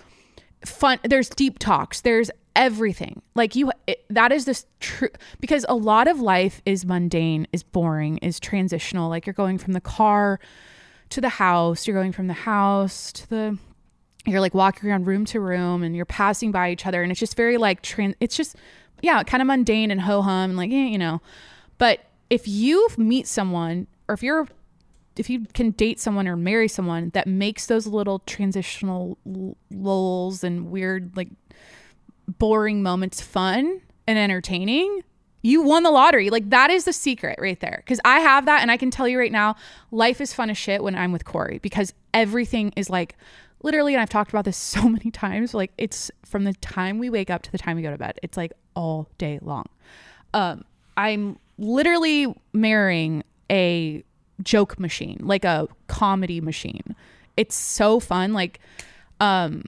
fun, 0.65 0.99
there's 1.03 1.29
deep 1.29 1.57
talks, 1.57 2.01
there's 2.01 2.29
everything. 2.55 3.21
Like 3.33 3.55
you 3.55 3.71
it, 3.87 4.03
that 4.09 4.31
is 4.33 4.45
this 4.45 4.65
true 4.79 5.09
because 5.39 5.65
a 5.69 5.75
lot 5.75 6.07
of 6.07 6.19
life 6.19 6.61
is 6.65 6.85
mundane, 6.85 7.47
is 7.53 7.63
boring, 7.63 8.17
is 8.17 8.39
transitional. 8.39 9.09
Like 9.09 9.25
you're 9.25 9.33
going 9.33 9.57
from 9.57 9.73
the 9.73 9.81
car 9.81 10.39
to 11.09 11.21
the 11.21 11.29
house, 11.29 11.87
you're 11.87 11.95
going 11.95 12.11
from 12.11 12.27
the 12.27 12.33
house 12.33 13.13
to 13.13 13.29
the 13.29 13.57
you're 14.25 14.41
like 14.41 14.53
walking 14.53 14.89
around 14.89 15.05
room 15.05 15.25
to 15.25 15.39
room 15.39 15.83
and 15.83 15.95
you're 15.95 16.05
passing 16.05 16.51
by 16.51 16.71
each 16.71 16.85
other 16.85 17.03
and 17.03 17.11
it's 17.11 17.19
just 17.19 17.35
very 17.35 17.57
like 17.57 17.81
trans 17.81 18.15
it's 18.19 18.37
just 18.37 18.55
yeah, 19.03 19.21
kind 19.21 19.41
of 19.41 19.47
mundane 19.47 19.91
and 19.91 20.01
ho 20.01 20.21
hum 20.23 20.51
and 20.51 20.57
like, 20.57 20.71
eh, 20.71 20.85
you 20.85 20.97
know. 20.97 21.21
But 21.77 21.99
if 22.29 22.47
you 22.47 22.87
meet 22.97 23.27
someone 23.27 23.85
or 24.07 24.13
if 24.15 24.23
you're 24.23 24.47
if 25.15 25.29
you 25.29 25.45
can 25.53 25.71
date 25.71 25.99
someone 25.99 26.27
or 26.27 26.35
marry 26.35 26.67
someone 26.67 27.11
that 27.11 27.27
makes 27.27 27.67
those 27.67 27.85
little 27.85 28.19
transitional 28.19 29.19
lulls 29.69 30.43
and 30.43 30.71
weird 30.71 31.15
like 31.15 31.27
boring 32.39 32.81
moments 32.81 33.21
fun 33.21 33.81
and 34.07 34.17
entertaining, 34.17 35.03
you 35.41 35.61
won 35.61 35.83
the 35.83 35.91
lottery. 35.91 36.29
Like 36.29 36.49
that 36.49 36.71
is 36.71 36.85
the 36.85 36.93
secret 36.93 37.37
right 37.39 37.59
there. 37.59 37.83
Cause 37.85 37.99
I 38.05 38.21
have 38.21 38.45
that 38.45 38.61
and 38.61 38.71
I 38.71 38.77
can 38.77 38.89
tell 38.89 39.07
you 39.07 39.19
right 39.19 39.31
now, 39.31 39.57
life 39.91 40.21
is 40.21 40.33
fun 40.33 40.49
as 40.49 40.57
shit 40.57 40.81
when 40.81 40.95
I'm 40.95 41.11
with 41.11 41.25
Corey 41.25 41.59
because 41.61 41.93
everything 42.13 42.71
is 42.77 42.89
like 42.89 43.17
literally, 43.63 43.93
and 43.93 44.01
I've 44.01 44.09
talked 44.09 44.31
about 44.31 44.45
this 44.45 44.57
so 44.73 44.87
many 44.87 45.09
times, 45.11 45.53
like 45.53 45.71
it's 45.77 46.11
from 46.25 46.43
the 46.43 46.53
time 46.53 46.99
we 46.99 47.09
wake 47.09 47.29
up 47.29 47.41
to 47.43 47.51
the 47.51 47.57
time 47.57 47.75
we 47.75 47.81
go 47.81 47.91
to 47.91 47.97
bed. 47.97 48.19
It's 48.21 48.37
like 48.37 48.53
all 48.75 49.09
day 49.17 49.39
long. 49.41 49.65
Um, 50.33 50.63
I'm 50.97 51.39
literally 51.57 52.33
marrying 52.53 53.23
a 53.51 54.03
joke 54.41 54.79
machine, 54.79 55.19
like 55.21 55.45
a 55.45 55.67
comedy 55.87 56.41
machine. 56.41 56.95
It's 57.37 57.55
so 57.55 57.99
fun. 57.99 58.33
Like, 58.33 58.59
um, 59.19 59.63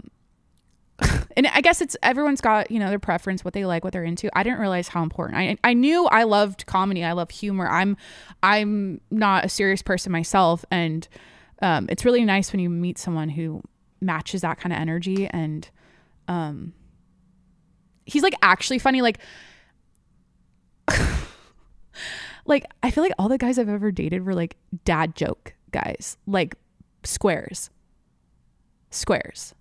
and 1.38 1.48
I 1.48 1.62
guess 1.62 1.82
it's 1.82 1.96
everyone's 2.02 2.42
got, 2.42 2.72
you 2.72 2.80
know, 2.80 2.90
their 2.90 3.00
preference, 3.00 3.44
what 3.44 3.54
they 3.54 3.66
like, 3.66 3.84
what 3.84 3.94
they're 3.94 4.04
into. 4.04 4.30
I 4.38 4.44
didn't 4.44 4.60
realize 4.60 4.88
how 4.88 5.04
important. 5.04 5.38
I 5.38 5.58
I 5.64 5.74
knew 5.74 6.06
I 6.08 6.24
loved 6.24 6.66
comedy. 6.66 7.04
I 7.04 7.12
love 7.14 7.32
humor. 7.32 7.68
I'm 7.68 7.98
I'm 8.42 9.02
not 9.12 9.46
a 9.46 9.50
serious 9.50 9.82
person 9.82 10.12
myself 10.12 10.66
and 10.72 11.08
um, 11.62 11.88
it's 11.90 12.04
really 12.04 12.26
nice 12.26 12.52
when 12.52 12.60
you 12.60 12.70
meet 12.70 12.98
someone 12.98 13.30
who 13.30 13.62
matches 14.06 14.42
that 14.42 14.60
kind 14.60 14.72
of 14.72 14.80
energy 14.80 15.28
and 15.28 15.70
um 16.28 16.74
he's 18.06 18.24
like 18.24 18.36
actually 18.42 18.80
funny 18.80 19.02
like 19.02 19.20
like 22.46 22.66
I 22.84 22.92
feel 22.92 23.04
like 23.04 23.14
all 23.18 23.30
the 23.30 23.38
guys 23.38 23.58
I've 23.58 23.70
ever 23.70 23.92
dated 23.92 24.26
were 24.26 24.36
like 24.36 24.56
dad 24.84 25.16
joke 25.16 25.56
guys, 25.72 26.18
like 26.26 26.56
squares. 27.04 27.70
Squares. 28.92 29.54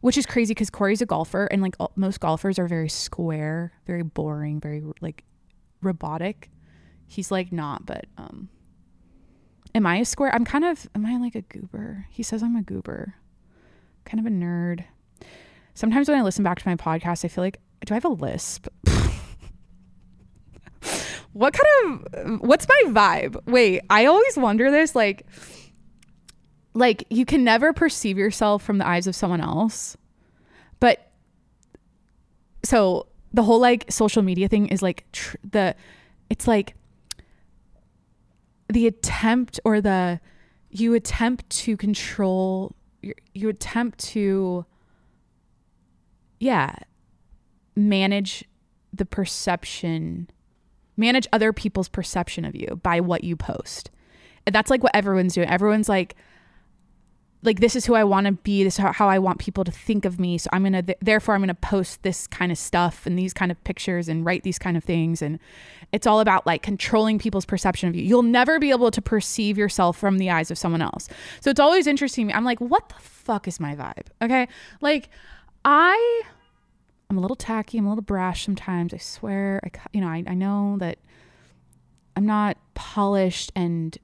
Which 0.00 0.16
is 0.16 0.26
crazy 0.26 0.54
cuz 0.54 0.70
Corey's 0.70 1.02
a 1.02 1.06
golfer 1.06 1.46
and 1.46 1.62
like 1.62 1.74
most 1.96 2.20
golfers 2.20 2.58
are 2.58 2.68
very 2.68 2.88
square, 2.88 3.72
very 3.86 4.02
boring, 4.02 4.60
very 4.60 4.82
like 5.00 5.24
robotic. 5.82 6.50
He's 7.06 7.30
like 7.30 7.50
not, 7.50 7.86
but 7.86 8.06
um 8.16 8.48
am 9.74 9.86
I 9.86 9.96
a 9.96 10.04
square? 10.04 10.34
I'm 10.34 10.44
kind 10.44 10.64
of 10.64 10.88
am 10.94 11.04
I 11.06 11.16
like 11.16 11.34
a 11.34 11.42
goober? 11.42 12.06
He 12.10 12.22
says 12.22 12.42
I'm 12.42 12.56
a 12.56 12.62
goober. 12.62 13.14
Kind 14.08 14.20
of 14.20 14.26
a 14.26 14.34
nerd. 14.34 14.84
Sometimes 15.74 16.08
when 16.08 16.18
I 16.18 16.22
listen 16.22 16.42
back 16.42 16.58
to 16.58 16.68
my 16.68 16.76
podcast, 16.76 17.24
I 17.24 17.28
feel 17.28 17.44
like 17.44 17.60
do 17.84 17.94
I 17.94 17.96
have 17.96 18.04
a 18.04 18.08
lisp? 18.08 18.66
what 21.32 21.52
kind 21.54 22.02
of 22.14 22.40
what's 22.40 22.66
my 22.66 22.82
vibe? 22.86 23.46
Wait, 23.46 23.82
I 23.90 24.06
always 24.06 24.36
wonder 24.36 24.70
this 24.70 24.94
like 24.94 25.26
like 26.74 27.04
you 27.10 27.24
can 27.24 27.44
never 27.44 27.72
perceive 27.72 28.16
yourself 28.16 28.62
from 28.62 28.78
the 28.78 28.86
eyes 28.86 29.06
of 29.06 29.14
someone 29.14 29.40
else. 29.40 29.96
But 30.80 31.12
so 32.64 33.08
the 33.32 33.42
whole 33.42 33.60
like 33.60 33.90
social 33.90 34.22
media 34.22 34.48
thing 34.48 34.68
is 34.68 34.80
like 34.80 35.04
tr- 35.12 35.36
the 35.48 35.74
it's 36.30 36.48
like 36.48 36.74
the 38.68 38.86
attempt 38.86 39.60
or 39.64 39.80
the 39.80 40.20
you 40.70 40.94
attempt 40.94 41.48
to 41.50 41.76
control 41.76 42.74
you, 43.02 43.14
you 43.34 43.48
attempt 43.48 43.98
to 43.98 44.64
yeah 46.40 46.74
manage 47.76 48.44
the 48.92 49.04
perception 49.04 50.28
manage 50.96 51.26
other 51.32 51.52
people's 51.52 51.88
perception 51.88 52.44
of 52.44 52.54
you 52.54 52.80
by 52.82 53.00
what 53.00 53.24
you 53.24 53.36
post. 53.36 53.90
And 54.46 54.54
that's 54.54 54.70
like 54.70 54.82
what 54.82 54.94
everyone's 54.94 55.34
doing. 55.34 55.48
Everyone's 55.48 55.88
like 55.88 56.16
like 57.42 57.60
this 57.60 57.76
is 57.76 57.86
who 57.86 57.94
I 57.94 58.04
want 58.04 58.26
to 58.26 58.32
be. 58.32 58.64
This 58.64 58.74
is 58.74 58.78
how, 58.78 58.92
how 58.92 59.08
I 59.08 59.18
want 59.18 59.38
people 59.38 59.62
to 59.64 59.70
think 59.70 60.04
of 60.04 60.18
me. 60.18 60.38
So 60.38 60.50
I'm 60.52 60.64
gonna 60.64 60.82
th- 60.82 60.98
therefore 61.00 61.34
I'm 61.34 61.40
gonna 61.40 61.54
post 61.54 62.02
this 62.02 62.26
kind 62.26 62.50
of 62.50 62.58
stuff 62.58 63.06
and 63.06 63.18
these 63.18 63.32
kind 63.32 63.52
of 63.52 63.62
pictures 63.64 64.08
and 64.08 64.24
write 64.24 64.42
these 64.42 64.58
kind 64.58 64.76
of 64.76 64.82
things. 64.82 65.22
And 65.22 65.38
it's 65.92 66.06
all 66.06 66.20
about 66.20 66.46
like 66.46 66.62
controlling 66.62 67.18
people's 67.18 67.44
perception 67.44 67.88
of 67.88 67.94
you. 67.94 68.02
You'll 68.02 68.22
never 68.22 68.58
be 68.58 68.70
able 68.70 68.90
to 68.90 69.00
perceive 69.00 69.56
yourself 69.56 69.96
from 69.96 70.18
the 70.18 70.30
eyes 70.30 70.50
of 70.50 70.58
someone 70.58 70.82
else. 70.82 71.08
So 71.40 71.50
it's 71.50 71.60
always 71.60 71.86
interesting. 71.86 72.32
I'm 72.32 72.44
like, 72.44 72.60
what 72.60 72.88
the 72.88 72.96
fuck 72.96 73.46
is 73.46 73.60
my 73.60 73.74
vibe? 73.76 74.06
Okay, 74.20 74.48
like 74.80 75.08
I. 75.64 76.22
I'm 77.10 77.16
a 77.16 77.22
little 77.22 77.36
tacky. 77.36 77.78
I'm 77.78 77.86
a 77.86 77.88
little 77.88 78.02
brash 78.02 78.44
sometimes. 78.44 78.92
I 78.92 78.98
swear. 78.98 79.62
I, 79.64 79.70
you 79.92 80.02
know, 80.02 80.08
I, 80.08 80.22
I 80.26 80.34
know 80.34 80.76
that 80.80 80.98
I'm 82.16 82.26
not 82.26 82.58
polished 82.74 83.50
and 83.56 83.96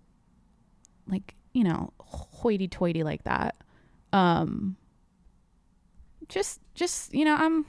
like, 1.06 1.34
you 1.52 1.64
know, 1.64 1.92
hoity 2.14 2.68
toity 2.68 3.02
like 3.02 3.24
that. 3.24 3.56
Um, 4.12 4.76
just, 6.28 6.60
just, 6.74 7.14
you 7.14 7.24
know, 7.24 7.36
I'm, 7.36 7.66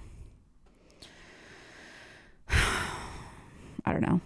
I 2.49 3.91
don't 3.91 4.01
know. 4.01 4.21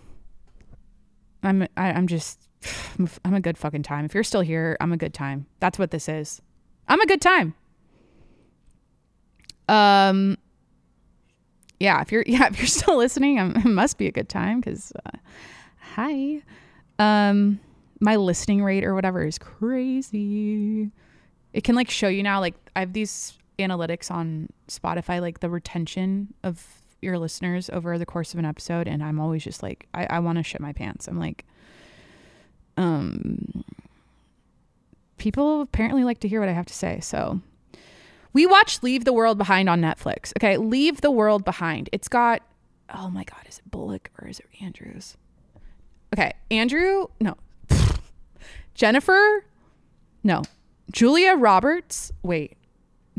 I'm, 1.43 1.63
I, 1.77 1.91
I'm 1.91 2.07
just, 2.07 2.49
I'm 3.25 3.33
a 3.33 3.41
good 3.41 3.57
fucking 3.57 3.83
time. 3.83 4.05
If 4.05 4.13
you're 4.13 4.23
still 4.23 4.41
here, 4.41 4.77
I'm 4.79 4.91
a 4.91 4.97
good 4.97 5.13
time. 5.13 5.45
That's 5.59 5.79
what 5.79 5.91
this 5.91 6.09
is. 6.09 6.41
I'm 6.87 7.01
a 7.01 7.05
good 7.05 7.21
time. 7.21 7.55
Um, 9.67 10.37
yeah, 11.79 12.01
if 12.01 12.11
you're, 12.11 12.23
yeah, 12.27 12.47
if 12.47 12.57
you're 12.57 12.67
still 12.67 12.97
listening, 12.97 13.39
I'm, 13.39 13.55
it 13.55 13.65
must 13.65 13.97
be 13.97 14.07
a 14.07 14.11
good 14.11 14.29
time 14.29 14.59
because, 14.59 14.91
uh, 15.05 15.17
hi. 15.79 16.41
Um, 16.97 17.59
my 17.99 18.15
listening 18.15 18.63
rate 18.63 18.83
or 18.83 18.95
whatever 18.95 19.25
is 19.25 19.37
crazy. 19.37 20.91
It 21.53 21.63
can 21.63 21.75
like 21.75 21.89
show 21.89 22.07
you 22.07 22.23
now, 22.23 22.39
like 22.39 22.55
I 22.75 22.81
have 22.81 22.93
these 22.93 23.37
analytics 23.57 24.09
on 24.09 24.49
Spotify, 24.67 25.19
like 25.21 25.39
the 25.39 25.49
retention 25.49 26.33
of 26.43 26.65
your 27.01 27.17
listeners 27.17 27.69
over 27.69 27.97
the 27.97 28.05
course 28.05 28.33
of 28.33 28.39
an 28.39 28.45
episode, 28.45 28.87
and 28.87 29.03
I'm 29.03 29.19
always 29.19 29.43
just 29.43 29.63
like, 29.63 29.87
I, 29.93 30.05
I 30.09 30.19
want 30.19 30.37
to 30.37 30.43
shit 30.43 30.61
my 30.61 30.73
pants. 30.73 31.07
I'm 31.07 31.19
like, 31.19 31.45
um, 32.77 33.63
people 35.17 35.61
apparently 35.61 36.03
like 36.03 36.19
to 36.19 36.27
hear 36.27 36.39
what 36.39 36.49
I 36.49 36.53
have 36.53 36.67
to 36.67 36.73
say, 36.73 36.99
so. 36.99 37.41
We 38.31 38.45
watched 38.45 38.83
Leave 38.83 39.05
the 39.05 39.13
World 39.13 39.39
Behind 39.39 39.67
on 39.67 39.81
Netflix. 39.81 40.31
Okay, 40.37 40.55
Leave 40.57 41.01
the 41.01 41.09
World 41.09 41.43
Behind. 41.43 41.89
It's 41.91 42.07
got, 42.07 42.43
oh 42.93 43.09
my 43.09 43.23
God, 43.23 43.39
is 43.47 43.57
it 43.57 43.71
Bullock 43.71 44.11
or 44.21 44.27
is 44.27 44.39
it 44.39 44.45
Andrews? 44.61 45.17
Okay, 46.13 46.33
Andrew, 46.51 47.07
no, 47.19 47.35
Jennifer, 48.79 49.43
no, 50.23 50.41
Julia 50.89 51.35
Roberts. 51.35 52.13
Wait, 52.23 52.55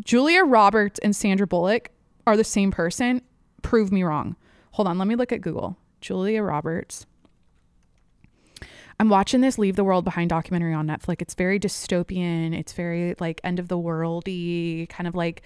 Julia 0.02 0.42
Roberts 0.42 0.98
and 1.00 1.14
Sandra 1.14 1.46
Bullock 1.46 1.90
are 2.26 2.34
the 2.34 2.44
same 2.44 2.70
person. 2.70 3.20
Prove 3.61 3.92
me 3.92 4.02
wrong. 4.02 4.36
Hold 4.70 4.88
on, 4.88 4.96
let 4.96 5.06
me 5.06 5.16
look 5.16 5.32
at 5.32 5.42
Google. 5.42 5.76
Julia 6.00 6.42
Roberts. 6.42 7.04
I'm 8.98 9.11
watching 9.11 9.42
this 9.42 9.58
Leave 9.58 9.76
the 9.76 9.84
World 9.84 10.06
Behind 10.06 10.30
documentary 10.30 10.72
on 10.72 10.86
Netflix. 10.86 11.20
It's 11.20 11.34
very 11.34 11.61
dystopian. 11.61 12.58
It's 12.58 12.72
very 12.72 13.14
like 13.20 13.42
end 13.44 13.58
of 13.58 13.68
the 13.68 13.76
worldy, 13.76 14.88
kind 14.88 15.06
of 15.06 15.14
like, 15.14 15.42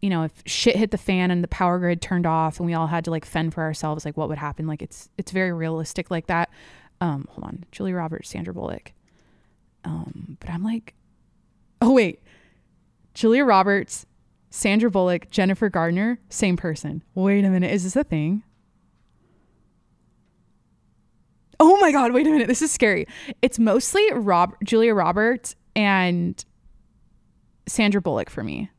you 0.00 0.08
know, 0.08 0.22
if 0.22 0.32
shit 0.46 0.76
hit 0.76 0.92
the 0.92 0.98
fan 0.98 1.30
and 1.30 1.44
the 1.44 1.48
power 1.48 1.78
grid 1.78 2.00
turned 2.00 2.24
off 2.24 2.58
and 2.58 2.64
we 2.64 2.72
all 2.72 2.86
had 2.86 3.04
to 3.04 3.10
like 3.10 3.26
fend 3.26 3.52
for 3.52 3.62
ourselves, 3.62 4.06
like 4.06 4.16
what 4.16 4.30
would 4.30 4.38
happen? 4.38 4.66
Like 4.66 4.80
it's 4.80 5.10
it's 5.18 5.30
very 5.30 5.52
realistic 5.52 6.10
like 6.10 6.28
that. 6.28 6.48
Um, 7.02 7.28
hold 7.28 7.44
on, 7.44 7.64
Julia 7.70 7.96
Roberts, 7.96 8.30
Sandra 8.30 8.54
Bullock. 8.54 8.92
Um, 9.84 10.36
but 10.40 10.50
I'm 10.50 10.62
like, 10.62 10.94
oh 11.80 11.92
wait, 11.92 12.22
Julia 13.14 13.44
Roberts, 13.44 14.06
Sandra 14.50 14.90
Bullock, 14.90 15.30
Jennifer 15.30 15.68
Gardner, 15.68 16.18
same 16.28 16.56
person. 16.56 17.02
Wait 17.14 17.44
a 17.44 17.50
minute, 17.50 17.70
is 17.72 17.84
this 17.84 17.96
a 17.96 18.04
thing? 18.04 18.42
Oh 21.58 21.78
my 21.78 21.92
god, 21.92 22.12
wait 22.12 22.26
a 22.26 22.30
minute, 22.30 22.48
this 22.48 22.62
is 22.62 22.72
scary. 22.72 23.06
It's 23.40 23.58
mostly 23.58 24.04
Rob 24.12 24.54
Julia 24.64 24.94
Roberts 24.94 25.54
and 25.76 26.44
Sandra 27.66 28.02
Bullock 28.02 28.30
for 28.30 28.42
me 28.42 28.70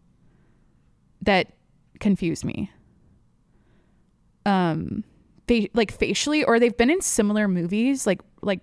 that 1.21 1.53
confuse 1.99 2.43
me. 2.43 2.71
Um 4.45 5.03
fa- 5.47 5.69
like 5.73 5.91
facially 5.91 6.43
or 6.43 6.59
they've 6.59 6.75
been 6.75 6.89
in 6.89 7.01
similar 7.01 7.47
movies 7.47 8.05
like 8.05 8.21
like 8.41 8.59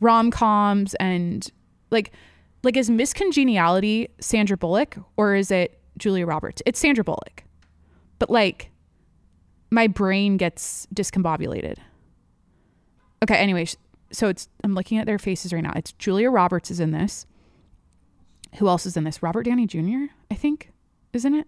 rom-coms 0.00 0.94
and 0.94 1.50
like 1.90 2.12
like 2.62 2.76
is 2.76 2.90
Miss 2.90 3.12
Congeniality 3.12 4.08
Sandra 4.20 4.56
Bullock 4.56 4.98
or 5.16 5.34
is 5.34 5.50
it 5.50 5.80
Julia 5.96 6.26
Roberts? 6.26 6.62
It's 6.66 6.78
Sandra 6.78 7.04
Bullock. 7.04 7.44
But 8.18 8.30
like 8.30 8.70
my 9.70 9.86
brain 9.86 10.36
gets 10.36 10.86
discombobulated. 10.94 11.78
Okay, 13.22 13.36
anyways, 13.36 13.76
so 14.12 14.28
it's 14.28 14.48
I'm 14.64 14.74
looking 14.74 14.98
at 14.98 15.06
their 15.06 15.18
faces 15.18 15.52
right 15.52 15.62
now. 15.62 15.72
It's 15.76 15.92
Julia 15.92 16.30
Roberts 16.30 16.70
is 16.70 16.80
in 16.80 16.90
this. 16.90 17.26
Who 18.56 18.68
else 18.68 18.84
is 18.84 18.96
in 18.96 19.04
this? 19.04 19.22
Robert 19.22 19.44
Downey 19.44 19.66
Jr., 19.66 20.12
I 20.30 20.34
think, 20.34 20.72
isn't 21.12 21.34
it? 21.34 21.46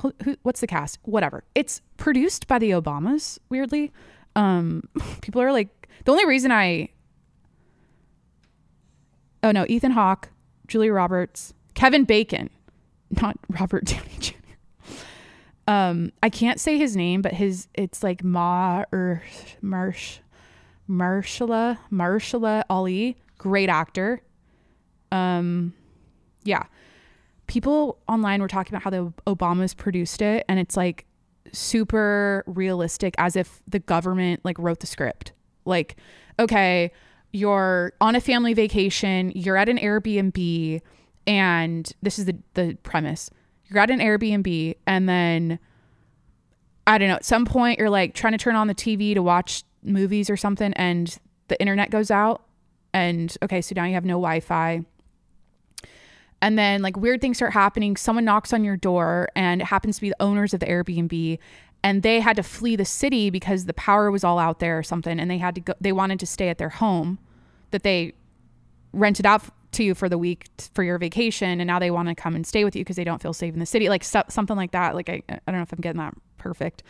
Who, 0.00 0.12
who, 0.22 0.36
what's 0.42 0.60
the 0.60 0.66
cast? 0.66 0.98
Whatever. 1.04 1.44
It's 1.54 1.80
produced 1.96 2.46
by 2.46 2.58
the 2.58 2.72
Obamas, 2.72 3.38
weirdly. 3.48 3.90
Um, 4.36 4.82
people 5.22 5.40
are 5.40 5.52
like, 5.52 5.88
the 6.04 6.12
only 6.12 6.26
reason 6.26 6.52
I 6.52 6.90
oh 9.44 9.52
no, 9.52 9.64
Ethan 9.68 9.92
Hawke, 9.92 10.30
Julia 10.66 10.92
Roberts, 10.92 11.54
Kevin 11.74 12.04
Bacon, 12.04 12.50
not 13.10 13.36
Robert 13.48 13.84
Downey 13.84 14.16
Jr. 14.18 14.34
Um, 15.68 16.12
I 16.22 16.30
can't 16.30 16.58
say 16.58 16.78
his 16.78 16.96
name, 16.96 17.22
but 17.22 17.32
his 17.32 17.68
it's 17.74 18.02
like 18.02 18.24
Ma 18.24 18.84
or 18.92 19.22
Marsh, 19.62 20.18
Marshala 20.88 21.78
Marshala 21.92 22.64
Ali, 22.68 23.16
great 23.38 23.68
actor. 23.68 24.20
Um, 25.12 25.74
yeah, 26.42 26.64
people 27.46 27.98
online 28.08 28.42
were 28.42 28.48
talking 28.48 28.74
about 28.74 28.82
how 28.82 28.90
the 28.90 29.12
Obamas 29.26 29.76
produced 29.76 30.20
it, 30.20 30.44
and 30.48 30.58
it's 30.58 30.76
like 30.76 31.06
super 31.52 32.44
realistic, 32.46 33.14
as 33.18 33.36
if 33.36 33.62
the 33.68 33.78
government 33.78 34.40
like 34.44 34.58
wrote 34.58 34.80
the 34.80 34.86
script. 34.86 35.32
Like, 35.64 35.96
okay, 36.38 36.92
you're 37.34 37.92
on 38.00 38.14
a 38.14 38.20
family 38.20 38.54
vacation, 38.54 39.32
you're 39.34 39.56
at 39.56 39.68
an 39.68 39.76
Airbnb, 39.78 40.80
and 41.26 41.92
this 42.00 42.18
is 42.18 42.26
the, 42.26 42.36
the 42.54 42.78
premise. 42.84 43.28
You're 43.66 43.80
at 43.80 43.90
an 43.90 43.98
Airbnb, 43.98 44.76
and 44.86 45.08
then 45.08 45.58
I 46.86 46.96
don't 46.96 47.08
know, 47.08 47.16
at 47.16 47.24
some 47.24 47.44
point 47.44 47.80
you're 47.80 47.90
like 47.90 48.14
trying 48.14 48.34
to 48.34 48.38
turn 48.38 48.54
on 48.54 48.68
the 48.68 48.74
TV 48.74 49.14
to 49.14 49.22
watch 49.22 49.64
movies 49.82 50.30
or 50.30 50.36
something, 50.36 50.72
and 50.74 51.18
the 51.48 51.60
internet 51.60 51.90
goes 51.90 52.10
out. 52.10 52.44
And 52.92 53.36
okay, 53.42 53.60
so 53.60 53.72
now 53.74 53.84
you 53.84 53.94
have 53.94 54.04
no 54.04 54.14
Wi 54.14 54.38
Fi. 54.38 54.84
And 56.40 56.56
then 56.56 56.82
like 56.82 56.96
weird 56.96 57.20
things 57.20 57.38
start 57.38 57.52
happening. 57.52 57.96
Someone 57.96 58.24
knocks 58.24 58.52
on 58.52 58.62
your 58.62 58.76
door, 58.76 59.28
and 59.34 59.60
it 59.60 59.64
happens 59.64 59.96
to 59.96 60.02
be 60.02 60.10
the 60.10 60.22
owners 60.22 60.54
of 60.54 60.60
the 60.60 60.66
Airbnb 60.66 61.38
and 61.84 62.02
they 62.02 62.18
had 62.18 62.34
to 62.34 62.42
flee 62.42 62.76
the 62.76 62.84
city 62.84 63.28
because 63.28 63.66
the 63.66 63.74
power 63.74 64.10
was 64.10 64.24
all 64.24 64.38
out 64.38 64.58
there 64.58 64.78
or 64.78 64.82
something 64.82 65.20
and 65.20 65.30
they 65.30 65.38
had 65.38 65.54
to 65.54 65.60
go 65.60 65.74
they 65.80 65.92
wanted 65.92 66.18
to 66.18 66.26
stay 66.26 66.48
at 66.48 66.58
their 66.58 66.70
home 66.70 67.18
that 67.74 67.82
they 67.82 68.12
rented 68.92 69.26
out 69.26 69.42
to 69.72 69.84
you 69.84 69.94
for 69.94 70.08
the 70.08 70.16
week 70.16 70.46
t- 70.56 70.66
for 70.72 70.82
your 70.82 70.98
vacation 70.98 71.60
and 71.60 71.66
now 71.66 71.78
they 71.78 71.90
want 71.90 72.08
to 72.08 72.14
come 72.14 72.34
and 72.34 72.46
stay 72.46 72.64
with 72.64 72.76
you 72.76 72.82
because 72.82 72.96
they 72.96 73.04
don't 73.04 73.20
feel 73.20 73.32
safe 73.32 73.52
in 73.52 73.60
the 73.60 73.66
city 73.66 73.88
like 73.88 74.04
st- 74.04 74.30
something 74.30 74.56
like 74.56 74.70
that 74.70 74.94
like 74.94 75.08
I, 75.08 75.20
I 75.28 75.40
don't 75.46 75.56
know 75.56 75.62
if 75.62 75.72
i'm 75.72 75.80
getting 75.80 75.98
that 75.98 76.14
perfect 76.38 76.84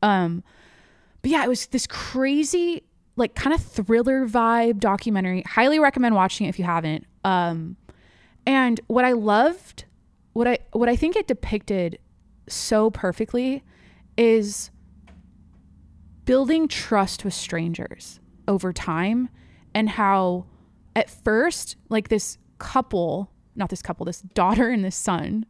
um 0.00 0.44
but 1.22 1.32
yeah 1.32 1.44
it 1.44 1.48
was 1.48 1.66
this 1.66 1.88
crazy 1.88 2.84
like 3.20 3.34
kind 3.34 3.54
of 3.54 3.62
thriller 3.62 4.26
vibe 4.26 4.78
documentary. 4.78 5.42
Highly 5.42 5.78
recommend 5.78 6.14
watching 6.14 6.46
it 6.46 6.48
if 6.48 6.58
you 6.58 6.64
haven't. 6.64 7.06
Um, 7.22 7.76
and 8.46 8.80
what 8.86 9.04
I 9.04 9.12
loved, 9.12 9.84
what 10.32 10.48
I 10.48 10.58
what 10.72 10.88
I 10.88 10.96
think 10.96 11.14
it 11.14 11.28
depicted 11.28 11.98
so 12.48 12.90
perfectly 12.90 13.62
is 14.16 14.70
building 16.24 16.66
trust 16.66 17.24
with 17.24 17.34
strangers 17.34 18.20
over 18.48 18.72
time 18.72 19.28
and 19.74 19.88
how 19.88 20.46
at 20.96 21.10
first 21.10 21.76
like 21.88 22.08
this 22.08 22.38
couple, 22.58 23.30
not 23.56 23.70
this 23.70 23.82
couple, 23.82 24.06
this 24.06 24.20
daughter 24.20 24.68
and 24.68 24.84
this 24.84 24.96
son. 24.96 25.46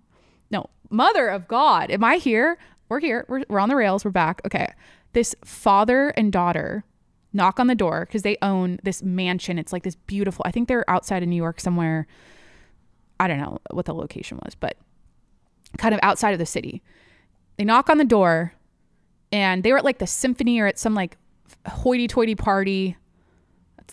No, 0.50 0.66
mother 0.90 1.28
of 1.28 1.48
God. 1.48 1.90
Am 1.90 2.04
I 2.04 2.16
here? 2.16 2.58
We're 2.88 3.00
here. 3.00 3.24
We're, 3.28 3.44
we're 3.48 3.60
on 3.60 3.68
the 3.68 3.76
rails. 3.76 4.04
We're 4.04 4.10
back. 4.10 4.40
Okay. 4.44 4.72
This 5.12 5.34
father 5.44 6.10
and 6.10 6.32
daughter 6.32 6.84
knock 7.32 7.60
on 7.60 7.68
the 7.68 7.74
door 7.74 8.06
because 8.06 8.22
they 8.22 8.36
own 8.42 8.78
this 8.82 9.02
mansion. 9.02 9.58
It's 9.58 9.72
like 9.72 9.84
this 9.84 9.94
beautiful, 9.94 10.42
I 10.46 10.50
think 10.50 10.68
they're 10.68 10.88
outside 10.88 11.22
of 11.22 11.28
New 11.28 11.36
York 11.36 11.60
somewhere. 11.60 12.06
I 13.18 13.28
don't 13.28 13.38
know 13.38 13.58
what 13.70 13.86
the 13.86 13.94
location 13.94 14.38
was, 14.44 14.54
but 14.54 14.76
kind 15.78 15.94
of 15.94 16.00
outside 16.02 16.32
of 16.32 16.38
the 16.38 16.46
city. 16.46 16.82
They 17.56 17.64
knock 17.64 17.90
on 17.90 17.98
the 17.98 18.04
door 18.04 18.54
and 19.30 19.62
they 19.62 19.72
were 19.72 19.78
at 19.78 19.84
like 19.84 19.98
the 19.98 20.06
symphony 20.06 20.58
or 20.58 20.66
at 20.66 20.78
some 20.78 20.94
like 20.94 21.16
hoity 21.68 22.08
toity 22.08 22.34
party. 22.34 22.96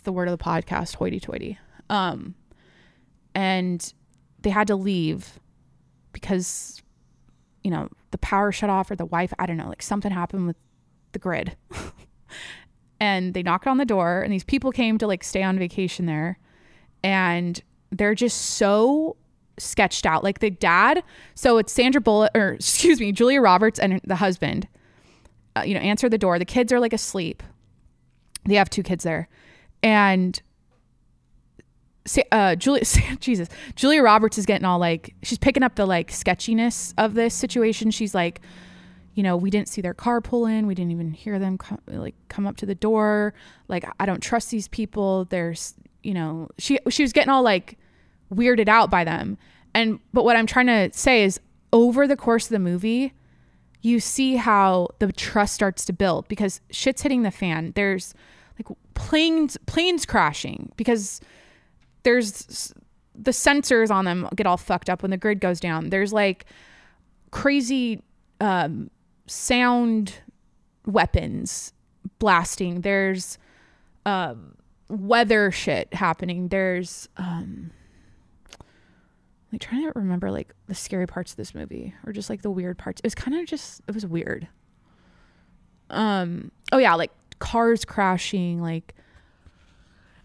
The 0.01 0.11
word 0.11 0.27
of 0.27 0.37
the 0.37 0.43
podcast, 0.43 0.95
hoity 0.95 1.19
toity. 1.19 1.59
Um, 1.89 2.35
and 3.33 3.93
they 4.41 4.49
had 4.49 4.67
to 4.67 4.75
leave 4.75 5.39
because, 6.11 6.81
you 7.63 7.71
know, 7.71 7.89
the 8.11 8.17
power 8.17 8.51
shut 8.51 8.69
off 8.69 8.89
or 8.89 8.95
the 8.95 9.05
wife, 9.05 9.33
I 9.39 9.45
don't 9.45 9.57
know, 9.57 9.69
like 9.69 9.81
something 9.81 10.11
happened 10.11 10.47
with 10.47 10.55
the 11.11 11.19
grid. 11.19 11.55
and 12.99 13.33
they 13.33 13.43
knocked 13.43 13.67
on 13.67 13.77
the 13.77 13.85
door 13.85 14.21
and 14.21 14.33
these 14.33 14.43
people 14.43 14.71
came 14.71 14.97
to 14.97 15.07
like 15.07 15.23
stay 15.23 15.43
on 15.43 15.59
vacation 15.59 16.05
there. 16.05 16.39
And 17.03 17.61
they're 17.91 18.15
just 18.15 18.37
so 18.37 19.17
sketched 19.59 20.05
out. 20.05 20.23
Like 20.23 20.39
the 20.39 20.49
dad 20.49 21.03
so 21.35 21.57
it's 21.57 21.71
sandra 21.71 22.01
bullock 22.01 22.31
or 22.35 22.49
excuse 22.53 22.99
me 22.99 23.11
julia 23.11 23.41
roberts 23.41 23.79
and 23.79 23.99
the 24.03 24.15
husband 24.15 24.67
uh, 25.55 25.63
you 25.63 25.73
know 25.73 25.79
answer 25.79 26.09
the 26.09 26.17
door. 26.17 26.39
The 26.39 26.45
kids 26.45 26.71
are 26.71 26.79
like 26.79 26.93
asleep. 26.93 27.43
They 28.45 28.55
have 28.55 28.69
two 28.69 28.83
kids 28.83 29.03
there 29.03 29.27
and 29.83 30.41
uh, 32.31 32.55
Julia, 32.55 32.83
Jesus, 33.19 33.49
Julia 33.75 34.01
Roberts 34.01 34.37
is 34.37 34.45
getting 34.45 34.65
all 34.65 34.79
like, 34.79 35.15
she's 35.23 35.37
picking 35.37 35.63
up 35.63 35.75
the 35.75 35.85
like 35.85 36.11
sketchiness 36.11 36.93
of 36.97 37.13
this 37.13 37.33
situation. 37.33 37.91
She's 37.91 38.15
like, 38.15 38.41
you 39.13 39.23
know, 39.23 39.35
we 39.35 39.49
didn't 39.49 39.67
see 39.67 39.81
their 39.81 39.95
car 39.95 40.21
pull 40.21 40.45
in. 40.45 40.67
We 40.67 40.75
didn't 40.75 40.91
even 40.91 41.11
hear 41.11 41.39
them 41.39 41.57
come, 41.57 41.79
like 41.87 42.15
come 42.29 42.45
up 42.45 42.55
to 42.57 42.65
the 42.65 42.75
door. 42.75 43.33
Like, 43.67 43.83
I 43.99 44.05
don't 44.05 44.21
trust 44.21 44.51
these 44.51 44.67
people. 44.67 45.25
There's, 45.25 45.73
you 46.03 46.13
know, 46.13 46.49
she 46.59 46.77
she 46.89 47.01
was 47.01 47.13
getting 47.13 47.31
all 47.31 47.41
like 47.41 47.79
weirded 48.31 48.67
out 48.67 48.91
by 48.91 49.03
them. 49.03 49.39
And 49.73 49.99
but 50.13 50.23
what 50.23 50.35
I'm 50.35 50.45
trying 50.45 50.67
to 50.67 50.95
say 50.95 51.23
is, 51.23 51.39
over 51.73 52.07
the 52.07 52.15
course 52.15 52.45
of 52.45 52.51
the 52.51 52.59
movie, 52.59 53.13
you 53.81 53.99
see 53.99 54.35
how 54.35 54.89
the 54.99 55.11
trust 55.11 55.55
starts 55.55 55.83
to 55.85 55.93
build 55.93 56.27
because 56.27 56.61
shit's 56.69 57.01
hitting 57.01 57.23
the 57.23 57.31
fan. 57.31 57.71
There's 57.75 58.13
planes 58.97 59.57
planes 59.67 60.07
crashing 60.07 60.71
because 60.75 61.21
there's 62.01 62.73
the 63.13 63.29
sensors 63.29 63.91
on 63.91 64.05
them 64.05 64.27
get 64.35 64.47
all 64.47 64.57
fucked 64.57 64.89
up 64.89 65.03
when 65.03 65.11
the 65.11 65.17
grid 65.17 65.39
goes 65.39 65.59
down. 65.59 65.89
There's 65.89 66.11
like 66.11 66.45
crazy 67.29 68.01
um, 68.41 68.89
sound 69.27 70.15
weapons 70.87 71.73
blasting. 72.17 72.81
There's 72.81 73.37
um, 74.05 74.55
weather 74.89 75.51
shit 75.51 75.93
happening. 75.93 76.47
There's 76.47 77.07
um, 77.17 77.69
like 79.51 79.61
trying 79.61 79.83
to 79.83 79.91
remember 79.95 80.31
like 80.31 80.53
the 80.65 80.75
scary 80.75 81.05
parts 81.05 81.31
of 81.31 81.37
this 81.37 81.53
movie 81.53 81.93
or 82.03 82.13
just 82.13 82.31
like 82.31 82.41
the 82.41 82.51
weird 82.51 82.79
parts. 82.79 82.99
It 83.01 83.05
was 83.05 83.15
kind 83.15 83.37
of 83.37 83.45
just 83.45 83.81
it 83.87 83.93
was 83.93 84.07
weird. 84.07 84.47
Um 85.91 86.51
oh 86.71 86.79
yeah, 86.79 86.95
like 86.95 87.11
cars 87.39 87.85
crashing 87.85 88.61
like 88.61 88.93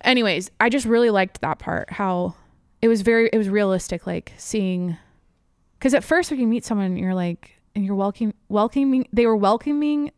anyways, 0.02 0.50
I 0.60 0.68
just 0.68 0.86
really 0.86 1.10
liked 1.10 1.40
that 1.40 1.58
part 1.58 1.90
how 1.90 2.34
it 2.80 2.88
was 2.88 3.02
very 3.02 3.30
it 3.32 3.38
was 3.38 3.48
realistic 3.48 4.06
like 4.06 4.32
seeing 4.36 4.96
cuz 5.80 5.94
at 5.94 6.04
first 6.04 6.30
when 6.30 6.40
you 6.40 6.46
meet 6.46 6.64
someone 6.64 6.96
you're 6.96 7.14
like 7.14 7.60
and 7.74 7.84
you're 7.84 7.94
welcoming 7.94 8.34
welcoming 8.48 9.06
they 9.12 9.26
were 9.26 9.36
welcoming 9.36 10.10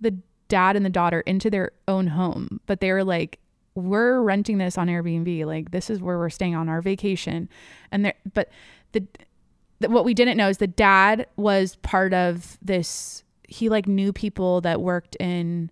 the 0.00 0.16
dad 0.48 0.76
and 0.76 0.84
the 0.84 0.90
daughter 0.90 1.20
into 1.20 1.50
their 1.50 1.72
own 1.88 2.08
home 2.08 2.60
but 2.66 2.80
they 2.80 2.92
were 2.92 3.04
like 3.04 3.38
we're 3.74 4.20
renting 4.20 4.58
this 4.58 4.78
on 4.78 4.88
Airbnb 4.88 5.44
like 5.46 5.70
this 5.70 5.90
is 5.90 6.00
where 6.00 6.18
we're 6.18 6.30
staying 6.30 6.54
on 6.54 6.68
our 6.68 6.80
vacation. 6.80 7.48
And 7.90 8.04
there 8.04 8.14
but 8.32 8.48
the, 8.92 9.04
the 9.80 9.90
what 9.90 10.04
we 10.04 10.14
didn't 10.14 10.36
know 10.36 10.48
is 10.48 10.58
the 10.58 10.66
dad 10.66 11.26
was 11.36 11.76
part 11.76 12.14
of 12.14 12.58
this 12.62 13.24
he 13.48 13.68
like 13.68 13.86
knew 13.86 14.12
people 14.12 14.60
that 14.62 14.80
worked 14.80 15.16
in 15.16 15.70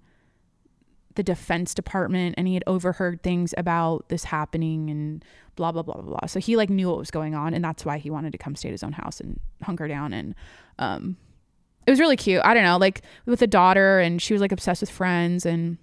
the 1.14 1.22
defense 1.22 1.74
department 1.74 2.34
and 2.38 2.46
he 2.48 2.54
had 2.54 2.64
overheard 2.66 3.22
things 3.22 3.54
about 3.56 4.08
this 4.08 4.24
happening 4.24 4.90
and 4.90 5.24
blah 5.56 5.72
blah 5.72 5.82
blah 5.82 5.94
blah 5.94 6.18
blah. 6.18 6.26
So 6.26 6.40
he 6.40 6.56
like 6.56 6.70
knew 6.70 6.88
what 6.88 6.98
was 6.98 7.10
going 7.10 7.34
on 7.34 7.54
and 7.54 7.64
that's 7.64 7.84
why 7.84 7.98
he 7.98 8.10
wanted 8.10 8.32
to 8.32 8.38
come 8.38 8.56
stay 8.56 8.68
at 8.68 8.72
his 8.72 8.82
own 8.82 8.92
house 8.92 9.20
and 9.20 9.38
hunker 9.62 9.88
down 9.88 10.12
and 10.12 10.34
um 10.78 11.16
it 11.86 11.90
was 11.90 11.98
really 11.98 12.16
cute. 12.16 12.40
I 12.44 12.54
don't 12.54 12.62
know, 12.62 12.78
like 12.78 13.02
with 13.26 13.42
a 13.42 13.46
daughter 13.46 13.98
and 13.98 14.22
she 14.22 14.32
was 14.32 14.40
like 14.40 14.52
obsessed 14.52 14.80
with 14.80 14.90
friends 14.90 15.44
and 15.44 15.78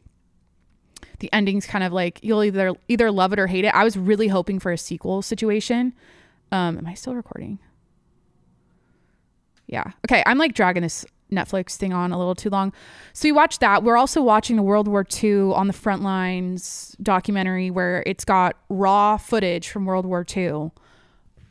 the 1.20 1.32
ending's 1.34 1.66
kind 1.66 1.84
of 1.84 1.92
like 1.92 2.20
you'll 2.24 2.44
either 2.44 2.74
either 2.88 3.12
love 3.12 3.34
it 3.34 3.40
or 3.40 3.48
hate 3.48 3.66
it. 3.66 3.74
I 3.76 3.84
was 3.84 3.98
really 3.98 4.30
hoping 4.30 4.60
for 4.60 4.72
a 4.72 4.78
sequel 4.78 5.22
situation. 5.22 5.94
Um 6.52 6.78
am 6.78 6.88
I 6.88 6.94
still 6.94 7.16
recording? 7.16 7.60
Yeah. 9.68 9.92
Okay, 10.08 10.24
I'm 10.26 10.40
like 10.40 10.54
dragging 10.54 10.82
this 10.82 11.06
Netflix 11.32 11.76
thing 11.76 11.94
on 11.94 12.12
a 12.12 12.18
little 12.18 12.36
too 12.36 12.50
long. 12.50 12.74
So 13.14 13.28
we 13.28 13.32
watched 13.32 13.60
that. 13.60 13.84
We're 13.84 13.98
also 13.98 14.22
watching 14.22 14.56
the 14.56 14.64
World 14.64 14.88
War 14.88 15.06
II 15.24 15.54
on 15.54 15.68
the 15.68 15.74
front 15.74 16.02
lines 16.02 16.96
documentary 17.02 17.70
where 17.70 18.04
it's 18.06 18.26
got 18.26 18.58
raw 18.70 19.18
footage 19.18 19.70
from 19.70 19.86
World 19.86 20.06
War 20.06 20.26
II, 20.36 20.72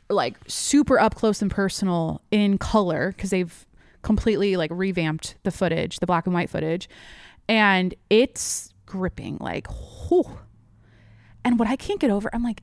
like 0.09 0.37
super 0.47 0.99
up 0.99 1.15
close 1.15 1.41
and 1.41 1.51
personal 1.51 2.21
in 2.31 2.57
color 2.57 3.13
because 3.15 3.29
they've 3.29 3.65
completely 4.01 4.55
like 4.55 4.71
revamped 4.73 5.35
the 5.43 5.51
footage, 5.51 5.99
the 5.99 6.05
black 6.05 6.25
and 6.25 6.33
white 6.33 6.49
footage. 6.49 6.89
And 7.47 7.95
it's 8.09 8.73
gripping, 8.85 9.37
like, 9.39 9.67
whew. 10.07 10.39
And 11.43 11.57
what 11.57 11.67
I 11.67 11.75
can't 11.75 11.99
get 11.99 12.11
over, 12.11 12.29
I'm 12.33 12.43
like, 12.43 12.61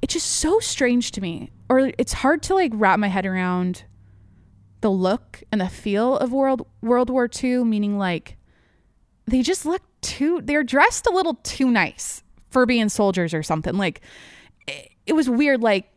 it's 0.00 0.14
just 0.14 0.30
so 0.30 0.60
strange 0.60 1.12
to 1.12 1.20
me, 1.20 1.50
or 1.68 1.90
it's 1.98 2.12
hard 2.12 2.42
to 2.44 2.54
like 2.54 2.72
wrap 2.74 2.98
my 2.98 3.08
head 3.08 3.26
around 3.26 3.84
the 4.84 4.90
look 4.90 5.42
and 5.50 5.62
the 5.62 5.68
feel 5.68 6.18
of 6.18 6.30
World 6.30 6.66
World 6.82 7.08
War 7.08 7.26
II, 7.42 7.64
meaning 7.64 7.96
like 7.96 8.36
they 9.24 9.40
just 9.40 9.64
look 9.64 9.80
too 10.02 10.42
they're 10.44 10.62
dressed 10.62 11.06
a 11.06 11.10
little 11.10 11.36
too 11.36 11.70
nice 11.70 12.22
for 12.50 12.66
being 12.66 12.90
soldiers 12.90 13.32
or 13.32 13.42
something. 13.42 13.78
Like 13.78 14.02
it, 14.66 14.90
it 15.06 15.12
was 15.14 15.30
weird 15.30 15.62
like 15.62 15.90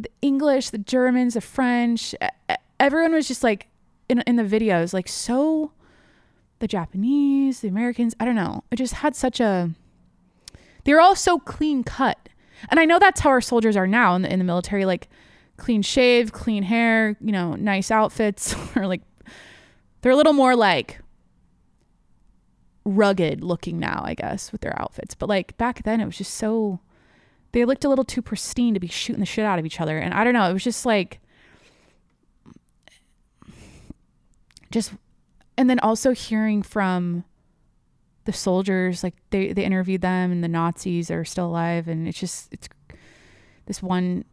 the 0.00 0.10
English, 0.20 0.70
the 0.70 0.78
Germans, 0.78 1.34
the 1.34 1.40
French, 1.40 2.12
everyone 2.80 3.12
was 3.12 3.28
just 3.28 3.44
like 3.44 3.68
in 4.08 4.20
in 4.26 4.34
the 4.34 4.42
videos 4.42 4.92
like 4.92 5.06
so 5.06 5.70
the 6.58 6.66
Japanese, 6.66 7.60
the 7.60 7.68
Americans, 7.68 8.16
I 8.18 8.24
don't 8.24 8.34
know. 8.34 8.64
It 8.72 8.76
just 8.76 8.94
had 8.94 9.14
such 9.14 9.38
a 9.38 9.70
they're 10.82 11.00
all 11.00 11.14
so 11.14 11.38
clean 11.38 11.84
cut. 11.84 12.18
And 12.68 12.80
I 12.80 12.84
know 12.84 12.98
that's 12.98 13.20
how 13.20 13.30
our 13.30 13.40
soldiers 13.40 13.76
are 13.76 13.86
now 13.86 14.16
in 14.16 14.22
the, 14.22 14.32
in 14.32 14.40
the 14.40 14.44
military 14.44 14.84
like 14.84 15.08
clean 15.58 15.82
shave, 15.82 16.32
clean 16.32 16.62
hair, 16.62 17.16
you 17.20 17.32
know, 17.32 17.54
nice 17.54 17.90
outfits, 17.90 18.54
or 18.76 18.86
like 18.86 19.02
they're 20.00 20.12
a 20.12 20.16
little 20.16 20.32
more 20.32 20.56
like 20.56 21.00
rugged 22.84 23.44
looking 23.44 23.78
now, 23.78 24.02
I 24.04 24.14
guess, 24.14 24.50
with 24.50 24.62
their 24.62 24.80
outfits. 24.80 25.14
But 25.14 25.28
like 25.28 25.56
back 25.58 25.82
then, 25.82 26.00
it 26.00 26.06
was 26.06 26.16
just 26.16 26.34
so 26.34 26.80
they 27.52 27.64
looked 27.64 27.84
a 27.84 27.88
little 27.88 28.04
too 28.04 28.22
pristine 28.22 28.74
to 28.74 28.80
be 28.80 28.88
shooting 28.88 29.20
the 29.20 29.26
shit 29.26 29.44
out 29.44 29.58
of 29.58 29.66
each 29.66 29.80
other. 29.80 29.98
And 29.98 30.14
I 30.14 30.24
don't 30.24 30.34
know, 30.34 30.48
it 30.48 30.52
was 30.52 30.64
just 30.64 30.86
like 30.86 31.20
just 34.70 34.92
and 35.56 35.68
then 35.68 35.80
also 35.80 36.12
hearing 36.12 36.62
from 36.62 37.24
the 38.24 38.32
soldiers 38.32 39.02
like 39.02 39.14
they 39.30 39.52
they 39.52 39.64
interviewed 39.64 40.02
them 40.02 40.30
and 40.30 40.44
the 40.44 40.48
Nazis 40.48 41.10
are 41.10 41.24
still 41.24 41.46
alive 41.46 41.88
and 41.88 42.06
it's 42.06 42.20
just 42.20 42.52
it's 42.52 42.68
this 43.64 43.82
one 43.82 44.24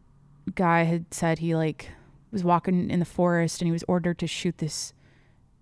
guy 0.54 0.84
had 0.84 1.12
said 1.12 1.38
he 1.38 1.54
like 1.54 1.90
was 2.30 2.44
walking 2.44 2.90
in 2.90 2.98
the 2.98 3.04
forest 3.04 3.60
and 3.60 3.66
he 3.66 3.72
was 3.72 3.84
ordered 3.88 4.18
to 4.18 4.26
shoot 4.26 4.58
this 4.58 4.92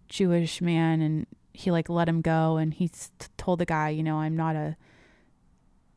Jewish 0.09 0.61
man 0.61 1.01
and 1.01 1.27
he 1.53 1.71
like 1.71 1.89
let 1.89 2.09
him 2.09 2.21
go 2.21 2.57
and 2.57 2.75
he 2.75 2.91
told 3.37 3.61
the 3.61 3.67
guy, 3.67 3.89
you 3.89 4.03
know, 4.03 4.17
I'm 4.17 4.37
not 4.37 4.57
a 4.57 4.77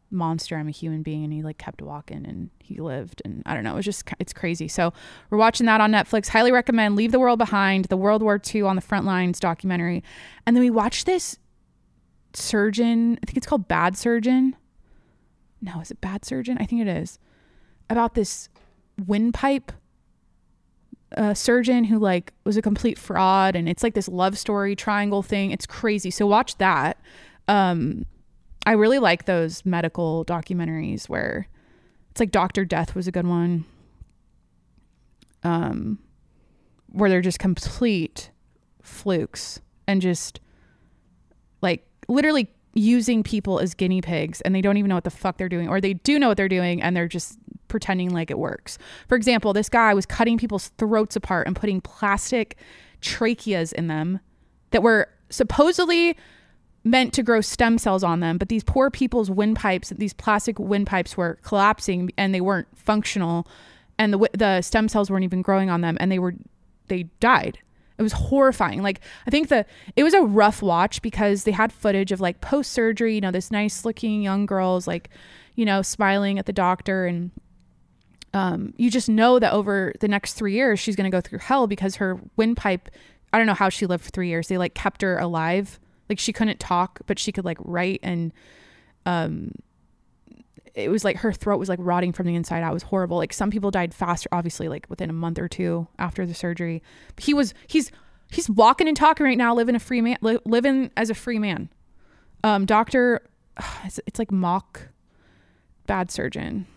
monster, 0.10 0.56
I'm 0.56 0.68
a 0.68 0.72
human 0.72 1.04
being 1.04 1.24
and 1.24 1.34
he 1.34 1.42
like 1.42 1.58
kept 1.58 1.82
walking 1.82 2.26
and 2.26 2.50
he 2.60 2.80
lived 2.80 3.22
and 3.26 3.44
I 3.46 3.54
don't 3.54 3.64
know, 3.64 3.74
it 3.74 3.78
was 3.78 3.86
just 3.86 4.08
it's 4.20 4.34
crazy. 4.34 4.68
So, 4.68 4.94
we're 5.30 5.38
watching 5.38 5.66
that 5.66 5.82
on 5.82 5.92
Netflix. 5.92 6.30
Highly 6.30 6.52
recommend 6.52 6.96
Leave 6.96 7.12
the 7.12 7.20
World 7.20 7.40
Behind, 7.40 7.86
the 7.86 7.98
World 7.98 8.22
War 8.22 8.40
II 8.54 8.62
on 8.64 8.76
the 8.76 8.82
front 8.82 9.06
lines 9.06 9.40
documentary. 9.40 10.04
And 10.46 10.56
then 10.56 10.62
we 10.62 10.70
watched 10.70 11.06
this 11.06 11.38
surgeon. 12.34 13.20
I 13.22 13.26
think 13.26 13.38
it's 13.38 13.48
called 13.48 13.68
Bad 13.68 13.98
Surgeon. 13.98 14.56
No, 15.62 15.82
is 15.82 15.92
it 15.92 16.00
Bad 16.02 16.24
Surgeon? 16.24 16.58
I 16.60 16.66
think 16.66 16.82
it 16.82 16.88
is. 16.88 17.18
About 17.90 18.14
this 18.14 18.50
windpipe 19.06 19.72
uh, 21.16 21.34
surgeon 21.34 21.86
who 21.86 22.00
like 22.00 22.34
was 22.44 22.58
a 22.58 22.62
complete 22.62 22.98
fraud, 22.98 23.56
and 23.56 23.70
it's 23.70 23.84
like 23.84 23.94
this 23.94 24.08
love 24.08 24.38
story 24.38 24.76
triangle 24.76 25.24
thing. 25.24 25.52
It's 25.52 25.66
crazy. 25.66 26.12
So 26.12 26.26
watch 26.26 26.58
that. 26.58 27.00
Um, 27.48 28.06
I 28.66 28.74
really 28.74 29.00
like 29.00 29.26
those 29.26 29.66
medical 29.66 30.26
documentaries 30.26 31.08
where 31.08 31.48
it's 32.12 32.20
like 32.20 32.32
Doctor 32.32 32.66
Death 32.66 32.96
was 32.96 33.08
a 33.08 33.12
good 33.12 33.28
one. 33.28 33.66
Um, 35.44 36.00
where 36.92 37.10
they're 37.10 37.22
just 37.22 37.40
complete 37.40 38.32
flukes 38.82 39.62
and 39.88 40.02
just 40.02 40.40
like 41.62 41.86
literally 42.08 42.50
using 42.74 43.24
people 43.24 43.60
as 43.60 43.74
guinea 43.74 44.02
pigs 44.02 44.42
and 44.42 44.54
they 44.54 44.62
don't 44.62 44.78
even 44.78 44.90
know 44.90 44.96
what 44.96 45.04
the 45.04 45.10
fuck 45.10 45.38
they're 45.38 45.50
doing 45.50 45.68
or 45.68 45.80
they 45.80 45.94
do 45.94 46.20
know 46.20 46.28
what 46.28 46.38
they're 46.38 46.48
doing 46.48 46.82
and 46.82 46.96
they're 46.96 47.08
just 47.08 47.38
pretending 47.68 48.12
like 48.12 48.32
it 48.32 48.40
works. 48.40 48.78
For 49.08 49.16
example, 49.16 49.54
this 49.54 49.70
guy 49.70 49.94
was 49.94 50.06
cutting 50.06 50.38
people's 50.38 50.70
throats 50.78 51.16
apart 51.16 51.48
and 51.48 51.56
putting 51.56 51.82
plastic 51.82 52.58
tracheas 53.02 53.74
in 53.74 53.88
them 53.88 54.20
that 54.72 54.84
were 54.84 55.10
supposedly 55.30 56.18
meant 56.84 57.14
to 57.14 57.24
grow 57.24 57.42
stem 57.42 57.78
cells 57.78 58.04
on 58.04 58.22
them, 58.22 58.38
but 58.38 58.50
these 58.50 58.64
poor 58.64 58.90
people's 58.90 59.30
windpipes, 59.30 59.90
these 59.90 60.14
plastic 60.14 60.58
windpipes 60.58 61.18
were 61.18 61.38
collapsing 61.44 62.10
and 62.18 62.34
they 62.34 62.42
weren't 62.42 62.68
functional 62.76 63.48
and 64.00 64.14
the 64.14 64.30
the 64.34 64.62
stem 64.62 64.88
cells 64.88 65.10
weren't 65.10 65.24
even 65.24 65.42
growing 65.42 65.70
on 65.70 65.82
them 65.82 65.98
and 66.00 66.12
they 66.12 66.20
were 66.20 66.34
they 66.88 67.04
died. 67.20 67.60
It 67.98 68.04
was 68.04 68.14
horrifying. 68.14 68.84
Like 68.84 69.02
I 69.26 69.32
think 69.32 69.50
the 69.50 69.66
it 69.96 70.04
was 70.04 70.14
a 70.14 70.22
rough 70.22 70.62
watch 70.62 71.02
because 71.02 71.44
they 71.44 71.52
had 71.52 71.74
footage 71.74 72.12
of 72.12 72.22
like 72.22 72.42
post 72.42 72.72
surgery, 72.72 73.16
you 73.16 73.22
know, 73.22 73.32
this 73.32 73.52
nice 73.52 73.86
looking 73.86 74.22
young 74.22 74.46
girls 74.46 74.88
like, 74.88 75.10
you 75.56 75.66
know, 75.66 75.82
smiling 75.82 76.38
at 76.40 76.46
the 76.46 76.54
doctor 76.54 77.06
and 77.06 77.32
um, 78.38 78.72
you 78.78 78.92
just 78.92 79.10
know 79.10 79.40
that 79.40 79.52
over 79.52 79.94
the 80.00 80.08
next 80.08 80.34
three 80.34 80.54
years 80.54 80.80
she's 80.80 80.96
going 80.96 81.10
to 81.10 81.16
go 81.16 81.22
through 81.22 81.40
hell 81.40 81.66
because 81.66 81.96
her 81.96 82.20
windpipe 82.36 82.88
i 83.34 83.38
don't 83.40 83.48
know 83.48 83.56
how 83.56 83.68
she 83.68 83.88
lived 83.88 84.04
for 84.04 84.12
three 84.12 84.30
years. 84.30 84.48
They 84.48 84.60
like 84.60 84.76
kept 84.76 85.02
her 85.02 85.18
alive. 85.18 85.80
Like 86.08 86.20
she 86.20 86.32
couldn't 86.32 86.60
talk 86.60 87.00
but 87.08 87.18
she 87.18 87.32
could 87.32 87.46
like 87.46 87.58
write 87.62 88.00
and 88.04 88.32
um 89.08 89.54
it 90.76 90.90
was 90.90 91.04
like 91.04 91.18
her 91.18 91.34
throat 91.34 91.58
was 91.58 91.68
like 91.68 91.80
rotting 91.82 92.14
from 92.14 92.28
the 92.28 92.36
inside 92.36 92.62
out. 92.62 92.70
It 92.70 92.76
was 92.76 92.84
horrible. 92.84 93.18
Like 93.18 93.34
some 93.34 93.50
people 93.50 93.72
died 93.72 93.92
faster 93.92 94.30
obviously 94.32 94.70
like 94.70 94.86
within 94.88 95.10
a 95.10 95.14
month 95.14 95.40
or 95.40 95.48
two 95.48 95.88
after 95.98 96.24
the 96.24 96.36
surgery. 96.36 96.84
He 97.18 97.34
was 97.34 97.56
he's 97.66 97.92
he's 98.32 98.48
walking 98.52 98.88
and 98.88 98.96
talking 98.96 99.26
right 99.26 99.38
now 99.38 99.56
living 99.56 99.74
a 99.74 99.80
free 99.80 100.02
man 100.02 100.18
li- 100.22 100.40
living 100.46 100.92
as 100.96 101.10
a 101.10 101.16
free 101.16 101.40
man. 101.40 101.70
Um 102.44 102.68
doctor 102.68 103.22
it's, 103.84 104.00
it's 104.06 104.20
like 104.20 104.32
mock 104.32 104.90
bad 105.88 106.12
surgeon 106.12 106.68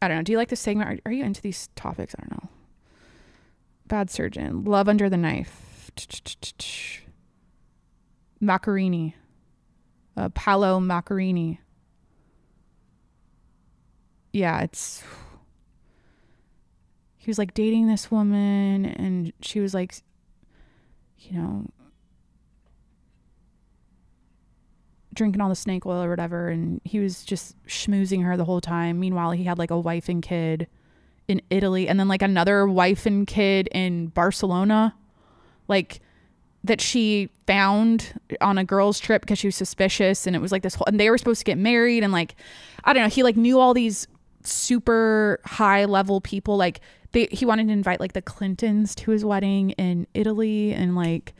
I 0.00 0.08
don't 0.08 0.18
know. 0.18 0.22
Do 0.22 0.32
you 0.32 0.38
like 0.38 0.48
this 0.48 0.60
segment? 0.60 0.90
Are, 0.90 0.98
are 1.06 1.12
you 1.12 1.24
into 1.24 1.40
these 1.40 1.68
topics? 1.74 2.14
I 2.18 2.22
don't 2.22 2.42
know. 2.42 2.48
Bad 3.86 4.10
surgeon. 4.10 4.64
Love 4.64 4.88
under 4.88 5.08
the 5.08 5.16
knife. 5.16 5.90
Macchiarini. 8.42 9.14
Uh, 10.16 10.28
Paolo 10.30 10.80
Macchiarini. 10.80 11.58
Yeah, 14.32 14.60
it's. 14.60 15.02
He 17.16 17.30
was 17.30 17.38
like 17.38 17.54
dating 17.54 17.88
this 17.88 18.10
woman, 18.10 18.84
and 18.84 19.32
she 19.40 19.60
was 19.60 19.74
like, 19.74 19.96
you 21.18 21.38
know, 21.38 21.66
drinking 25.16 25.40
all 25.40 25.48
the 25.48 25.54
snake 25.54 25.86
oil 25.86 26.02
or 26.02 26.10
whatever 26.10 26.48
and 26.48 26.80
he 26.84 26.98
was 26.98 27.24
just 27.24 27.56
schmoozing 27.66 28.24
her 28.24 28.36
the 28.36 28.44
whole 28.44 28.60
time. 28.60 29.00
Meanwhile 29.00 29.32
he 29.32 29.44
had 29.44 29.58
like 29.58 29.70
a 29.70 29.78
wife 29.78 30.08
and 30.08 30.22
kid 30.22 30.68
in 31.28 31.42
Italy 31.50 31.88
and 31.88 31.98
then 31.98 32.08
like 32.08 32.22
another 32.22 32.66
wife 32.66 33.06
and 33.06 33.26
kid 33.26 33.68
in 33.72 34.08
Barcelona 34.08 34.94
like 35.68 36.00
that 36.64 36.80
she 36.80 37.28
found 37.46 38.18
on 38.40 38.58
a 38.58 38.64
girls 38.64 38.98
trip 38.98 39.22
because 39.22 39.38
she 39.38 39.46
was 39.46 39.56
suspicious 39.56 40.26
and 40.26 40.34
it 40.36 40.40
was 40.40 40.52
like 40.52 40.62
this 40.62 40.74
whole 40.74 40.84
and 40.86 40.98
they 40.98 41.10
were 41.10 41.18
supposed 41.18 41.40
to 41.40 41.44
get 41.44 41.58
married 41.58 42.02
and 42.02 42.12
like 42.12 42.34
I 42.84 42.92
don't 42.92 43.02
know 43.02 43.08
he 43.08 43.22
like 43.22 43.36
knew 43.36 43.58
all 43.58 43.74
these 43.74 44.06
super 44.42 45.40
high 45.44 45.84
level 45.84 46.20
people 46.20 46.56
like 46.56 46.80
they 47.12 47.28
he 47.30 47.44
wanted 47.44 47.66
to 47.68 47.72
invite 47.72 48.00
like 48.00 48.12
the 48.12 48.22
Clintons 48.22 48.94
to 48.96 49.10
his 49.10 49.24
wedding 49.24 49.70
in 49.70 50.06
Italy 50.14 50.72
and 50.72 50.94
like 50.96 51.34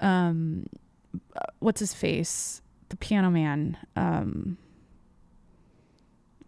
um 0.00 0.66
what's 1.58 1.80
his 1.80 1.94
face 1.94 2.62
the 2.88 2.96
piano 2.96 3.30
man, 3.30 3.76
um, 3.96 4.58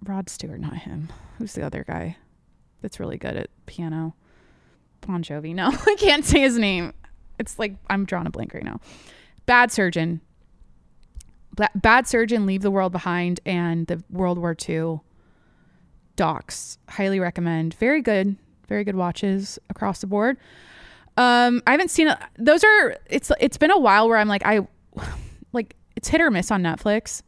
Rod 0.03 0.28
Stewart, 0.28 0.61
not 0.61 0.76
him. 0.76 1.11
Who's 1.39 1.55
the 1.55 1.64
other 1.64 1.84
guy 1.84 2.16
that's 2.80 3.01
really 3.01 3.18
good 3.18 3.37
at 3.37 3.51
piano? 3.66 4.14
Bon 5.07 5.22
Jovi. 5.22 5.55
No, 5.55 5.68
I 5.87 5.97
can't 5.99 6.24
say 6.24 6.41
his 6.41 6.59
name. 6.59 6.93
It's 7.39 7.59
like 7.59 7.76
I'm 7.89 8.05
drawing 8.05 8.26
a 8.26 8.30
blank 8.30 8.55
right 8.55 8.64
now. 8.64 8.80
Bad 9.47 9.70
Surgeon. 9.70 10.20
Bad 11.74 12.07
Surgeon, 12.07 12.45
Leave 12.45 12.61
the 12.61 12.70
World 12.70 12.93
Behind, 12.93 13.41
and 13.47 13.87
the 13.87 14.03
World 14.11 14.39
War 14.39 14.55
II 14.68 15.01
docs. 16.16 16.76
Highly 16.89 17.18
recommend. 17.18 17.74
Very 17.74 18.03
good. 18.03 18.37
Very 18.68 18.84
good 18.84 18.97
watches 18.97 19.59
across 19.70 20.01
the 20.01 20.07
board. 20.07 20.37
Um, 21.16 21.62
I 21.66 21.70
haven't 21.70 21.91
seen 21.91 22.14
those 22.39 22.62
are 22.62 22.97
it's 23.07 23.32
it's 23.41 23.57
been 23.57 23.70
a 23.70 23.78
while 23.78 24.09
where 24.09 24.18
I'm 24.18 24.28
like 24.28 24.43
I 24.45 24.66
like 25.53 25.76
it's 25.97 26.09
hit 26.09 26.21
or 26.21 26.31
miss 26.31 26.51
on 26.51 26.63
Netflix, 26.63 27.23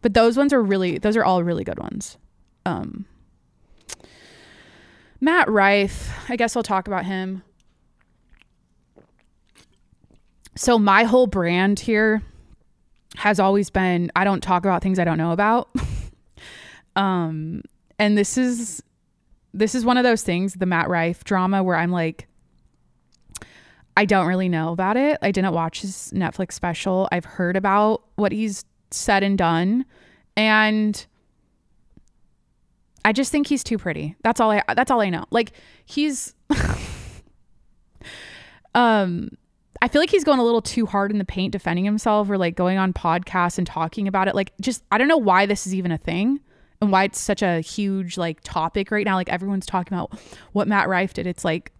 but 0.00 0.14
those 0.14 0.36
ones 0.36 0.52
are 0.52 0.62
really 0.62 0.98
those 0.98 1.16
are 1.16 1.24
all 1.24 1.42
really 1.42 1.64
good 1.64 1.78
ones. 1.78 2.16
Um, 2.64 3.04
Matt 5.20 5.48
Rife, 5.48 6.12
I 6.28 6.36
guess 6.36 6.56
I'll 6.56 6.62
talk 6.62 6.86
about 6.86 7.04
him. 7.04 7.42
So 10.56 10.78
my 10.78 11.04
whole 11.04 11.26
brand 11.26 11.80
here 11.80 12.22
has 13.16 13.38
always 13.38 13.70
been 13.70 14.10
I 14.16 14.24
don't 14.24 14.42
talk 14.42 14.64
about 14.64 14.82
things 14.82 14.98
I 14.98 15.04
don't 15.04 15.18
know 15.18 15.32
about. 15.32 15.68
um 16.96 17.62
and 17.98 18.18
this 18.18 18.36
is 18.36 18.82
this 19.54 19.74
is 19.74 19.84
one 19.84 19.96
of 19.96 20.04
those 20.04 20.22
things, 20.22 20.54
the 20.54 20.66
Matt 20.66 20.88
Rife 20.88 21.24
drama 21.24 21.62
where 21.62 21.76
I'm 21.76 21.92
like 21.92 22.26
I 23.96 24.04
don't 24.04 24.26
really 24.26 24.48
know 24.48 24.72
about 24.72 24.96
it. 24.96 25.18
I 25.22 25.30
didn't 25.30 25.52
watch 25.52 25.82
his 25.82 26.12
Netflix 26.14 26.52
special. 26.52 27.08
I've 27.12 27.24
heard 27.24 27.56
about 27.56 28.02
what 28.16 28.32
he's 28.32 28.64
said 28.90 29.22
and 29.22 29.36
done 29.36 29.84
and 30.36 31.06
I 33.04 33.12
just 33.12 33.32
think 33.32 33.46
he's 33.46 33.64
too 33.64 33.78
pretty. 33.78 34.16
That's 34.22 34.40
all 34.40 34.50
I 34.50 34.62
that's 34.74 34.90
all 34.90 35.00
I 35.00 35.10
know. 35.10 35.24
Like 35.30 35.52
he's 35.84 36.34
um 38.74 39.30
I 39.80 39.88
feel 39.88 40.00
like 40.00 40.10
he's 40.10 40.24
going 40.24 40.38
a 40.38 40.44
little 40.44 40.62
too 40.62 40.86
hard 40.86 41.10
in 41.10 41.18
the 41.18 41.24
paint 41.24 41.52
defending 41.52 41.84
himself 41.84 42.30
or 42.30 42.38
like 42.38 42.54
going 42.54 42.78
on 42.78 42.92
podcasts 42.92 43.58
and 43.58 43.66
talking 43.66 44.06
about 44.06 44.28
it. 44.28 44.34
Like 44.34 44.52
just 44.60 44.84
I 44.92 44.98
don't 44.98 45.08
know 45.08 45.16
why 45.16 45.46
this 45.46 45.66
is 45.66 45.74
even 45.74 45.90
a 45.90 45.98
thing 45.98 46.40
and 46.80 46.92
why 46.92 47.04
it's 47.04 47.20
such 47.20 47.42
a 47.42 47.60
huge 47.60 48.16
like 48.16 48.40
topic 48.42 48.90
right 48.90 49.04
now. 49.04 49.16
Like 49.16 49.28
everyone's 49.28 49.66
talking 49.66 49.92
about 49.92 50.18
what 50.52 50.68
Matt 50.68 50.88
Rife 50.88 51.14
did. 51.14 51.26
It's 51.26 51.44
like 51.44 51.72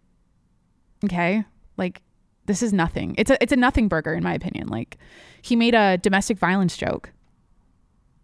okay, 1.05 1.45
like 1.77 2.03
this 2.47 2.63
is 2.63 2.73
nothing. 2.73 3.15
It's 3.19 3.31
a 3.31 3.43
it's 3.43 3.53
a 3.53 3.57
nothing 3.57 3.89
burger 3.89 4.15
in 4.15 4.23
my 4.23 4.35
opinion. 4.35 4.69
Like 4.69 4.99
he 5.41 5.57
made 5.57 5.75
a 5.75 5.99
domestic 5.99 6.39
violence 6.39 6.77
joke 6.77 7.11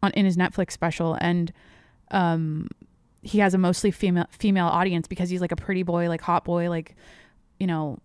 on 0.02 0.12
in 0.12 0.24
his 0.24 0.36
Netflix 0.36 0.72
special 0.72 1.16
and 1.20 1.52
um 2.10 2.68
he 3.22 3.38
has 3.38 3.54
a 3.54 3.58
mostly 3.58 3.90
female 3.90 4.26
female 4.30 4.66
audience 4.66 5.06
because 5.06 5.30
he's 5.30 5.40
like 5.40 5.52
a 5.52 5.56
pretty 5.56 5.82
boy, 5.82 6.08
like 6.08 6.20
hot 6.20 6.44
boy, 6.44 6.68
like 6.68 6.96
you 7.58 7.66
know, 7.66 7.98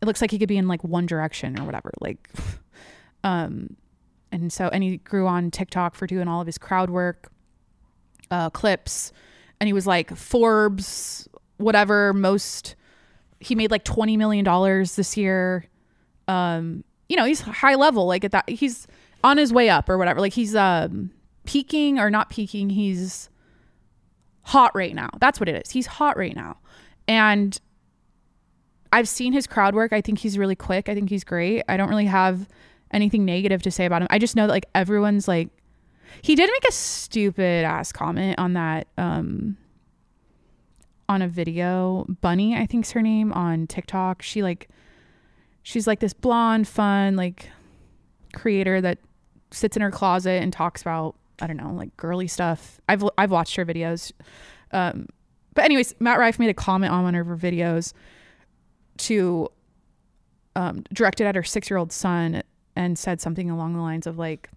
it 0.00 0.06
looks 0.06 0.20
like 0.20 0.30
he 0.30 0.38
could 0.38 0.48
be 0.48 0.56
in 0.56 0.68
like 0.68 0.82
One 0.84 1.06
Direction 1.06 1.58
or 1.60 1.64
whatever. 1.64 1.92
Like 2.00 2.28
um 3.24 3.76
and 4.30 4.52
so 4.52 4.68
and 4.68 4.82
he 4.82 4.98
grew 4.98 5.26
on 5.26 5.50
TikTok 5.50 5.94
for 5.94 6.06
doing 6.06 6.28
all 6.28 6.40
of 6.40 6.46
his 6.46 6.58
crowd 6.58 6.90
work 6.90 7.30
uh 8.30 8.50
clips 8.50 9.12
and 9.60 9.66
he 9.66 9.72
was 9.72 9.86
like 9.86 10.14
Forbes 10.16 11.28
whatever 11.58 12.12
most 12.12 12.74
he 13.42 13.54
made 13.54 13.70
like 13.70 13.84
20 13.84 14.16
million 14.16 14.44
dollars 14.44 14.96
this 14.96 15.16
year. 15.16 15.66
Um 16.28 16.84
you 17.08 17.16
know 17.16 17.24
he's 17.24 17.40
high 17.40 17.74
level 17.74 18.06
like 18.06 18.24
at 18.24 18.32
that 18.32 18.48
he's 18.48 18.86
on 19.24 19.36
his 19.36 19.52
way 19.52 19.68
up 19.68 19.88
or 19.88 19.98
whatever. 19.98 20.20
Like 20.20 20.32
he's 20.32 20.54
um 20.54 21.10
peaking 21.44 21.98
or 21.98 22.10
not 22.10 22.30
peaking 22.30 22.70
he's 22.70 23.28
hot 24.42 24.74
right 24.74 24.94
now. 24.94 25.10
That's 25.20 25.40
what 25.40 25.48
it 25.48 25.66
is. 25.66 25.70
He's 25.70 25.86
hot 25.86 26.16
right 26.16 26.34
now. 26.34 26.58
And 27.08 27.58
i've 28.94 29.08
seen 29.08 29.32
his 29.32 29.46
crowd 29.46 29.74
work. 29.74 29.92
I 29.92 30.00
think 30.00 30.18
he's 30.18 30.38
really 30.38 30.56
quick. 30.56 30.88
I 30.88 30.94
think 30.94 31.10
he's 31.10 31.24
great. 31.24 31.62
I 31.68 31.76
don't 31.76 31.88
really 31.88 32.06
have 32.06 32.48
anything 32.92 33.24
negative 33.24 33.62
to 33.62 33.70
say 33.70 33.86
about 33.86 34.02
him. 34.02 34.08
I 34.10 34.18
just 34.18 34.36
know 34.36 34.46
that 34.46 34.52
like 34.52 34.66
everyone's 34.74 35.26
like 35.26 35.48
he 36.20 36.34
did 36.34 36.50
make 36.50 36.68
a 36.68 36.72
stupid 36.72 37.64
ass 37.64 37.90
comment 37.92 38.38
on 38.38 38.52
that 38.52 38.88
um 38.98 39.56
on 41.12 41.22
a 41.22 41.28
video. 41.28 42.06
Bunny, 42.20 42.56
I 42.56 42.66
think's 42.66 42.90
her 42.92 43.02
name 43.02 43.32
on 43.32 43.66
TikTok. 43.66 44.22
She 44.22 44.42
like 44.42 44.68
she's 45.62 45.86
like 45.86 46.00
this 46.00 46.12
blonde, 46.12 46.66
fun, 46.66 47.16
like 47.16 47.48
creator 48.34 48.80
that 48.80 48.98
sits 49.50 49.76
in 49.76 49.82
her 49.82 49.90
closet 49.90 50.42
and 50.42 50.52
talks 50.52 50.80
about 50.80 51.14
I 51.40 51.46
don't 51.46 51.56
know 51.56 51.72
like 51.72 51.96
girly 51.96 52.26
stuff. 52.26 52.80
I've 52.88 53.04
I've 53.18 53.30
watched 53.30 53.56
her 53.56 53.66
videos. 53.66 54.12
Um, 54.72 55.06
but 55.54 55.64
anyways, 55.64 55.94
Matt 56.00 56.18
Rife 56.18 56.38
made 56.38 56.48
a 56.50 56.54
comment 56.54 56.92
on 56.92 57.04
one 57.04 57.14
of 57.14 57.26
her 57.26 57.36
videos 57.36 57.92
to 58.98 59.48
um, 60.56 60.84
directed 60.92 61.26
at 61.26 61.34
her 61.34 61.42
six 61.42 61.70
year 61.70 61.76
old 61.76 61.92
son 61.92 62.42
and 62.74 62.98
said 62.98 63.20
something 63.20 63.50
along 63.50 63.74
the 63.74 63.82
lines 63.82 64.06
of 64.06 64.18
like 64.18 64.50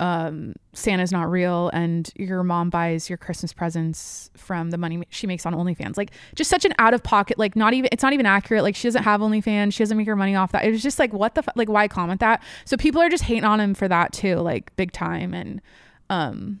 um, 0.00 0.54
Santa's 0.72 1.12
not 1.12 1.30
real 1.30 1.68
and 1.74 2.10
your 2.16 2.42
mom 2.42 2.70
buys 2.70 3.10
your 3.10 3.18
Christmas 3.18 3.52
presents 3.52 4.30
from 4.34 4.70
the 4.70 4.78
money 4.78 5.02
she 5.10 5.26
makes 5.26 5.44
on 5.44 5.54
OnlyFans. 5.54 5.98
Like 5.98 6.10
just 6.34 6.48
such 6.48 6.64
an 6.64 6.72
out 6.78 6.94
of 6.94 7.02
pocket, 7.02 7.38
like 7.38 7.54
not 7.54 7.74
even, 7.74 7.90
it's 7.92 8.02
not 8.02 8.14
even 8.14 8.24
accurate. 8.24 8.62
Like 8.62 8.74
she 8.74 8.88
doesn't 8.88 9.02
have 9.02 9.20
OnlyFans. 9.20 9.74
She 9.74 9.82
doesn't 9.82 9.98
make 9.98 10.06
her 10.06 10.16
money 10.16 10.34
off 10.34 10.52
that. 10.52 10.64
It 10.64 10.70
was 10.70 10.82
just 10.82 10.98
like, 10.98 11.12
what 11.12 11.34
the, 11.34 11.42
fu- 11.42 11.50
like 11.54 11.68
why 11.68 11.86
comment 11.86 12.18
that? 12.20 12.42
So 12.64 12.78
people 12.78 13.02
are 13.02 13.10
just 13.10 13.24
hating 13.24 13.44
on 13.44 13.60
him 13.60 13.74
for 13.74 13.88
that 13.88 14.14
too, 14.14 14.36
like 14.36 14.74
big 14.76 14.90
time. 14.90 15.34
And, 15.34 15.60
um, 16.08 16.60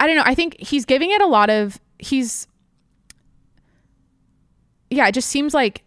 I 0.00 0.06
don't 0.06 0.16
know. 0.16 0.24
I 0.24 0.34
think 0.34 0.56
he's 0.58 0.86
giving 0.86 1.10
it 1.10 1.20
a 1.20 1.26
lot 1.26 1.50
of, 1.50 1.78
he's, 1.98 2.48
yeah, 4.88 5.06
it 5.08 5.12
just 5.12 5.28
seems 5.28 5.52
like 5.52 5.84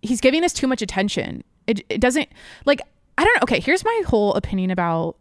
he's 0.00 0.22
giving 0.22 0.40
this 0.40 0.54
too 0.54 0.66
much 0.66 0.80
attention. 0.80 1.44
It, 1.66 1.84
it 1.90 2.00
doesn't 2.00 2.30
like, 2.64 2.80
I 3.18 3.24
don't 3.24 3.34
know. 3.34 3.40
Okay. 3.42 3.60
Here's 3.60 3.84
my 3.84 4.02
whole 4.06 4.32
opinion 4.34 4.70
about 4.70 5.16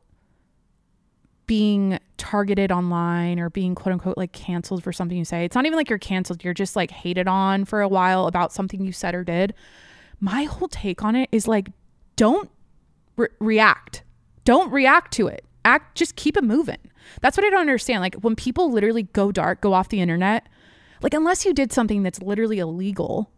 being 1.52 2.00
targeted 2.16 2.72
online 2.72 3.38
or 3.38 3.50
being 3.50 3.76
quote 3.76 3.92
unquote 3.92 4.18
like 4.18 4.32
canceled 4.32 4.82
for 4.82 4.94
something 4.94 5.18
you 5.18 5.26
say. 5.26 5.44
It's 5.44 5.54
not 5.54 5.66
even 5.66 5.76
like 5.76 5.90
you're 5.90 6.00
canceled, 6.00 6.46
you're 6.46 6.54
just 6.54 6.78
like 6.78 6.92
hated 6.92 7.28
on 7.28 7.66
for 7.66 7.82
a 7.82 7.90
while 7.90 8.28
about 8.28 8.54
something 8.54 8.80
you 8.80 8.94
said 8.94 9.14
or 9.14 9.26
did. 9.26 9.54
My 10.22 10.44
whole 10.44 10.70
take 10.70 11.04
on 11.04 11.14
it 11.14 11.28
is 11.34 11.50
like 11.50 11.68
don't 12.16 12.50
re- 13.18 13.28
react. 13.40 14.04
Don't 14.46 14.72
react 14.72 15.12
to 15.16 15.28
it. 15.28 15.44
Act 15.66 15.98
just 15.98 16.16
keep 16.16 16.38
it 16.38 16.46
moving. 16.46 16.78
That's 17.20 17.36
what 17.36 17.46
I 17.46 17.50
don't 17.50 17.60
understand. 17.60 18.00
Like 18.00 18.16
when 18.16 18.38
people 18.38 18.72
literally 18.72 19.04
go 19.04 19.34
dark, 19.34 19.60
go 19.60 19.74
off 19.74 19.90
the 19.90 20.00
internet, 20.00 20.48
like 21.02 21.14
unless 21.14 21.44
you 21.44 21.54
did 21.54 21.74
something 21.74 22.02
that's 22.02 22.22
literally 22.22 22.60
illegal 22.60 23.30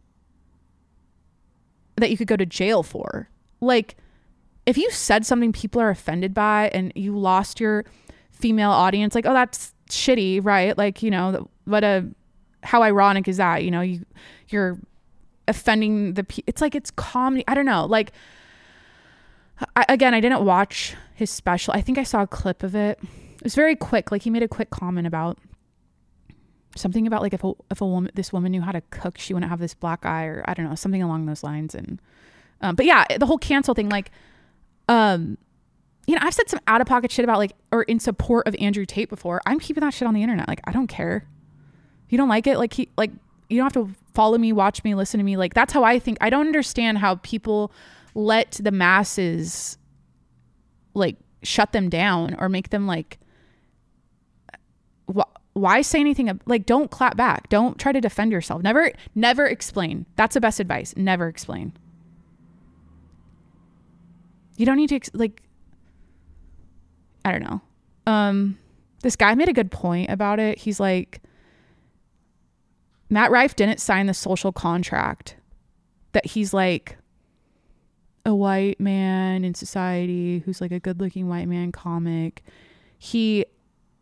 that 1.96 2.12
you 2.12 2.18
could 2.18 2.28
go 2.28 2.38
to 2.38 2.46
jail 2.46 2.84
for. 2.84 3.32
Like 3.60 3.96
if 4.68 4.78
you 4.78 4.90
said 4.92 5.26
something 5.26 5.52
people 5.52 5.82
are 5.82 5.90
offended 5.90 6.36
by 6.36 6.70
and 6.76 6.92
you 6.96 7.18
lost 7.18 7.60
your 7.60 7.86
female 8.44 8.72
audience 8.72 9.16
like 9.16 9.26
oh 9.26 9.34
that's 9.34 9.74
shitty 9.90 10.44
right? 10.44 10.78
Like 10.78 11.02
you 11.02 11.12
know 11.12 11.50
what 11.66 11.84
a 11.84 12.06
how 12.62 12.84
ironic 12.84 13.28
is 13.28 13.38
that? 13.38 13.64
You 13.64 13.72
know 13.72 13.82
you 13.82 14.06
you're 14.50 14.78
offending 15.48 16.14
the 16.14 16.24
pe- 16.24 16.44
it's 16.48 16.62
like 16.62 16.74
it's 16.74 16.90
comedy 16.92 17.44
i 17.50 17.54
don't 17.54 17.66
know 17.66 17.86
like 17.86 18.14
I, 19.76 19.86
again 19.90 20.14
i 20.14 20.22
didn't 20.22 20.46
watch 20.46 20.96
his 21.16 21.30
special 21.30 21.74
i 21.74 21.82
think 21.82 21.98
i 21.98 22.04
saw 22.04 22.22
a 22.22 22.28
clip 22.28 22.64
of 22.64 22.76
it. 22.76 22.98
It 23.36 23.44
was 23.44 23.56
very 23.56 23.76
quick 23.76 24.10
like 24.10 24.22
he 24.22 24.30
made 24.30 24.44
a 24.44 24.48
quick 24.48 24.70
comment 24.70 25.06
about 25.06 25.38
something 26.78 27.06
about 27.06 27.22
like 27.22 27.34
if 27.34 27.44
a, 27.44 27.52
if 27.70 27.82
a 27.82 27.86
woman 27.86 28.12
this 28.16 28.32
woman 28.32 28.52
knew 28.54 28.62
how 28.62 28.72
to 28.72 28.82
cook 28.90 29.18
she 29.18 29.34
wouldn't 29.34 29.50
have 29.50 29.60
this 29.60 29.74
black 29.74 30.06
eye 30.06 30.26
or 30.26 30.44
i 30.48 30.54
don't 30.54 30.68
know 30.70 30.76
something 30.76 31.04
along 31.04 31.26
those 31.26 31.44
lines. 31.44 31.76
And 31.76 32.02
um, 32.62 32.76
but 32.76 32.86
yeah 32.86 33.06
the 33.18 33.26
whole 33.26 33.38
cancel 33.38 33.74
thing 33.74 33.90
like 33.90 34.12
um 34.88 35.38
you 36.06 36.16
know, 36.16 36.22
I've 36.24 36.34
said 36.34 36.50
some 36.50 36.60
out 36.68 36.82
of 36.82 36.88
pocket 36.88 37.12
shit 37.12 37.24
about 37.24 37.38
like 37.38 37.54
or 37.72 37.84
in 37.84 38.00
support 38.00 38.48
of 38.48 38.56
Andrew 38.60 38.86
Tate 38.86 39.10
before. 39.10 39.42
I'm 39.46 39.60
keeping 39.60 39.82
that 39.82 39.94
shit 39.94 40.08
on 40.08 40.14
the 40.14 40.22
internet. 40.22 40.48
Like 40.48 40.62
I 40.66 40.72
don't 40.72 40.88
care. 40.88 41.28
If 42.06 42.12
you 42.12 42.18
don't 42.18 42.30
like 42.30 42.48
it, 42.48 42.58
like 42.58 42.74
he 42.74 42.90
like 42.98 43.12
you 43.50 43.58
don't 43.58 43.74
have 43.74 43.88
to 43.88 43.94
follow 44.14 44.38
me, 44.38 44.52
watch 44.52 44.84
me, 44.84 44.96
listen 44.96 45.20
to 45.20 45.24
me. 45.24 45.38
Like 45.38 45.54
that's 45.54 45.72
how 45.72 45.84
I 45.84 46.00
think. 46.00 46.18
I 46.20 46.30
don't 46.30 46.46
understand 46.48 46.98
how 46.98 47.16
people 47.16 47.72
let 48.16 48.60
the 48.62 48.72
masses 48.72 49.78
like 50.94 51.18
shut 51.42 51.72
them 51.72 51.90
down 51.90 52.36
or 52.38 52.50
make 52.50 52.70
them 52.70 52.86
like 52.86 53.18
wh- 55.14 55.22
why 55.54 55.82
say 55.82 56.00
anything 56.00 56.40
like 56.46 56.66
don't 56.66 56.92
clap 56.92 57.16
back. 57.16 57.48
Don't 57.48 57.80
try 57.80 57.94
to 57.94 58.02
defend 58.02 58.32
yourself. 58.34 58.62
Never 58.62 58.92
never 59.16 59.46
explain. 59.46 60.06
That's 60.18 60.34
the 60.34 60.42
best 60.42 60.60
advice. 60.60 60.94
Never 60.98 61.30
explain. 61.30 61.74
You 64.58 64.66
don't 64.66 64.78
need 64.78 64.90
to 64.90 65.00
like 65.14 65.43
I 67.26 67.32
don't 67.32 67.44
know. 67.44 67.62
Um, 68.06 68.58
this 69.02 69.16
guy 69.16 69.36
made 69.36 69.50
a 69.50 69.54
good 69.54 69.72
point 69.72 70.10
about 70.10 70.40
it. 70.40 70.58
He's 70.60 70.80
like, 70.80 71.22
Matt 73.10 73.32
Rife 73.32 73.56
didn't 73.56 73.80
sign 73.80 74.08
the 74.08 74.14
social 74.14 74.52
contract 74.52 75.36
that 76.14 76.26
he's 76.26 76.54
like 76.54 76.98
a 78.26 78.34
white 78.34 78.80
man 78.80 79.44
in 79.44 79.54
society 79.54 80.40
who's 80.40 80.62
like 80.62 80.72
a 80.72 80.80
good 80.80 81.00
looking 81.00 81.28
white 81.28 81.48
man 81.48 81.72
comic. 81.72 82.44
He 82.98 83.46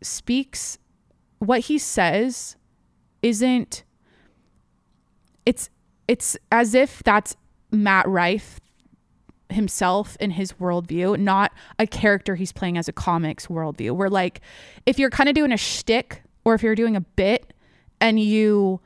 speaks, 0.00 0.78
what 1.38 1.60
he 1.60 1.78
says 1.78 2.56
isn't, 3.20 3.82
it's, 5.44 5.68
it's 6.06 6.36
as 6.50 6.74
if 6.74 7.02
that's 7.02 7.36
Matt 7.70 8.06
Rife 8.06 8.60
himself 9.52 10.16
and 10.20 10.32
his 10.32 10.52
worldview, 10.54 11.18
not 11.18 11.52
a 11.78 11.86
character 11.86 12.34
he's 12.34 12.52
playing 12.52 12.78
as 12.78 12.88
a 12.88 12.92
comics 12.92 13.46
worldview. 13.46 13.92
Where 13.92 14.10
like 14.10 14.40
if 14.86 14.98
you're 14.98 15.10
kind 15.10 15.28
of 15.28 15.34
doing 15.34 15.52
a 15.52 15.56
shtick 15.56 16.22
or 16.44 16.54
if 16.54 16.62
you're 16.62 16.74
doing 16.74 16.96
a 16.96 17.00
bit 17.00 17.52
and 18.00 18.18
you 18.18 18.80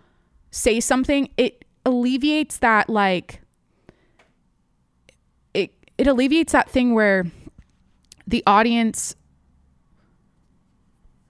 say 0.50 0.80
something, 0.80 1.30
it 1.36 1.64
alleviates 1.84 2.58
that 2.58 2.88
like 2.88 3.40
it 5.54 5.72
it 5.98 6.06
alleviates 6.06 6.52
that 6.52 6.68
thing 6.68 6.94
where 6.94 7.24
the 8.26 8.42
audience 8.46 9.14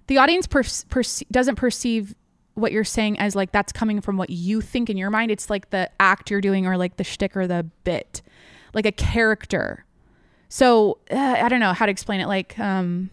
the 0.06 0.18
audience 0.18 0.46
perce- 0.46 0.84
perce- 0.84 1.24
doesn't 1.30 1.56
perceive 1.56 2.14
what 2.54 2.72
you're 2.72 2.84
saying 2.84 3.18
as 3.18 3.36
like 3.36 3.52
that's 3.52 3.72
coming 3.72 4.00
from 4.00 4.16
what 4.16 4.30
you 4.30 4.60
think 4.60 4.88
in 4.88 4.96
your 4.96 5.10
mind. 5.10 5.30
It's 5.30 5.50
like 5.50 5.70
the 5.70 5.90
act 6.00 6.30
you're 6.30 6.40
doing 6.40 6.66
or 6.66 6.76
like 6.76 6.96
the 6.96 7.04
shtick 7.04 7.36
or 7.36 7.46
the 7.46 7.64
bit 7.84 8.22
like 8.74 8.86
a 8.86 8.92
character. 8.92 9.84
So 10.48 10.98
uh, 11.10 11.36
I 11.38 11.48
don't 11.48 11.60
know 11.60 11.72
how 11.72 11.86
to 11.86 11.92
explain 11.92 12.20
it. 12.20 12.26
Like, 12.26 12.58
um, 12.58 13.10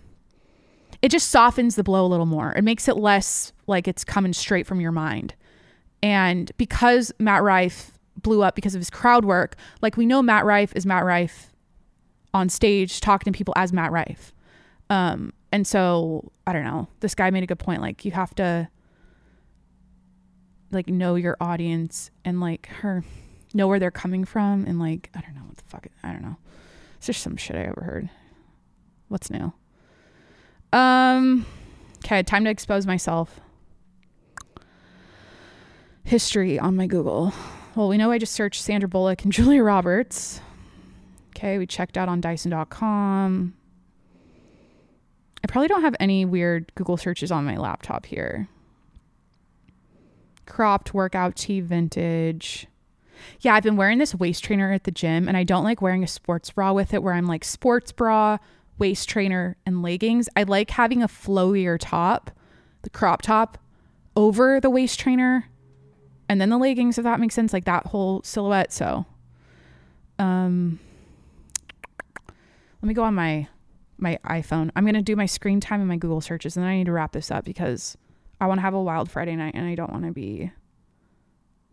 it 1.02 1.10
just 1.10 1.30
softens 1.30 1.76
the 1.76 1.84
blow 1.84 2.06
a 2.06 2.08
little 2.08 2.26
more. 2.26 2.54
It 2.54 2.64
makes 2.64 2.88
it 2.88 2.96
less 2.98 3.52
like 3.68 3.88
it's 3.88 4.04
coming 4.04 4.34
straight 4.34 4.66
from 4.66 4.80
your 4.80 4.92
mind. 4.92 5.36
And 6.02 6.52
because 6.58 7.12
Matt 7.20 7.44
Rife 7.44 7.92
blew 8.22 8.42
up 8.42 8.56
because 8.56 8.76
of 8.76 8.80
his 8.80 8.90
crowd 8.90 9.26
work, 9.26 9.56
like 9.82 9.98
we 9.98 10.06
know 10.06 10.22
Matt 10.22 10.46
Rife 10.46 10.74
is 10.76 10.86
Matt 10.86 11.04
Rife 11.04 11.54
on 12.34 12.50
stage 12.50 13.02
talking 13.02 13.32
to 13.32 13.38
people 13.38 13.54
as 13.58 13.74
Matt 13.74 13.92
Rife. 13.92 14.34
Um, 14.90 15.34
and 15.52 15.68
so 15.68 16.32
I 16.48 16.54
don't 16.54 16.64
know. 16.64 16.88
This 17.00 17.16
guy 17.16 17.30
made 17.32 17.44
a 17.44 17.48
good 17.48 17.60
point. 17.60 17.82
Like 17.82 18.06
you 18.06 18.12
have 18.12 18.34
to 18.36 18.70
like 20.72 20.88
know 20.88 21.16
your 21.16 21.38
audience 21.40 22.12
and 22.26 22.40
like 22.40 22.68
her 22.68 23.04
know 23.54 23.68
where 23.68 23.80
they're 23.80 23.92
coming 23.92 24.26
from 24.26 24.66
and 24.66 24.80
like 24.80 25.10
I 25.16 25.22
don't 25.22 25.36
know 25.36 25.44
what 25.46 25.58
the 25.58 25.64
fuck 25.64 25.88
I 26.04 26.12
don't 26.12 26.22
know. 26.22 26.38
It's 26.98 27.08
just 27.08 27.22
some 27.22 27.38
shit 27.38 27.56
I 27.56 27.68
overheard. 27.68 28.10
What's 29.08 29.30
new? 29.30 29.54
Um 30.72 31.46
okay, 32.06 32.24
time 32.24 32.44
to 32.46 32.50
expose 32.50 32.86
myself. 32.86 33.40
History 36.04 36.60
on 36.60 36.76
my 36.76 36.88
Google. 36.88 37.34
Well, 37.76 37.88
we 37.88 37.98
know 37.98 38.12
I 38.12 38.18
just 38.18 38.34
searched 38.34 38.62
Sandra 38.62 38.90
Bullock 38.90 39.24
and 39.24 39.32
Julia 39.34 39.64
Roberts. 39.64 40.42
Okay, 41.30 41.58
we 41.58 41.66
checked 41.66 41.98
out 41.98 42.08
on 42.10 42.22
Dyson.com. 42.22 43.54
I 45.44 45.48
probably 45.48 45.68
don't 45.68 45.82
have 45.82 45.96
any 46.00 46.24
weird 46.24 46.74
Google 46.76 46.98
searches 46.98 47.32
on 47.32 47.44
my 47.44 47.58
laptop 47.58 48.06
here. 48.06 48.48
Cropped 50.46 50.94
workout 50.94 51.36
tee 51.36 51.60
vintage. 51.60 52.68
Yeah, 53.42 53.56
I've 53.56 53.64
been 53.64 53.76
wearing 53.78 53.98
this 53.98 54.16
waist 54.16 54.44
trainer 54.44 54.72
at 54.72 54.84
the 54.84 54.92
gym 54.92 55.28
and 55.28 55.38
I 55.38 55.44
don't 55.44 55.64
like 55.64 55.82
wearing 55.82 56.04
a 56.04 56.08
sports 56.08 56.52
bra 56.52 56.74
with 56.74 56.94
it 56.94 57.04
where 57.04 57.14
I'm 57.14 57.28
like 57.28 57.44
sports 57.44 57.92
bra, 57.92 58.38
waist 58.78 59.10
trainer, 59.10 59.58
and 59.66 59.82
leggings. 59.82 60.30
I 60.36 60.44
like 60.44 60.72
having 60.72 61.04
a 61.04 61.08
flowier 61.08 61.78
top, 61.80 62.32
the 62.82 62.90
crop 62.90 63.22
top, 63.22 63.58
over 64.16 64.60
the 64.60 64.70
waist 64.70 65.00
trainer 65.00 65.50
and 66.30 66.40
then 66.40 66.50
the 66.50 66.58
leggings, 66.58 66.98
if 66.98 67.04
that 67.04 67.20
makes 67.20 67.36
sense, 67.36 67.54
like 67.54 67.66
that 67.66 67.88
whole 67.88 68.22
silhouette. 68.24 68.72
So 68.72 69.06
um 70.20 70.80
let 72.30 72.88
me 72.88 72.94
go 72.94 73.04
on 73.04 73.16
my 73.16 73.48
my 73.98 74.20
iPhone. 74.26 74.70
I'm 74.76 74.86
gonna 74.86 75.02
do 75.02 75.16
my 75.16 75.26
screen 75.26 75.60
time 75.60 75.80
and 75.80 75.88
my 75.88 75.98
Google 75.98 76.22
searches, 76.22 76.58
and 76.58 76.64
then 76.64 76.72
I 76.72 76.78
need 76.78 76.86
to 76.86 76.92
wrap 76.92 77.14
this 77.14 77.32
up 77.32 77.46
because 77.46 77.98
I 78.40 78.48
want 78.48 78.58
to 78.58 78.64
have 78.64 78.74
a 78.74 78.82
wild 78.82 79.10
Friday 79.10 79.36
night, 79.36 79.56
and 79.56 79.66
I 79.66 79.76
don't 79.76 79.92
want 79.92 80.06
to 80.06 80.12
be. 80.12 80.52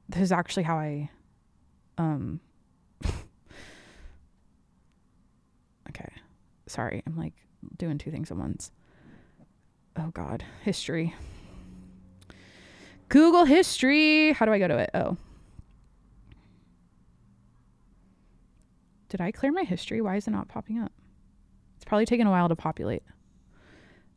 This 0.09 0.22
is 0.22 0.32
actually 0.32 0.62
how 0.62 0.76
I 0.76 1.11
um 2.01 2.40
okay 5.88 6.12
sorry 6.66 7.03
i'm 7.07 7.16
like 7.16 7.34
doing 7.76 7.98
two 7.98 8.11
things 8.11 8.30
at 8.30 8.36
once 8.36 8.70
oh 9.98 10.11
god 10.14 10.44
history 10.62 11.14
google 13.09 13.44
history 13.44 14.32
how 14.32 14.46
do 14.46 14.53
i 14.53 14.59
go 14.59 14.68
to 14.68 14.78
it 14.78 14.90
oh 14.94 15.16
Did 19.11 19.20
I 19.20 19.32
clear 19.32 19.51
my 19.51 19.64
history? 19.64 20.01
Why 20.01 20.16
is 20.16 20.28
it 20.28 20.30
not 20.30 20.48
popping 20.48 20.78
up? 20.78 20.92
It's 21.76 21.84
probably 21.84 22.07
taken 22.07 22.28
a 22.28 22.30
while 22.30 22.48
to 22.48 22.55
populate. 22.55 23.03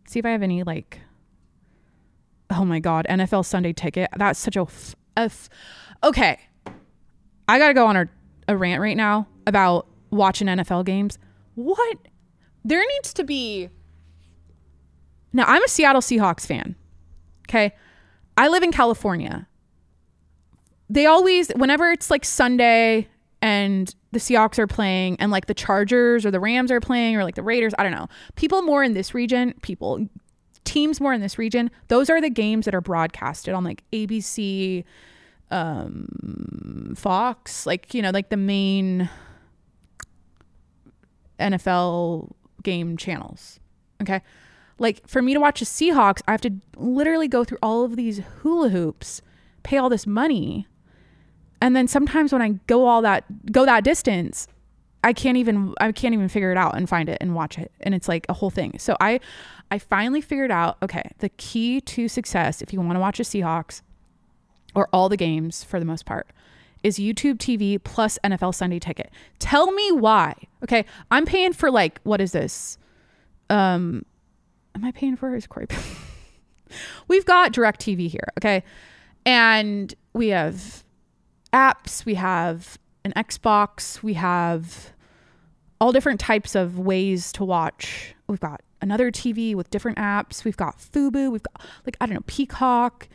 See 0.07 0.19
if 0.19 0.25
I 0.25 0.29
have 0.29 0.43
any 0.43 0.63
like. 0.63 1.01
Oh 2.51 2.63
my 2.63 2.79
god, 2.79 3.07
NFL 3.09 3.43
Sunday 3.45 3.73
ticket. 3.73 4.09
That's 4.15 4.39
such 4.39 4.55
a. 4.55 4.61
F- 4.61 4.95
f- 5.17 5.49
okay, 6.03 6.39
I 7.47 7.59
gotta 7.59 7.73
go 7.73 7.87
on 7.87 7.97
a, 7.97 8.09
a 8.47 8.57
rant 8.57 8.81
right 8.81 8.97
now 8.97 9.27
about 9.45 9.87
watching 10.11 10.47
NFL 10.47 10.85
games. 10.85 11.17
What? 11.55 11.97
There 12.63 12.83
needs 12.95 13.13
to 13.15 13.23
be. 13.23 13.69
Now 15.33 15.45
I'm 15.47 15.63
a 15.63 15.67
Seattle 15.67 16.01
Seahawks 16.01 16.45
fan. 16.45 16.75
Okay, 17.49 17.73
I 18.37 18.47
live 18.47 18.63
in 18.63 18.71
California. 18.71 19.47
They 20.89 21.05
always, 21.05 21.49
whenever 21.49 21.91
it's 21.91 22.11
like 22.11 22.23
Sunday 22.23 23.07
and 23.41 23.93
the 24.11 24.19
Seahawks 24.19 24.59
are 24.59 24.67
playing 24.67 25.17
and 25.19 25.31
like 25.31 25.47
the 25.47 25.53
Chargers 25.53 26.25
or 26.25 26.31
the 26.31 26.39
Rams 26.39 26.71
are 26.71 26.79
playing 26.79 27.15
or 27.15 27.23
like 27.23 27.35
the 27.35 27.43
Raiders, 27.43 27.73
I 27.77 27.83
don't 27.83 27.91
know. 27.91 28.07
People 28.35 28.61
more 28.61 28.83
in 28.83 28.93
this 28.93 29.13
region, 29.13 29.53
people, 29.61 30.07
teams 30.63 31.01
more 31.01 31.13
in 31.13 31.21
this 31.21 31.37
region, 31.37 31.71
those 31.87 32.09
are 32.09 32.21
the 32.21 32.29
games 32.29 32.65
that 32.65 32.75
are 32.75 32.81
broadcasted 32.81 33.53
on 33.53 33.63
like 33.63 33.83
ABC, 33.91 34.83
um, 35.53 36.95
Fox, 36.97 37.65
like, 37.65 37.93
you 37.93 38.01
know, 38.01 38.09
like 38.09 38.29
the 38.29 38.37
main 38.37 39.09
NFL 41.39 42.31
game 42.63 42.97
channels. 42.97 43.59
Okay. 44.01 44.21
Like 44.79 45.07
for 45.07 45.21
me 45.21 45.33
to 45.33 45.39
watch 45.39 45.59
the 45.59 45.65
Seahawks, 45.65 46.21
I 46.27 46.31
have 46.31 46.41
to 46.41 46.53
literally 46.75 47.27
go 47.27 47.43
through 47.43 47.59
all 47.61 47.83
of 47.83 47.95
these 47.95 48.21
hula 48.41 48.69
hoops, 48.69 49.21
pay 49.61 49.77
all 49.77 49.89
this 49.89 50.07
money. 50.07 50.67
And 51.61 51.75
then 51.75 51.87
sometimes 51.87 52.33
when 52.33 52.41
I 52.41 52.59
go 52.67 52.85
all 52.85 53.01
that 53.03 53.51
go 53.51 53.65
that 53.65 53.83
distance, 53.83 54.47
I 55.03 55.13
can't 55.13 55.37
even 55.37 55.75
I 55.79 55.91
can't 55.91 56.13
even 56.13 56.27
figure 56.27 56.51
it 56.51 56.57
out 56.57 56.75
and 56.75 56.89
find 56.89 57.07
it 57.07 57.19
and 57.21 57.35
watch 57.35 57.57
it. 57.59 57.71
And 57.81 57.93
it's 57.93 58.07
like 58.07 58.25
a 58.27 58.33
whole 58.33 58.49
thing. 58.49 58.77
So 58.79 58.97
I 58.99 59.19
I 59.69 59.77
finally 59.77 60.21
figured 60.21 60.51
out, 60.51 60.77
okay, 60.81 61.03
the 61.19 61.29
key 61.29 61.79
to 61.81 62.07
success 62.07 62.61
if 62.61 62.73
you 62.73 62.81
want 62.81 62.95
to 62.95 62.99
watch 62.99 63.19
the 63.19 63.23
Seahawks 63.23 63.81
or 64.75 64.89
all 64.93 65.09
the 65.09 65.17
games 65.17 65.63
for 65.63 65.79
the 65.79 65.85
most 65.85 66.05
part 66.05 66.27
is 66.83 66.99
YouTube 66.99 67.37
TV 67.37 67.81
plus 67.81 68.19
NFL 68.23 68.53
Sunday 68.53 68.79
ticket. 68.79 69.09
Tell 69.39 69.71
me 69.71 69.91
why. 69.91 70.35
Okay, 70.63 70.85
I'm 71.09 71.25
paying 71.25 71.53
for 71.53 71.71
like 71.71 71.99
what 72.03 72.21
is 72.21 72.31
this? 72.33 72.77
Um 73.49 74.05
am 74.75 74.83
I 74.83 74.91
paying 74.91 75.15
for 75.15 75.33
it? 75.33 75.37
Is 75.37 75.47
Corey? 75.47 75.67
We've 77.07 77.25
got 77.25 77.53
Direct 77.53 77.79
TV 77.79 78.09
here, 78.09 78.27
okay? 78.39 78.63
And 79.25 79.93
we 80.13 80.29
have 80.29 80.83
apps, 81.53 82.05
we 82.05 82.15
have 82.15 82.77
an 83.05 83.13
Xbox, 83.15 84.01
we 84.01 84.13
have 84.13 84.91
all 85.79 85.91
different 85.91 86.19
types 86.19 86.55
of 86.55 86.79
ways 86.79 87.31
to 87.33 87.43
watch. 87.43 88.15
We've 88.27 88.39
got 88.39 88.61
another 88.81 89.11
TV 89.11 89.55
with 89.55 89.69
different 89.69 89.97
apps. 89.97 90.43
We've 90.43 90.57
got 90.57 90.77
Fubo, 90.79 91.31
we've 91.31 91.43
got 91.43 91.61
like 91.85 91.97
I 92.01 92.05
don't 92.05 92.15
know, 92.15 92.23
Peacock. 92.25 93.07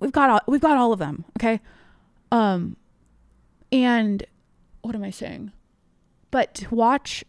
We've 0.00 0.12
got 0.12 0.30
all, 0.30 0.40
we've 0.46 0.60
got 0.60 0.76
all 0.76 0.92
of 0.92 0.98
them, 0.98 1.24
okay? 1.38 1.60
Um 2.30 2.76
and 3.72 4.24
what 4.82 4.94
am 4.94 5.02
I 5.02 5.10
saying? 5.10 5.52
But 6.30 6.66
watch 6.70 7.24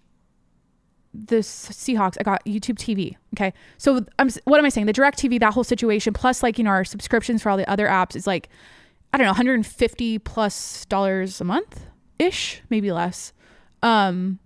the 1.14 1.38
Seahawks, 1.38 2.18
I 2.20 2.24
got 2.24 2.46
YouTube 2.46 2.78
TV. 2.78 3.16
Okay. 3.36 3.54
So 3.78 4.06
I'm 4.20 4.30
what 4.46 4.60
am 4.60 4.66
I 4.66 4.70
saying? 4.70 4.88
The 4.88 4.94
direct 4.94 5.18
TV, 5.18 5.40
that 5.40 5.54
whole 5.54 5.64
situation, 5.64 6.14
plus 6.14 6.44
like, 6.44 6.58
you 6.58 6.64
know, 6.64 6.70
our 6.72 6.86
subscriptions 6.86 7.42
for 7.42 7.50
all 7.50 7.58
the 7.58 7.70
other 7.70 7.88
apps 7.88 8.16
is 8.16 8.28
like, 8.28 8.50
I 9.14 9.18
don't 9.18 9.26
know, 9.26 9.32
150 9.32 10.20
plus 10.20 10.86
dollars 10.86 11.42
a 11.42 11.44
month 11.44 11.86
ish, 12.20 12.62
maybe 12.70 12.92
less. 12.92 13.34
Um, 13.82 14.40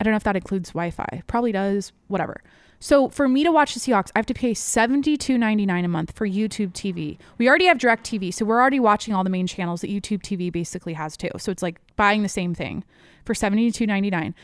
I 0.00 0.04
don't 0.04 0.12
know 0.12 0.16
if 0.16 0.24
that 0.24 0.36
includes 0.36 0.70
Wi-Fi. 0.70 1.22
Probably 1.26 1.52
does, 1.52 1.92
whatever. 2.08 2.42
So 2.86 3.08
for 3.08 3.26
me 3.26 3.42
to 3.42 3.50
watch 3.50 3.74
the 3.74 3.80
Seahawks, 3.80 4.12
I 4.14 4.20
have 4.20 4.26
to 4.26 4.32
pay 4.32 4.52
$72.99 4.52 5.84
a 5.84 5.88
month 5.88 6.12
for 6.14 6.24
YouTube 6.24 6.72
TV. 6.72 7.18
We 7.36 7.48
already 7.48 7.64
have 7.64 7.78
Direct 7.78 8.06
TV, 8.06 8.32
so 8.32 8.44
we're 8.44 8.60
already 8.60 8.78
watching 8.78 9.12
all 9.12 9.24
the 9.24 9.30
main 9.30 9.48
channels 9.48 9.80
that 9.80 9.90
YouTube 9.90 10.22
TV 10.22 10.52
basically 10.52 10.92
has 10.92 11.16
too. 11.16 11.30
So 11.36 11.50
it's 11.50 11.64
like 11.64 11.80
buying 11.96 12.22
the 12.22 12.28
same 12.28 12.54
thing 12.54 12.84
for 13.24 13.34
$72.99 13.34 14.34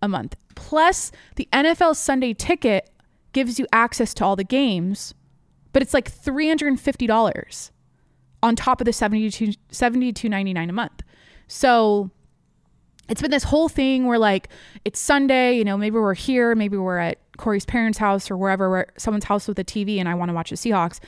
a 0.00 0.08
month. 0.08 0.36
Plus, 0.54 1.10
the 1.34 1.48
NFL 1.52 1.96
Sunday 1.96 2.34
ticket 2.34 2.88
gives 3.32 3.58
you 3.58 3.66
access 3.72 4.14
to 4.14 4.24
all 4.24 4.36
the 4.36 4.44
games, 4.44 5.12
but 5.72 5.82
it's 5.82 5.92
like 5.92 6.08
$350 6.08 7.70
on 8.44 8.54
top 8.54 8.80
of 8.80 8.84
the 8.84 8.92
72 8.92 9.54
$72.99 9.72 10.68
a 10.68 10.72
month. 10.72 11.02
So 11.48 12.12
it's 13.08 13.20
been 13.20 13.32
this 13.32 13.42
whole 13.42 13.68
thing 13.68 14.06
where 14.06 14.20
like 14.20 14.50
it's 14.84 15.00
Sunday, 15.00 15.56
you 15.56 15.64
know, 15.64 15.76
maybe 15.76 15.94
we're 15.94 16.14
here, 16.14 16.54
maybe 16.54 16.76
we're 16.76 16.98
at 16.98 17.18
Corey's 17.38 17.64
parents' 17.64 17.98
house 17.98 18.30
or 18.30 18.36
wherever, 18.36 18.68
where 18.68 18.88
someone's 18.98 19.24
house 19.24 19.48
with 19.48 19.58
a 19.58 19.64
TV, 19.64 19.98
and 19.98 20.08
I 20.08 20.14
want 20.14 20.28
to 20.28 20.34
watch 20.34 20.50
the 20.50 20.56
Seahawks, 20.56 21.00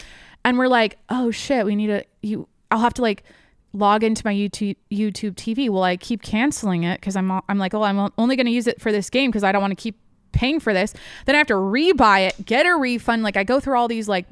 and 0.45 0.57
we're 0.57 0.69
like, 0.69 0.97
oh 1.11 1.31
shit, 1.31 1.67
we 1.67 1.77
need 1.77 1.89
to 1.89 2.05
you. 2.23 2.49
I'll 2.71 2.81
have 2.81 2.95
to 2.95 3.03
like 3.03 3.25
log 3.73 4.03
into 4.03 4.23
my 4.25 4.33
YouTube 4.33 4.77
YouTube 4.91 5.35
TV. 5.35 5.69
Well, 5.69 5.83
I 5.83 5.97
keep 5.97 6.23
canceling 6.23 6.85
it 6.85 7.01
because 7.01 7.17
I'm 7.17 7.31
I'm 7.31 7.59
like, 7.59 7.75
oh, 7.75 7.83
I'm 7.83 8.11
only 8.17 8.37
going 8.37 8.47
to 8.47 8.53
use 8.53 8.67
it 8.67 8.81
for 8.81 8.91
this 8.91 9.11
game 9.11 9.31
because 9.31 9.45
I 9.45 9.53
don't 9.53 9.61
want 9.61 9.73
to 9.73 9.83
keep 9.83 9.99
paying 10.33 10.61
for 10.61 10.73
this. 10.73 10.95
Then 11.27 11.35
I 11.35 11.39
have 11.39 11.49
to 11.49 11.55
rebuy 11.55 12.29
it, 12.29 12.47
get 12.47 12.67
a 12.67 12.75
refund. 12.75 13.23
Like 13.23 13.37
I 13.37 13.45
go 13.45 13.61
through 13.61 13.77
all 13.77 13.89
these 13.89 14.09
like, 14.09 14.27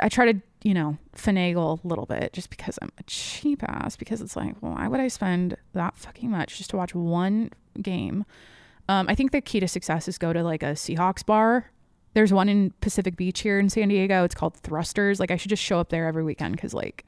I 0.00 0.08
try 0.08 0.32
to 0.32 0.40
you 0.62 0.74
know 0.74 0.96
finagle 1.16 1.82
a 1.82 1.88
little 1.88 2.06
bit 2.06 2.32
just 2.32 2.50
because 2.50 2.78
I'm 2.80 2.92
a 2.98 3.02
cheap 3.04 3.62
ass. 3.64 3.96
Because 3.96 4.20
it's 4.20 4.36
like, 4.36 4.54
why 4.60 4.86
would 4.86 5.00
I 5.00 5.08
spend 5.08 5.56
that 5.72 5.96
fucking 5.96 6.30
much 6.30 6.58
just 6.58 6.70
to 6.70 6.76
watch 6.76 6.94
one 6.94 7.50
game? 7.80 8.24
Um, 8.88 9.08
I 9.08 9.14
think 9.14 9.32
the 9.32 9.40
key 9.40 9.60
to 9.60 9.68
success 9.68 10.08
is 10.08 10.18
go 10.18 10.32
to 10.32 10.42
like 10.42 10.62
a 10.62 10.72
Seahawks 10.72 11.24
bar. 11.24 11.70
There's 12.14 12.32
one 12.32 12.48
in 12.48 12.74
Pacific 12.80 13.16
Beach 13.16 13.40
here 13.40 13.58
in 13.58 13.70
San 13.70 13.88
Diego. 13.88 14.24
It's 14.24 14.34
called 14.34 14.54
Thrusters. 14.62 15.18
Like 15.18 15.30
I 15.30 15.36
should 15.36 15.48
just 15.48 15.62
show 15.62 15.78
up 15.80 15.88
there 15.88 16.06
every 16.06 16.22
weekend 16.22 16.56
because 16.56 16.74
like 16.74 17.06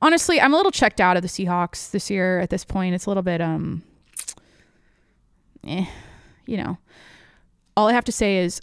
honestly, 0.00 0.40
I'm 0.40 0.54
a 0.54 0.56
little 0.56 0.70
checked 0.70 1.00
out 1.00 1.16
of 1.16 1.22
the 1.22 1.28
Seahawks 1.28 1.90
this 1.90 2.10
year 2.10 2.38
at 2.38 2.50
this 2.50 2.64
point. 2.64 2.94
It's 2.94 3.06
a 3.06 3.10
little 3.10 3.22
bit 3.22 3.40
um 3.40 3.82
eh, 5.66 5.86
you 6.46 6.56
know. 6.56 6.78
All 7.76 7.88
I 7.88 7.92
have 7.92 8.04
to 8.04 8.12
say 8.12 8.38
is 8.38 8.60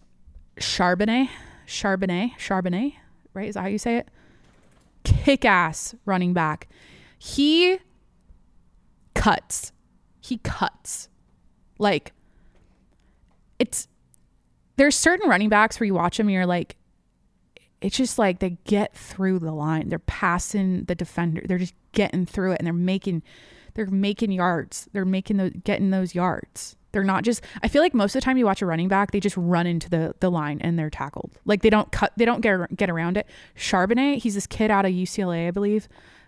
Charbonnet, 0.57 1.29
Charbonnet, 1.67 2.31
Charbonnet, 2.37 2.93
right? 3.33 3.49
Is 3.49 3.55
that 3.55 3.61
how 3.61 3.67
you 3.67 3.77
say 3.77 3.97
it? 3.97 4.07
Kick 5.03 5.43
ass 5.43 5.93
running 6.05 6.33
back. 6.33 6.69
He 7.17 7.77
cuts. 9.13 9.71
He 10.21 10.37
cuts. 10.37 11.09
Like 11.77 12.13
it's 13.63 13.87
there's 14.75 14.95
certain 14.95 15.29
running 15.29 15.49
backs 15.49 15.79
where 15.79 15.87
you 15.87 15.93
watch 15.93 16.17
them 16.17 16.27
and 16.27 16.33
you're 16.33 16.45
like 16.45 16.75
it's 17.81 17.97
just 17.97 18.17
like 18.17 18.39
they 18.39 18.57
get 18.63 18.95
through 18.95 19.39
the 19.39 19.51
line. 19.51 19.89
They're 19.89 19.99
passing 19.99 20.85
the 20.85 20.95
defender. 20.95 21.43
They're 21.45 21.57
just 21.57 21.75
getting 21.91 22.25
through 22.25 22.53
it 22.53 22.59
and 22.59 22.65
they're 22.65 22.73
making 22.73 23.23
they're 23.73 23.87
making 23.87 24.31
yards. 24.31 24.87
They're 24.93 25.05
making 25.05 25.37
those 25.37 25.51
getting 25.63 25.91
those 25.91 26.13
yards. 26.13 26.75
They're 26.91 27.03
not 27.03 27.23
just 27.23 27.41
I 27.61 27.67
feel 27.67 27.81
like 27.81 27.93
most 27.93 28.15
of 28.15 28.21
the 28.21 28.25
time 28.25 28.37
you 28.37 28.45
watch 28.45 28.61
a 28.61 28.65
running 28.65 28.87
back, 28.89 29.11
they 29.11 29.19
just 29.19 29.37
run 29.37 29.65
into 29.65 29.89
the 29.89 30.15
the 30.19 30.29
line 30.29 30.59
and 30.61 30.77
they're 30.77 30.89
tackled. 30.89 31.39
Like 31.45 31.61
they 31.61 31.69
don't 31.69 31.91
cut 31.91 32.11
they 32.17 32.25
don't 32.25 32.41
get 32.41 32.75
get 32.75 32.89
around 32.89 33.17
it. 33.17 33.27
Charbonnet, 33.55 34.17
he's 34.17 34.35
this 34.35 34.47
kid 34.47 34.71
out 34.71 34.85
of 34.85 34.91
UCLA, 34.91 35.47
I 35.47 35.51
believe. 35.51 35.87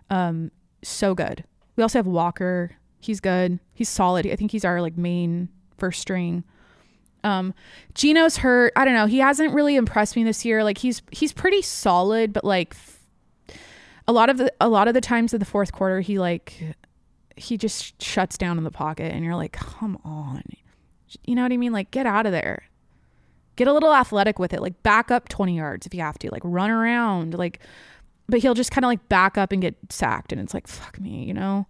Um 0.09 0.51
so 0.83 1.15
good. 1.15 1.43
We 1.75 1.83
also 1.83 1.99
have 1.99 2.07
Walker. 2.07 2.71
He's 2.99 3.19
good. 3.19 3.59
He's 3.73 3.89
solid. 3.89 4.25
I 4.25 4.35
think 4.35 4.51
he's 4.51 4.65
our 4.65 4.81
like 4.81 4.97
main 4.97 5.49
first 5.77 6.01
string. 6.01 6.43
Um, 7.25 7.55
Geno's 7.95 8.37
hurt. 8.37 8.71
I 8.75 8.85
don't 8.85 8.93
know. 8.93 9.07
He 9.07 9.17
hasn't 9.17 9.53
really 9.53 9.75
impressed 9.75 10.15
me 10.15 10.23
this 10.23 10.45
year. 10.45 10.63
Like 10.63 10.77
he's 10.77 11.01
he's 11.11 11.33
pretty 11.33 11.63
solid, 11.63 12.31
but 12.31 12.45
like 12.45 12.75
a 14.07 14.13
lot 14.13 14.29
of 14.29 14.37
the 14.37 14.53
a 14.61 14.69
lot 14.69 14.87
of 14.87 14.93
the 14.93 15.01
times 15.01 15.33
in 15.33 15.39
the 15.39 15.45
fourth 15.45 15.71
quarter, 15.71 16.01
he 16.01 16.19
like 16.19 16.75
he 17.35 17.57
just 17.57 18.01
shuts 18.01 18.37
down 18.37 18.59
in 18.59 18.63
the 18.63 18.71
pocket, 18.71 19.11
and 19.11 19.25
you're 19.25 19.35
like, 19.35 19.53
come 19.53 19.99
on, 20.05 20.43
you 21.25 21.33
know 21.33 21.41
what 21.41 21.51
I 21.51 21.57
mean? 21.57 21.73
Like 21.73 21.89
get 21.89 22.05
out 22.05 22.27
of 22.27 22.31
there. 22.31 22.63
Get 23.55 23.67
a 23.67 23.73
little 23.73 23.93
athletic 23.93 24.37
with 24.37 24.53
it. 24.53 24.61
Like 24.61 24.83
back 24.83 25.09
up 25.09 25.27
20 25.27 25.57
yards 25.57 25.87
if 25.87 25.93
you 25.95 26.01
have 26.01 26.19
to. 26.19 26.29
Like 26.29 26.41
run 26.43 26.69
around. 26.69 27.33
Like, 27.33 27.59
but 28.27 28.41
he'll 28.41 28.53
just 28.53 28.69
kind 28.69 28.83
of 28.83 28.89
like 28.89 29.07
back 29.09 29.37
up 29.37 29.51
and 29.51 29.61
get 29.63 29.75
sacked, 29.89 30.31
and 30.31 30.39
it's 30.39 30.53
like 30.53 30.67
fuck 30.67 30.99
me, 30.99 31.23
you 31.23 31.33
know. 31.33 31.65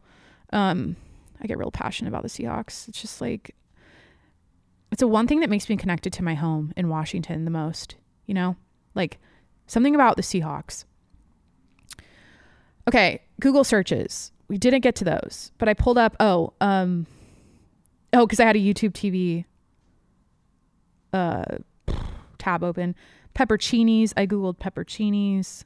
Um, 0.52 0.98
I 1.42 1.48
get 1.48 1.58
real 1.58 1.72
passionate 1.72 2.10
about 2.10 2.24
the 2.24 2.30
Seahawks. 2.30 2.90
It's 2.90 3.00
just 3.00 3.22
like 3.22 3.56
it's 4.92 5.00
the 5.00 5.08
one 5.08 5.28
thing 5.28 5.40
that 5.42 5.50
makes 5.50 5.70
me 5.70 5.78
connected 5.78 6.14
to 6.14 6.24
my 6.24 6.36
home 6.36 6.74
in 6.78 6.90
Washington 6.90 7.46
the 7.46 7.52
most, 7.52 7.96
you 8.26 8.34
know? 8.34 8.56
Like 8.94 9.20
something 9.68 9.96
about 9.96 10.16
the 10.16 10.22
Seahawks. 10.22 10.86
Okay, 12.88 13.22
Google 13.40 13.64
searches. 13.64 14.32
We 14.48 14.58
didn't 14.58 14.82
get 14.82 14.96
to 14.98 15.04
those, 15.04 15.52
but 15.58 15.68
I 15.68 15.74
pulled 15.74 15.98
up 15.98 16.16
oh, 16.20 16.54
um 16.62 17.08
oh, 18.14 18.28
cuz 18.28 18.40
I 18.40 18.46
had 18.46 18.56
a 18.56 18.60
YouTube 18.60 18.92
TV 18.92 19.46
uh 21.14 21.58
tab 22.38 22.64
open. 22.64 22.96
Pepperoncinis. 23.34 24.14
I 24.16 24.28
googled 24.28 24.60
pepperoncinis. 24.60 25.66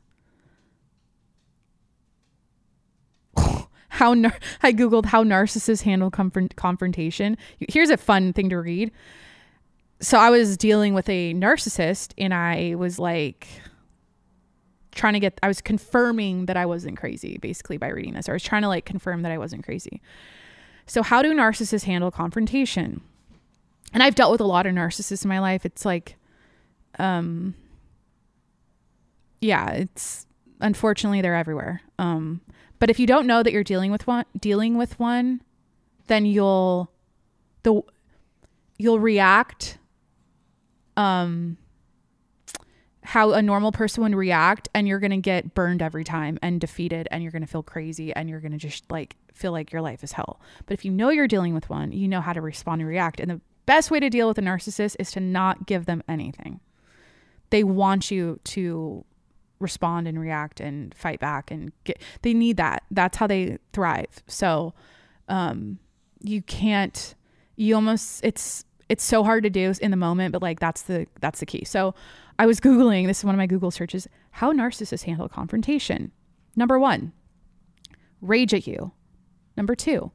How 3.99 4.13
nar- 4.13 4.39
I 4.63 4.73
googled 4.73 5.05
how 5.05 5.23
narcissists 5.23 5.83
handle 5.83 6.09
confront- 6.09 6.55
confrontation. 6.55 7.37
Here's 7.59 7.89
a 7.89 7.97
fun 7.97 8.33
thing 8.33 8.49
to 8.49 8.57
read. 8.57 8.91
So 10.01 10.17
I 10.17 10.29
was 10.29 10.55
dealing 10.55 10.93
with 10.93 11.09
a 11.09 11.33
narcissist 11.33 12.13
and 12.17 12.33
I 12.33 12.75
was 12.75 12.97
like 12.97 13.47
trying 14.95 15.13
to 15.13 15.19
get 15.19 15.37
I 15.43 15.47
was 15.47 15.61
confirming 15.61 16.45
that 16.45 16.57
I 16.57 16.65
wasn't 16.65 16.97
crazy 16.97 17.37
basically 17.37 17.77
by 17.77 17.89
reading 17.89 18.13
this. 18.13 18.29
I 18.29 18.33
was 18.33 18.41
trying 18.41 18.61
to 18.61 18.69
like 18.69 18.85
confirm 18.85 19.21
that 19.23 19.31
I 19.31 19.37
wasn't 19.37 19.65
crazy. 19.65 20.01
So 20.85 21.03
how 21.03 21.21
do 21.21 21.33
narcissists 21.33 21.83
handle 21.83 22.11
confrontation? 22.11 23.01
And 23.93 24.01
I've 24.01 24.15
dealt 24.15 24.31
with 24.31 24.41
a 24.41 24.45
lot 24.45 24.65
of 24.65 24.73
narcissists 24.73 25.23
in 25.25 25.29
my 25.29 25.39
life. 25.39 25.65
It's 25.65 25.83
like 25.83 26.15
um 26.97 27.53
yeah, 29.41 29.71
it's 29.71 30.25
unfortunately 30.61 31.21
they're 31.21 31.35
everywhere. 31.35 31.81
Um 31.97 32.39
but 32.79 32.89
if 32.89 32.99
you 32.99 33.05
don't 33.05 33.27
know 33.27 33.43
that 33.43 33.53
you're 33.53 33.63
dealing 33.63 33.91
with 33.91 34.07
one 34.07 34.25
dealing 34.39 34.77
with 34.77 34.99
one, 34.99 35.41
then 36.07 36.25
you'll 36.25 36.91
the 37.63 37.81
you'll 38.77 38.99
react 38.99 39.77
um 40.97 41.57
how 43.09 43.31
a 43.31 43.41
normal 43.41 43.71
person 43.71 44.03
would 44.03 44.13
react 44.13 44.69
and 44.75 44.87
you're 44.87 44.99
going 44.99 45.09
to 45.09 45.17
get 45.17 45.55
burned 45.55 45.81
every 45.81 46.03
time 46.03 46.37
and 46.43 46.61
defeated 46.61 47.07
and 47.09 47.23
you're 47.23 47.31
going 47.31 47.41
to 47.41 47.47
feel 47.47 47.63
crazy 47.63 48.13
and 48.13 48.29
you're 48.29 48.39
going 48.39 48.51
to 48.51 48.57
just 48.57 48.89
like 48.91 49.15
feel 49.33 49.51
like 49.51 49.71
your 49.71 49.81
life 49.81 50.03
is 50.03 50.11
hell. 50.11 50.39
But 50.67 50.73
if 50.73 50.85
you 50.85 50.91
know 50.91 51.09
you're 51.09 51.27
dealing 51.27 51.55
with 51.55 51.71
one, 51.71 51.91
you 51.91 52.07
know 52.07 52.21
how 52.21 52.33
to 52.33 52.41
respond 52.41 52.81
and 52.81 52.87
react. 52.87 53.19
And 53.19 53.31
the 53.31 53.41
best 53.65 53.89
way 53.89 53.99
to 53.99 54.11
deal 54.11 54.27
with 54.27 54.37
a 54.37 54.41
narcissist 54.41 54.95
is 54.99 55.11
to 55.13 55.19
not 55.19 55.65
give 55.65 55.85
them 55.87 56.03
anything. 56.07 56.59
They 57.49 57.63
want 57.63 58.11
you 58.11 58.39
to 58.43 59.05
respond 59.59 60.07
and 60.07 60.19
react 60.19 60.59
and 60.59 60.95
fight 60.95 61.19
back 61.19 61.51
and 61.51 61.71
get 61.83 62.01
they 62.21 62.33
need 62.33 62.57
that. 62.57 62.83
That's 62.91 63.17
how 63.17 63.27
they 63.27 63.57
thrive. 63.73 64.23
So 64.27 64.73
um 65.27 65.79
you 66.21 66.41
can't 66.41 67.15
you 67.55 67.75
almost 67.75 68.23
it's 68.23 68.65
it's 68.89 69.03
so 69.03 69.23
hard 69.23 69.43
to 69.43 69.49
do 69.49 69.73
in 69.81 69.91
the 69.91 69.97
moment, 69.97 70.31
but 70.33 70.41
like 70.41 70.59
that's 70.59 70.83
the 70.83 71.07
that's 71.21 71.39
the 71.39 71.45
key. 71.45 71.63
So 71.63 71.93
I 72.39 72.45
was 72.45 72.59
Googling, 72.59 73.05
this 73.05 73.19
is 73.19 73.25
one 73.25 73.35
of 73.35 73.39
my 73.39 73.47
Google 73.47 73.69
searches, 73.71 74.07
how 74.31 74.53
narcissists 74.53 75.03
handle 75.03 75.27
confrontation. 75.29 76.11
Number 76.55 76.79
one, 76.79 77.11
rage 78.21 78.53
at 78.53 78.65
you. 78.65 78.93
Number 79.57 79.75
two, 79.75 80.11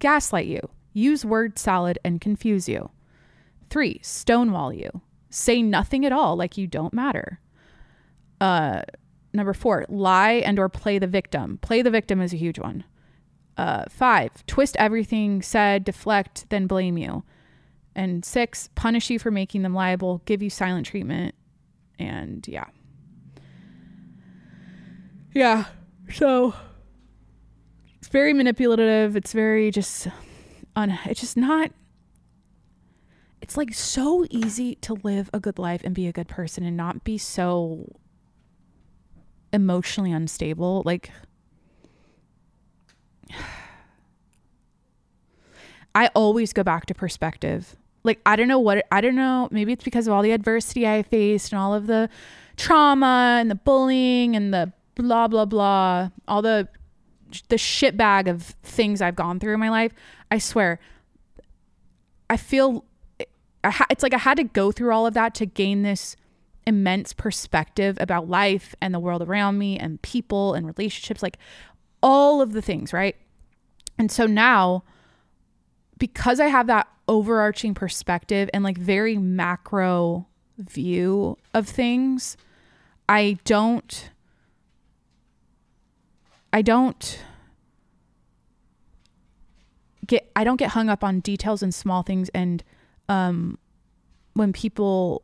gaslight 0.00 0.46
you, 0.46 0.60
use 0.92 1.24
word 1.24 1.58
salad 1.58 1.98
and 2.04 2.20
confuse 2.20 2.68
you. 2.68 2.90
Three, 3.70 4.00
stonewall 4.02 4.72
you, 4.72 5.02
say 5.30 5.62
nothing 5.62 6.04
at 6.04 6.12
all 6.12 6.36
like 6.36 6.58
you 6.58 6.66
don't 6.66 6.92
matter. 6.92 7.40
Uh, 8.40 8.82
number 9.32 9.52
four, 9.52 9.84
lie 9.88 10.42
and 10.44 10.58
or 10.58 10.68
play 10.68 10.98
the 10.98 11.06
victim. 11.06 11.58
Play 11.58 11.82
the 11.82 11.90
victim 11.90 12.20
is 12.20 12.32
a 12.32 12.36
huge 12.36 12.58
one. 12.58 12.84
Uh, 13.56 13.84
five, 13.88 14.46
twist 14.46 14.76
everything 14.78 15.42
said, 15.42 15.84
deflect, 15.84 16.48
then 16.48 16.66
blame 16.66 16.96
you. 16.96 17.24
And 17.94 18.24
six, 18.24 18.68
punish 18.76 19.10
you 19.10 19.18
for 19.18 19.32
making 19.32 19.62
them 19.62 19.74
liable, 19.74 20.22
give 20.24 20.42
you 20.42 20.50
silent 20.50 20.86
treatment, 20.86 21.34
and 21.98 22.46
yeah. 22.46 22.66
Yeah. 25.34 25.64
So 26.12 26.54
it's 27.98 28.08
very 28.08 28.32
manipulative. 28.32 29.16
It's 29.16 29.32
very 29.32 29.70
just 29.72 30.06
un 30.76 30.96
it's 31.06 31.20
just 31.20 31.36
not 31.36 31.72
it's 33.40 33.56
like 33.56 33.74
so 33.74 34.24
easy 34.30 34.76
to 34.76 34.94
live 35.02 35.30
a 35.32 35.40
good 35.40 35.58
life 35.58 35.82
and 35.84 35.94
be 35.94 36.06
a 36.06 36.12
good 36.12 36.28
person 36.28 36.64
and 36.64 36.76
not 36.76 37.04
be 37.04 37.18
so 37.18 37.96
emotionally 39.52 40.12
unstable. 40.12 40.82
Like 40.84 41.10
I 45.94 46.08
always 46.14 46.52
go 46.52 46.62
back 46.62 46.86
to 46.86 46.94
perspective 46.94 47.76
like 48.04 48.20
I 48.26 48.36
don't 48.36 48.48
know 48.48 48.58
what 48.58 48.84
I 48.90 49.00
don't 49.00 49.14
know. 49.14 49.48
Maybe 49.50 49.72
it's 49.72 49.84
because 49.84 50.06
of 50.06 50.12
all 50.12 50.22
the 50.22 50.32
adversity 50.32 50.86
I 50.86 51.02
faced 51.02 51.52
and 51.52 51.60
all 51.60 51.74
of 51.74 51.86
the 51.86 52.08
trauma 52.56 53.38
and 53.40 53.50
the 53.50 53.54
bullying 53.54 54.34
and 54.34 54.52
the 54.52 54.72
blah 54.94 55.28
blah 55.28 55.44
blah, 55.44 56.10
all 56.26 56.42
the 56.42 56.68
the 57.48 57.58
shit 57.58 57.96
bag 57.96 58.26
of 58.26 58.42
things 58.62 59.02
I've 59.02 59.16
gone 59.16 59.38
through 59.38 59.54
in 59.54 59.60
my 59.60 59.68
life. 59.68 59.92
I 60.30 60.38
swear, 60.38 60.80
I 62.30 62.36
feel 62.36 62.84
it's 63.90 64.02
like 64.02 64.14
I 64.14 64.18
had 64.18 64.38
to 64.38 64.44
go 64.44 64.72
through 64.72 64.92
all 64.92 65.06
of 65.06 65.14
that 65.14 65.34
to 65.36 65.46
gain 65.46 65.82
this 65.82 66.16
immense 66.68 67.14
perspective 67.14 67.96
about 67.98 68.28
life 68.28 68.74
and 68.82 68.92
the 68.92 69.00
world 69.00 69.22
around 69.22 69.56
me 69.56 69.78
and 69.78 70.00
people 70.02 70.52
and 70.52 70.66
relationships, 70.66 71.22
like 71.22 71.38
all 72.02 72.42
of 72.42 72.52
the 72.52 72.60
things, 72.60 72.92
right? 72.92 73.16
And 73.98 74.12
so 74.12 74.26
now, 74.26 74.84
because 75.96 76.38
I 76.40 76.46
have 76.48 76.66
that 76.66 76.86
overarching 77.08 77.72
perspective 77.72 78.50
and 78.52 78.62
like 78.62 78.76
very 78.76 79.16
macro 79.16 80.26
view 80.58 81.38
of 81.54 81.66
things, 81.66 82.36
I 83.08 83.38
don't 83.44 84.10
I 86.52 86.60
don't 86.60 87.24
get 90.06 90.30
I 90.36 90.44
don't 90.44 90.58
get 90.58 90.70
hung 90.70 90.90
up 90.90 91.02
on 91.02 91.20
details 91.20 91.62
and 91.62 91.74
small 91.74 92.02
things 92.02 92.28
and 92.34 92.62
um 93.08 93.56
when 94.34 94.52
people 94.52 95.22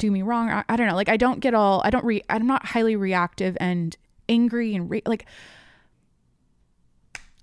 do 0.00 0.10
me 0.10 0.22
wrong 0.22 0.50
I, 0.50 0.64
I 0.68 0.76
don't 0.76 0.88
know 0.88 0.96
like 0.96 1.08
I 1.08 1.16
don't 1.16 1.40
get 1.40 1.54
all 1.54 1.82
I 1.84 1.90
don't 1.90 2.04
re 2.04 2.22
I'm 2.28 2.46
not 2.46 2.66
highly 2.66 2.96
reactive 2.96 3.56
and 3.60 3.96
angry 4.28 4.74
and 4.74 4.90
re- 4.90 5.02
like 5.06 5.26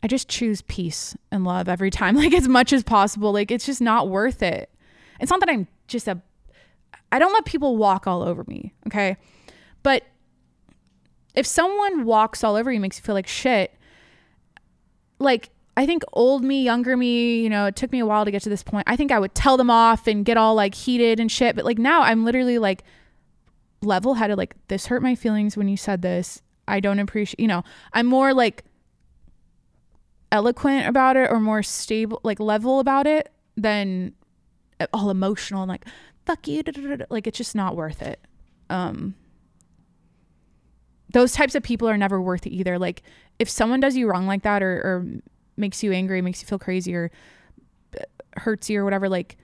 I 0.04 0.08
just 0.08 0.30
choose 0.30 0.62
peace 0.62 1.16
and 1.32 1.44
love 1.44 1.68
every 1.68 1.90
time, 1.90 2.16
like 2.18 2.34
as 2.34 2.48
much 2.48 2.74
as 2.74 2.84
possible. 2.84 3.34
Like 3.34 3.52
it's 3.52 3.66
just 3.66 3.82
not 3.82 4.08
worth 4.10 4.42
it. 4.42 4.70
It's 5.20 5.32
not 5.32 5.40
that 5.40 5.50
I'm 5.50 5.68
just 5.88 6.08
a, 6.08 6.22
I 7.12 7.20
don't 7.20 7.34
let 7.34 7.46
people 7.46 7.78
walk 7.78 8.08
all 8.08 8.22
over 8.22 8.44
me. 8.48 8.74
Okay. 8.88 9.18
But 9.84 10.04
if 11.36 11.46
someone 11.46 12.06
walks 12.06 12.44
all 12.44 12.56
over 12.56 12.72
you, 12.72 12.80
makes 12.80 12.98
you 12.98 13.04
feel 13.04 13.16
like 13.16 13.28
shit, 13.28 13.74
like 15.20 15.50
I 15.78 15.86
think 15.86 16.04
old 16.12 16.44
me, 16.44 16.64
younger 16.64 16.98
me, 16.98 17.40
you 17.42 17.50
know, 17.50 17.68
it 17.68 17.76
took 17.78 17.92
me 17.92 18.00
a 18.00 18.06
while 18.06 18.26
to 18.26 18.32
get 18.32 18.42
to 18.44 18.50
this 18.50 18.64
point. 18.64 18.84
I 18.88 18.98
think 18.98 19.12
I 19.12 19.20
would 19.20 19.34
tell 19.34 19.56
them 19.56 19.70
off 19.70 20.08
and 20.08 20.26
get 20.26 20.36
all 20.36 20.56
like 20.56 20.76
heated 20.76 21.20
and 21.20 21.32
shit. 21.32 21.56
But 21.56 21.64
like 21.64 21.78
now 21.78 22.02
I'm 22.02 22.26
literally 22.26 22.58
like 22.58 22.84
level 23.82 24.16
headed, 24.16 24.38
like, 24.38 24.56
this 24.68 24.88
hurt 24.88 25.02
my 25.02 25.16
feelings 25.16 25.56
when 25.56 25.70
you 25.70 25.78
said 25.78 26.02
this. 26.02 26.42
I 26.68 26.82
don't 26.82 27.00
appreciate, 27.00 27.40
you 27.40 27.48
know, 27.48 27.64
I'm 27.94 28.08
more 28.08 28.34
like, 28.34 28.66
eloquent 30.32 30.88
about 30.88 31.16
it 31.16 31.30
or 31.32 31.40
more 31.40 31.64
stable 31.64 32.20
like 32.24 32.40
level 32.40 32.80
about 32.80 33.08
it 33.08 33.32
than 33.56 34.14
all 34.94 35.10
emotional 35.10 35.64
and 35.64 35.70
like 35.70 35.86
fuck 36.26 36.48
you 36.48 36.62
like 37.10 37.26
it's 37.28 37.38
just 37.38 37.56
not 37.56 37.76
worth 37.76 38.02
it 38.02 38.20
um 38.70 39.16
those 41.14 41.32
types 41.32 41.56
of 41.56 41.64
people 41.64 41.88
are 41.88 41.98
never 41.98 42.22
worth 42.22 42.46
it 42.46 42.52
either 42.52 42.78
like 42.78 43.02
if 43.40 43.50
someone 43.50 43.80
does 43.80 43.96
you 43.96 44.10
wrong 44.10 44.28
like 44.28 44.44
that 44.44 44.62
or, 44.62 44.76
or 44.82 45.06
makes 45.58 45.84
you 45.84 45.92
angry 45.92 46.22
makes 46.22 46.42
you 46.42 46.48
feel 46.48 46.60
crazy 46.60 46.96
or 46.96 47.12
uh, 48.00 48.04
hurts 48.38 48.70
you 48.70 48.80
or 48.80 48.84
whatever 48.84 49.10
like 49.10 49.38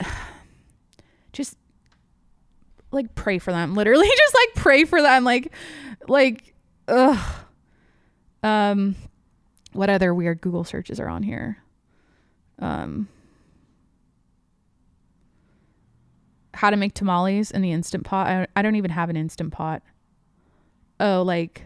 just 1.32 1.56
like 2.90 3.14
pray 3.14 3.38
for 3.38 3.52
them 3.52 3.74
literally 3.76 4.08
just 4.08 4.34
like 4.34 4.54
pray 4.54 4.84
for 4.84 5.00
them 5.00 5.24
like 5.24 5.52
like 6.08 6.54
ugh 6.88 7.44
um, 8.44 8.94
what 9.72 9.88
other 9.88 10.14
weird 10.14 10.42
Google 10.42 10.64
searches 10.64 11.00
are 11.00 11.08
on 11.08 11.22
here? 11.22 11.56
Um, 12.58 13.08
how 16.52 16.70
to 16.70 16.76
make 16.76 16.92
tamales 16.92 17.50
in 17.50 17.62
the 17.62 17.72
instant 17.72 18.04
pot. 18.04 18.28
I, 18.28 18.46
I 18.54 18.62
don't 18.62 18.76
even 18.76 18.90
have 18.90 19.08
an 19.08 19.16
instant 19.16 19.52
pot. 19.52 19.82
Oh, 21.00 21.22
like, 21.22 21.64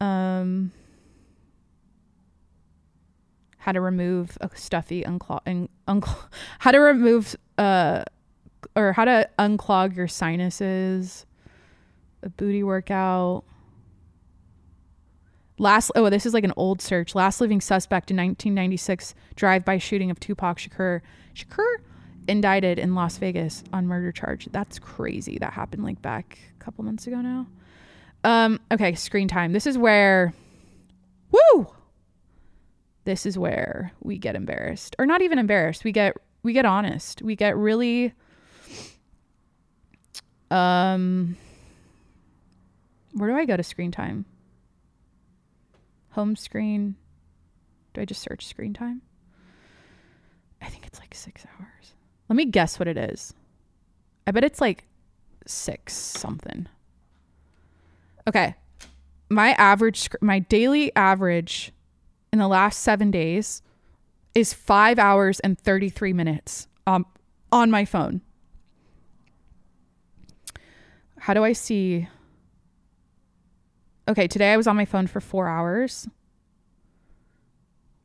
um, 0.00 0.70
how 3.60 3.72
to 3.72 3.80
remove 3.80 4.36
a 4.40 4.50
stuffy 4.54 5.02
unclog, 5.02 5.40
and 5.46 5.68
unclog 5.86 6.28
how 6.58 6.70
to 6.70 6.78
remove 6.78 7.36
uh 7.58 8.02
or 8.76 8.92
how 8.92 9.04
to 9.04 9.28
unclog 9.38 9.96
your 9.96 10.08
sinuses 10.08 11.24
a 12.22 12.28
booty 12.28 12.62
workout 12.62 13.44
Last, 15.60 15.92
oh, 15.94 16.08
this 16.08 16.24
is 16.24 16.32
like 16.32 16.44
an 16.44 16.54
old 16.56 16.80
search. 16.80 17.14
Last 17.14 17.38
living 17.38 17.60
suspect 17.60 18.10
in 18.10 18.16
1996 18.16 19.14
drive-by 19.36 19.76
shooting 19.76 20.10
of 20.10 20.18
Tupac 20.18 20.56
Shakur. 20.56 21.02
Shakur 21.34 21.74
indicted 22.26 22.78
in 22.78 22.94
Las 22.94 23.18
Vegas 23.18 23.62
on 23.70 23.86
murder 23.86 24.10
charge. 24.10 24.48
That's 24.52 24.78
crazy. 24.78 25.36
That 25.38 25.52
happened 25.52 25.84
like 25.84 26.00
back 26.00 26.38
a 26.58 26.64
couple 26.64 26.82
months 26.82 27.06
ago 27.06 27.20
now. 27.20 27.46
Um, 28.24 28.58
okay, 28.72 28.94
screen 28.94 29.28
time. 29.28 29.52
This 29.52 29.66
is 29.66 29.76
where, 29.76 30.32
woo. 31.30 31.66
This 33.04 33.26
is 33.26 33.38
where 33.38 33.92
we 34.02 34.18
get 34.18 34.36
embarrassed, 34.36 34.94
or 34.98 35.06
not 35.06 35.22
even 35.22 35.38
embarrassed. 35.38 35.84
We 35.84 35.92
get 35.92 36.16
we 36.42 36.52
get 36.52 36.64
honest. 36.64 37.22
We 37.22 37.36
get 37.36 37.56
really. 37.56 38.12
Um. 40.50 41.36
Where 43.12 43.28
do 43.28 43.36
I 43.36 43.44
go 43.44 43.56
to 43.56 43.62
screen 43.62 43.90
time? 43.90 44.24
home 46.10 46.36
screen. 46.36 46.96
Do 47.94 48.00
I 48.00 48.04
just 48.04 48.22
search 48.22 48.46
screen 48.46 48.72
time? 48.72 49.02
I 50.62 50.66
think 50.66 50.86
it's 50.86 51.00
like 51.00 51.14
six 51.14 51.44
hours. 51.46 51.94
Let 52.28 52.36
me 52.36 52.44
guess 52.44 52.78
what 52.78 52.88
it 52.88 52.96
is. 52.96 53.32
I 54.26 54.30
bet 54.30 54.44
it's 54.44 54.60
like 54.60 54.84
six 55.46 55.94
something. 55.94 56.68
Okay. 58.28 58.54
My 59.28 59.52
average, 59.52 60.10
my 60.20 60.40
daily 60.40 60.94
average 60.94 61.72
in 62.32 62.38
the 62.38 62.48
last 62.48 62.80
seven 62.80 63.10
days 63.10 63.62
is 64.34 64.52
five 64.52 64.98
hours 64.98 65.40
and 65.40 65.58
33 65.58 66.12
minutes 66.12 66.68
um, 66.86 67.06
on 67.50 67.70
my 67.70 67.84
phone. 67.84 68.20
How 71.18 71.34
do 71.34 71.44
I 71.44 71.52
see? 71.52 72.08
Okay, 74.08 74.26
today 74.26 74.52
I 74.52 74.56
was 74.56 74.66
on 74.66 74.76
my 74.76 74.84
phone 74.84 75.06
for 75.06 75.20
four 75.20 75.48
hours. 75.48 76.08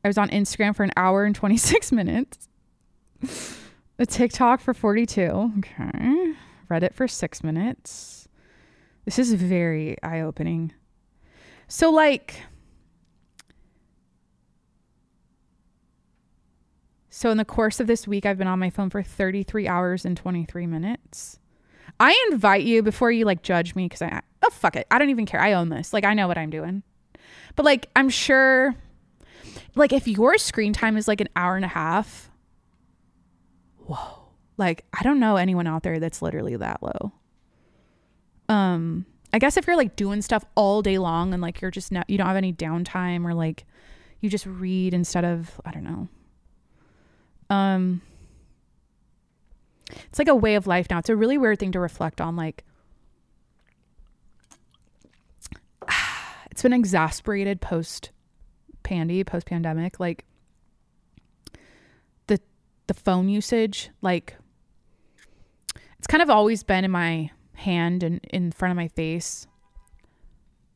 I 0.04 0.08
was 0.08 0.18
on 0.18 0.28
Instagram 0.28 0.74
for 0.74 0.84
an 0.84 0.92
hour 0.96 1.24
and 1.24 1.34
26 1.34 1.92
minutes. 1.92 2.48
A 3.98 4.06
TikTok 4.06 4.60
for 4.60 4.74
42. 4.74 5.22
Okay. 5.58 6.34
Reddit 6.70 6.92
for 6.92 7.08
six 7.08 7.42
minutes. 7.42 8.28
This 9.04 9.18
is 9.18 9.32
very 9.34 10.00
eye 10.02 10.20
opening. 10.20 10.72
So, 11.68 11.90
like, 11.90 12.42
so 17.16 17.30
in 17.30 17.38
the 17.38 17.44
course 17.44 17.80
of 17.80 17.86
this 17.86 18.06
week, 18.06 18.26
I've 18.26 18.36
been 18.36 18.46
on 18.46 18.58
my 18.58 18.68
phone 18.68 18.90
for 18.90 19.02
33 19.02 19.66
hours 19.66 20.04
and 20.04 20.16
23 20.16 20.66
minutes. 20.66 21.38
I 21.98 22.28
invite 22.30 22.64
you 22.64 22.82
before 22.82 23.10
you 23.10 23.24
like 23.24 23.42
judge 23.42 23.74
me 23.74 23.86
because 23.86 24.02
I, 24.02 24.20
oh, 24.42 24.50
fuck 24.50 24.76
it. 24.76 24.86
I 24.90 24.98
don't 24.98 25.08
even 25.08 25.24
care. 25.24 25.40
I 25.40 25.54
own 25.54 25.70
this. 25.70 25.92
Like, 25.94 26.04
I 26.04 26.12
know 26.12 26.28
what 26.28 26.36
I'm 26.36 26.50
doing. 26.50 26.82
But, 27.54 27.64
like, 27.64 27.88
I'm 27.96 28.10
sure, 28.10 28.74
like, 29.74 29.94
if 29.94 30.06
your 30.06 30.36
screen 30.36 30.74
time 30.74 30.98
is 30.98 31.08
like 31.08 31.22
an 31.22 31.30
hour 31.34 31.56
and 31.56 31.64
a 31.64 31.68
half, 31.68 32.30
whoa 33.78 34.26
like 34.56 34.84
i 34.98 35.02
don't 35.02 35.20
know 35.20 35.36
anyone 35.36 35.66
out 35.66 35.82
there 35.82 35.98
that's 35.98 36.22
literally 36.22 36.56
that 36.56 36.82
low 36.82 37.12
um 38.48 39.06
i 39.32 39.38
guess 39.38 39.56
if 39.56 39.66
you're 39.66 39.76
like 39.76 39.96
doing 39.96 40.22
stuff 40.22 40.44
all 40.54 40.82
day 40.82 40.98
long 40.98 41.32
and 41.32 41.42
like 41.42 41.60
you're 41.60 41.70
just 41.70 41.92
not 41.92 42.08
you 42.08 42.18
don't 42.18 42.26
have 42.26 42.36
any 42.36 42.52
downtime 42.52 43.24
or 43.24 43.34
like 43.34 43.64
you 44.20 44.30
just 44.30 44.46
read 44.46 44.94
instead 44.94 45.24
of 45.24 45.60
i 45.64 45.70
don't 45.70 45.84
know 45.84 46.08
um 47.50 48.00
it's 49.88 50.18
like 50.18 50.28
a 50.28 50.34
way 50.34 50.56
of 50.56 50.66
life 50.66 50.88
now. 50.90 50.98
It's 50.98 51.08
a 51.08 51.16
really 51.16 51.38
weird 51.38 51.58
thing 51.58 51.72
to 51.72 51.80
reflect 51.80 52.20
on 52.20 52.36
like 52.36 52.64
it's 56.50 56.62
been 56.62 56.72
exasperated 56.72 57.60
post 57.60 58.10
pandy 58.82 59.24
post 59.24 59.46
pandemic 59.46 59.98
like 59.98 60.24
the 62.28 62.40
the 62.86 62.94
phone 62.94 63.28
usage 63.28 63.90
like 64.00 64.36
it's 65.98 66.06
kind 66.06 66.22
of 66.22 66.30
always 66.30 66.62
been 66.62 66.84
in 66.84 66.90
my 66.92 67.30
hand 67.54 68.02
and 68.04 68.20
in 68.30 68.52
front 68.52 68.70
of 68.70 68.76
my 68.76 68.86
face 68.86 69.46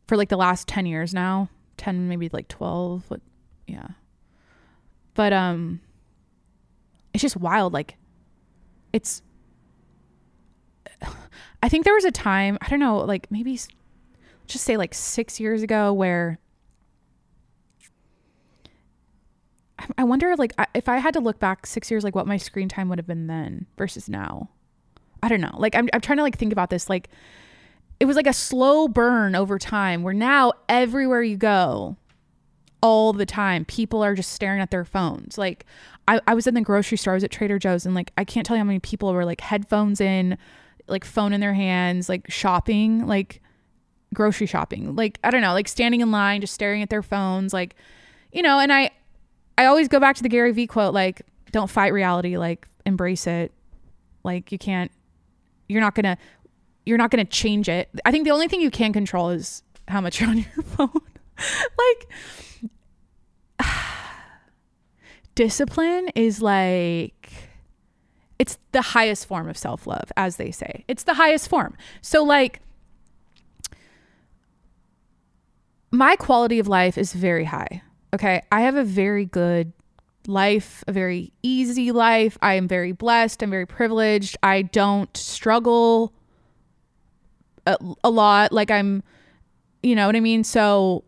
for 0.09 0.17
like 0.17 0.29
the 0.29 0.37
last 0.37 0.67
10 0.67 0.87
years 0.87 1.15
now. 1.15 1.49
10 1.77 2.09
maybe 2.09 2.29
like 2.33 2.49
12 2.49 3.05
what 3.09 3.21
yeah. 3.67 3.87
But 5.15 5.33
um 5.33 5.81
it's 7.13 7.23
just 7.23 7.37
wild 7.37 7.73
like 7.73 7.97
it's 8.93 9.23
i 11.63 11.69
think 11.69 11.85
there 11.85 11.95
was 11.95 12.05
a 12.05 12.11
time 12.11 12.59
i 12.61 12.69
don't 12.69 12.81
know 12.81 12.99
like 12.99 13.31
maybe 13.31 13.59
just 14.47 14.65
say 14.65 14.77
like 14.77 14.95
6 14.95 15.41
years 15.41 15.63
ago 15.63 15.93
where 15.93 16.39
I- 19.97 20.05
wonder 20.05 20.35
like 20.37 20.53
if 20.75 20.89
I 20.89 20.99
had 20.99 21.15
to 21.15 21.21
look 21.21 21.39
back 21.39 21.67
6 21.67 21.91
years 21.91 22.05
like 22.05 22.15
what 22.15 22.27
my 22.27 22.37
screen 22.37 22.69
time 22.69 22.89
would 22.89 22.99
have 22.99 23.07
been 23.07 23.27
then 23.27 23.67
versus 23.79 24.09
now. 24.09 24.51
I 25.23 25.29
don't 25.29 25.41
know. 25.41 25.55
Like 25.57 25.75
I'm 25.75 25.89
I'm 25.93 26.01
trying 26.01 26.19
to 26.19 26.23
like 26.23 26.37
think 26.37 26.53
about 26.53 26.71
this 26.71 26.89
like 26.89 27.09
it 27.99 28.07
was 28.07 28.17
like 28.17 28.27
a 28.27 28.33
slow 28.33 28.89
burn 28.89 29.35
over 29.35 29.59
time 29.59 30.03
where 30.03 30.15
now 30.15 30.53
everywhere 30.69 31.23
you 31.23 31.37
go 31.37 31.97
all 32.83 33.13
the 33.13 33.27
time 33.27 33.65
people 33.65 34.03
are 34.03 34.15
just 34.15 34.33
staring 34.33 34.61
at 34.61 34.71
their 34.71 34.85
phones. 34.85 35.37
Like 35.37 35.67
I, 36.09 36.21
I 36.27 36.35
was 36.35 36.47
in 36.47 36.55
the 36.55 36.61
grocery 36.61 36.99
store, 36.99 37.13
I 37.13 37.17
was 37.17 37.25
at 37.25 37.31
Trader 37.31 37.59
Joe's 37.59 37.87
and 37.87 37.95
like 37.95 38.13
I 38.17 38.25
can't 38.25 38.47
tell 38.47 38.57
you 38.57 38.61
how 38.61 38.67
many 38.67 38.81
people 38.81 39.13
were 39.13 39.25
like 39.25 39.41
headphones 39.41 40.01
in, 40.01 40.39
like 40.87 41.05
phone 41.05 41.33
in 41.33 41.41
their 41.41 41.55
hands, 41.55 42.09
like 42.09 42.31
shopping, 42.31 43.07
like 43.07 43.41
grocery 44.15 44.47
shopping. 44.47 44.97
Like 44.97 45.19
I 45.23 45.31
don't 45.31 45.43
know, 45.43 45.53
like 45.53 45.69
standing 45.69 46.01
in 46.01 46.11
line 46.11 46.41
just 46.41 46.55
staring 46.55 46.83
at 46.83 46.91
their 46.91 47.03
phones 47.03 47.53
like 47.53 47.77
you 48.33 48.43
know, 48.43 48.59
and 48.59 48.73
I 48.73 48.91
I 49.59 49.67
always 49.67 49.89
go 49.89 50.01
back 50.01 50.17
to 50.17 50.23
the 50.23 50.29
Gary 50.29 50.53
Vee 50.53 50.67
quote 50.67 50.95
like 50.95 51.23
don't 51.53 51.69
fight 51.69 51.93
reality, 51.93 52.37
like 52.37 52.67
embrace 52.87 53.27
it. 53.27 53.53
Like 54.25 54.53
you 54.53 54.59
can't 54.59 54.91
you're 55.69 55.81
not 55.81 55.95
gonna 55.95 56.17
you're 56.87 56.99
not 56.99 57.11
gonna 57.11 57.25
change 57.25 57.69
it. 57.69 57.89
I 58.05 58.11
think 58.11 58.25
the 58.25 58.31
only 58.31 58.49
thing 58.49 58.61
you 58.61 58.71
can 58.71 58.93
control 58.93 59.31
is 59.31 59.63
how 59.87 60.01
much 60.01 60.21
you're 60.21 60.31
on 60.31 60.39
your 60.39 60.47
phone. 60.65 60.91
like 61.79 62.09
discipline 65.35 66.09
is 66.15 66.41
like 66.43 67.33
it's 68.39 68.59
the 68.73 68.81
highest 68.81 69.27
form 69.27 69.49
of 69.49 69.59
self-love 69.59 70.11
as 70.17 70.37
they 70.37 70.51
say. 70.51 70.85
It's 70.89 71.03
the 71.03 71.15
highest 71.15 71.49
form. 71.49 71.77
So 72.01 72.25
like 72.25 72.61
my 75.91 76.17
quality 76.17 76.59
of 76.59 76.69
life 76.69 76.97
is 76.97 77.13
very 77.13 77.45
high. 77.45 77.83
Okay? 78.15 78.43
I 78.51 78.63
have 78.63 78.77
a 78.77 78.85
very 78.85 79.25
good 79.25 79.73
life, 80.27 80.83
a 80.87 80.93
very 80.93 81.33
easy 81.43 81.93
life. 81.93 82.39
I 82.41 82.55
am 82.55 82.69
very 82.69 82.93
blessed. 82.93 83.43
I'm 83.43 83.51
very 83.51 83.67
privileged. 83.67 84.37
I 84.43 84.63
don't 84.63 85.15
struggle 85.17 86.13
a, 87.67 87.77
a 88.03 88.11
lot. 88.11 88.53
Like 88.53 88.71
I'm, 88.71 89.03
you 89.83 89.95
know 89.95 90.07
what 90.07 90.17
I 90.17 90.21
mean? 90.21 90.45
So 90.45 91.05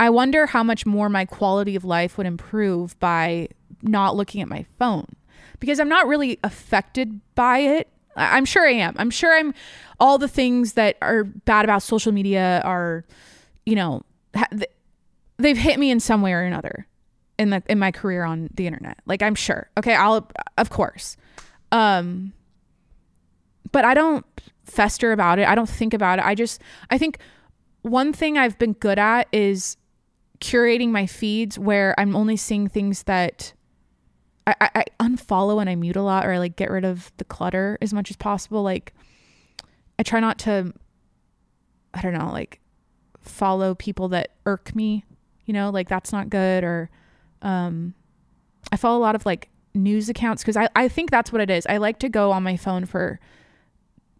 I 0.00 0.10
wonder 0.10 0.46
how 0.46 0.62
much 0.62 0.86
more 0.86 1.08
my 1.08 1.24
quality 1.24 1.74
of 1.76 1.84
life 1.84 2.16
would 2.18 2.26
improve 2.26 2.98
by 3.00 3.48
not 3.82 4.16
looking 4.16 4.40
at 4.40 4.48
my 4.48 4.64
phone 4.78 5.06
because 5.60 5.80
I'm 5.80 5.88
not 5.88 6.06
really 6.06 6.38
affected 6.44 7.20
by 7.34 7.58
it. 7.58 7.88
I'm 8.16 8.44
sure 8.44 8.66
I 8.66 8.72
am. 8.72 8.94
I'm 8.98 9.10
sure 9.10 9.36
I'm 9.36 9.54
all 10.00 10.18
the 10.18 10.28
things 10.28 10.74
that 10.74 10.96
are 11.02 11.24
bad 11.24 11.64
about 11.64 11.82
social 11.82 12.12
media 12.12 12.60
are, 12.64 13.04
you 13.66 13.74
know, 13.74 14.02
they've 15.38 15.58
hit 15.58 15.78
me 15.78 15.90
in 15.90 16.00
some 16.00 16.22
way 16.22 16.32
or 16.32 16.42
another 16.42 16.86
in 17.38 17.50
the 17.50 17.62
in 17.68 17.78
my 17.78 17.92
career 17.92 18.24
on 18.24 18.50
the 18.54 18.66
internet. 18.66 18.98
Like 19.06 19.22
I'm 19.22 19.34
sure. 19.34 19.70
Okay, 19.76 19.94
I'll 19.94 20.28
of 20.56 20.70
course. 20.70 21.16
Um 21.72 22.32
but 23.70 23.84
I 23.84 23.94
don't 23.94 24.24
fester 24.64 25.12
about 25.12 25.38
it. 25.38 25.46
I 25.46 25.54
don't 25.54 25.68
think 25.68 25.94
about 25.94 26.18
it. 26.18 26.24
I 26.24 26.34
just 26.34 26.60
I 26.90 26.98
think 26.98 27.18
one 27.82 28.12
thing 28.12 28.36
I've 28.36 28.58
been 28.58 28.72
good 28.74 28.98
at 28.98 29.28
is 29.32 29.76
curating 30.40 30.90
my 30.90 31.06
feeds 31.06 31.58
where 31.58 31.94
I'm 31.98 32.14
only 32.14 32.36
seeing 32.36 32.68
things 32.68 33.04
that 33.04 33.52
I, 34.46 34.54
I, 34.60 34.70
I 34.74 34.84
unfollow 35.00 35.60
and 35.60 35.68
I 35.68 35.74
mute 35.74 35.96
a 35.96 36.02
lot 36.02 36.26
or 36.26 36.32
I 36.32 36.38
like 36.38 36.56
get 36.56 36.70
rid 36.70 36.84
of 36.84 37.12
the 37.16 37.24
clutter 37.24 37.78
as 37.80 37.92
much 37.92 38.10
as 38.10 38.16
possible. 38.16 38.62
Like 38.62 38.94
I 39.98 40.02
try 40.02 40.20
not 40.20 40.38
to 40.40 40.72
I 41.94 42.02
don't 42.02 42.14
know, 42.14 42.30
like 42.30 42.60
follow 43.20 43.74
people 43.74 44.08
that 44.08 44.32
irk 44.46 44.74
me, 44.74 45.04
you 45.44 45.52
know, 45.52 45.70
like 45.70 45.88
that's 45.88 46.12
not 46.12 46.30
good 46.30 46.64
or 46.64 46.90
um 47.42 47.94
I 48.70 48.76
follow 48.76 48.98
a 48.98 49.00
lot 49.00 49.14
of 49.14 49.26
like 49.26 49.48
news 49.74 50.08
accounts 50.08 50.42
because 50.42 50.56
I, 50.56 50.68
I 50.74 50.88
think 50.88 51.10
that's 51.10 51.32
what 51.32 51.40
it 51.40 51.50
is. 51.50 51.66
I 51.66 51.78
like 51.78 51.98
to 52.00 52.08
go 52.08 52.32
on 52.32 52.42
my 52.42 52.56
phone 52.56 52.86
for 52.86 53.20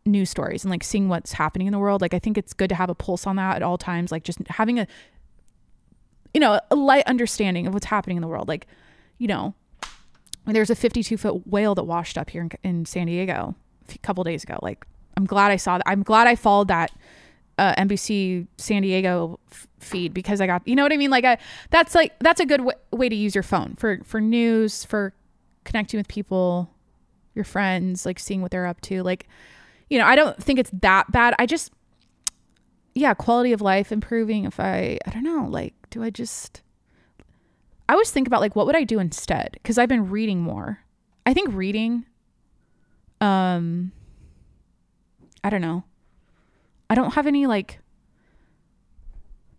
news 0.05 0.31
stories 0.31 0.65
and 0.65 0.71
like 0.71 0.83
seeing 0.83 1.09
what's 1.09 1.33
happening 1.33 1.67
in 1.67 1.73
the 1.73 1.79
world. 1.79 2.01
Like 2.01 2.15
I 2.15 2.19
think 2.19 2.39
it's 2.39 2.53
good 2.53 2.69
to 2.69 2.75
have 2.75 2.91
a 2.91 2.95
pulse 2.95 3.27
on 3.27 3.37
that 3.37 3.57
at 3.57 3.63
all 3.63 3.79
times, 3.79 4.11
like 4.11 4.25
just 4.25 4.39
having 4.49 4.79
a 4.79 4.87
you 6.39 6.41
know, 6.41 6.61
a 6.71 6.77
light 6.77 7.03
understanding 7.09 7.67
of 7.67 7.75
what's 7.75 7.87
happening 7.87 8.17
in 8.17 8.21
the 8.21 8.29
world. 8.29 8.47
Like, 8.47 8.69
you 9.19 9.27
know, 9.27 9.55
there's 10.47 10.71
a 10.71 10.77
52 10.77 11.17
foot 11.17 11.49
whale 11.49 11.75
that 11.75 11.83
washed 11.83 12.17
up 12.17 12.31
here 12.31 12.43
in, 12.43 12.51
in 12.63 12.85
San 12.87 13.09
Diego 13.09 13.57
a 13.93 13.99
couple 13.99 14.23
days 14.23 14.45
ago. 14.45 14.57
Like, 14.63 14.87
I'm 15.17 15.25
glad 15.25 15.51
I 15.51 15.57
saw 15.57 15.79
that. 15.79 15.89
I'm 15.89 16.05
glad 16.05 16.29
I 16.29 16.37
followed 16.37 16.69
that 16.69 16.93
uh, 17.59 17.75
NBC 17.75 18.47
San 18.57 18.83
Diego 18.83 19.41
f- 19.51 19.67
feed 19.81 20.15
because 20.15 20.41
I 20.41 20.47
got, 20.47 20.63
you 20.65 20.77
know 20.77 20.85
what 20.85 20.93
I 20.93 20.97
mean? 20.97 21.11
Like, 21.11 21.25
I, 21.25 21.39
that's 21.71 21.97
like, 21.97 22.17
that's 22.21 22.39
a 22.39 22.47
good 22.47 22.59
w- 22.59 22.79
way 22.93 23.09
to 23.09 23.17
use 23.17 23.35
your 23.35 23.43
phone 23.43 23.75
for, 23.75 23.99
for 24.05 24.21
news, 24.21 24.85
for 24.85 25.13
connecting 25.65 25.99
with 25.99 26.07
people, 26.07 26.71
your 27.35 27.45
friends, 27.45 28.07
like 28.07 28.21
seeing 28.21 28.43
what 28.43 28.53
they're 28.53 28.67
up 28.67 28.81
to. 28.83 29.03
Like, 29.03 29.27
you 29.91 29.99
know, 29.99 30.07
I 30.07 30.15
don't 30.15 30.41
think 30.41 30.61
it's 30.61 30.71
that 30.83 31.11
bad. 31.11 31.35
I 31.41 31.47
just, 31.47 31.73
yeah, 32.99 33.15
quality 33.15 33.53
of 33.53 33.61
life 33.61 33.93
improving. 33.93 34.45
If 34.45 34.61
I, 34.61 34.99
I 35.07 35.11
don't 35.11 35.25
know, 35.25 35.47
like, 35.49 35.75
do 35.91 36.03
I 36.03 36.11
just, 36.11 36.63
I 37.89 37.93
always 37.93 38.11
think 38.11 38.27
about 38.27 38.41
like, 38.41 38.57
what 38.57 38.67
would 38.67 38.77
I 38.77 38.85
do 38.85 38.99
instead? 38.99 39.59
Cause 39.65 39.79
I've 39.79 39.89
been 39.89 40.11
reading 40.11 40.41
more. 40.41 40.81
I 41.25 41.35
think 41.35 41.55
reading, 41.55 42.07
um, 43.21 43.93
I 45.45 45.51
don't 45.51 45.61
know. 45.61 45.85
I 46.91 46.95
don't 46.95 47.15
have 47.15 47.27
any 47.27 47.47
like, 47.47 47.81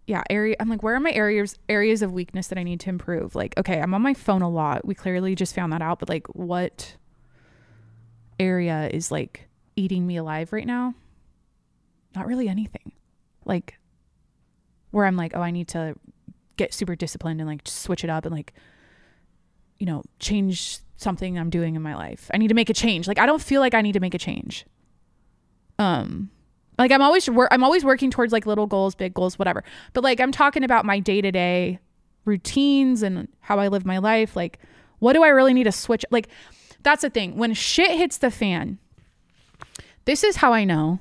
yeah, 0.09 0.23
area 0.27 0.55
I'm 0.59 0.69
like 0.69 0.81
where 0.81 0.95
are 0.95 0.99
my 0.99 1.11
areas 1.11 1.55
areas 1.69 2.01
of 2.01 2.11
weakness 2.11 2.47
that 2.47 2.57
I 2.57 2.63
need 2.63 2.79
to 2.79 2.89
improve? 2.89 3.35
Like 3.35 3.55
okay, 3.59 3.79
I'm 3.79 3.93
on 3.93 4.01
my 4.01 4.15
phone 4.15 4.41
a 4.41 4.49
lot. 4.49 4.83
We 4.83 4.95
clearly 4.95 5.35
just 5.35 5.53
found 5.53 5.71
that 5.71 5.83
out, 5.83 5.99
but 5.99 6.09
like 6.09 6.25
what 6.29 6.95
area 8.39 8.89
is 8.91 9.11
like 9.11 9.47
eating 9.75 10.07
me 10.07 10.17
alive 10.17 10.51
right 10.51 10.65
now? 10.65 10.95
Not 12.15 12.25
really 12.25 12.49
anything. 12.49 12.78
Like 13.49 13.77
where 14.91 15.05
I'm 15.05 15.17
like, 15.17 15.33
oh, 15.35 15.41
I 15.41 15.51
need 15.51 15.67
to 15.69 15.95
get 16.55 16.73
super 16.73 16.95
disciplined 16.95 17.41
and 17.41 17.49
like 17.49 17.61
switch 17.65 18.03
it 18.03 18.09
up 18.09 18.25
and 18.25 18.33
like 18.33 18.53
you 19.79 19.85
know, 19.85 20.03
change 20.19 20.79
something 20.97 21.39
I'm 21.39 21.49
doing 21.49 21.75
in 21.75 21.81
my 21.81 21.95
life. 21.95 22.29
I 22.33 22.37
need 22.37 22.49
to 22.49 22.53
make 22.53 22.69
a 22.69 22.73
change. 22.73 23.07
Like 23.07 23.17
I 23.17 23.25
don't 23.25 23.41
feel 23.41 23.61
like 23.61 23.73
I 23.73 23.81
need 23.81 23.93
to 23.93 23.99
make 23.99 24.13
a 24.13 24.17
change. 24.17 24.65
Um 25.79 26.29
like 26.77 26.91
I'm 26.91 27.01
always 27.01 27.29
wor- 27.29 27.51
I'm 27.51 27.63
always 27.63 27.83
working 27.83 28.11
towards 28.11 28.31
like 28.31 28.45
little 28.45 28.67
goals, 28.67 28.95
big 28.95 29.13
goals, 29.13 29.39
whatever. 29.39 29.63
But 29.93 30.03
like 30.03 30.19
I'm 30.19 30.31
talking 30.31 30.63
about 30.63 30.85
my 30.85 30.99
day-to-day 30.99 31.79
routines 32.25 33.01
and 33.01 33.27
how 33.39 33.59
I 33.59 33.69
live 33.69 33.85
my 33.85 33.97
life, 33.97 34.35
like 34.35 34.59
what 34.99 35.13
do 35.13 35.23
I 35.23 35.29
really 35.29 35.53
need 35.53 35.63
to 35.63 35.71
switch 35.71 36.05
like 36.11 36.27
that's 36.83 37.01
the 37.01 37.09
thing. 37.09 37.37
When 37.37 37.53
shit 37.53 37.91
hits 37.91 38.17
the 38.17 38.31
fan, 38.31 38.77
this 40.05 40.23
is 40.23 40.37
how 40.37 40.53
I 40.53 40.63
know 40.65 40.99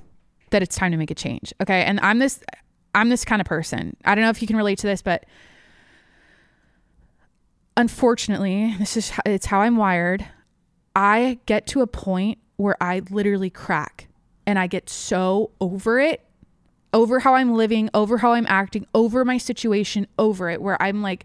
that 0.51 0.62
it's 0.62 0.77
time 0.77 0.93
to 0.93 0.97
make 0.97 1.11
a 1.11 1.15
change. 1.15 1.53
Okay? 1.61 1.83
And 1.83 2.01
I'm 2.01 2.19
this 2.19 2.41
I'm 2.95 3.09
this 3.09 3.25
kind 3.25 3.41
of 3.41 3.47
person. 3.47 3.97
I 4.05 4.15
don't 4.15 4.23
know 4.23 4.31
if 4.31 4.41
you 4.41 4.49
can 4.49 4.57
relate 4.57 4.79
to 4.79 4.87
this, 4.87 5.03
but 5.03 5.25
unfortunately, 7.77 8.75
this 8.79 8.97
is 8.97 9.12
it's 9.25 9.47
how 9.47 9.61
I'm 9.61 9.77
wired. 9.77 10.27
I 10.95 11.39
get 11.47 11.66
to 11.69 11.81
a 11.81 11.87
point 11.87 12.39
where 12.57 12.77
I 12.83 13.03
literally 13.11 13.51
crack 13.51 14.09
and 14.47 14.59
I 14.59 14.66
get 14.66 14.89
so 14.91 15.53
over 15.61 16.01
it, 16.01 16.25
over 16.93 17.20
how 17.20 17.35
I'm 17.35 17.55
living, 17.55 17.89
over 17.95 18.19
how 18.19 18.33
I'm 18.33 18.47
acting, 18.49 18.87
over 18.95 19.25
my 19.25 19.39
situation, 19.39 20.07
over 20.19 20.51
it 20.51 20.61
where 20.61 20.81
I'm 20.83 21.03
like 21.03 21.25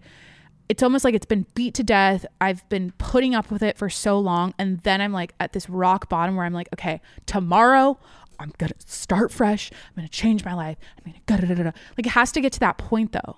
it's 0.69 0.81
almost 0.81 1.03
like 1.03 1.13
it's 1.13 1.25
been 1.25 1.45
beat 1.55 1.73
to 1.75 1.83
death. 1.83 2.25
I've 2.39 2.67
been 2.69 2.93
putting 2.97 3.35
up 3.35 3.51
with 3.51 3.61
it 3.61 3.77
for 3.77 3.89
so 3.89 4.17
long 4.17 4.53
and 4.57 4.79
then 4.79 5.01
I'm 5.01 5.11
like 5.11 5.33
at 5.39 5.53
this 5.53 5.69
rock 5.69 6.07
bottom 6.09 6.35
where 6.35 6.45
I'm 6.45 6.53
like, 6.53 6.69
okay, 6.73 7.01
tomorrow 7.25 7.99
I'm 8.39 8.51
gonna 8.57 8.73
start 8.85 9.31
fresh. 9.31 9.71
I'm 9.71 9.95
gonna 9.95 10.09
change 10.09 10.43
my 10.45 10.53
life. 10.53 10.77
I'm 11.05 11.13
gonna 11.25 11.73
like 11.97 12.05
it 12.05 12.11
has 12.11 12.31
to 12.33 12.41
get 12.41 12.53
to 12.53 12.59
that 12.61 12.77
point 12.77 13.11
though. 13.11 13.37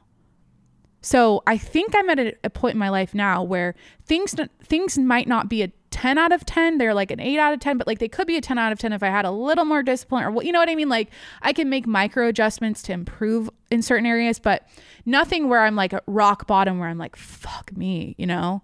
So 1.06 1.44
I 1.46 1.60
think 1.60 1.94
I'm 1.96 2.10
at 2.10 2.18
a, 2.18 2.34
a, 2.46 2.50
point 2.50 2.74
in 2.74 2.80
my 2.80 2.90
life 2.90 3.14
now 3.14 3.44
where 3.44 3.76
things 4.06 4.34
things 4.64 4.98
might 4.98 5.28
not 5.28 5.48
be 5.48 5.62
a 5.62 5.72
10 5.92 6.18
out 6.18 6.32
of 6.32 6.48
10. 6.48 6.80
They're 6.80 6.96
like 6.96 7.12
an 7.12 7.20
8 7.20 7.38
out 7.38 7.54
of 7.54 7.60
10, 7.60 7.78
but 7.78 7.86
like 7.86 8.00
they 8.00 8.08
could 8.08 8.26
be 8.26 8.38
a 8.38 8.42
10 8.42 8.58
out 8.58 8.72
of 8.72 8.80
10 8.80 8.92
if 8.92 9.04
I 9.04 9.10
had 9.10 9.24
a 9.24 9.30
little 9.30 9.66
more 9.66 9.84
discipline 9.84 10.24
or 10.24 10.32
what 10.32 10.48
you 10.48 10.52
know 10.52 10.58
what 10.58 10.68
I 10.68 10.74
mean? 10.74 10.90
Like 10.90 11.12
I 11.44 11.54
can 11.54 11.70
make 11.70 11.86
micro 11.86 12.28
adjustments 12.28 12.82
to 12.84 12.92
improve 12.92 13.52
in 13.70 13.84
certain 13.84 14.08
areas, 14.08 14.40
but 14.40 14.68
nothing 15.06 15.48
where 15.48 15.62
I'm 15.62 15.76
like 15.76 15.94
rock 16.08 16.48
bottom 16.48 16.80
where 16.80 16.90
I'm 16.90 16.98
like 16.98 17.16
fuck 17.16 17.72
me, 17.78 18.16
you 18.18 18.26
know? 18.26 18.64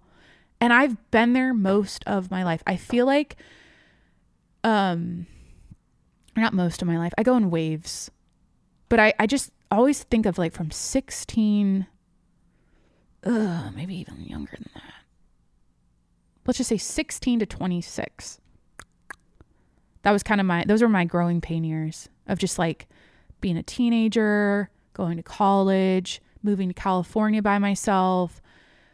And 0.60 0.74
I've 0.74 1.12
been 1.12 1.34
there 1.34 1.54
most 1.54 2.04
of 2.08 2.32
my 2.32 2.44
life. 2.44 2.64
I 2.66 2.76
feel 2.76 3.06
like 3.06 3.36
um 4.64 5.28
not 6.36 6.54
most 6.54 6.82
of 6.82 6.88
my 6.88 6.98
life. 6.98 7.14
I 7.18 7.24
go 7.24 7.36
in 7.36 7.52
waves. 7.52 8.10
But 8.90 9.00
I 9.00 9.14
I 9.20 9.28
just 9.28 9.52
always 9.70 10.04
think 10.04 10.26
of 10.26 10.38
like 10.38 10.54
from 10.54 10.70
16 10.70 11.88
ugh, 13.26 13.76
maybe 13.76 13.96
even 13.98 14.24
younger 14.24 14.54
than 14.54 14.70
that. 14.74 14.94
Let's 16.46 16.58
just 16.58 16.70
say 16.70 16.78
16 16.78 17.40
to 17.40 17.46
26. 17.46 18.40
That 20.04 20.12
was 20.12 20.24
kind 20.24 20.42
of 20.42 20.48
my, 20.48 20.66
those 20.66 20.82
were 20.82 20.90
my 20.90 21.06
growing 21.06 21.42
pain 21.42 21.64
years 21.64 22.10
of 22.28 22.40
just 22.40 22.58
like 22.58 22.88
being 23.40 23.58
a 23.58 23.64
teenager, 23.64 24.70
going 24.94 25.18
to 25.18 25.24
college, 25.24 26.22
moving 26.42 26.68
to 26.68 26.74
California 26.74 27.42
by 27.42 27.60
myself, 27.60 28.42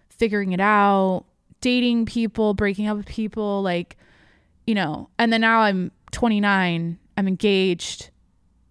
figuring 0.10 0.52
it 0.52 0.60
out, 0.60 1.24
dating 1.62 2.06
people, 2.06 2.54
breaking 2.54 2.88
up 2.88 2.98
with 2.98 3.06
people, 3.06 3.62
like, 3.62 3.96
you 4.66 4.76
know, 4.76 5.10
and 5.18 5.32
then 5.32 5.42
now 5.42 5.62
I'm 5.62 5.92
29, 6.12 7.00
I'm 7.18 7.28
engaged, 7.28 8.12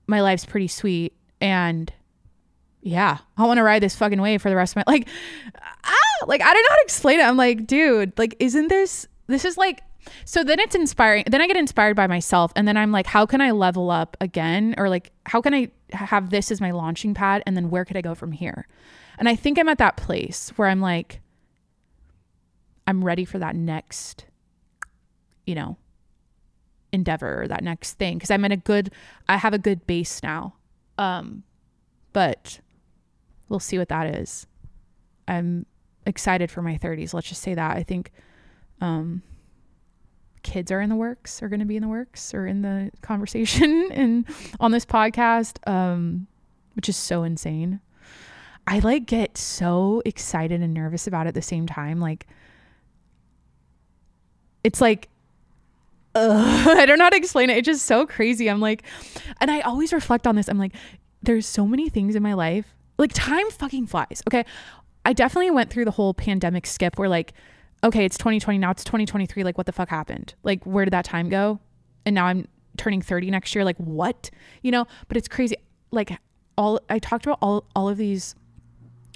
my 0.07 0.21
life's 0.21 0.47
pretty 0.47 0.69
sweet, 0.69 1.13
and 1.41 1.93
yeah, 2.81 3.19
I 3.37 3.47
want 3.47 3.59
to 3.59 3.65
ride 3.65 3.83
this 3.83 3.97
fucking 3.97 4.21
wave 4.21 4.41
for 4.41 4.49
the 4.49 4.55
rest 4.57 4.77
of 4.77 4.77
my 4.77 4.85
like 4.93 5.09
ah, 5.85 6.25
like 6.27 6.41
I 6.41 6.53
don't 6.53 6.63
know 6.63 6.69
how 6.71 6.77
to 6.77 6.85
explain 6.85 7.21
it. 7.21 7.25
I'm 7.25 7.37
like, 7.37 7.67
dude, 7.67 8.17
like 8.17 8.37
isn't 8.39 8.69
this 8.69 9.09
this 9.27 9.45
is 9.45 9.59
like 9.59 9.83
so 10.25 10.45
then 10.45 10.61
it's 10.61 10.77
inspiring. 10.77 11.25
Then 11.27 11.41
I 11.41 11.49
get 11.49 11.57
inspired 11.57 11.97
by 11.97 12.07
myself 12.07 12.53
and 12.55 12.69
then 12.69 12.77
I'm 12.77 12.93
like, 12.93 13.07
how 13.07 13.27
can 13.27 13.41
I 13.41 13.51
level 13.51 13.91
up 13.91 14.17
again 14.21 14.77
or 14.79 14.89
like 14.89 15.11
how 15.25 15.41
can 15.41 15.53
I 15.53 15.71
have 15.91 16.31
this 16.31 16.53
as 16.53 16.61
my 16.61 16.71
launching 16.71 17.13
pad 17.13 17.43
and 17.45 17.57
then 17.57 17.71
where 17.71 17.85
could 17.85 17.97
I 17.97 18.03
go 18.03 18.15
from 18.15 18.31
here? 18.31 18.69
And 19.19 19.29
I 19.29 19.35
think 19.35 19.59
I'm 19.59 19.69
at 19.69 19.79
that 19.79 19.97
place 19.97 20.53
where 20.57 20.69
I'm 20.69 20.81
like 20.81 21.21
I'm 22.87 23.05
ready 23.05 23.25
for 23.25 23.41
that 23.41 23.57
next 23.57 24.27
you 25.45 25.57
know 25.57 25.77
endeavor 26.97 27.43
or 27.43 27.49
that 27.49 27.63
next 27.63 27.95
thing 27.95 28.17
because 28.17 28.31
I'm 28.33 28.45
in 28.45 28.51
a 28.51 28.57
good 28.57 28.91
I 29.29 29.37
have 29.37 29.55
a 29.55 29.59
good 29.59 29.87
base 29.87 30.23
now. 30.23 30.55
Um 30.99 31.45
but 32.13 32.61
we'll 33.49 33.61
see 33.61 33.79
what 33.79 33.89
that 33.89 34.15
is. 34.17 34.47
I'm 35.29 35.67
excited 36.07 36.51
for 36.51 36.63
my 36.63 36.79
30s. 36.79 37.13
Let's 37.13 37.29
just 37.29 37.43
say 37.43 37.55
that. 37.55 37.77
I 37.77 37.83
think 37.83 38.11
um, 38.81 39.23
kids 40.43 40.71
are 40.71 40.81
in 40.81 40.89
the 40.89 40.97
works, 40.97 41.43
are 41.43 41.49
going 41.49 41.61
to 41.61 41.67
be 41.67 41.77
in 41.77 41.83
the 41.83 41.89
works, 41.89 42.33
or 42.33 42.47
in 42.47 42.63
the 42.63 42.91
conversation 43.03 43.91
and 43.93 44.25
on 44.61 44.71
this 44.71 44.87
podcast, 44.87 45.59
um, 45.69 46.27
which 46.75 46.89
is 46.89 46.97
so 46.97 47.23
insane. 47.23 47.81
I 48.67 48.81
like 48.81 49.07
get 49.07 49.39
so 49.39 50.03
excited 50.05 50.61
and 50.61 50.75
nervous 50.75 51.07
about 51.07 51.27
it 51.27 51.29
at 51.29 51.35
the 51.35 51.43
same 51.43 51.67
time. 51.67 52.01
Like, 52.01 52.27
it's 54.65 54.81
like, 54.81 55.09
ugh, 56.17 56.69
I 56.79 56.87
don't 56.87 56.99
know 56.99 57.05
how 57.05 57.11
to 57.11 57.17
explain 57.17 57.51
it. 57.51 57.59
It's 57.59 57.67
just 57.67 57.87
so 57.87 58.07
crazy. 58.07 58.49
I'm 58.49 58.61
like, 58.61 58.83
and 59.41 59.51
I 59.51 59.61
always 59.61 59.93
reflect 59.93 60.27
on 60.27 60.37
this. 60.37 60.49
I'm 60.49 60.59
like, 60.59 60.73
there's 61.23 61.47
so 61.47 61.67
many 61.67 61.89
things 61.89 62.15
in 62.15 62.23
my 62.23 62.35
life 62.35 62.77
like 62.99 63.13
time 63.13 63.51
fucking 63.51 63.87
flies. 63.87 64.23
Okay. 64.29 64.45
I 65.05 65.13
definitely 65.13 65.51
went 65.51 65.71
through 65.71 65.85
the 65.85 65.93
whole 65.93 66.15
pandemic 66.15 66.67
skip 66.67 66.99
where 66.99 67.09
like, 67.09 67.33
okay, 67.85 68.05
it's 68.05 68.19
2020, 68.19 68.59
now 68.59 68.71
it's 68.71 68.85
2023. 68.85 69.45
Like, 69.45 69.57
what 69.57 69.67
the 69.67 69.73
fuck 69.73 69.89
happened? 69.89 70.35
Like, 70.43 70.65
where 70.65 70.85
did 70.85 70.93
that 70.93 71.05
time 71.05 71.29
go? 71.29 71.61
And 72.05 72.15
now 72.15 72.27
I'm 72.27 72.49
turning 72.77 73.03
30 73.03 73.31
next 73.31 73.55
year. 73.55 73.65
Like, 73.65 73.77
what? 73.77 74.31
You 74.63 74.73
know, 74.73 74.87
but 75.09 75.17
it's 75.17 75.29
crazy. 75.29 75.57
Like, 75.91 76.19
all 76.59 76.81
I 76.89 76.99
talked 76.99 77.27
about 77.27 77.39
all 77.41 77.65
all 77.77 77.89
of 77.89 77.99
these, 77.99 78.35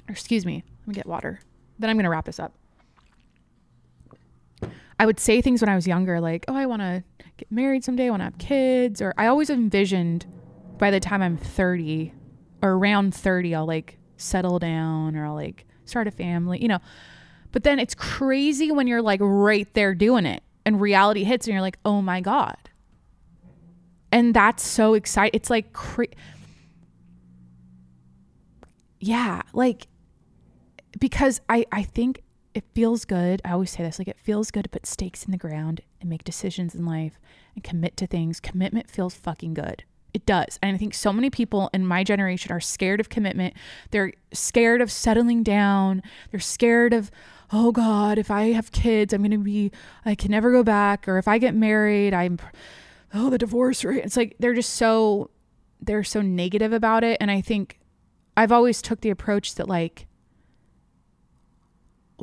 Or 0.07 0.11
excuse 0.11 0.45
me, 0.45 0.63
let 0.81 0.87
me 0.87 0.93
get 0.93 1.07
water. 1.07 1.39
Then 1.79 1.89
I'm 1.89 1.97
gonna 1.97 2.09
wrap 2.09 2.25
this 2.25 2.39
up. 2.39 2.53
I 5.01 5.05
would 5.07 5.19
say 5.19 5.41
things 5.41 5.61
when 5.61 5.69
I 5.69 5.73
was 5.73 5.87
younger, 5.87 6.21
like, 6.21 6.45
oh, 6.47 6.55
I 6.55 6.67
wanna 6.67 7.03
get 7.37 7.51
married 7.51 7.83
someday, 7.83 8.05
I 8.05 8.09
wanna 8.11 8.25
have 8.25 8.37
kids, 8.37 9.01
or 9.01 9.15
I 9.17 9.25
always 9.25 9.49
envisioned 9.49 10.27
by 10.77 10.91
the 10.91 10.99
time 10.99 11.23
I'm 11.23 11.37
30 11.37 12.13
or 12.61 12.73
around 12.73 13.15
30 13.15 13.55
I'll 13.55 13.65
like 13.65 13.97
settle 14.17 14.59
down 14.59 15.15
or 15.15 15.25
I'll 15.25 15.33
like 15.33 15.65
start 15.85 16.05
a 16.07 16.11
family, 16.11 16.61
you 16.61 16.67
know. 16.67 16.77
But 17.51 17.63
then 17.63 17.79
it's 17.79 17.95
crazy 17.95 18.71
when 18.71 18.85
you're 18.85 19.01
like 19.01 19.19
right 19.23 19.67
there 19.73 19.95
doing 19.95 20.27
it 20.27 20.43
and 20.67 20.79
reality 20.79 21.23
hits 21.23 21.47
and 21.47 21.53
you're 21.53 21.61
like, 21.63 21.79
"Oh 21.83 22.03
my 22.03 22.21
god." 22.21 22.57
And 24.11 24.35
that's 24.35 24.61
so 24.63 24.93
exciting. 24.93 25.31
It's 25.33 25.49
like 25.49 25.73
cra- 25.73 26.05
Yeah, 28.99 29.41
like 29.51 29.87
because 30.99 31.41
I 31.49 31.65
I 31.71 31.81
think 31.81 32.21
it 32.53 32.63
feels 32.73 33.05
good. 33.05 33.41
I 33.45 33.51
always 33.51 33.71
say 33.71 33.83
this, 33.83 33.99
like 33.99 34.07
it 34.07 34.19
feels 34.19 34.51
good 34.51 34.63
to 34.63 34.69
put 34.69 34.85
stakes 34.85 35.23
in 35.23 35.31
the 35.31 35.37
ground 35.37 35.81
and 35.99 36.09
make 36.09 36.23
decisions 36.23 36.75
in 36.75 36.85
life 36.85 37.19
and 37.55 37.63
commit 37.63 37.97
to 37.97 38.07
things. 38.07 38.39
Commitment 38.39 38.89
feels 38.89 39.13
fucking 39.13 39.53
good. 39.53 39.83
It 40.13 40.25
does. 40.25 40.59
And 40.61 40.75
I 40.75 40.77
think 40.77 40.93
so 40.93 41.13
many 41.13 41.29
people 41.29 41.69
in 41.73 41.85
my 41.85 42.03
generation 42.03 42.51
are 42.51 42.59
scared 42.59 42.99
of 42.99 43.07
commitment. 43.07 43.53
They're 43.91 44.11
scared 44.33 44.81
of 44.81 44.91
settling 44.91 45.43
down. 45.43 46.03
They're 46.29 46.41
scared 46.41 46.93
of, 46.93 47.09
oh 47.53 47.71
God, 47.71 48.17
if 48.17 48.29
I 48.29 48.51
have 48.51 48.73
kids, 48.73 49.13
I'm 49.13 49.21
going 49.21 49.31
to 49.31 49.37
be, 49.37 49.71
I 50.05 50.15
can 50.15 50.31
never 50.31 50.51
go 50.51 50.63
back. 50.63 51.07
Or 51.07 51.17
if 51.17 51.29
I 51.29 51.37
get 51.37 51.55
married, 51.55 52.13
I'm, 52.13 52.39
oh, 53.13 53.29
the 53.29 53.37
divorce 53.37 53.85
rate. 53.85 54.03
It's 54.03 54.17
like 54.17 54.35
they're 54.39 54.53
just 54.53 54.73
so, 54.73 55.29
they're 55.79 56.03
so 56.03 56.21
negative 56.21 56.73
about 56.73 57.05
it. 57.05 57.17
And 57.21 57.31
I 57.31 57.39
think 57.39 57.79
I've 58.35 58.51
always 58.51 58.81
took 58.81 58.99
the 58.99 59.09
approach 59.09 59.55
that 59.55 59.69
like, 59.69 60.07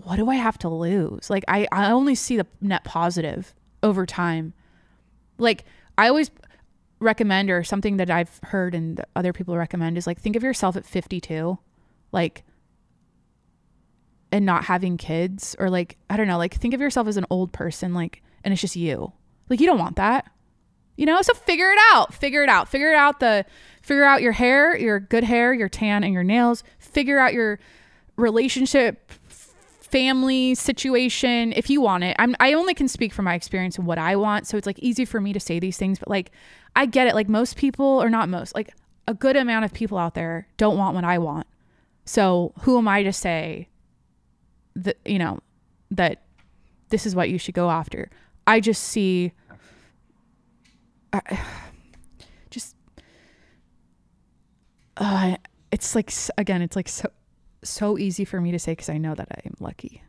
what 0.05 0.17
do 0.17 0.29
I 0.29 0.37
have 0.37 0.59
to 0.59 0.69
lose? 0.69 1.31
Like 1.31 1.45
I, 1.49 1.67
I 1.73 1.91
only 1.91 2.15
see 2.15 2.37
the 2.37 2.47
net 2.61 2.85
positive 2.85 3.55
over 3.83 4.07
time. 4.07 4.55
Like 5.39 5.65
I 5.97 6.09
always 6.09 6.31
recommend 7.01 7.51
or 7.51 7.63
something 7.63 7.97
that 7.99 8.11
I've 8.11 8.41
heard 8.45 8.75
and 8.75 9.05
other 9.15 9.33
people 9.33 9.57
recommend 9.57 9.97
is 9.97 10.07
like 10.07 10.21
think 10.21 10.35
of 10.35 10.43
yourself 10.43 10.75
at 10.75 10.85
52 10.85 11.57
like 12.11 12.43
and 14.33 14.45
not 14.45 14.65
having 14.65 14.97
kids 14.97 15.55
or 15.61 15.71
like 15.71 15.97
I 16.11 16.17
don't 16.17 16.27
know 16.27 16.39
like 16.39 16.55
think 16.55 16.75
of 16.75 16.81
yourself 16.81 17.07
as 17.07 17.17
an 17.17 17.25
old 17.31 17.53
person 17.53 17.95
like 17.95 18.21
and 18.43 18.51
it's 18.53 18.61
just 18.61 18.75
you 18.75 19.13
like 19.49 19.61
you 19.61 19.67
don't 19.69 19.79
want 19.79 19.95
that 19.95 20.29
you 20.97 21.07
know 21.07 21.23
so 21.23 21.35
figure 21.35 21.71
it 21.71 21.79
out 21.93 22.13
figure 22.13 22.43
it 22.43 22.49
out 22.49 22.69
figure 22.69 22.91
it 22.91 22.97
out 22.97 23.21
the 23.21 23.47
Figure 23.89 24.05
out 24.05 24.21
your 24.21 24.33
hair, 24.33 24.77
your 24.77 25.01
good 25.01 25.25
hair, 25.25 25.55
your 25.55 25.71
tan, 25.71 26.05
and 26.05 26.13
your 26.13 26.23
nails. 26.23 26.63
Figure 26.79 27.19
out 27.19 27.33
your 27.33 27.59
relationship, 28.17 29.13
family 29.91 30.55
situation 30.55 31.53
if 31.55 31.71
you 31.71 31.81
want 31.81 32.05
it. 32.05 32.17
I'm 32.19 32.37
I 32.41 32.53
only 32.53 32.75
can 32.75 32.89
speak 32.89 33.13
from 33.13 33.25
my 33.25 33.35
experience 33.35 33.79
and 33.79 33.87
what 33.87 33.99
I 33.99 34.17
want, 34.17 34.47
so 34.47 34.57
it's 34.57 34.67
like 34.67 34.79
easy 34.79 35.05
for 35.05 35.21
me 35.21 35.33
to 35.33 35.41
say 35.41 35.59
these 35.59 35.77
things, 35.77 35.99
but 35.99 36.09
like 36.09 36.31
I 36.77 36.87
get 36.87 37.07
it. 37.07 37.15
Like 37.15 37.29
most 37.29 37.57
people, 37.57 37.87
or 37.87 38.11
not 38.11 38.29
most, 38.29 38.55
like 38.55 38.75
a 39.07 39.15
good 39.15 39.37
amount 39.37 39.65
of 39.65 39.73
people 39.73 39.99
out 39.99 40.15
there 40.15 40.47
don't 40.57 40.77
want 40.77 40.95
what 40.95 41.05
I 41.05 41.19
want. 41.19 41.47
So 42.05 42.53
who 42.61 42.79
am 42.79 42.89
I 42.89 43.03
to 43.03 43.13
say 43.13 43.69
that 44.77 44.99
you 45.05 45.19
know 45.19 45.41
that 45.91 46.23
this 46.91 47.07
is 47.07 47.15
what 47.15 47.31
you 47.31 47.39
should 47.39 47.55
go 47.55 47.71
after? 47.71 48.11
I 48.47 48.61
just 48.61 48.83
see. 48.85 49.33
I, 51.13 51.41
just 52.51 52.77
uh, 54.97 55.37
it's 55.73 55.95
like 55.95 56.13
again 56.37 56.63
it's 56.63 56.77
like 56.77 56.89
so 56.89 57.11
so 57.63 57.99
easy 57.99 58.25
for 58.25 58.41
me 58.41 58.53
to 58.53 58.59
say 58.59 58.73
because 58.73 58.89
i 58.89 58.99
know 58.99 59.15
that 59.15 59.29
i 59.31 59.41
am 59.47 59.55
lucky. 59.61 60.03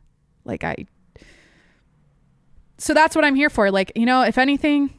Like 0.45 0.63
i 0.63 0.85
so 2.77 2.93
that's 2.93 3.15
what 3.15 3.25
i'm 3.25 3.35
here 3.35 3.49
for. 3.49 3.71
Like 3.71 3.91
you 3.95 4.05
know 4.05 4.21
if 4.21 4.37
anything 4.37 4.93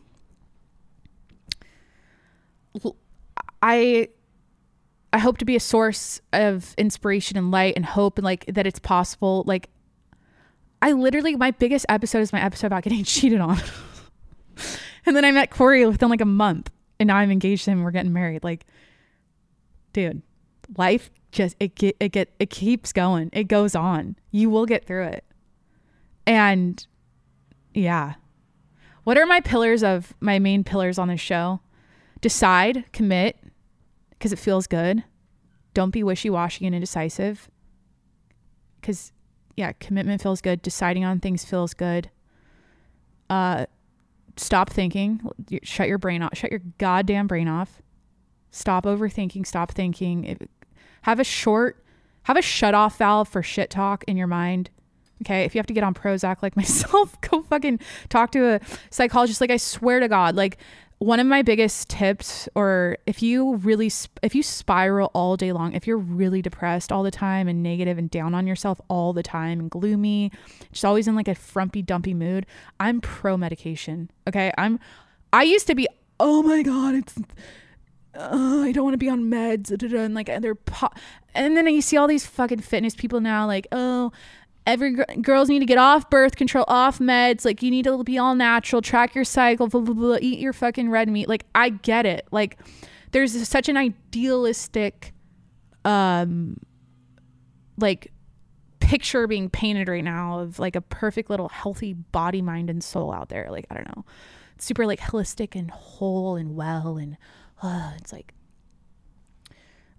I 3.62 4.08
I 5.12 5.18
hope 5.18 5.38
to 5.38 5.44
be 5.44 5.56
a 5.56 5.60
source 5.60 6.20
of 6.32 6.74
inspiration 6.78 7.36
and 7.36 7.50
light 7.50 7.74
and 7.76 7.84
hope 7.84 8.16
and 8.16 8.24
like 8.24 8.46
that 8.46 8.66
it's 8.66 8.78
possible. 8.78 9.44
Like 9.46 9.68
i 10.82 10.92
literally 10.92 11.36
my 11.36 11.50
biggest 11.50 11.84
episode 11.88 12.20
is 12.20 12.32
my 12.32 12.42
episode 12.42 12.68
about 12.68 12.82
getting 12.82 13.04
cheated 13.04 13.40
on. 13.40 13.58
And 15.06 15.16
then 15.16 15.24
i 15.24 15.30
met 15.30 15.50
corey 15.50 15.84
within 15.86 16.10
like 16.10 16.20
a 16.20 16.26
month 16.26 16.70
and 17.00 17.06
now 17.06 17.16
i'm 17.16 17.30
engaged 17.30 17.64
to 17.64 17.70
him 17.70 17.78
and 17.78 17.84
we're 17.84 17.90
getting 17.90 18.12
married. 18.12 18.44
Like 18.44 18.66
dude 19.94 20.20
life 20.76 21.10
just 21.32 21.56
it 21.60 21.74
get 21.74 21.96
it 22.00 22.10
get 22.10 22.32
it 22.38 22.50
keeps 22.50 22.92
going. 22.92 23.30
It 23.32 23.44
goes 23.44 23.74
on. 23.74 24.16
You 24.30 24.50
will 24.50 24.66
get 24.66 24.84
through 24.84 25.04
it. 25.04 25.24
And 26.26 26.84
yeah. 27.74 28.14
What 29.04 29.16
are 29.16 29.26
my 29.26 29.40
pillars 29.40 29.82
of 29.82 30.12
my 30.20 30.38
main 30.38 30.64
pillars 30.64 30.98
on 30.98 31.08
this 31.08 31.20
show? 31.20 31.60
Decide 32.20 32.84
commit 32.92 33.38
because 34.10 34.32
it 34.32 34.38
feels 34.38 34.66
good. 34.66 35.04
Don't 35.72 35.90
be 35.90 36.02
wishy-washy 36.02 36.66
and 36.66 36.74
indecisive. 36.74 37.48
Because 38.80 39.12
yeah 39.56 39.72
commitment 39.72 40.22
feels 40.22 40.40
good. 40.40 40.62
Deciding 40.62 41.04
on 41.04 41.20
things 41.20 41.44
feels 41.44 41.74
good. 41.74 42.10
Uh 43.28 43.66
stop 44.36 44.70
thinking. 44.70 45.20
Shut 45.62 45.88
your 45.88 45.98
brain 45.98 46.22
off 46.22 46.36
shut 46.36 46.50
your 46.50 46.62
goddamn 46.78 47.26
brain 47.26 47.46
off. 47.48 47.82
Stop 48.50 48.84
overthinking. 48.84 49.46
Stop 49.46 49.70
thinking. 49.70 50.24
It- 50.24 50.50
have 51.02 51.20
a 51.20 51.24
short 51.24 51.82
have 52.24 52.36
a 52.36 52.42
shut 52.42 52.74
off 52.74 52.98
valve 52.98 53.28
for 53.28 53.42
shit 53.42 53.70
talk 53.70 54.04
in 54.06 54.16
your 54.16 54.26
mind 54.26 54.70
okay? 55.22 55.44
If 55.44 55.54
you 55.54 55.58
have 55.58 55.66
to 55.66 55.74
get 55.74 55.84
on 55.84 55.94
prozac 55.94 56.42
like 56.42 56.56
myself 56.56 57.20
go 57.20 57.42
fucking 57.42 57.80
talk 58.08 58.32
to 58.32 58.54
a 58.54 58.60
psychologist. 58.90 59.40
Like 59.40 59.50
i 59.50 59.56
swear 59.56 60.00
to 60.00 60.08
god 60.08 60.34
like 60.36 60.58
one 61.00 61.18
of 61.18 61.26
my 61.26 61.40
biggest 61.40 61.88
tips 61.88 62.46
or 62.54 62.98
if 63.06 63.22
you 63.22 63.54
really 63.56 63.90
if 64.22 64.34
you 64.34 64.42
spiral 64.42 65.10
all 65.14 65.34
day 65.34 65.50
long 65.50 65.72
if 65.72 65.86
you're 65.86 65.96
really 65.96 66.42
depressed 66.42 66.92
all 66.92 67.02
the 67.02 67.10
time 67.10 67.48
and 67.48 67.62
negative 67.62 67.96
and 67.96 68.10
down 68.10 68.34
on 68.34 68.46
yourself 68.46 68.78
all 68.88 69.14
the 69.14 69.22
time 69.22 69.58
and 69.60 69.70
gloomy 69.70 70.30
just 70.72 70.84
always 70.84 71.08
in 71.08 71.16
like 71.16 71.26
a 71.26 71.34
frumpy 71.34 71.80
dumpy 71.80 72.12
mood 72.12 72.44
i'm 72.80 73.00
pro 73.00 73.38
medication 73.38 74.10
okay? 74.28 74.52
I'm 74.58 74.78
i 75.32 75.42
used 75.42 75.66
to 75.68 75.74
be 75.74 75.88
oh 76.20 76.42
my 76.42 76.62
god 76.62 76.94
it's 76.94 77.14
I 78.14 78.72
don't 78.72 78.84
want 78.84 78.94
to 78.94 78.98
be 78.98 79.08
on 79.08 79.30
meds, 79.30 79.70
and 79.70 80.14
like 80.14 80.26
they're 80.40 80.54
po- 80.54 80.90
and 81.34 81.56
then 81.56 81.66
you 81.68 81.80
see 81.80 81.96
all 81.96 82.08
these 82.08 82.26
fucking 82.26 82.60
fitness 82.60 82.94
people 82.94 83.20
now, 83.20 83.46
like 83.46 83.68
oh, 83.72 84.10
every 84.66 84.92
gr- 84.92 85.02
girls 85.20 85.48
need 85.48 85.60
to 85.60 85.66
get 85.66 85.78
off 85.78 86.10
birth 86.10 86.36
control, 86.36 86.64
off 86.66 86.98
meds, 86.98 87.44
like 87.44 87.62
you 87.62 87.70
need 87.70 87.84
to 87.84 88.02
be 88.02 88.18
all 88.18 88.34
natural, 88.34 88.82
track 88.82 89.14
your 89.14 89.24
cycle, 89.24 89.68
blah 89.68 89.80
blah 89.80 89.94
blah, 89.94 90.18
eat 90.20 90.40
your 90.40 90.52
fucking 90.52 90.90
red 90.90 91.08
meat. 91.08 91.28
Like 91.28 91.44
I 91.54 91.70
get 91.70 92.04
it, 92.06 92.26
like 92.32 92.58
there's 93.12 93.48
such 93.48 93.68
an 93.68 93.76
idealistic, 93.76 95.12
um, 95.84 96.56
like 97.78 98.12
picture 98.80 99.28
being 99.28 99.48
painted 99.48 99.86
right 99.88 100.04
now 100.04 100.40
of 100.40 100.58
like 100.58 100.74
a 100.74 100.80
perfect 100.80 101.30
little 101.30 101.48
healthy 101.48 101.92
body, 101.92 102.42
mind, 102.42 102.70
and 102.70 102.82
soul 102.82 103.12
out 103.12 103.28
there. 103.28 103.46
Like 103.50 103.66
I 103.70 103.74
don't 103.74 103.86
know, 103.96 104.04
super 104.58 104.84
like 104.84 104.98
holistic 104.98 105.54
and 105.54 105.70
whole 105.70 106.34
and 106.34 106.56
well 106.56 106.96
and 106.96 107.16
uh, 107.62 107.92
it's 107.98 108.12
like 108.12 108.34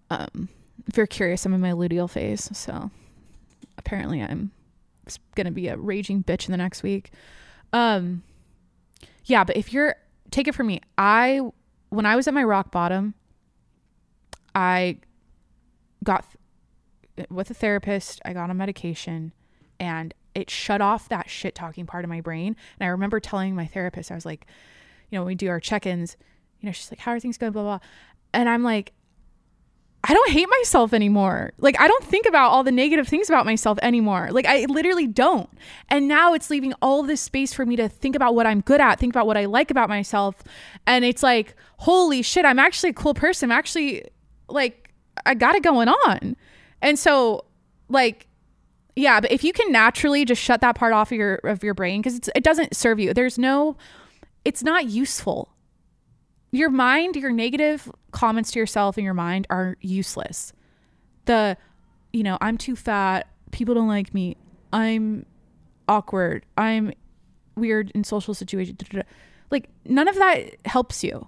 um 0.09 0.49
if 0.87 0.97
you're 0.97 1.07
curious 1.07 1.45
i'm 1.45 1.53
in 1.53 1.61
my 1.61 1.71
luteal 1.71 2.09
phase 2.09 2.49
so 2.57 2.91
apparently 3.77 4.21
i'm 4.21 4.51
gonna 5.35 5.51
be 5.51 5.67
a 5.67 5.77
raging 5.77 6.23
bitch 6.23 6.45
in 6.47 6.51
the 6.51 6.57
next 6.57 6.83
week. 6.83 7.11
Um 7.73 8.23
yeah 9.25 9.43
but 9.43 9.55
if 9.55 9.71
you're 9.73 9.95
take 10.29 10.47
it 10.47 10.55
from 10.55 10.67
me 10.67 10.81
i 10.97 11.41
when 11.89 12.05
i 12.05 12.15
was 12.15 12.27
at 12.27 12.33
my 12.33 12.43
rock 12.43 12.71
bottom 12.71 13.13
i 14.55 14.97
got 16.03 16.25
th- 17.15 17.29
with 17.29 17.49
a 17.49 17.53
therapist 17.53 18.21
i 18.25 18.33
got 18.33 18.49
on 18.49 18.57
medication 18.57 19.31
and 19.79 20.13
it 20.33 20.49
shut 20.49 20.81
off 20.81 21.07
that 21.09 21.29
shit 21.29 21.53
talking 21.55 21.85
part 21.85 22.03
of 22.03 22.09
my 22.09 22.19
brain 22.21 22.55
and 22.79 22.85
i 22.85 22.89
remember 22.89 23.19
telling 23.19 23.55
my 23.55 23.65
therapist 23.65 24.11
i 24.11 24.15
was 24.15 24.25
like 24.25 24.45
you 25.09 25.17
know 25.17 25.21
when 25.21 25.27
we 25.27 25.35
do 25.35 25.49
our 25.49 25.59
check-ins 25.59 26.17
you 26.61 26.67
know, 26.67 26.71
she's 26.71 26.91
like, 26.91 26.99
How 26.99 27.11
are 27.11 27.19
things 27.19 27.37
going? 27.37 27.51
Blah, 27.51 27.63
blah. 27.63 27.79
And 28.33 28.47
I'm 28.47 28.63
like, 28.63 28.93
I 30.03 30.13
don't 30.13 30.31
hate 30.31 30.47
myself 30.49 30.93
anymore. 30.93 31.53
Like, 31.59 31.79
I 31.79 31.87
don't 31.87 32.03
think 32.03 32.25
about 32.25 32.49
all 32.49 32.63
the 32.63 32.71
negative 32.71 33.07
things 33.07 33.29
about 33.29 33.45
myself 33.45 33.77
anymore. 33.83 34.29
Like, 34.31 34.47
I 34.47 34.65
literally 34.65 35.05
don't. 35.05 35.49
And 35.89 36.07
now 36.07 36.33
it's 36.33 36.49
leaving 36.49 36.73
all 36.81 37.03
this 37.03 37.21
space 37.21 37.53
for 37.53 37.67
me 37.67 37.75
to 37.75 37.87
think 37.87 38.15
about 38.15 38.33
what 38.33 38.47
I'm 38.47 38.61
good 38.61 38.81
at, 38.81 38.97
think 38.99 39.13
about 39.13 39.27
what 39.27 39.37
I 39.37 39.45
like 39.45 39.69
about 39.69 39.89
myself. 39.89 40.35
And 40.87 41.05
it's 41.05 41.21
like, 41.21 41.55
holy 41.77 42.23
shit, 42.23 42.45
I'm 42.45 42.57
actually 42.57 42.89
a 42.91 42.93
cool 42.93 43.13
person. 43.13 43.51
I'm 43.51 43.57
actually 43.57 44.03
like, 44.49 44.91
I 45.25 45.35
got 45.35 45.53
it 45.53 45.61
going 45.61 45.87
on. 45.87 46.35
And 46.81 46.97
so, 46.97 47.45
like, 47.87 48.27
yeah, 48.95 49.21
but 49.21 49.31
if 49.31 49.43
you 49.43 49.53
can 49.53 49.71
naturally 49.71 50.25
just 50.25 50.41
shut 50.41 50.61
that 50.61 50.75
part 50.75 50.93
off 50.93 51.11
of 51.11 51.17
your 51.17 51.35
of 51.43 51.63
your 51.63 51.75
brain 51.75 52.01
because 52.01 52.29
it 52.35 52.43
doesn't 52.43 52.75
serve 52.75 52.99
you. 52.99 53.13
There's 53.13 53.37
no, 53.37 53.77
it's 54.43 54.63
not 54.63 54.87
useful 54.87 55.53
your 56.51 56.69
mind, 56.69 57.15
your 57.15 57.31
negative 57.31 57.89
comments 58.11 58.51
to 58.51 58.59
yourself 58.59 58.97
in 58.97 59.03
your 59.03 59.13
mind 59.13 59.47
are 59.49 59.77
useless. 59.81 60.53
The, 61.25 61.57
you 62.11 62.23
know, 62.23 62.37
I'm 62.41 62.57
too 62.57 62.75
fat. 62.75 63.27
People 63.51 63.75
don't 63.75 63.87
like 63.87 64.13
me. 64.13 64.37
I'm 64.73 65.25
awkward. 65.87 66.45
I'm 66.57 66.93
weird 67.55 67.91
in 67.91 68.03
social 68.03 68.33
situations. 68.33 68.79
Like 69.49 69.69
none 69.85 70.07
of 70.07 70.15
that 70.15 70.55
helps 70.65 71.03
you. 71.03 71.27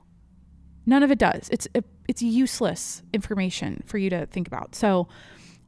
None 0.86 1.04
of 1.04 1.12
it 1.12 1.20
does. 1.20 1.50
It's 1.52 1.68
it's 2.08 2.22
useless 2.22 3.02
information 3.14 3.84
for 3.86 3.98
you 3.98 4.10
to 4.10 4.26
think 4.26 4.48
about. 4.48 4.76
So, 4.76 5.08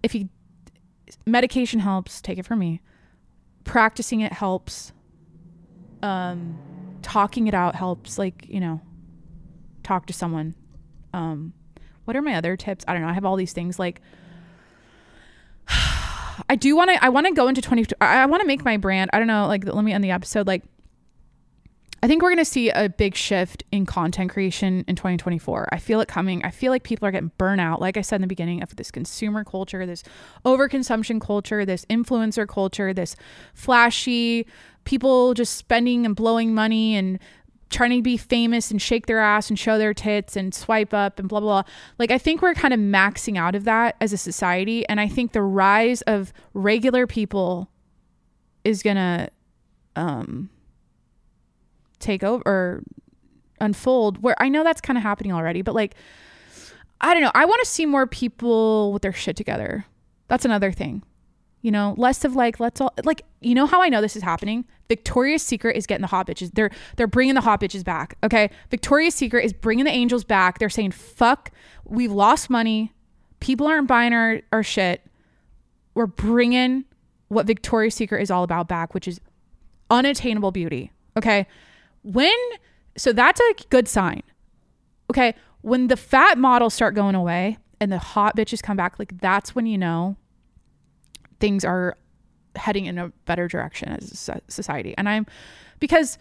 if 0.04 0.14
you 0.14 0.30
medication 1.26 1.80
helps, 1.80 2.22
take 2.22 2.38
it 2.38 2.46
from 2.46 2.60
me. 2.60 2.82
Practicing 3.64 4.22
it 4.22 4.34
helps. 4.34 4.92
Um, 6.02 6.58
talking 7.02 7.48
it 7.48 7.54
out 7.54 7.76
helps. 7.76 8.18
Like 8.18 8.46
you 8.48 8.60
know, 8.60 8.82
talk 9.86 10.06
to 10.08 10.14
someone. 10.14 10.56
Um, 11.14 11.54
what 12.06 12.16
are 12.16 12.22
my 12.22 12.36
other 12.36 12.58
tips? 12.58 12.84
I 12.88 12.94
don't 12.94 13.02
know. 13.02 13.08
I 13.08 13.14
have 13.14 13.26
all 13.26 13.36
these 13.36 13.54
things 13.54 13.80
like 13.80 14.02
I 16.50 16.56
do 16.56 16.76
want 16.76 16.92
to 16.92 17.04
I 17.04 17.10
want 17.10 17.28
to 17.28 17.34
go 17.34 17.48
into 17.48 17.62
20 17.62 17.86
I, 18.02 18.26
want 18.26 18.42
to 18.42 18.48
make 18.48 18.66
my 18.66 18.78
brand. 18.78 19.10
I 19.14 19.20
don't 19.20 19.28
know, 19.28 19.48
like 19.48 19.66
let 19.66 19.84
me 19.84 19.94
end 19.94 20.04
the 20.04 20.12
episode 20.12 20.48
like 20.48 20.64
I 22.04 22.08
think 22.08 22.22
we're 22.22 22.30
going 22.30 22.38
to 22.38 22.46
see 22.46 22.70
a 22.70 22.88
big 22.88 23.16
shift 23.16 23.64
in 23.72 23.88
content 23.88 24.30
creation 24.30 24.86
in 24.88 24.96
2024. 24.96 25.70
I 25.72 25.80
feel 25.80 26.02
it 26.02 26.08
coming. 26.08 26.46
I 26.46 26.52
feel 26.52 26.72
like 26.72 26.84
people 26.84 27.08
are 27.08 27.12
getting 27.12 27.32
burnout, 27.40 27.80
like 27.80 27.98
I 27.98 28.02
said 28.02 28.18
in 28.18 28.22
the 28.22 28.28
beginning, 28.28 28.62
of 28.62 28.76
this 28.76 28.92
consumer 28.92 29.44
culture, 29.44 29.88
this 29.88 30.04
overconsumption 30.46 31.20
culture, 31.20 31.66
this 31.66 31.84
influencer 31.86 32.48
culture, 32.48 32.94
this 32.94 33.16
flashy 33.56 34.46
people 34.84 35.34
just 35.34 35.56
spending 35.56 36.06
and 36.06 36.16
blowing 36.16 36.54
money 36.54 36.96
and 36.96 37.18
trying 37.76 37.92
to 37.92 38.02
be 38.02 38.18
famous 38.18 38.72
and 38.72 38.82
shake 38.82 39.06
their 39.06 39.20
ass 39.20 39.50
and 39.50 39.60
show 39.60 39.78
their 39.78 39.94
tits 39.94 40.36
and 40.38 40.54
swipe 40.56 40.94
up 40.94 41.20
and 41.20 41.28
blah 41.28 41.40
blah 41.40 41.64
blah. 41.64 41.72
Like 42.00 42.10
I 42.10 42.18
think 42.18 42.42
we're 42.42 42.54
kind 42.54 42.74
of 42.74 42.80
maxing 42.80 43.38
out 43.38 43.54
of 43.54 43.66
that 43.66 43.96
as 44.00 44.14
a 44.14 44.18
society 44.18 44.88
and 44.88 45.00
I 45.00 45.08
think 45.08 45.34
the 45.34 45.42
rise 45.42 46.02
of 46.04 46.32
regular 46.54 47.06
people 47.06 47.70
is 48.64 48.82
going 48.82 48.96
to 48.96 49.30
um 49.96 50.50
take 52.00 52.24
over 52.24 52.44
or 52.46 52.84
unfold 53.60 54.22
where 54.24 54.36
I 54.42 54.50
know 54.50 54.64
that's 54.64 54.82
kind 54.82 54.98
of 54.98 55.04
happening 55.04 55.34
already, 55.34 55.62
but 55.62 55.76
like 55.76 55.96
I 57.02 57.14
don't 57.14 57.24
know, 57.24 57.32
I 57.36 57.44
want 57.44 57.62
to 57.62 57.70
see 57.70 57.86
more 57.86 58.08
people 58.08 58.94
with 58.94 59.02
their 59.02 59.14
shit 59.14 59.36
together. 59.36 59.86
That's 60.30 60.46
another 60.46 60.72
thing. 60.72 61.04
You 61.66 61.72
know, 61.72 61.96
less 61.98 62.24
of 62.24 62.36
like 62.36 62.60
let's 62.60 62.80
all 62.80 62.94
like 63.06 63.24
you 63.42 63.56
know 63.56 63.66
how 63.66 63.82
I 63.82 63.90
know 63.90 64.00
this 64.00 64.16
is 64.16 64.22
happening. 64.22 64.66
Victoria's 64.88 65.42
Secret 65.42 65.76
is 65.76 65.88
getting 65.88 66.04
the 66.04 66.08
hot 66.08 66.28
bitches. 66.28 66.52
They're 66.54 66.70
they're 66.96 67.08
bringing 67.08 67.34
the 67.34 67.42
hot 67.42 67.60
bitches 67.60 67.84
back. 67.84 68.20
Okay, 68.24 68.52
Victoria's 68.70 69.16
Secret 69.16 69.44
is 69.44 69.52
bringing 69.52 69.84
the 69.84 69.90
angels 69.90 70.24
back. 70.24 70.60
They're 70.60 70.70
saying 70.70 70.92
fuck, 70.92 71.50
we've 71.84 72.12
lost 72.12 72.52
money. 72.52 72.94
People 73.40 73.66
aren't 73.66 73.88
buying 73.88 74.14
our 74.14 74.42
our 74.52 74.62
shit. 74.62 75.02
We're 75.96 76.06
bringing 76.06 76.86
what 77.30 77.48
Victoria's 77.48 77.96
Secret 77.96 78.22
is 78.22 78.30
all 78.30 78.44
about 78.44 78.68
back, 78.68 78.94
which 78.94 79.08
is 79.08 79.20
unattainable 79.90 80.52
beauty. 80.52 80.92
Okay, 81.18 81.48
when 82.04 82.38
so 82.96 83.12
that's 83.12 83.42
a 83.42 83.54
good 83.72 83.88
sign. 83.88 84.22
Okay, 85.10 85.34
when 85.62 85.88
the 85.88 85.98
fat 85.98 86.38
models 86.38 86.76
start 86.76 86.94
going 86.94 87.16
away 87.16 87.58
and 87.80 87.92
the 87.92 87.98
hot 87.98 88.36
bitches 88.36 88.62
come 88.62 88.78
back, 88.78 89.00
like 89.00 89.20
that's 89.20 89.56
when 89.56 89.66
you 89.66 89.80
know 89.80 90.16
things 91.46 91.64
are 91.64 91.96
heading 92.56 92.86
in 92.86 92.98
a 92.98 93.10
better 93.26 93.48
direction 93.48 93.90
as 93.90 94.30
a 94.30 94.42
society. 94.52 94.96
And 94.98 95.08
I'm 95.08 95.28
because 95.80 96.18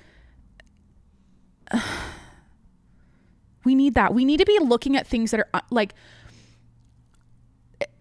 we 3.64 3.74
need 3.74 3.94
that. 3.94 4.12
We 4.12 4.26
need 4.26 4.36
to 4.40 4.44
be 4.44 4.58
looking 4.60 4.98
at 4.98 5.06
things 5.06 5.30
that 5.30 5.40
are 5.40 5.48
uh, 5.54 5.62
like 5.70 5.94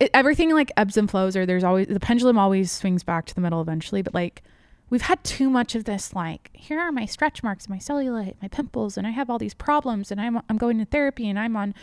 it, 0.02 0.12
everything 0.14 0.52
like 0.52 0.70
ebbs 0.76 0.98
and 0.98 1.10
flows 1.10 1.38
or 1.38 1.45
there's 1.45 1.64
always 1.64 1.88
the 1.88 2.02
pendulum 2.02 2.38
always 2.38 2.74
swings 2.74 3.04
back 3.04 3.26
to 3.28 3.36
the 3.36 3.40
middle 3.40 3.62
eventually, 3.62 4.02
but 4.02 4.14
like 4.14 4.44
we've 4.90 5.04
had 5.04 5.24
too 5.24 5.50
much 5.50 5.76
of 5.76 5.86
this 5.86 6.14
like 6.14 6.50
here 6.52 6.78
are 6.78 6.91
my 6.91 7.06
stretch 7.06 7.41
marks, 7.41 7.70
my 7.70 7.78
cellulite, 7.78 8.36
my 8.41 8.50
pimples 8.50 8.98
and 8.98 9.08
I 9.08 9.12
have 9.12 9.30
all 9.30 9.40
these 9.40 9.54
problems 9.54 10.12
and 10.12 10.20
I'm 10.20 10.41
I'm 10.50 10.58
going 10.58 10.78
to 10.80 10.86
therapy 10.86 11.30
and 11.30 11.40
I'm 11.40 11.56
on 11.56 11.74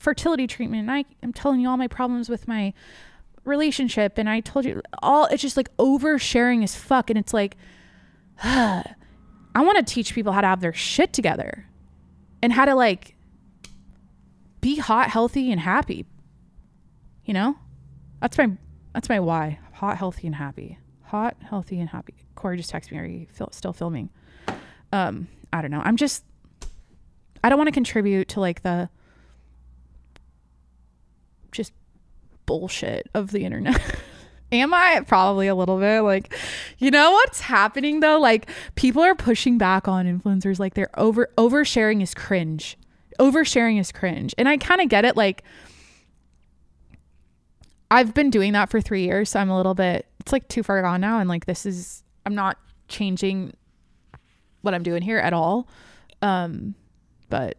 fertility 0.00 0.48
treatment 0.48 0.80
and 0.80 0.90
I 0.90 1.04
am 1.22 1.32
telling 1.32 1.60
you 1.60 1.68
all 1.68 1.76
my 1.76 1.86
problems 1.86 2.28
with 2.28 2.48
my 2.48 2.74
relationship 3.44 4.18
and 4.18 4.28
I 4.28 4.40
told 4.40 4.64
you 4.64 4.82
all 5.02 5.26
it's 5.26 5.42
just 5.42 5.56
like 5.56 5.74
oversharing 5.76 6.62
as 6.62 6.76
fuck 6.76 7.10
and 7.10 7.18
it's 7.18 7.34
like 7.34 7.56
I 8.42 8.84
want 9.56 9.78
to 9.78 9.94
teach 9.94 10.14
people 10.14 10.32
how 10.32 10.40
to 10.40 10.46
have 10.46 10.60
their 10.60 10.72
shit 10.72 11.12
together 11.12 11.66
and 12.42 12.52
how 12.52 12.64
to 12.64 12.74
like 12.74 13.16
be 14.60 14.76
hot, 14.76 15.10
healthy 15.10 15.52
and 15.52 15.60
happy. 15.60 16.06
You 17.24 17.34
know? 17.34 17.56
That's 18.20 18.38
my 18.38 18.52
that's 18.94 19.08
my 19.08 19.20
why. 19.20 19.58
Hot, 19.74 19.98
healthy 19.98 20.26
and 20.26 20.36
happy. 20.36 20.78
Hot, 21.04 21.36
healthy 21.42 21.78
and 21.80 21.88
happy. 21.88 22.14
Corey 22.34 22.56
just 22.56 22.72
texted 22.72 22.92
me, 22.92 22.98
are 22.98 23.04
you 23.04 23.26
still 23.50 23.72
filming? 23.72 24.08
Um, 24.92 25.28
I 25.52 25.60
don't 25.60 25.70
know. 25.70 25.82
I'm 25.84 25.96
just 25.96 26.24
I 27.44 27.48
don't 27.48 27.58
want 27.58 27.68
to 27.68 27.72
contribute 27.72 28.28
to 28.28 28.40
like 28.40 28.62
the 28.62 28.88
just 31.50 31.72
bullshit 32.46 33.08
of 33.14 33.30
the 33.30 33.44
internet. 33.44 33.80
Am 34.52 34.74
I? 34.74 35.00
Probably 35.06 35.46
a 35.46 35.54
little 35.54 35.78
bit. 35.78 36.02
Like, 36.02 36.36
you 36.78 36.90
know 36.90 37.12
what's 37.12 37.40
happening 37.40 38.00
though? 38.00 38.20
Like, 38.20 38.50
people 38.74 39.02
are 39.02 39.14
pushing 39.14 39.56
back 39.56 39.88
on 39.88 40.06
influencers. 40.06 40.58
Like, 40.58 40.74
they're 40.74 40.90
over 40.98 41.30
oversharing 41.38 42.02
is 42.02 42.12
cringe. 42.12 42.76
Oversharing 43.18 43.80
is 43.80 43.92
cringe, 43.92 44.34
and 44.36 44.48
I 44.48 44.58
kind 44.58 44.80
of 44.80 44.88
get 44.88 45.04
it. 45.04 45.16
Like, 45.16 45.42
I've 47.90 48.14
been 48.14 48.30
doing 48.30 48.52
that 48.52 48.70
for 48.70 48.80
three 48.80 49.04
years, 49.04 49.30
so 49.30 49.40
I'm 49.40 49.50
a 49.50 49.56
little 49.56 49.74
bit. 49.74 50.06
It's 50.20 50.32
like 50.32 50.48
too 50.48 50.62
far 50.62 50.80
gone 50.82 51.00
now, 51.00 51.18
and 51.18 51.28
like 51.28 51.46
this 51.46 51.64
is. 51.64 52.04
I'm 52.24 52.34
not 52.34 52.56
changing 52.88 53.54
what 54.60 54.74
I'm 54.74 54.82
doing 54.82 55.02
here 55.02 55.18
at 55.18 55.32
all. 55.32 55.66
Um, 56.20 56.74
but 57.28 57.56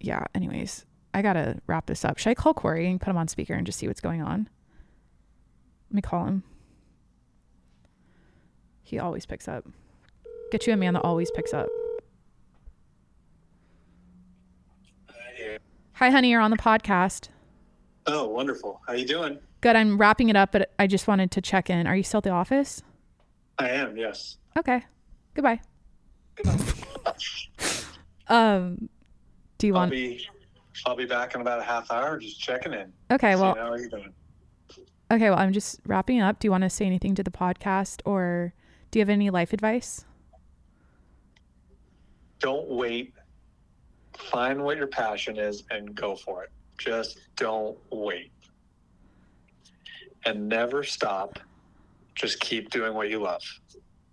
yeah. 0.00 0.24
Anyways, 0.34 0.84
I 1.14 1.22
gotta 1.22 1.60
wrap 1.66 1.86
this 1.86 2.04
up. 2.04 2.18
Should 2.18 2.30
I 2.30 2.34
call 2.34 2.54
Corey 2.54 2.88
and 2.90 3.00
put 3.00 3.10
him 3.10 3.16
on 3.18 3.28
speaker 3.28 3.54
and 3.54 3.66
just 3.66 3.78
see 3.78 3.86
what's 3.88 4.00
going 4.00 4.22
on? 4.22 4.48
Let 5.90 5.94
me 5.94 6.02
call 6.02 6.24
him. 6.26 6.42
He 8.82 8.98
always 8.98 9.26
picks 9.26 9.46
up. 9.48 9.66
Get 10.50 10.66
you 10.66 10.72
a 10.72 10.76
man 10.76 10.94
that 10.94 11.00
always 11.00 11.30
picks 11.30 11.52
up. 11.54 11.68
Hi, 15.94 16.10
honey. 16.10 16.30
You're 16.30 16.40
on 16.40 16.50
the 16.50 16.56
podcast. 16.56 17.28
Oh, 18.06 18.26
wonderful. 18.26 18.80
How 18.86 18.94
you 18.94 19.06
doing? 19.06 19.38
Good. 19.60 19.76
I'm 19.76 19.96
wrapping 19.98 20.28
it 20.30 20.36
up, 20.36 20.50
but 20.52 20.72
I 20.78 20.86
just 20.86 21.06
wanted 21.06 21.30
to 21.32 21.40
check 21.40 21.70
in. 21.70 21.86
Are 21.86 21.94
you 21.94 22.02
still 22.02 22.18
at 22.18 22.24
the 22.24 22.30
office? 22.30 22.82
I 23.58 23.68
am, 23.68 23.96
yes. 23.96 24.38
Okay. 24.58 24.82
Goodbye. 25.34 25.60
um, 28.28 28.88
do 29.58 29.66
you 29.66 29.74
I'll 29.74 29.80
want? 29.82 29.92
be 29.92 30.26
I'll 30.86 30.96
be 30.96 31.06
back 31.06 31.34
in 31.34 31.40
about 31.40 31.60
a 31.60 31.62
half 31.62 31.90
hour, 31.90 32.18
just 32.18 32.40
checking 32.40 32.72
in. 32.72 32.92
Okay. 33.10 33.36
Well, 33.36 33.54
how 33.54 33.72
are 33.72 33.78
you 33.78 33.88
doing? 33.88 34.12
Okay, 35.12 35.28
well, 35.28 35.38
I'm 35.38 35.52
just 35.52 35.80
wrapping 35.84 36.22
up. 36.22 36.38
Do 36.38 36.46
you 36.46 36.50
want 36.50 36.62
to 36.62 36.70
say 36.70 36.86
anything 36.86 37.14
to 37.16 37.22
the 37.22 37.30
podcast 37.30 38.00
or 38.06 38.54
do 38.90 38.98
you 38.98 39.02
have 39.02 39.10
any 39.10 39.28
life 39.28 39.52
advice? 39.52 40.06
Don't 42.38 42.66
wait. 42.68 43.12
Find 44.16 44.62
what 44.62 44.78
your 44.78 44.86
passion 44.86 45.38
is 45.38 45.64
and 45.70 45.94
go 45.94 46.16
for 46.16 46.44
it. 46.44 46.50
Just 46.78 47.20
don't 47.36 47.76
wait. 47.90 48.32
And 50.24 50.48
never 50.48 50.82
stop. 50.82 51.38
Just 52.14 52.40
keep 52.40 52.70
doing 52.70 52.94
what 52.94 53.10
you 53.10 53.20
love. 53.20 53.42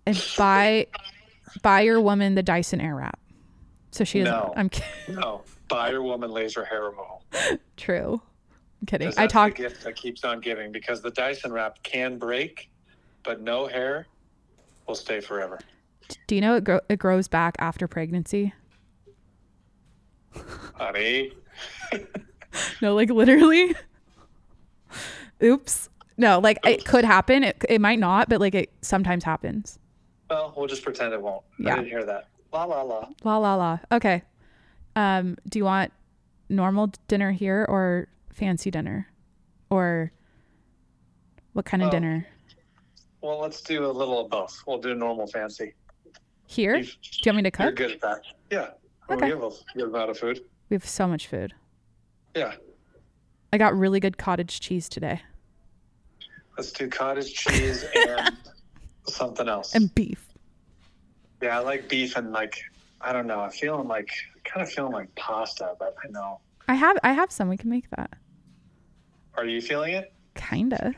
And 0.06 0.22
buy 0.36 0.86
buy 1.62 1.80
your 1.80 2.00
woman 2.00 2.34
the 2.34 2.42
Dyson 2.42 2.80
Airwrap. 2.80 3.14
So 3.90 4.04
she 4.04 4.20
doesn't 4.20 4.34
No. 4.34 4.54
I'm 4.56 4.68
kidding. 4.68 5.16
No. 5.16 5.42
Your 5.70 6.02
woman 6.02 6.30
laser 6.30 6.64
hair 6.64 6.84
removal. 6.84 7.22
True. 7.76 8.20
I'm 8.80 8.86
kidding. 8.86 9.12
I 9.16 9.26
talked 9.26 9.56
the 9.56 9.64
gift 9.64 9.84
that 9.84 9.96
keeps 9.96 10.24
on 10.24 10.40
giving 10.40 10.72
because 10.72 11.00
the 11.00 11.10
Dyson 11.10 11.52
wrap 11.52 11.82
can 11.82 12.18
break, 12.18 12.70
but 13.22 13.40
no 13.40 13.66
hair 13.66 14.06
will 14.86 14.94
stay 14.94 15.20
forever. 15.20 15.58
do 16.26 16.34
you 16.34 16.40
know 16.40 16.56
it, 16.56 16.64
grow, 16.64 16.80
it 16.88 16.98
grows 16.98 17.28
back 17.28 17.56
after 17.58 17.86
pregnancy? 17.86 18.52
Honey. 20.74 21.32
No, 22.82 22.96
like 22.96 23.10
literally. 23.10 23.76
Oops. 25.40 25.88
No, 26.16 26.40
like 26.40 26.58
it 26.66 26.84
could 26.84 27.04
happen. 27.04 27.44
It, 27.44 27.64
it 27.68 27.80
might 27.80 28.00
not, 28.00 28.28
but 28.28 28.40
like 28.40 28.56
it 28.56 28.72
sometimes 28.82 29.22
happens. 29.22 29.78
Well, 30.28 30.52
we'll 30.56 30.66
just 30.66 30.82
pretend 30.82 31.12
it 31.12 31.22
won't. 31.22 31.44
Yeah. 31.58 31.74
I 31.74 31.76
didn't 31.76 31.90
hear 31.90 32.04
that. 32.04 32.26
La 32.52 32.64
la 32.64 32.82
la. 32.82 33.08
La 33.22 33.38
la 33.38 33.54
la. 33.54 33.78
Okay. 33.92 34.22
Um, 34.96 35.36
do 35.48 35.58
you 35.58 35.64
want 35.64 35.92
normal 36.48 36.90
dinner 37.08 37.30
here 37.32 37.64
or 37.68 38.08
fancy 38.32 38.70
dinner? 38.70 39.08
Or 39.70 40.12
what 41.52 41.64
kind 41.64 41.82
of 41.82 41.88
Oh. 41.88 41.90
dinner? 41.92 42.26
Well, 43.20 43.38
let's 43.40 43.60
do 43.60 43.84
a 43.84 43.92
little 43.92 44.20
of 44.20 44.30
both. 44.30 44.62
We'll 44.66 44.78
do 44.78 44.94
normal 44.94 45.26
fancy. 45.26 45.74
Here? 46.46 46.74
Do 46.80 46.86
You- 46.86 46.92
you 47.02 47.22
want 47.32 47.36
me 47.36 47.42
to 47.44 47.50
cook? 47.50 47.64
You're 47.64 47.72
good 47.88 47.92
at 47.92 48.00
that. 48.00 48.22
Yeah. 48.50 48.70
Okay. 49.10 49.26
We 49.26 49.30
have 49.30 49.42
a 49.42 49.50
good 49.74 49.88
amount 49.88 50.10
of 50.10 50.18
food. 50.18 50.44
We 50.68 50.74
have 50.74 50.86
so 50.86 51.06
much 51.06 51.26
food. 51.26 51.54
Yeah. 52.34 52.54
I 53.52 53.58
got 53.58 53.76
really 53.76 53.98
good 54.00 54.16
cottage 54.16 54.60
cheese 54.60 54.88
today 54.88 55.20
Let's 56.56 56.70
do 56.72 56.88
cottage 56.88 57.34
cheese 57.34 57.84
and 58.08 58.36
something 59.08 59.48
else. 59.48 59.74
and 59.74 59.92
beef. 59.94 60.28
yeah, 61.42 61.58
I 61.58 61.60
like 61.62 61.88
beef 61.88 62.16
and 62.16 62.32
like 62.32 62.60
I 63.00 63.12
don't 63.12 63.26
know. 63.26 63.40
I'm 63.40 63.50
feeling 63.50 63.88
like 63.88 64.10
kind 64.44 64.62
of 64.66 64.72
feeling 64.72 64.92
like 64.92 65.14
pasta, 65.14 65.74
but 65.78 65.94
I 66.04 66.10
know. 66.10 66.40
I 66.68 66.74
have 66.74 66.96
I 67.02 67.12
have 67.12 67.30
some. 67.32 67.48
We 67.48 67.56
can 67.56 67.70
make 67.70 67.88
that. 67.96 68.12
Are 69.34 69.44
you 69.44 69.60
feeling 69.60 69.94
it? 69.94 70.12
Kinda. 70.34 70.94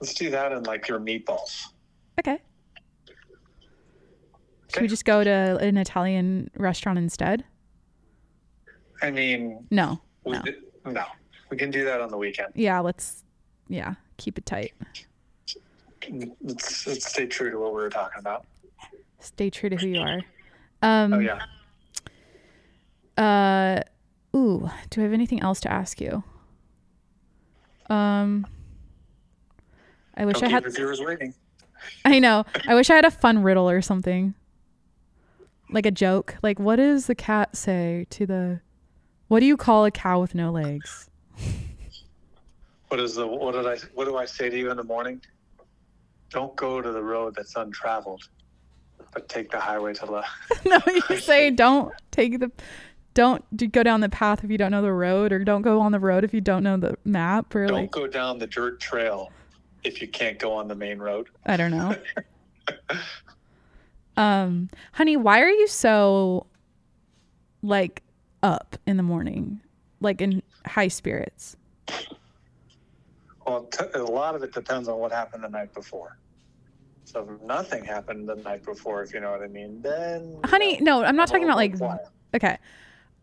Let's 0.00 0.14
do 0.14 0.30
that 0.30 0.52
and 0.52 0.66
like 0.66 0.88
your 0.88 0.98
meatballs. 1.00 1.64
Okay. 2.18 2.38
Should 4.72 4.82
we 4.82 4.88
just 4.88 5.04
go 5.04 5.22
to 5.22 5.30
an 5.30 5.76
Italian 5.76 6.50
restaurant 6.56 6.98
instead? 6.98 7.44
I 9.02 9.10
mean, 9.10 9.66
No. 9.70 10.00
we 10.24 10.32
No. 10.32 10.42
no. 10.86 11.04
We 11.50 11.56
can 11.56 11.70
do 11.70 11.84
that 11.84 12.00
on 12.00 12.08
the 12.08 12.16
weekend. 12.16 12.48
Yeah, 12.54 12.80
let's 12.80 13.22
yeah, 13.68 13.94
keep 14.16 14.36
it 14.38 14.46
tight. 14.46 14.72
Let's, 16.42 16.86
let's 16.86 17.08
stay 17.08 17.26
true 17.26 17.50
to 17.50 17.58
what 17.58 17.70
we 17.70 17.82
were 17.82 17.90
talking 17.90 18.18
about. 18.18 18.46
Stay 19.20 19.48
true 19.48 19.70
to 19.70 19.76
who 19.76 19.86
you 19.86 20.00
are. 20.00 20.20
Um 20.82 21.12
Oh 21.14 21.18
yeah. 21.20 21.38
Uh, 23.16 23.80
ooh, 24.34 24.70
do 24.90 25.00
I 25.00 25.04
have 25.04 25.12
anything 25.12 25.40
else 25.42 25.60
to 25.60 25.72
ask 25.72 26.00
you? 26.00 26.22
Um, 27.90 28.46
I 30.16 30.24
wish 30.24 30.40
Don't 30.40 30.48
I 30.48 30.52
had. 30.52 30.64
viewers 30.74 31.00
waiting. 31.00 31.34
I 32.04 32.18
know. 32.18 32.44
I 32.66 32.74
wish 32.74 32.90
I 32.90 32.94
had 32.94 33.04
a 33.04 33.10
fun 33.10 33.42
riddle 33.42 33.68
or 33.68 33.82
something, 33.82 34.34
like 35.70 35.86
a 35.86 35.90
joke. 35.90 36.36
Like, 36.42 36.58
what 36.58 36.76
does 36.76 37.06
the 37.06 37.14
cat 37.14 37.56
say 37.56 38.06
to 38.10 38.26
the? 38.26 38.60
What 39.28 39.40
do 39.40 39.46
you 39.46 39.56
call 39.56 39.84
a 39.84 39.90
cow 39.90 40.20
with 40.20 40.34
no 40.34 40.50
legs? 40.50 41.08
What 42.88 43.00
is 43.00 43.16
the 43.16 43.26
what 43.26 43.52
did 43.52 43.66
I 43.66 43.76
what 43.94 44.04
do 44.04 44.16
I 44.16 44.24
say 44.24 44.48
to 44.48 44.56
you 44.56 44.70
in 44.70 44.76
the 44.76 44.84
morning? 44.84 45.20
Don't 46.30 46.54
go 46.56 46.80
to 46.80 46.92
the 46.92 47.02
road 47.02 47.34
that's 47.34 47.56
untraveled, 47.56 48.28
but 49.12 49.28
take 49.28 49.50
the 49.50 49.58
highway 49.58 49.94
to 49.94 50.06
left. 50.06 50.28
no, 50.64 50.78
you 50.86 51.16
say 51.18 51.50
don't 51.50 51.92
take 52.10 52.38
the. 52.40 52.50
Don't 53.14 53.44
do, 53.56 53.68
go 53.68 53.82
down 53.82 54.00
the 54.00 54.08
path 54.08 54.42
if 54.42 54.50
you 54.50 54.58
don't 54.58 54.72
know 54.72 54.82
the 54.82 54.92
road, 54.92 55.32
or 55.32 55.44
don't 55.44 55.62
go 55.62 55.80
on 55.80 55.92
the 55.92 56.00
road 56.00 56.24
if 56.24 56.34
you 56.34 56.40
don't 56.40 56.62
know 56.64 56.76
the 56.76 56.98
map, 57.04 57.54
or 57.54 57.66
Don't 57.66 57.82
like 57.82 57.90
go 57.90 58.06
down 58.06 58.38
the 58.38 58.46
dirt 58.46 58.80
trail 58.80 59.30
if 59.84 60.02
you 60.02 60.08
can't 60.08 60.38
go 60.38 60.52
on 60.52 60.66
the 60.66 60.74
main 60.74 60.98
road. 60.98 61.28
I 61.46 61.56
don't 61.56 61.70
know. 61.70 61.96
um, 64.16 64.68
honey, 64.92 65.16
why 65.16 65.40
are 65.40 65.50
you 65.50 65.68
so 65.68 66.46
like 67.62 68.02
up 68.42 68.76
in 68.86 68.96
the 68.96 69.02
morning, 69.02 69.60
like 70.00 70.20
in 70.20 70.42
high 70.66 70.88
spirits? 70.88 71.56
Well, 73.46 73.64
t- 73.64 73.84
a 73.94 74.02
lot 74.02 74.34
of 74.34 74.42
it 74.42 74.52
depends 74.52 74.88
on 74.88 74.98
what 74.98 75.12
happened 75.12 75.44
the 75.44 75.48
night 75.48 75.72
before. 75.74 76.18
So 77.04 77.28
if 77.28 77.42
nothing 77.42 77.84
happened 77.84 78.28
the 78.28 78.36
night 78.36 78.64
before, 78.64 79.02
if 79.02 79.12
you 79.12 79.20
know 79.20 79.30
what 79.30 79.42
I 79.42 79.48
mean, 79.48 79.82
then 79.82 80.40
Honey, 80.44 80.78
no, 80.80 81.04
I'm 81.04 81.16
not 81.16 81.28
talking 81.28 81.44
about 81.44 81.56
like 81.56 81.76
Quiet. 81.76 82.00
okay. 82.34 82.58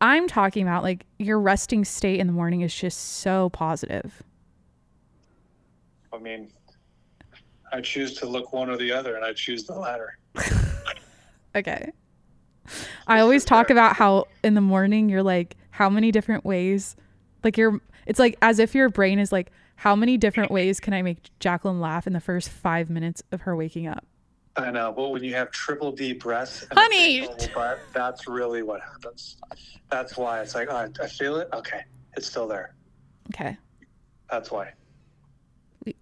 I'm 0.01 0.27
talking 0.27 0.63
about 0.63 0.83
like 0.83 1.05
your 1.19 1.39
resting 1.39 1.85
state 1.85 2.19
in 2.19 2.27
the 2.27 2.33
morning 2.33 2.61
is 2.61 2.73
just 2.73 3.19
so 3.19 3.49
positive. 3.49 4.23
I 6.13 6.17
mean, 6.17 6.51
I 7.71 7.79
choose 7.79 8.15
to 8.15 8.25
look 8.25 8.51
one 8.51 8.69
or 8.69 8.77
the 8.77 8.91
other, 8.91 9.15
and 9.15 9.23
I 9.23 9.31
choose 9.31 9.63
the 9.63 9.75
latter. 9.75 10.17
Okay. 11.55 11.91
I 13.07 13.19
always 13.19 13.43
talk 13.43 13.69
about 13.69 13.95
how 13.95 14.25
in 14.43 14.53
the 14.53 14.61
morning 14.61 15.09
you're 15.09 15.23
like 15.23 15.57
how 15.71 15.89
many 15.89 16.11
different 16.11 16.45
ways 16.45 16.95
like 17.43 17.57
you're 17.57 17.81
it's 18.05 18.19
like 18.19 18.37
as 18.41 18.59
if 18.59 18.75
your 18.75 18.89
brain 18.89 19.19
is 19.19 19.31
like 19.31 19.51
how 19.75 19.95
many 19.95 20.17
different 20.17 20.51
ways 20.51 20.79
can 20.79 20.93
I 20.93 21.01
make 21.01 21.29
Jacqueline 21.39 21.81
laugh 21.81 22.07
in 22.07 22.13
the 22.13 22.19
first 22.19 22.49
5 22.49 22.89
minutes 22.89 23.23
of 23.31 23.41
her 23.41 23.55
waking 23.55 23.87
up? 23.87 24.05
I 24.57 24.69
know, 24.69 24.91
but 24.91 25.09
when 25.09 25.23
you 25.23 25.33
have 25.35 25.49
triple 25.51 25.91
D 25.91 26.13
breasts, 26.13 26.63
and 26.69 26.77
a 26.77 26.81
Honey! 26.81 27.27
butt, 27.53 27.79
that's 27.93 28.27
really 28.27 28.63
what 28.63 28.81
happens. 28.81 29.37
That's 29.89 30.17
why 30.17 30.41
it's 30.41 30.55
like, 30.55 30.67
oh, 30.69 30.75
I- 30.75 31.03
I 31.03 31.07
feel 31.07 31.37
it. 31.37 31.47
Okay, 31.53 31.81
it's 32.17 32.27
still 32.27 32.47
there. 32.47 32.75
Okay. 33.33 33.57
That's 34.29 34.51
why. 34.51 34.73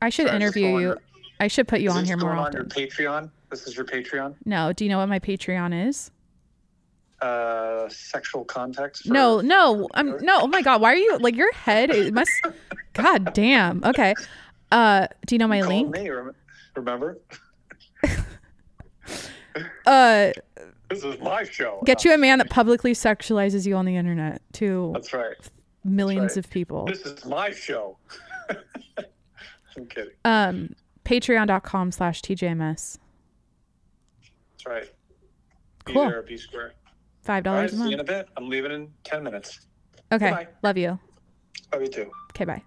I 0.02 0.10
should 0.10 0.28
Sorry, 0.28 0.44
is 0.44 0.54
this 0.54 0.58
interview 0.62 0.80
you. 0.80 0.92
on- 0.92 0.98
I 1.40 1.48
should 1.48 1.68
put 1.68 1.80
you 1.82 1.90
Is 1.90 1.96
on 1.96 2.02
this 2.02 2.10
here 2.10 2.18
more 2.18 2.32
going 2.34 2.46
on 2.48 2.52
your. 2.54 2.66
Patreon? 2.66 3.30
This 3.50 3.66
is 3.68 3.76
your 3.76 3.86
Patreon. 3.86 4.36
No, 4.46 4.74
do 4.74 4.84
you 4.84 4.90
know 4.90 4.98
what 4.98 5.08
my 5.10 5.20
Patreon 5.20 5.88
is? 5.88 6.12
Uh, 7.22 7.88
sexual 7.90 8.46
context. 8.46 9.04
for- 9.04 9.14
No, 9.14 9.42
no, 9.42 9.88
I'm 9.94 10.18
no. 10.24 10.40
Oh 10.42 10.48
my 10.48 10.62
god, 10.62 10.82
why 10.82 10.92
are 10.94 10.98
you 10.98 11.18
like 11.20 11.36
your 11.36 11.52
head? 11.54 11.90
It 11.92 12.14
must. 12.14 12.32
God 12.94 13.34
damn. 13.34 13.84
Okay. 13.84 14.14
Uh, 14.72 15.08
do 15.26 15.36
you 15.36 15.40
know 15.40 15.48
my 15.48 15.62
Called 15.62 15.74
link? 15.74 15.90
Me, 15.92 16.10
remember? 16.76 17.20
Uh, 19.86 20.32
This 20.90 21.04
is 21.04 21.20
my 21.20 21.44
show. 21.44 21.82
get 21.86 22.04
you 22.06 22.14
a 22.14 22.18
man 22.18 22.38
that 22.40 22.50
publicly 22.50 22.94
sexualizes 22.94 23.66
you 23.66 23.76
on 23.76 23.86
the 23.86 23.96
internet 23.96 24.42
to 24.54 24.92
That's 24.94 25.14
right. 25.14 25.36
millions 25.84 26.32
right. 26.32 26.38
of 26.46 26.50
people. 26.50 26.86
This 26.86 27.02
is 27.06 27.26
my 27.26 27.52
show. 27.52 27.98
I'm 29.78 29.86
kidding. 29.88 30.14
Um, 30.26 30.76
Patreon.com 31.06 31.92
slash 31.92 32.22
TJMS. 32.22 32.98
That's 34.52 34.66
right. 34.68 34.90
Be 35.86 35.94
Cool. 35.94 36.10
there, 36.10 36.22
be 36.24 36.38
square. 36.38 36.74
Five 37.22 37.46
All 37.48 37.54
right, 37.54 37.60
dollars 37.70 37.74
a 37.74 37.76
month. 37.78 37.88
see 37.88 37.92
you 37.92 37.96
in 37.96 38.00
a 38.02 38.04
bit. 38.04 38.28
I'm 38.38 38.50
leaving 38.50 38.72
in 38.72 38.90
10 39.04 39.24
minutes. 39.24 39.60
Okay. 40.12 40.30
Goodbye. 40.30 40.48
Love 40.64 40.78
you. 40.78 41.00
Love 41.72 41.82
you 41.84 41.88
too. 41.88 42.12
Okay, 42.32 42.46
bye. 42.46 42.64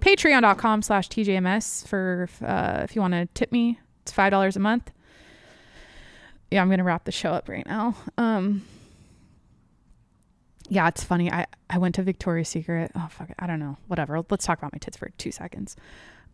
Patreon.com 0.00 0.82
slash 0.82 1.08
TJMS 1.08 1.86
for 1.86 2.28
uh, 2.44 2.80
if 2.82 2.94
you 2.94 3.00
want 3.02 3.14
to 3.14 3.26
tip 3.34 3.52
me. 3.52 3.78
It's 4.02 4.10
five 4.12 4.30
dollars 4.32 4.56
a 4.56 4.60
month. 4.60 4.90
Yeah, 6.52 6.60
I'm 6.60 6.68
gonna 6.68 6.84
wrap 6.84 7.04
the 7.04 7.12
show 7.12 7.32
up 7.32 7.48
right 7.48 7.66
now. 7.66 7.96
Um 8.18 8.62
Yeah, 10.68 10.86
it's 10.88 11.02
funny. 11.02 11.32
I, 11.32 11.46
I 11.70 11.78
went 11.78 11.94
to 11.94 12.02
Victoria's 12.02 12.50
Secret. 12.50 12.92
Oh 12.94 13.08
fuck. 13.10 13.30
I 13.38 13.46
don't 13.46 13.58
know. 13.58 13.78
Whatever. 13.86 14.22
Let's 14.30 14.44
talk 14.44 14.58
about 14.58 14.72
my 14.72 14.78
tits 14.78 14.98
for 14.98 15.08
two 15.16 15.32
seconds. 15.32 15.76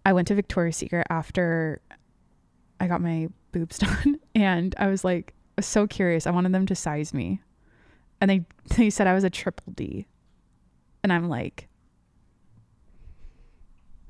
I 0.04 0.12
went 0.12 0.26
to 0.28 0.34
Victoria's 0.34 0.76
Secret 0.76 1.06
after 1.08 1.80
I 2.80 2.88
got 2.88 3.00
my 3.00 3.28
boobs 3.52 3.78
done 3.86 4.18
and 4.34 4.74
I 4.76 4.88
was 4.88 5.04
like 5.04 5.34
so 5.60 5.86
curious. 5.86 6.26
I 6.26 6.30
wanted 6.32 6.52
them 6.52 6.66
to 6.66 6.74
size 6.74 7.14
me. 7.14 7.40
And 8.20 8.28
they 8.28 8.44
they 8.76 8.90
said 8.90 9.06
I 9.06 9.14
was 9.14 9.22
a 9.24 9.30
triple 9.30 9.72
D. 9.72 10.08
And 11.04 11.12
I'm 11.12 11.28
like 11.28 11.68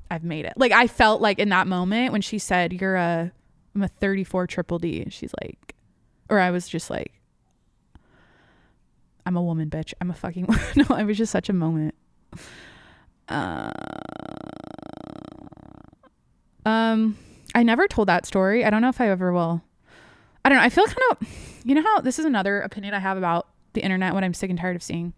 I've 0.09 0.23
made 0.23 0.45
it. 0.45 0.53
Like 0.57 0.71
I 0.71 0.87
felt 0.87 1.21
like 1.21 1.37
in 1.37 1.49
that 1.49 1.67
moment 1.67 2.11
when 2.13 2.21
she 2.21 2.39
said 2.39 2.73
you're 2.73 2.95
a 2.95 3.31
I'm 3.75 3.83
a 3.83 3.87
34 3.87 4.47
triple 4.47 4.79
D. 4.79 5.05
She's 5.11 5.31
like 5.39 5.75
or 6.29 6.39
I 6.39 6.51
was 6.51 6.67
just 6.67 6.89
like 6.89 7.13
I'm 9.25 9.37
a 9.37 9.43
woman, 9.43 9.69
bitch. 9.69 9.93
I'm 10.01 10.09
a 10.09 10.15
fucking 10.15 10.47
no. 10.75 10.95
It 10.95 11.03
was 11.03 11.17
just 11.17 11.31
such 11.31 11.49
a 11.49 11.53
moment. 11.53 11.93
Uh, 13.27 13.69
um, 16.65 17.17
I 17.53 17.61
never 17.63 17.87
told 17.87 18.07
that 18.07 18.25
story. 18.25 18.65
I 18.65 18.69
don't 18.69 18.81
know 18.81 18.89
if 18.89 18.99
I 18.99 19.09
ever 19.09 19.31
will. 19.31 19.61
I 20.43 20.49
don't 20.49 20.57
know. 20.57 20.63
I 20.63 20.69
feel 20.69 20.85
kind 20.85 20.97
of, 21.11 21.27
you 21.63 21.75
know 21.75 21.83
how 21.83 22.01
this 22.01 22.17
is 22.17 22.25
another 22.25 22.61
opinion 22.61 22.93
I 22.93 22.99
have 22.99 23.17
about 23.17 23.47
the 23.73 23.83
internet. 23.83 24.13
What 24.13 24.23
I'm 24.23 24.33
sick 24.33 24.49
and 24.49 24.57
tired 24.57 24.75
of 24.75 24.81
seeing 24.81 25.13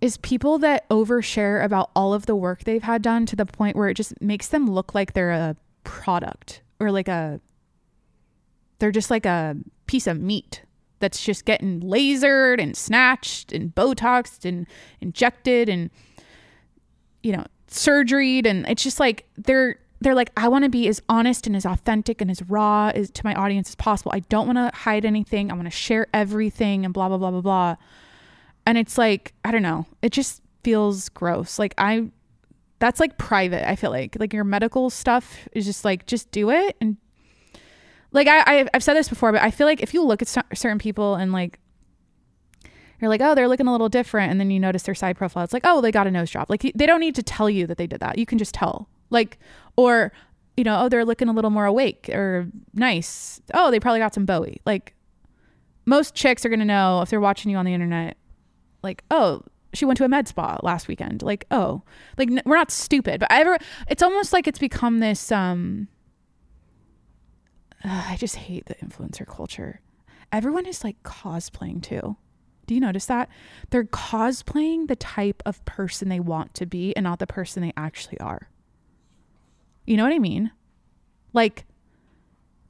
is 0.00 0.18
people 0.18 0.58
that 0.58 0.86
overshare 0.90 1.64
about 1.64 1.90
all 1.96 2.12
of 2.12 2.26
the 2.26 2.36
work 2.36 2.64
they've 2.64 2.82
had 2.82 3.00
done 3.00 3.24
to 3.26 3.36
the 3.36 3.46
point 3.46 3.76
where 3.76 3.88
it 3.88 3.94
just 3.94 4.20
makes 4.20 4.48
them 4.48 4.70
look 4.70 4.94
like 4.94 5.14
they're 5.14 5.30
a 5.30 5.56
product 5.84 6.60
or 6.80 6.90
like 6.90 7.08
a 7.08 7.40
they're 8.78 8.92
just 8.92 9.10
like 9.10 9.26
a 9.26 9.56
piece 9.86 10.06
of 10.06 10.20
meat 10.20 10.62
that's 10.98 11.22
just 11.22 11.44
getting 11.44 11.80
lasered 11.80 12.60
and 12.60 12.76
snatched 12.76 13.52
and 13.52 13.74
botoxed 13.74 14.44
and 14.44 14.66
injected 15.00 15.68
and 15.68 15.90
you 17.22 17.32
know 17.32 17.44
surgeryed 17.68 18.46
and 18.46 18.66
it's 18.68 18.82
just 18.82 19.00
like 19.00 19.26
they're 19.36 19.76
they're 20.00 20.14
like 20.14 20.30
i 20.36 20.48
want 20.48 20.64
to 20.64 20.70
be 20.70 20.88
as 20.88 21.02
honest 21.08 21.46
and 21.46 21.56
as 21.56 21.66
authentic 21.66 22.20
and 22.20 22.30
as 22.30 22.42
raw 22.42 22.90
as 22.94 23.10
to 23.10 23.22
my 23.24 23.34
audience 23.34 23.68
as 23.68 23.74
possible. 23.74 24.12
I 24.14 24.20
don't 24.20 24.46
want 24.46 24.58
to 24.58 24.70
hide 24.76 25.04
anything. 25.04 25.50
I 25.50 25.54
want 25.54 25.66
to 25.66 25.70
share 25.70 26.06
everything 26.14 26.84
and 26.84 26.92
blah 26.94 27.08
blah 27.08 27.18
blah 27.18 27.30
blah 27.30 27.40
blah. 27.40 27.76
And 28.64 28.78
it's 28.78 28.98
like 28.98 29.34
i 29.44 29.50
don't 29.50 29.62
know. 29.62 29.86
It 30.02 30.12
just 30.12 30.42
feels 30.62 31.08
gross. 31.08 31.58
Like 31.58 31.74
i 31.78 32.10
that's 32.78 33.00
like 33.00 33.18
private 33.18 33.68
i 33.68 33.76
feel 33.76 33.90
like. 33.90 34.16
Like 34.18 34.32
your 34.32 34.44
medical 34.44 34.90
stuff 34.90 35.48
is 35.52 35.64
just 35.64 35.84
like 35.84 36.06
just 36.06 36.30
do 36.30 36.50
it 36.50 36.76
and 36.80 36.96
like 38.12 38.28
I, 38.28 38.68
I've 38.72 38.82
said 38.82 38.94
this 38.94 39.08
before, 39.08 39.32
but 39.32 39.42
I 39.42 39.50
feel 39.50 39.66
like 39.66 39.82
if 39.82 39.92
you 39.92 40.02
look 40.02 40.22
at 40.22 40.28
certain 40.28 40.78
people 40.78 41.16
and 41.16 41.32
like 41.32 41.58
you're 43.00 43.10
like, 43.10 43.20
oh, 43.20 43.34
they're 43.34 43.48
looking 43.48 43.66
a 43.66 43.72
little 43.72 43.90
different, 43.90 44.30
and 44.30 44.40
then 44.40 44.50
you 44.50 44.58
notice 44.58 44.84
their 44.84 44.94
side 44.94 45.16
profile, 45.18 45.44
it's 45.44 45.52
like, 45.52 45.66
oh, 45.66 45.80
they 45.82 45.90
got 45.92 46.06
a 46.06 46.10
nose 46.10 46.30
job. 46.30 46.46
Like 46.48 46.62
they 46.74 46.86
don't 46.86 47.00
need 47.00 47.14
to 47.16 47.22
tell 47.22 47.50
you 47.50 47.66
that 47.66 47.76
they 47.76 47.86
did 47.86 48.00
that. 48.00 48.18
You 48.18 48.26
can 48.26 48.38
just 48.38 48.54
tell. 48.54 48.88
Like, 49.10 49.38
or 49.76 50.12
you 50.56 50.64
know, 50.64 50.82
oh, 50.82 50.88
they're 50.88 51.04
looking 51.04 51.28
a 51.28 51.32
little 51.32 51.50
more 51.50 51.66
awake 51.66 52.08
or 52.12 52.48
nice. 52.72 53.40
Oh, 53.52 53.70
they 53.70 53.78
probably 53.78 54.00
got 54.00 54.14
some 54.14 54.24
Bowie. 54.24 54.60
Like 54.64 54.94
most 55.84 56.14
chicks 56.14 56.44
are 56.44 56.48
gonna 56.48 56.64
know 56.64 57.02
if 57.02 57.10
they're 57.10 57.20
watching 57.20 57.50
you 57.50 57.56
on 57.58 57.66
the 57.66 57.74
internet. 57.74 58.16
Like, 58.82 59.04
oh, 59.10 59.42
she 59.74 59.84
went 59.84 59.98
to 59.98 60.04
a 60.04 60.08
med 60.08 60.26
spa 60.26 60.58
last 60.62 60.88
weekend. 60.88 61.22
Like, 61.22 61.44
oh, 61.50 61.82
like 62.16 62.30
n- 62.30 62.42
we're 62.46 62.56
not 62.56 62.70
stupid, 62.70 63.20
but 63.20 63.30
I 63.30 63.40
ever. 63.40 63.58
It's 63.88 64.02
almost 64.02 64.32
like 64.32 64.48
it's 64.48 64.58
become 64.58 65.00
this. 65.00 65.30
um 65.30 65.88
Ugh, 67.84 68.04
I 68.08 68.16
just 68.16 68.36
hate 68.36 68.66
the 68.66 68.74
influencer 68.76 69.26
culture. 69.26 69.80
Everyone 70.32 70.66
is 70.66 70.82
like 70.82 71.02
cosplaying 71.02 71.82
too. 71.82 72.16
Do 72.66 72.74
you 72.74 72.80
notice 72.80 73.06
that? 73.06 73.28
They're 73.70 73.84
cosplaying 73.84 74.88
the 74.88 74.96
type 74.96 75.42
of 75.46 75.64
person 75.64 76.08
they 76.08 76.20
want 76.20 76.54
to 76.54 76.66
be 76.66 76.94
and 76.96 77.04
not 77.04 77.20
the 77.20 77.26
person 77.26 77.62
they 77.62 77.72
actually 77.76 78.18
are. 78.18 78.48
You 79.86 79.96
know 79.96 80.02
what 80.02 80.12
I 80.12 80.18
mean? 80.18 80.50
Like, 81.32 81.64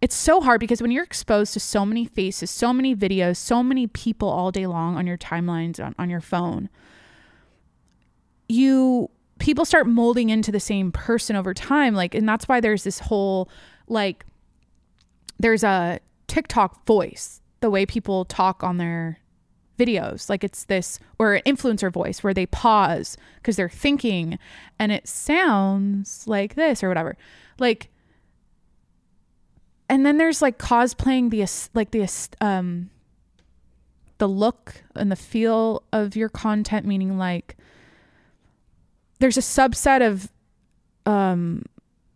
it's 0.02 0.14
so 0.14 0.42
hard 0.42 0.60
because 0.60 0.82
when 0.82 0.90
you're 0.90 1.04
exposed 1.04 1.54
to 1.54 1.60
so 1.60 1.86
many 1.86 2.04
faces, 2.04 2.50
so 2.50 2.72
many 2.74 2.94
videos, 2.94 3.38
so 3.38 3.62
many 3.62 3.86
people 3.86 4.28
all 4.28 4.50
day 4.50 4.66
long 4.66 4.96
on 4.96 5.06
your 5.06 5.16
timelines, 5.16 5.82
on, 5.82 5.94
on 5.98 6.10
your 6.10 6.20
phone, 6.20 6.68
you 8.48 9.10
people 9.38 9.64
start 9.64 9.86
molding 9.86 10.30
into 10.30 10.52
the 10.52 10.60
same 10.60 10.92
person 10.92 11.36
over 11.36 11.54
time. 11.54 11.94
Like, 11.94 12.14
and 12.14 12.28
that's 12.28 12.46
why 12.46 12.60
there's 12.60 12.84
this 12.84 12.98
whole 12.98 13.48
like 13.88 14.24
there's 15.38 15.64
a 15.64 16.00
TikTok 16.26 16.86
voice, 16.86 17.40
the 17.60 17.70
way 17.70 17.86
people 17.86 18.24
talk 18.24 18.62
on 18.62 18.78
their 18.78 19.18
videos. 19.78 20.28
Like 20.28 20.42
it's 20.42 20.64
this, 20.64 20.98
or 21.18 21.34
an 21.34 21.42
influencer 21.46 21.92
voice 21.92 22.22
where 22.22 22.34
they 22.34 22.46
pause 22.46 23.16
because 23.36 23.56
they're 23.56 23.68
thinking 23.68 24.38
and 24.78 24.92
it 24.92 25.06
sounds 25.06 26.26
like 26.26 26.54
this 26.54 26.82
or 26.82 26.88
whatever. 26.88 27.16
Like, 27.58 27.90
and 29.88 30.04
then 30.04 30.18
there's 30.18 30.42
like 30.42 30.58
cosplaying 30.58 31.30
the, 31.30 31.46
like 31.74 31.90
the, 31.90 32.08
um, 32.40 32.90
the 34.18 34.26
look 34.28 34.82
and 34.94 35.12
the 35.12 35.16
feel 35.16 35.82
of 35.92 36.16
your 36.16 36.28
content, 36.28 36.86
meaning 36.86 37.18
like 37.18 37.56
there's 39.18 39.36
a 39.36 39.40
subset 39.40 40.06
of, 40.06 40.32
um, 41.04 41.62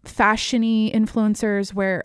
fashiony 0.05 0.93
influencers 0.95 1.75
where 1.75 2.05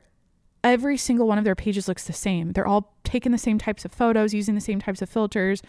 every 0.65 0.97
single 0.97 1.27
one 1.27 1.37
of 1.37 1.45
their 1.45 1.55
pages 1.55 1.87
looks 1.87 2.05
the 2.05 2.13
same. 2.13 2.51
They're 2.51 2.67
all 2.67 2.93
taking 3.05 3.31
the 3.31 3.37
same 3.37 3.57
types 3.57 3.85
of 3.85 3.93
photos, 3.93 4.33
using 4.33 4.55
the 4.55 4.61
same 4.61 4.81
types 4.81 5.01
of 5.01 5.07
filters. 5.07 5.61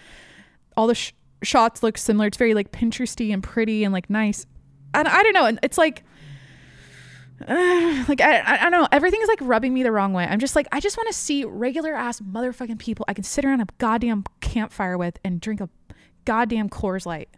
All 0.76 0.88
the 0.88 0.94
sh- 0.94 1.12
shots 1.42 1.82
look 1.82 1.98
similar. 1.98 2.26
It's 2.26 2.38
very 2.38 2.54
like 2.54 2.72
Pinteresty 2.72 3.32
and 3.32 3.42
pretty 3.42 3.84
and 3.84 3.92
like 3.92 4.10
nice. 4.10 4.46
And 4.94 5.06
I 5.06 5.22
don't 5.22 5.34
know. 5.34 5.58
It's 5.62 5.78
like 5.78 6.02
like 7.48 8.22
I, 8.22 8.38
I 8.38 8.66
I 8.66 8.70
don't 8.70 8.80
know 8.80 8.88
everything 8.90 9.20
is 9.20 9.28
like 9.28 9.40
rubbing 9.42 9.74
me 9.74 9.82
the 9.82 9.92
wrong 9.92 10.14
way 10.14 10.24
i'm 10.24 10.38
just 10.38 10.56
like 10.56 10.66
i 10.72 10.80
just 10.80 10.96
want 10.96 11.06
to 11.08 11.12
see 11.12 11.44
regular 11.44 11.94
ass 11.94 12.18
motherfucking 12.20 12.78
people 12.78 13.04
i 13.08 13.12
can 13.12 13.24
sit 13.24 13.44
around 13.44 13.60
a 13.60 13.66
goddamn 13.76 14.24
campfire 14.40 14.96
with 14.96 15.18
and 15.22 15.38
drink 15.38 15.60
a 15.60 15.68
goddamn 16.24 16.70
Coors 16.70 17.04
Light 17.04 17.28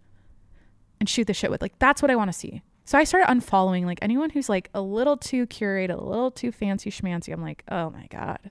and 1.00 1.08
shoot 1.08 1.26
the 1.26 1.34
shit 1.34 1.50
with 1.50 1.60
like 1.60 1.76
that's 1.80 2.00
what 2.00 2.12
i 2.12 2.14
want 2.14 2.30
to 2.30 2.38
see 2.38 2.62
so 2.88 2.96
i 2.96 3.04
started 3.04 3.26
unfollowing 3.30 3.84
like 3.84 3.98
anyone 4.00 4.30
who's 4.30 4.48
like 4.48 4.70
a 4.72 4.80
little 4.80 5.14
too 5.14 5.46
curated 5.46 5.90
a 5.90 6.02
little 6.02 6.30
too 6.30 6.50
fancy 6.50 6.90
schmancy 6.90 7.34
i'm 7.34 7.42
like 7.42 7.62
oh 7.70 7.90
my 7.90 8.06
god 8.10 8.50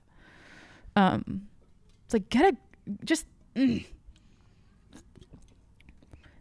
um 0.94 1.48
it's 2.04 2.14
like 2.14 2.30
get 2.30 2.54
a 2.54 2.56
just 3.04 3.26
mm. 3.56 3.84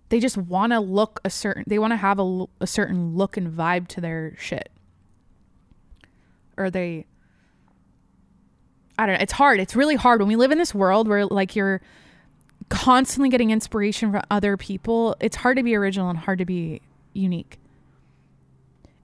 they 0.10 0.19
just 0.19 0.38
want 0.38 0.72
to 0.72 0.80
look 0.80 1.19
a 1.26 1.30
certain 1.32 1.64
they 1.65 1.80
want 1.80 1.91
to 1.91 1.98
have 1.98 2.19
a, 2.19 2.45
a 2.61 2.68
certain 2.68 3.15
look 3.15 3.36
and 3.36 3.52
vibe 3.52 3.88
to 3.88 3.99
their 3.99 4.36
shit 4.38 4.69
or 6.56 6.69
they 6.69 7.03
I 8.99 9.06
don't 9.06 9.14
know. 9.14 9.22
It's 9.22 9.34
hard. 9.34 9.60
It's 9.60 9.76
really 9.76 9.94
hard 9.94 10.22
when 10.22 10.28
we 10.28 10.36
live 10.36 10.49
in 10.52 10.57
this 10.57 10.74
world 10.74 11.07
where 11.07 11.24
like 11.28 11.56
you're 11.56 11.82
constantly 12.69 13.30
getting 13.30 13.52
inspiration 13.52 14.11
from 14.11 14.24
other 14.32 14.57
people. 14.57 15.15
It's 15.19 15.36
hard 15.36 15.57
to 15.57 15.64
be 15.64 15.76
original 15.76 16.10
and 16.10 16.18
hard 16.18 16.40
to 16.40 16.45
be 16.45 16.82
unique. 17.14 17.60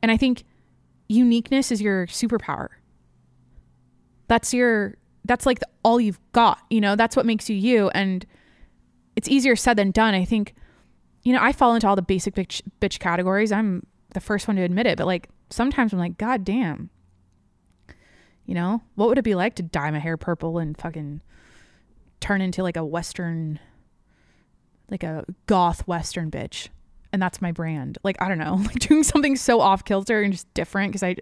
And 0.04 0.12
I 0.12 0.18
think 0.18 0.44
uniqueness 1.10 1.72
is 1.72 1.82
your 1.82 2.06
superpower. 2.06 2.68
That's 4.28 4.54
your 4.54 4.96
that's 5.26 5.46
like 5.48 5.60
the, 5.60 5.68
all 5.84 6.00
you've 6.00 6.20
got, 6.34 6.60
you 6.70 6.82
know? 6.82 6.96
That's 6.96 7.16
what 7.16 7.26
makes 7.26 7.50
you 7.50 7.56
you 7.56 7.90
and 7.90 8.26
it's 9.16 9.28
easier 9.28 9.56
said 9.56 9.78
than 9.78 9.90
done. 9.90 10.14
I 10.14 10.26
think 10.26 10.54
you 11.24 11.34
know, 11.34 11.40
I 11.42 11.54
fall 11.54 11.74
into 11.74 11.88
all 11.88 11.96
the 11.96 12.02
basic 12.04 12.36
bitch, 12.36 12.62
bitch 12.82 13.00
categories. 13.00 13.52
I'm 13.52 13.86
the 14.14 14.20
first 14.20 14.48
one 14.48 14.58
to 14.58 14.62
admit 14.62 14.86
it, 14.86 14.98
but 15.00 15.08
like 15.08 15.30
sometimes 15.50 15.94
I'm 15.94 16.00
like 16.00 16.20
god 16.20 16.44
damn 16.44 16.92
you 18.46 18.56
know, 18.56 18.82
what 18.96 19.10
would 19.10 19.18
it 19.18 19.24
be 19.24 19.36
like 19.36 19.56
to 19.56 19.64
dye 19.64 19.92
my 19.92 20.00
hair 20.00 20.18
purple 20.18 20.58
and 20.58 20.78
fucking 20.78 21.22
turn 22.20 22.42
into 22.42 22.64
like 22.64 22.78
a 22.78 22.86
Western, 22.86 23.60
like 24.90 25.04
a 25.04 25.26
goth 25.46 25.88
Western 25.88 26.30
bitch? 26.30 26.70
And 27.14 27.22
that's 27.22 27.42
my 27.42 27.52
brand. 27.52 28.00
Like, 28.04 28.22
I 28.22 28.28
don't 28.28 28.40
know, 28.40 28.56
like 28.66 28.80
doing 28.80 29.04
something 29.04 29.36
so 29.38 29.62
off 29.62 29.86
kilter 29.86 30.22
and 30.22 30.34
just 30.34 30.52
different 30.54 30.92
because 30.92 31.04
I 31.04 31.16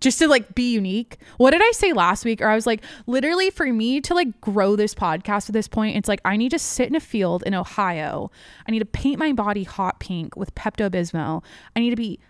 just 0.00 0.18
to 0.20 0.28
like 0.28 0.54
be 0.54 0.72
unique. 0.72 1.18
What 1.38 1.50
did 1.50 1.62
I 1.62 1.70
say 1.72 1.92
last 1.92 2.24
week? 2.24 2.40
Or 2.40 2.48
I 2.48 2.54
was 2.54 2.66
like, 2.66 2.82
literally 3.06 3.50
for 3.50 3.66
me 3.66 4.00
to 4.02 4.14
like 4.14 4.40
grow 4.40 4.76
this 4.76 4.94
podcast 4.94 5.48
at 5.48 5.54
this 5.54 5.68
point, 5.68 5.96
it's 5.96 6.08
like 6.08 6.20
I 6.24 6.36
need 6.36 6.50
to 6.50 6.58
sit 6.58 6.88
in 6.88 6.94
a 6.94 7.00
field 7.00 7.42
in 7.44 7.54
Ohio. 7.54 8.30
I 8.66 8.70
need 8.70 8.78
to 8.78 8.86
paint 8.86 9.18
my 9.18 9.32
body 9.32 9.64
hot 9.64 10.00
pink 10.00 10.36
with 10.36 10.54
Pepto 10.54 10.88
Bismol. 10.88 11.42
I 11.74 11.80
need 11.80 11.90
to 11.90 11.96
be 11.96 12.20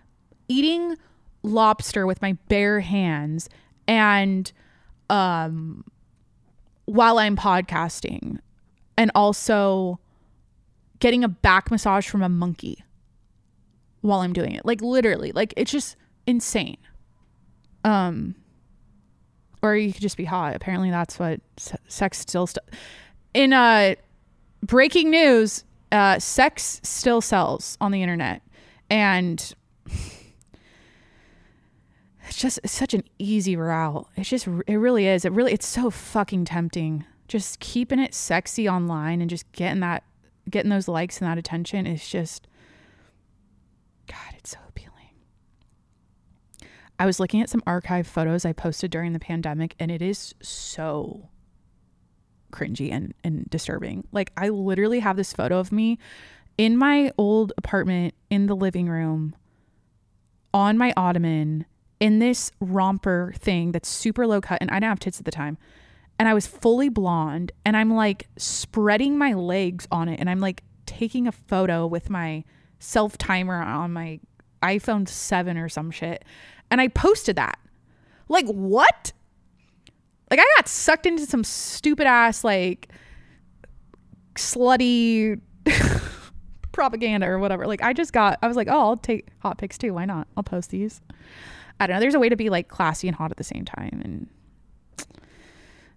eating 0.47 0.95
lobster 1.43 2.07
with 2.07 2.21
my 2.23 2.33
bare 2.49 2.79
hands 2.79 3.49
and 3.87 4.51
um 5.11 5.83
while 6.85 7.19
I'm 7.19 7.35
podcasting 7.35 8.39
and 8.97 9.11
also 9.13 9.99
getting 10.99 11.23
a 11.23 11.27
back 11.27 11.69
massage 11.69 12.07
from 12.07 12.23
a 12.23 12.29
monkey 12.29 12.83
while 14.05 14.19
I'm 14.19 14.33
doing 14.33 14.53
it. 14.53 14.65
Like 14.65 14.81
literally, 14.81 15.31
like 15.31 15.53
it's 15.57 15.71
just 15.71 15.95
insane. 16.27 16.77
Um 17.83 18.35
or 19.61 19.75
you 19.75 19.91
could 19.91 20.01
just 20.01 20.17
be 20.17 20.25
hot. 20.25 20.55
Apparently 20.55 20.91
that's 20.91 21.17
what 21.17 21.41
se- 21.57 21.77
sex 21.87 22.19
still 22.19 22.47
st- 22.47 22.65
in 23.33 23.51
uh 23.53 23.95
breaking 24.63 25.09
news, 25.09 25.63
uh 25.91 26.19
sex 26.19 26.79
still 26.83 27.21
sells 27.21 27.77
on 27.81 27.91
the 27.91 28.01
internet 28.01 28.41
and 28.89 29.53
it's 32.27 32.37
just 32.37 32.59
it's 32.63 32.73
such 32.73 32.93
an 32.93 33.03
easy 33.17 33.55
route. 33.55 34.07
It's 34.15 34.29
just 34.29 34.47
it 34.67 34.77
really 34.77 35.07
is. 35.07 35.25
It 35.25 35.31
really 35.31 35.53
it's 35.53 35.67
so 35.67 35.89
fucking 35.89 36.45
tempting. 36.45 37.05
Just 37.27 37.59
keeping 37.59 37.97
it 37.97 38.13
sexy 38.13 38.69
online 38.69 39.19
and 39.19 39.29
just 39.29 39.51
getting 39.51 39.79
that 39.79 40.03
getting 40.47 40.69
those 40.69 40.87
likes 40.87 41.19
and 41.19 41.27
that 41.27 41.39
attention 41.39 41.87
is 41.87 42.07
just 42.07 42.47
it's 44.45 44.51
so 44.51 44.59
appealing. 44.69 44.91
I 46.99 47.07
was 47.07 47.19
looking 47.19 47.41
at 47.41 47.49
some 47.49 47.63
archive 47.65 48.05
photos 48.05 48.45
I 48.45 48.53
posted 48.53 48.91
during 48.91 49.13
the 49.13 49.19
pandemic 49.19 49.75
and 49.79 49.89
it 49.89 50.03
is 50.03 50.35
so 50.39 51.29
cringy 52.51 52.91
and, 52.91 53.15
and 53.23 53.49
disturbing. 53.49 54.07
Like 54.11 54.31
I 54.37 54.49
literally 54.49 54.99
have 54.99 55.17
this 55.17 55.33
photo 55.33 55.57
of 55.57 55.71
me 55.71 55.97
in 56.59 56.77
my 56.77 57.11
old 57.17 57.53
apartment 57.57 58.13
in 58.29 58.45
the 58.45 58.55
living 58.55 58.87
room 58.87 59.35
on 60.53 60.77
my 60.77 60.93
ottoman 60.95 61.65
in 61.99 62.19
this 62.19 62.51
romper 62.59 63.33
thing 63.37 63.71
that's 63.71 63.89
super 63.89 64.27
low 64.27 64.41
cut 64.41 64.59
and 64.61 64.69
I 64.69 64.75
didn't 64.75 64.89
have 64.89 64.99
tits 64.99 65.17
at 65.17 65.25
the 65.25 65.31
time. 65.31 65.57
And 66.19 66.29
I 66.29 66.35
was 66.35 66.45
fully 66.45 66.87
blonde 66.87 67.51
and 67.65 67.75
I'm 67.75 67.89
like 67.89 68.27
spreading 68.37 69.17
my 69.17 69.33
legs 69.33 69.87
on 69.91 70.07
it 70.07 70.19
and 70.19 70.29
I'm 70.29 70.39
like 70.39 70.61
taking 70.85 71.27
a 71.27 71.31
photo 71.31 71.87
with 71.87 72.11
my 72.11 72.43
self 72.77 73.17
timer 73.17 73.59
on 73.59 73.91
my 73.91 74.19
iPhone 74.65 75.07
7 75.07 75.57
or 75.57 75.69
some 75.69 75.91
shit. 75.91 76.23
And 76.71 76.81
I 76.81 76.87
posted 76.87 77.35
that. 77.35 77.59
Like 78.27 78.47
what? 78.47 79.13
Like 80.29 80.39
I 80.39 80.45
got 80.57 80.67
sucked 80.67 81.05
into 81.05 81.25
some 81.25 81.43
stupid 81.43 82.07
ass 82.07 82.43
like 82.43 82.89
slutty 84.35 85.39
propaganda 86.71 87.27
or 87.27 87.39
whatever. 87.39 87.67
Like 87.67 87.83
I 87.83 87.93
just 87.93 88.11
got 88.13 88.39
I 88.41 88.47
was 88.47 88.57
like, 88.57 88.67
"Oh, 88.67 88.79
I'll 88.79 88.97
take 88.97 89.27
hot 89.39 89.57
pics 89.57 89.77
too. 89.77 89.93
Why 89.93 90.05
not? 90.05 90.27
I'll 90.35 90.43
post 90.43 90.71
these." 90.71 91.01
I 91.79 91.87
don't 91.87 91.95
know. 91.95 91.99
There's 91.99 92.15
a 92.15 92.19
way 92.19 92.29
to 92.29 92.35
be 92.35 92.49
like 92.49 92.67
classy 92.67 93.07
and 93.07 93.15
hot 93.15 93.31
at 93.31 93.37
the 93.37 93.43
same 93.43 93.65
time, 93.65 94.01
and 94.03 94.27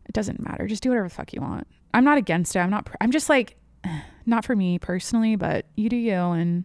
it 0.06 0.12
doesn't 0.12 0.40
matter. 0.40 0.66
Just 0.66 0.82
do 0.82 0.90
whatever 0.90 1.08
the 1.08 1.14
fuck 1.14 1.32
you 1.32 1.40
want. 1.40 1.66
I'm 1.94 2.04
not 2.04 2.18
against 2.18 2.56
it. 2.56 2.60
I'm 2.60 2.70
not. 2.70 2.88
I'm 3.00 3.10
just 3.10 3.28
like, 3.28 3.56
not 4.26 4.44
for 4.44 4.56
me 4.56 4.78
personally, 4.78 5.36
but 5.36 5.66
you 5.76 5.88
do 5.88 5.96
you. 5.96 6.14
And 6.14 6.64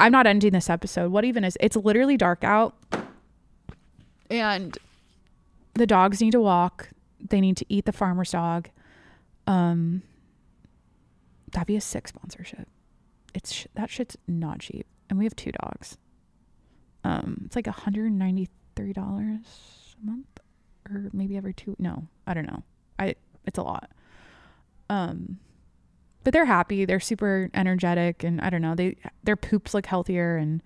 I'm 0.00 0.12
not 0.12 0.26
ending 0.26 0.52
this 0.52 0.70
episode. 0.70 1.10
What 1.10 1.24
even 1.24 1.44
is? 1.44 1.56
It's 1.60 1.76
literally 1.76 2.16
dark 2.16 2.44
out, 2.44 2.74
and 4.30 4.76
the 5.74 5.86
dogs 5.86 6.20
need 6.20 6.32
to 6.32 6.40
walk. 6.40 6.90
They 7.20 7.40
need 7.40 7.56
to 7.58 7.66
eat 7.68 7.84
the 7.84 7.92
farmer's 7.92 8.30
dog. 8.30 8.68
Um, 9.46 10.02
that'd 11.52 11.66
be 11.66 11.76
a 11.76 11.80
sick 11.80 12.08
sponsorship. 12.08 12.68
It's 13.34 13.66
that 13.74 13.90
shit's 13.90 14.16
not 14.26 14.60
cheap, 14.60 14.86
and 15.10 15.18
we 15.18 15.24
have 15.24 15.36
two 15.36 15.52
dogs 15.52 15.98
um 17.04 17.42
it's 17.46 17.56
like 17.56 17.66
$193 17.66 18.48
a 18.98 20.06
month 20.06 20.26
or 20.90 21.10
maybe 21.12 21.36
every 21.36 21.54
two 21.54 21.76
no 21.78 22.06
i 22.26 22.34
don't 22.34 22.46
know 22.46 22.62
i 22.98 23.14
it's 23.44 23.58
a 23.58 23.62
lot 23.62 23.90
um 24.90 25.38
but 26.28 26.34
they're 26.34 26.44
happy 26.44 26.84
they're 26.84 27.00
super 27.00 27.48
energetic 27.54 28.22
and 28.22 28.38
i 28.42 28.50
don't 28.50 28.60
know 28.60 28.74
they 28.74 28.94
their 29.22 29.34
poops 29.34 29.72
look 29.72 29.86
healthier 29.86 30.36
and 30.36 30.62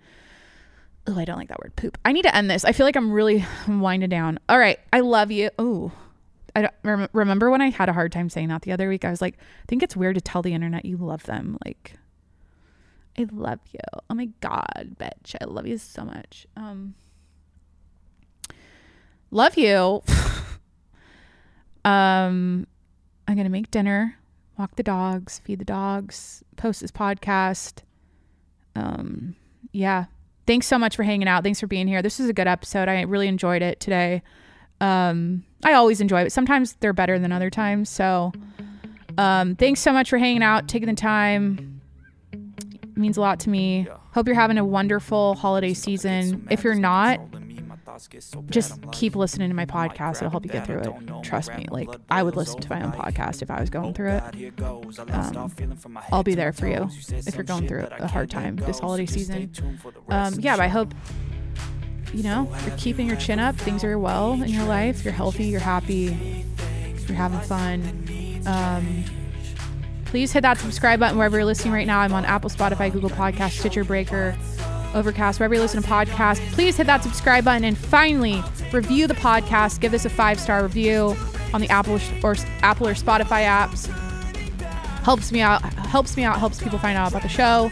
oh 1.07 1.17
i 1.17 1.23
don't 1.23 1.37
like 1.37 1.47
that 1.47 1.57
word 1.63 1.73
poop 1.77 1.97
i 2.03 2.11
need 2.11 2.23
to 2.23 2.35
end 2.35 2.51
this 2.51 2.65
i 2.65 2.73
feel 2.73 2.85
like 2.85 2.97
i'm 2.97 3.13
really 3.13 3.45
winding 3.69 4.09
down 4.09 4.37
all 4.49 4.59
right 4.59 4.77
i 4.91 4.99
love 4.99 5.31
you 5.31 5.49
oh 5.57 5.89
I 6.53 6.63
don't 6.63 6.73
rem- 6.83 7.09
remember 7.13 7.49
when 7.49 7.61
I 7.61 7.69
had 7.69 7.87
a 7.87 7.93
hard 7.93 8.11
time 8.11 8.29
saying 8.29 8.49
that 8.49 8.61
the 8.61 8.73
other 8.73 8.87
week. 8.87 9.03
I 9.05 9.09
was 9.09 9.23
like, 9.23 9.39
I 9.39 9.65
think 9.67 9.81
it's 9.81 9.95
weird 9.95 10.13
to 10.13 10.21
tell 10.21 10.43
the 10.43 10.53
internet 10.53 10.85
you 10.85 10.97
love 10.97 11.23
them. 11.23 11.57
Like, 11.65 11.95
I 13.17 13.25
love 13.31 13.59
you. 13.71 13.79
Oh 14.07 14.13
my 14.13 14.29
god, 14.39 14.95
bitch. 14.99 15.35
I 15.41 15.45
love 15.45 15.65
you 15.65 15.79
so 15.79 16.05
much. 16.05 16.45
Um 16.55 16.93
love 19.31 19.57
you. 19.57 20.03
um 21.85 22.67
I'm 23.27 23.35
to 23.37 23.49
make 23.49 23.71
dinner, 23.71 24.19
walk 24.57 24.75
the 24.75 24.83
dogs, 24.83 25.39
feed 25.39 25.59
the 25.59 25.65
dogs, 25.65 26.43
post 26.57 26.81
this 26.81 26.91
podcast. 26.91 27.79
Um 28.75 29.35
yeah. 29.71 30.05
Thanks 30.45 30.67
so 30.67 30.77
much 30.77 30.95
for 30.95 31.03
hanging 31.03 31.27
out. 31.27 31.43
Thanks 31.43 31.59
for 31.59 31.67
being 31.67 31.87
here. 31.87 32.01
This 32.01 32.19
is 32.19 32.29
a 32.29 32.33
good 32.33 32.47
episode. 32.47 32.89
I 32.89 33.01
really 33.01 33.27
enjoyed 33.27 33.61
it 33.61 33.79
today. 33.79 34.21
Um 34.81 35.43
I 35.63 35.73
always 35.73 36.01
enjoy 36.01 36.23
it. 36.23 36.31
Sometimes 36.31 36.73
they're 36.79 36.93
better 36.93 37.17
than 37.19 37.31
other 37.31 37.49
times. 37.49 37.89
So 37.89 38.31
um 39.17 39.55
thanks 39.55 39.79
so 39.79 39.91
much 39.93 40.09
for 40.09 40.17
hanging 40.17 40.43
out, 40.43 40.67
taking 40.67 40.89
the 40.89 40.95
time 40.95 41.81
means 42.95 43.17
a 43.17 43.21
lot 43.21 43.39
to 43.41 43.49
me. 43.49 43.87
Hope 44.13 44.27
you're 44.27 44.35
having 44.35 44.57
a 44.57 44.65
wonderful 44.65 45.35
holiday 45.35 45.73
season. 45.73 46.47
If 46.51 46.63
you're 46.63 46.75
not, 46.75 47.19
just 48.49 48.79
keep 48.91 49.15
listening 49.15 49.49
to 49.49 49.55
my 49.55 49.65
podcast. 49.65 50.17
It'll 50.17 50.29
help 50.29 50.45
you 50.45 50.51
get 50.51 50.65
through 50.65 50.79
it. 50.79 51.23
Trust 51.23 51.53
me. 51.55 51.67
Like 51.69 51.89
I 52.09 52.23
would 52.23 52.35
listen 52.35 52.59
to 52.61 52.69
my 52.69 52.83
own 52.83 52.91
podcast 52.91 53.41
if 53.41 53.51
I 53.51 53.59
was 53.59 53.69
going 53.69 53.93
through 53.93 54.11
it. 54.11 54.61
Um, 55.11 55.51
I'll 56.11 56.23
be 56.23 56.35
there 56.35 56.53
for 56.53 56.67
you 56.67 56.89
if 57.09 57.35
you're 57.35 57.43
going 57.43 57.67
through 57.67 57.87
a 57.91 58.07
hard 58.07 58.29
time 58.29 58.55
this 58.57 58.79
holiday 58.79 59.05
season. 59.05 59.51
Um, 60.09 60.35
yeah, 60.39 60.55
but 60.55 60.63
I 60.63 60.67
hope 60.67 60.93
you 62.13 62.23
know 62.23 62.51
you're 62.65 62.77
keeping 62.77 63.07
your 63.07 63.17
chin 63.17 63.39
up. 63.39 63.55
Things 63.55 63.83
are 63.83 63.97
well 63.97 64.33
in 64.33 64.49
your 64.49 64.65
life. 64.65 65.03
You're 65.03 65.13
healthy. 65.13 65.45
You're 65.45 65.59
happy. 65.59 66.45
You're 67.07 67.17
having 67.17 67.39
fun. 67.41 68.41
Um, 68.45 69.03
please 70.05 70.31
hit 70.31 70.41
that 70.41 70.57
subscribe 70.59 70.99
button 70.99 71.17
wherever 71.17 71.37
you're 71.37 71.45
listening 71.45 71.73
right 71.73 71.87
now. 71.87 71.99
I'm 71.99 72.13
on 72.13 72.23
Apple, 72.25 72.49
Spotify, 72.49 72.91
Google 72.91 73.09
Podcast, 73.09 73.59
Stitcher 73.59 73.83
Breaker, 73.83 74.37
Overcast, 74.93 75.39
wherever 75.39 75.53
you 75.53 75.61
listen 75.61 75.81
to 75.81 75.87
podcasts. 75.87 76.39
Please 76.53 76.77
hit 76.77 76.87
that 76.87 77.03
subscribe 77.03 77.45
button 77.45 77.63
and 77.63 77.77
finally 77.77 78.41
review 78.71 79.07
the 79.07 79.13
podcast. 79.15 79.79
Give 79.79 79.91
this 79.91 80.05
a 80.05 80.09
five 80.09 80.39
star 80.39 80.63
review 80.63 81.15
on 81.53 81.61
the 81.61 81.69
Apple 81.69 81.99
or 82.23 82.35
Apple 82.61 82.87
or 82.87 82.93
Spotify 82.93 83.45
apps. 83.45 83.87
Helps 85.03 85.31
me 85.31 85.41
out. 85.41 85.61
Helps 85.61 86.15
me 86.17 86.23
out. 86.23 86.39
Helps 86.39 86.61
people 86.61 86.79
find 86.79 86.97
out 86.97 87.09
about 87.09 87.21
the 87.21 87.29
show. 87.29 87.69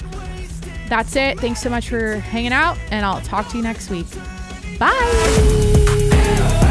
That's 0.89 1.15
it. 1.15 1.39
Thanks 1.39 1.61
so 1.61 1.69
much 1.69 1.88
for 1.88 2.15
hanging 2.18 2.52
out, 2.52 2.77
and 2.91 3.06
I'll 3.06 3.22
talk 3.22 3.48
to 3.49 3.57
you 3.57 3.64
next 3.64 3.89
week. 3.89 4.07
Bye. 4.77 6.68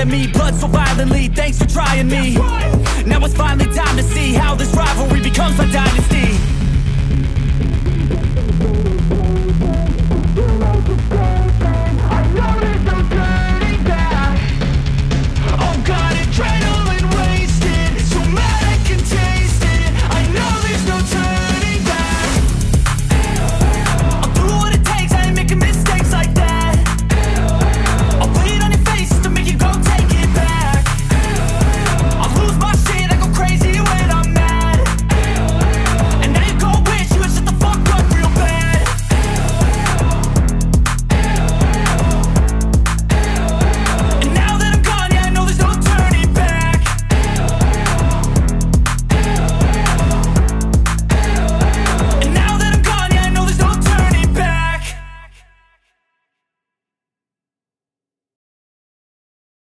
inside 0.00 0.02
of 0.02 0.08
me 0.08 0.32
Blood 0.32 0.54
so 0.54 0.66
violently, 0.66 1.28
thanks 1.28 1.58
for 1.58 1.68
trying 1.68 2.08
me 2.08 2.36
right. 2.36 3.04
Now 3.06 3.24
it's 3.24 3.34
finally 3.34 3.72
time 3.74 3.96
to 3.96 4.02
see 4.02 4.34
How 4.34 4.54
this 4.54 4.74
rivalry 4.74 5.22
becomes 5.22 5.58
a 5.58 5.70
dynasty 5.72 6.20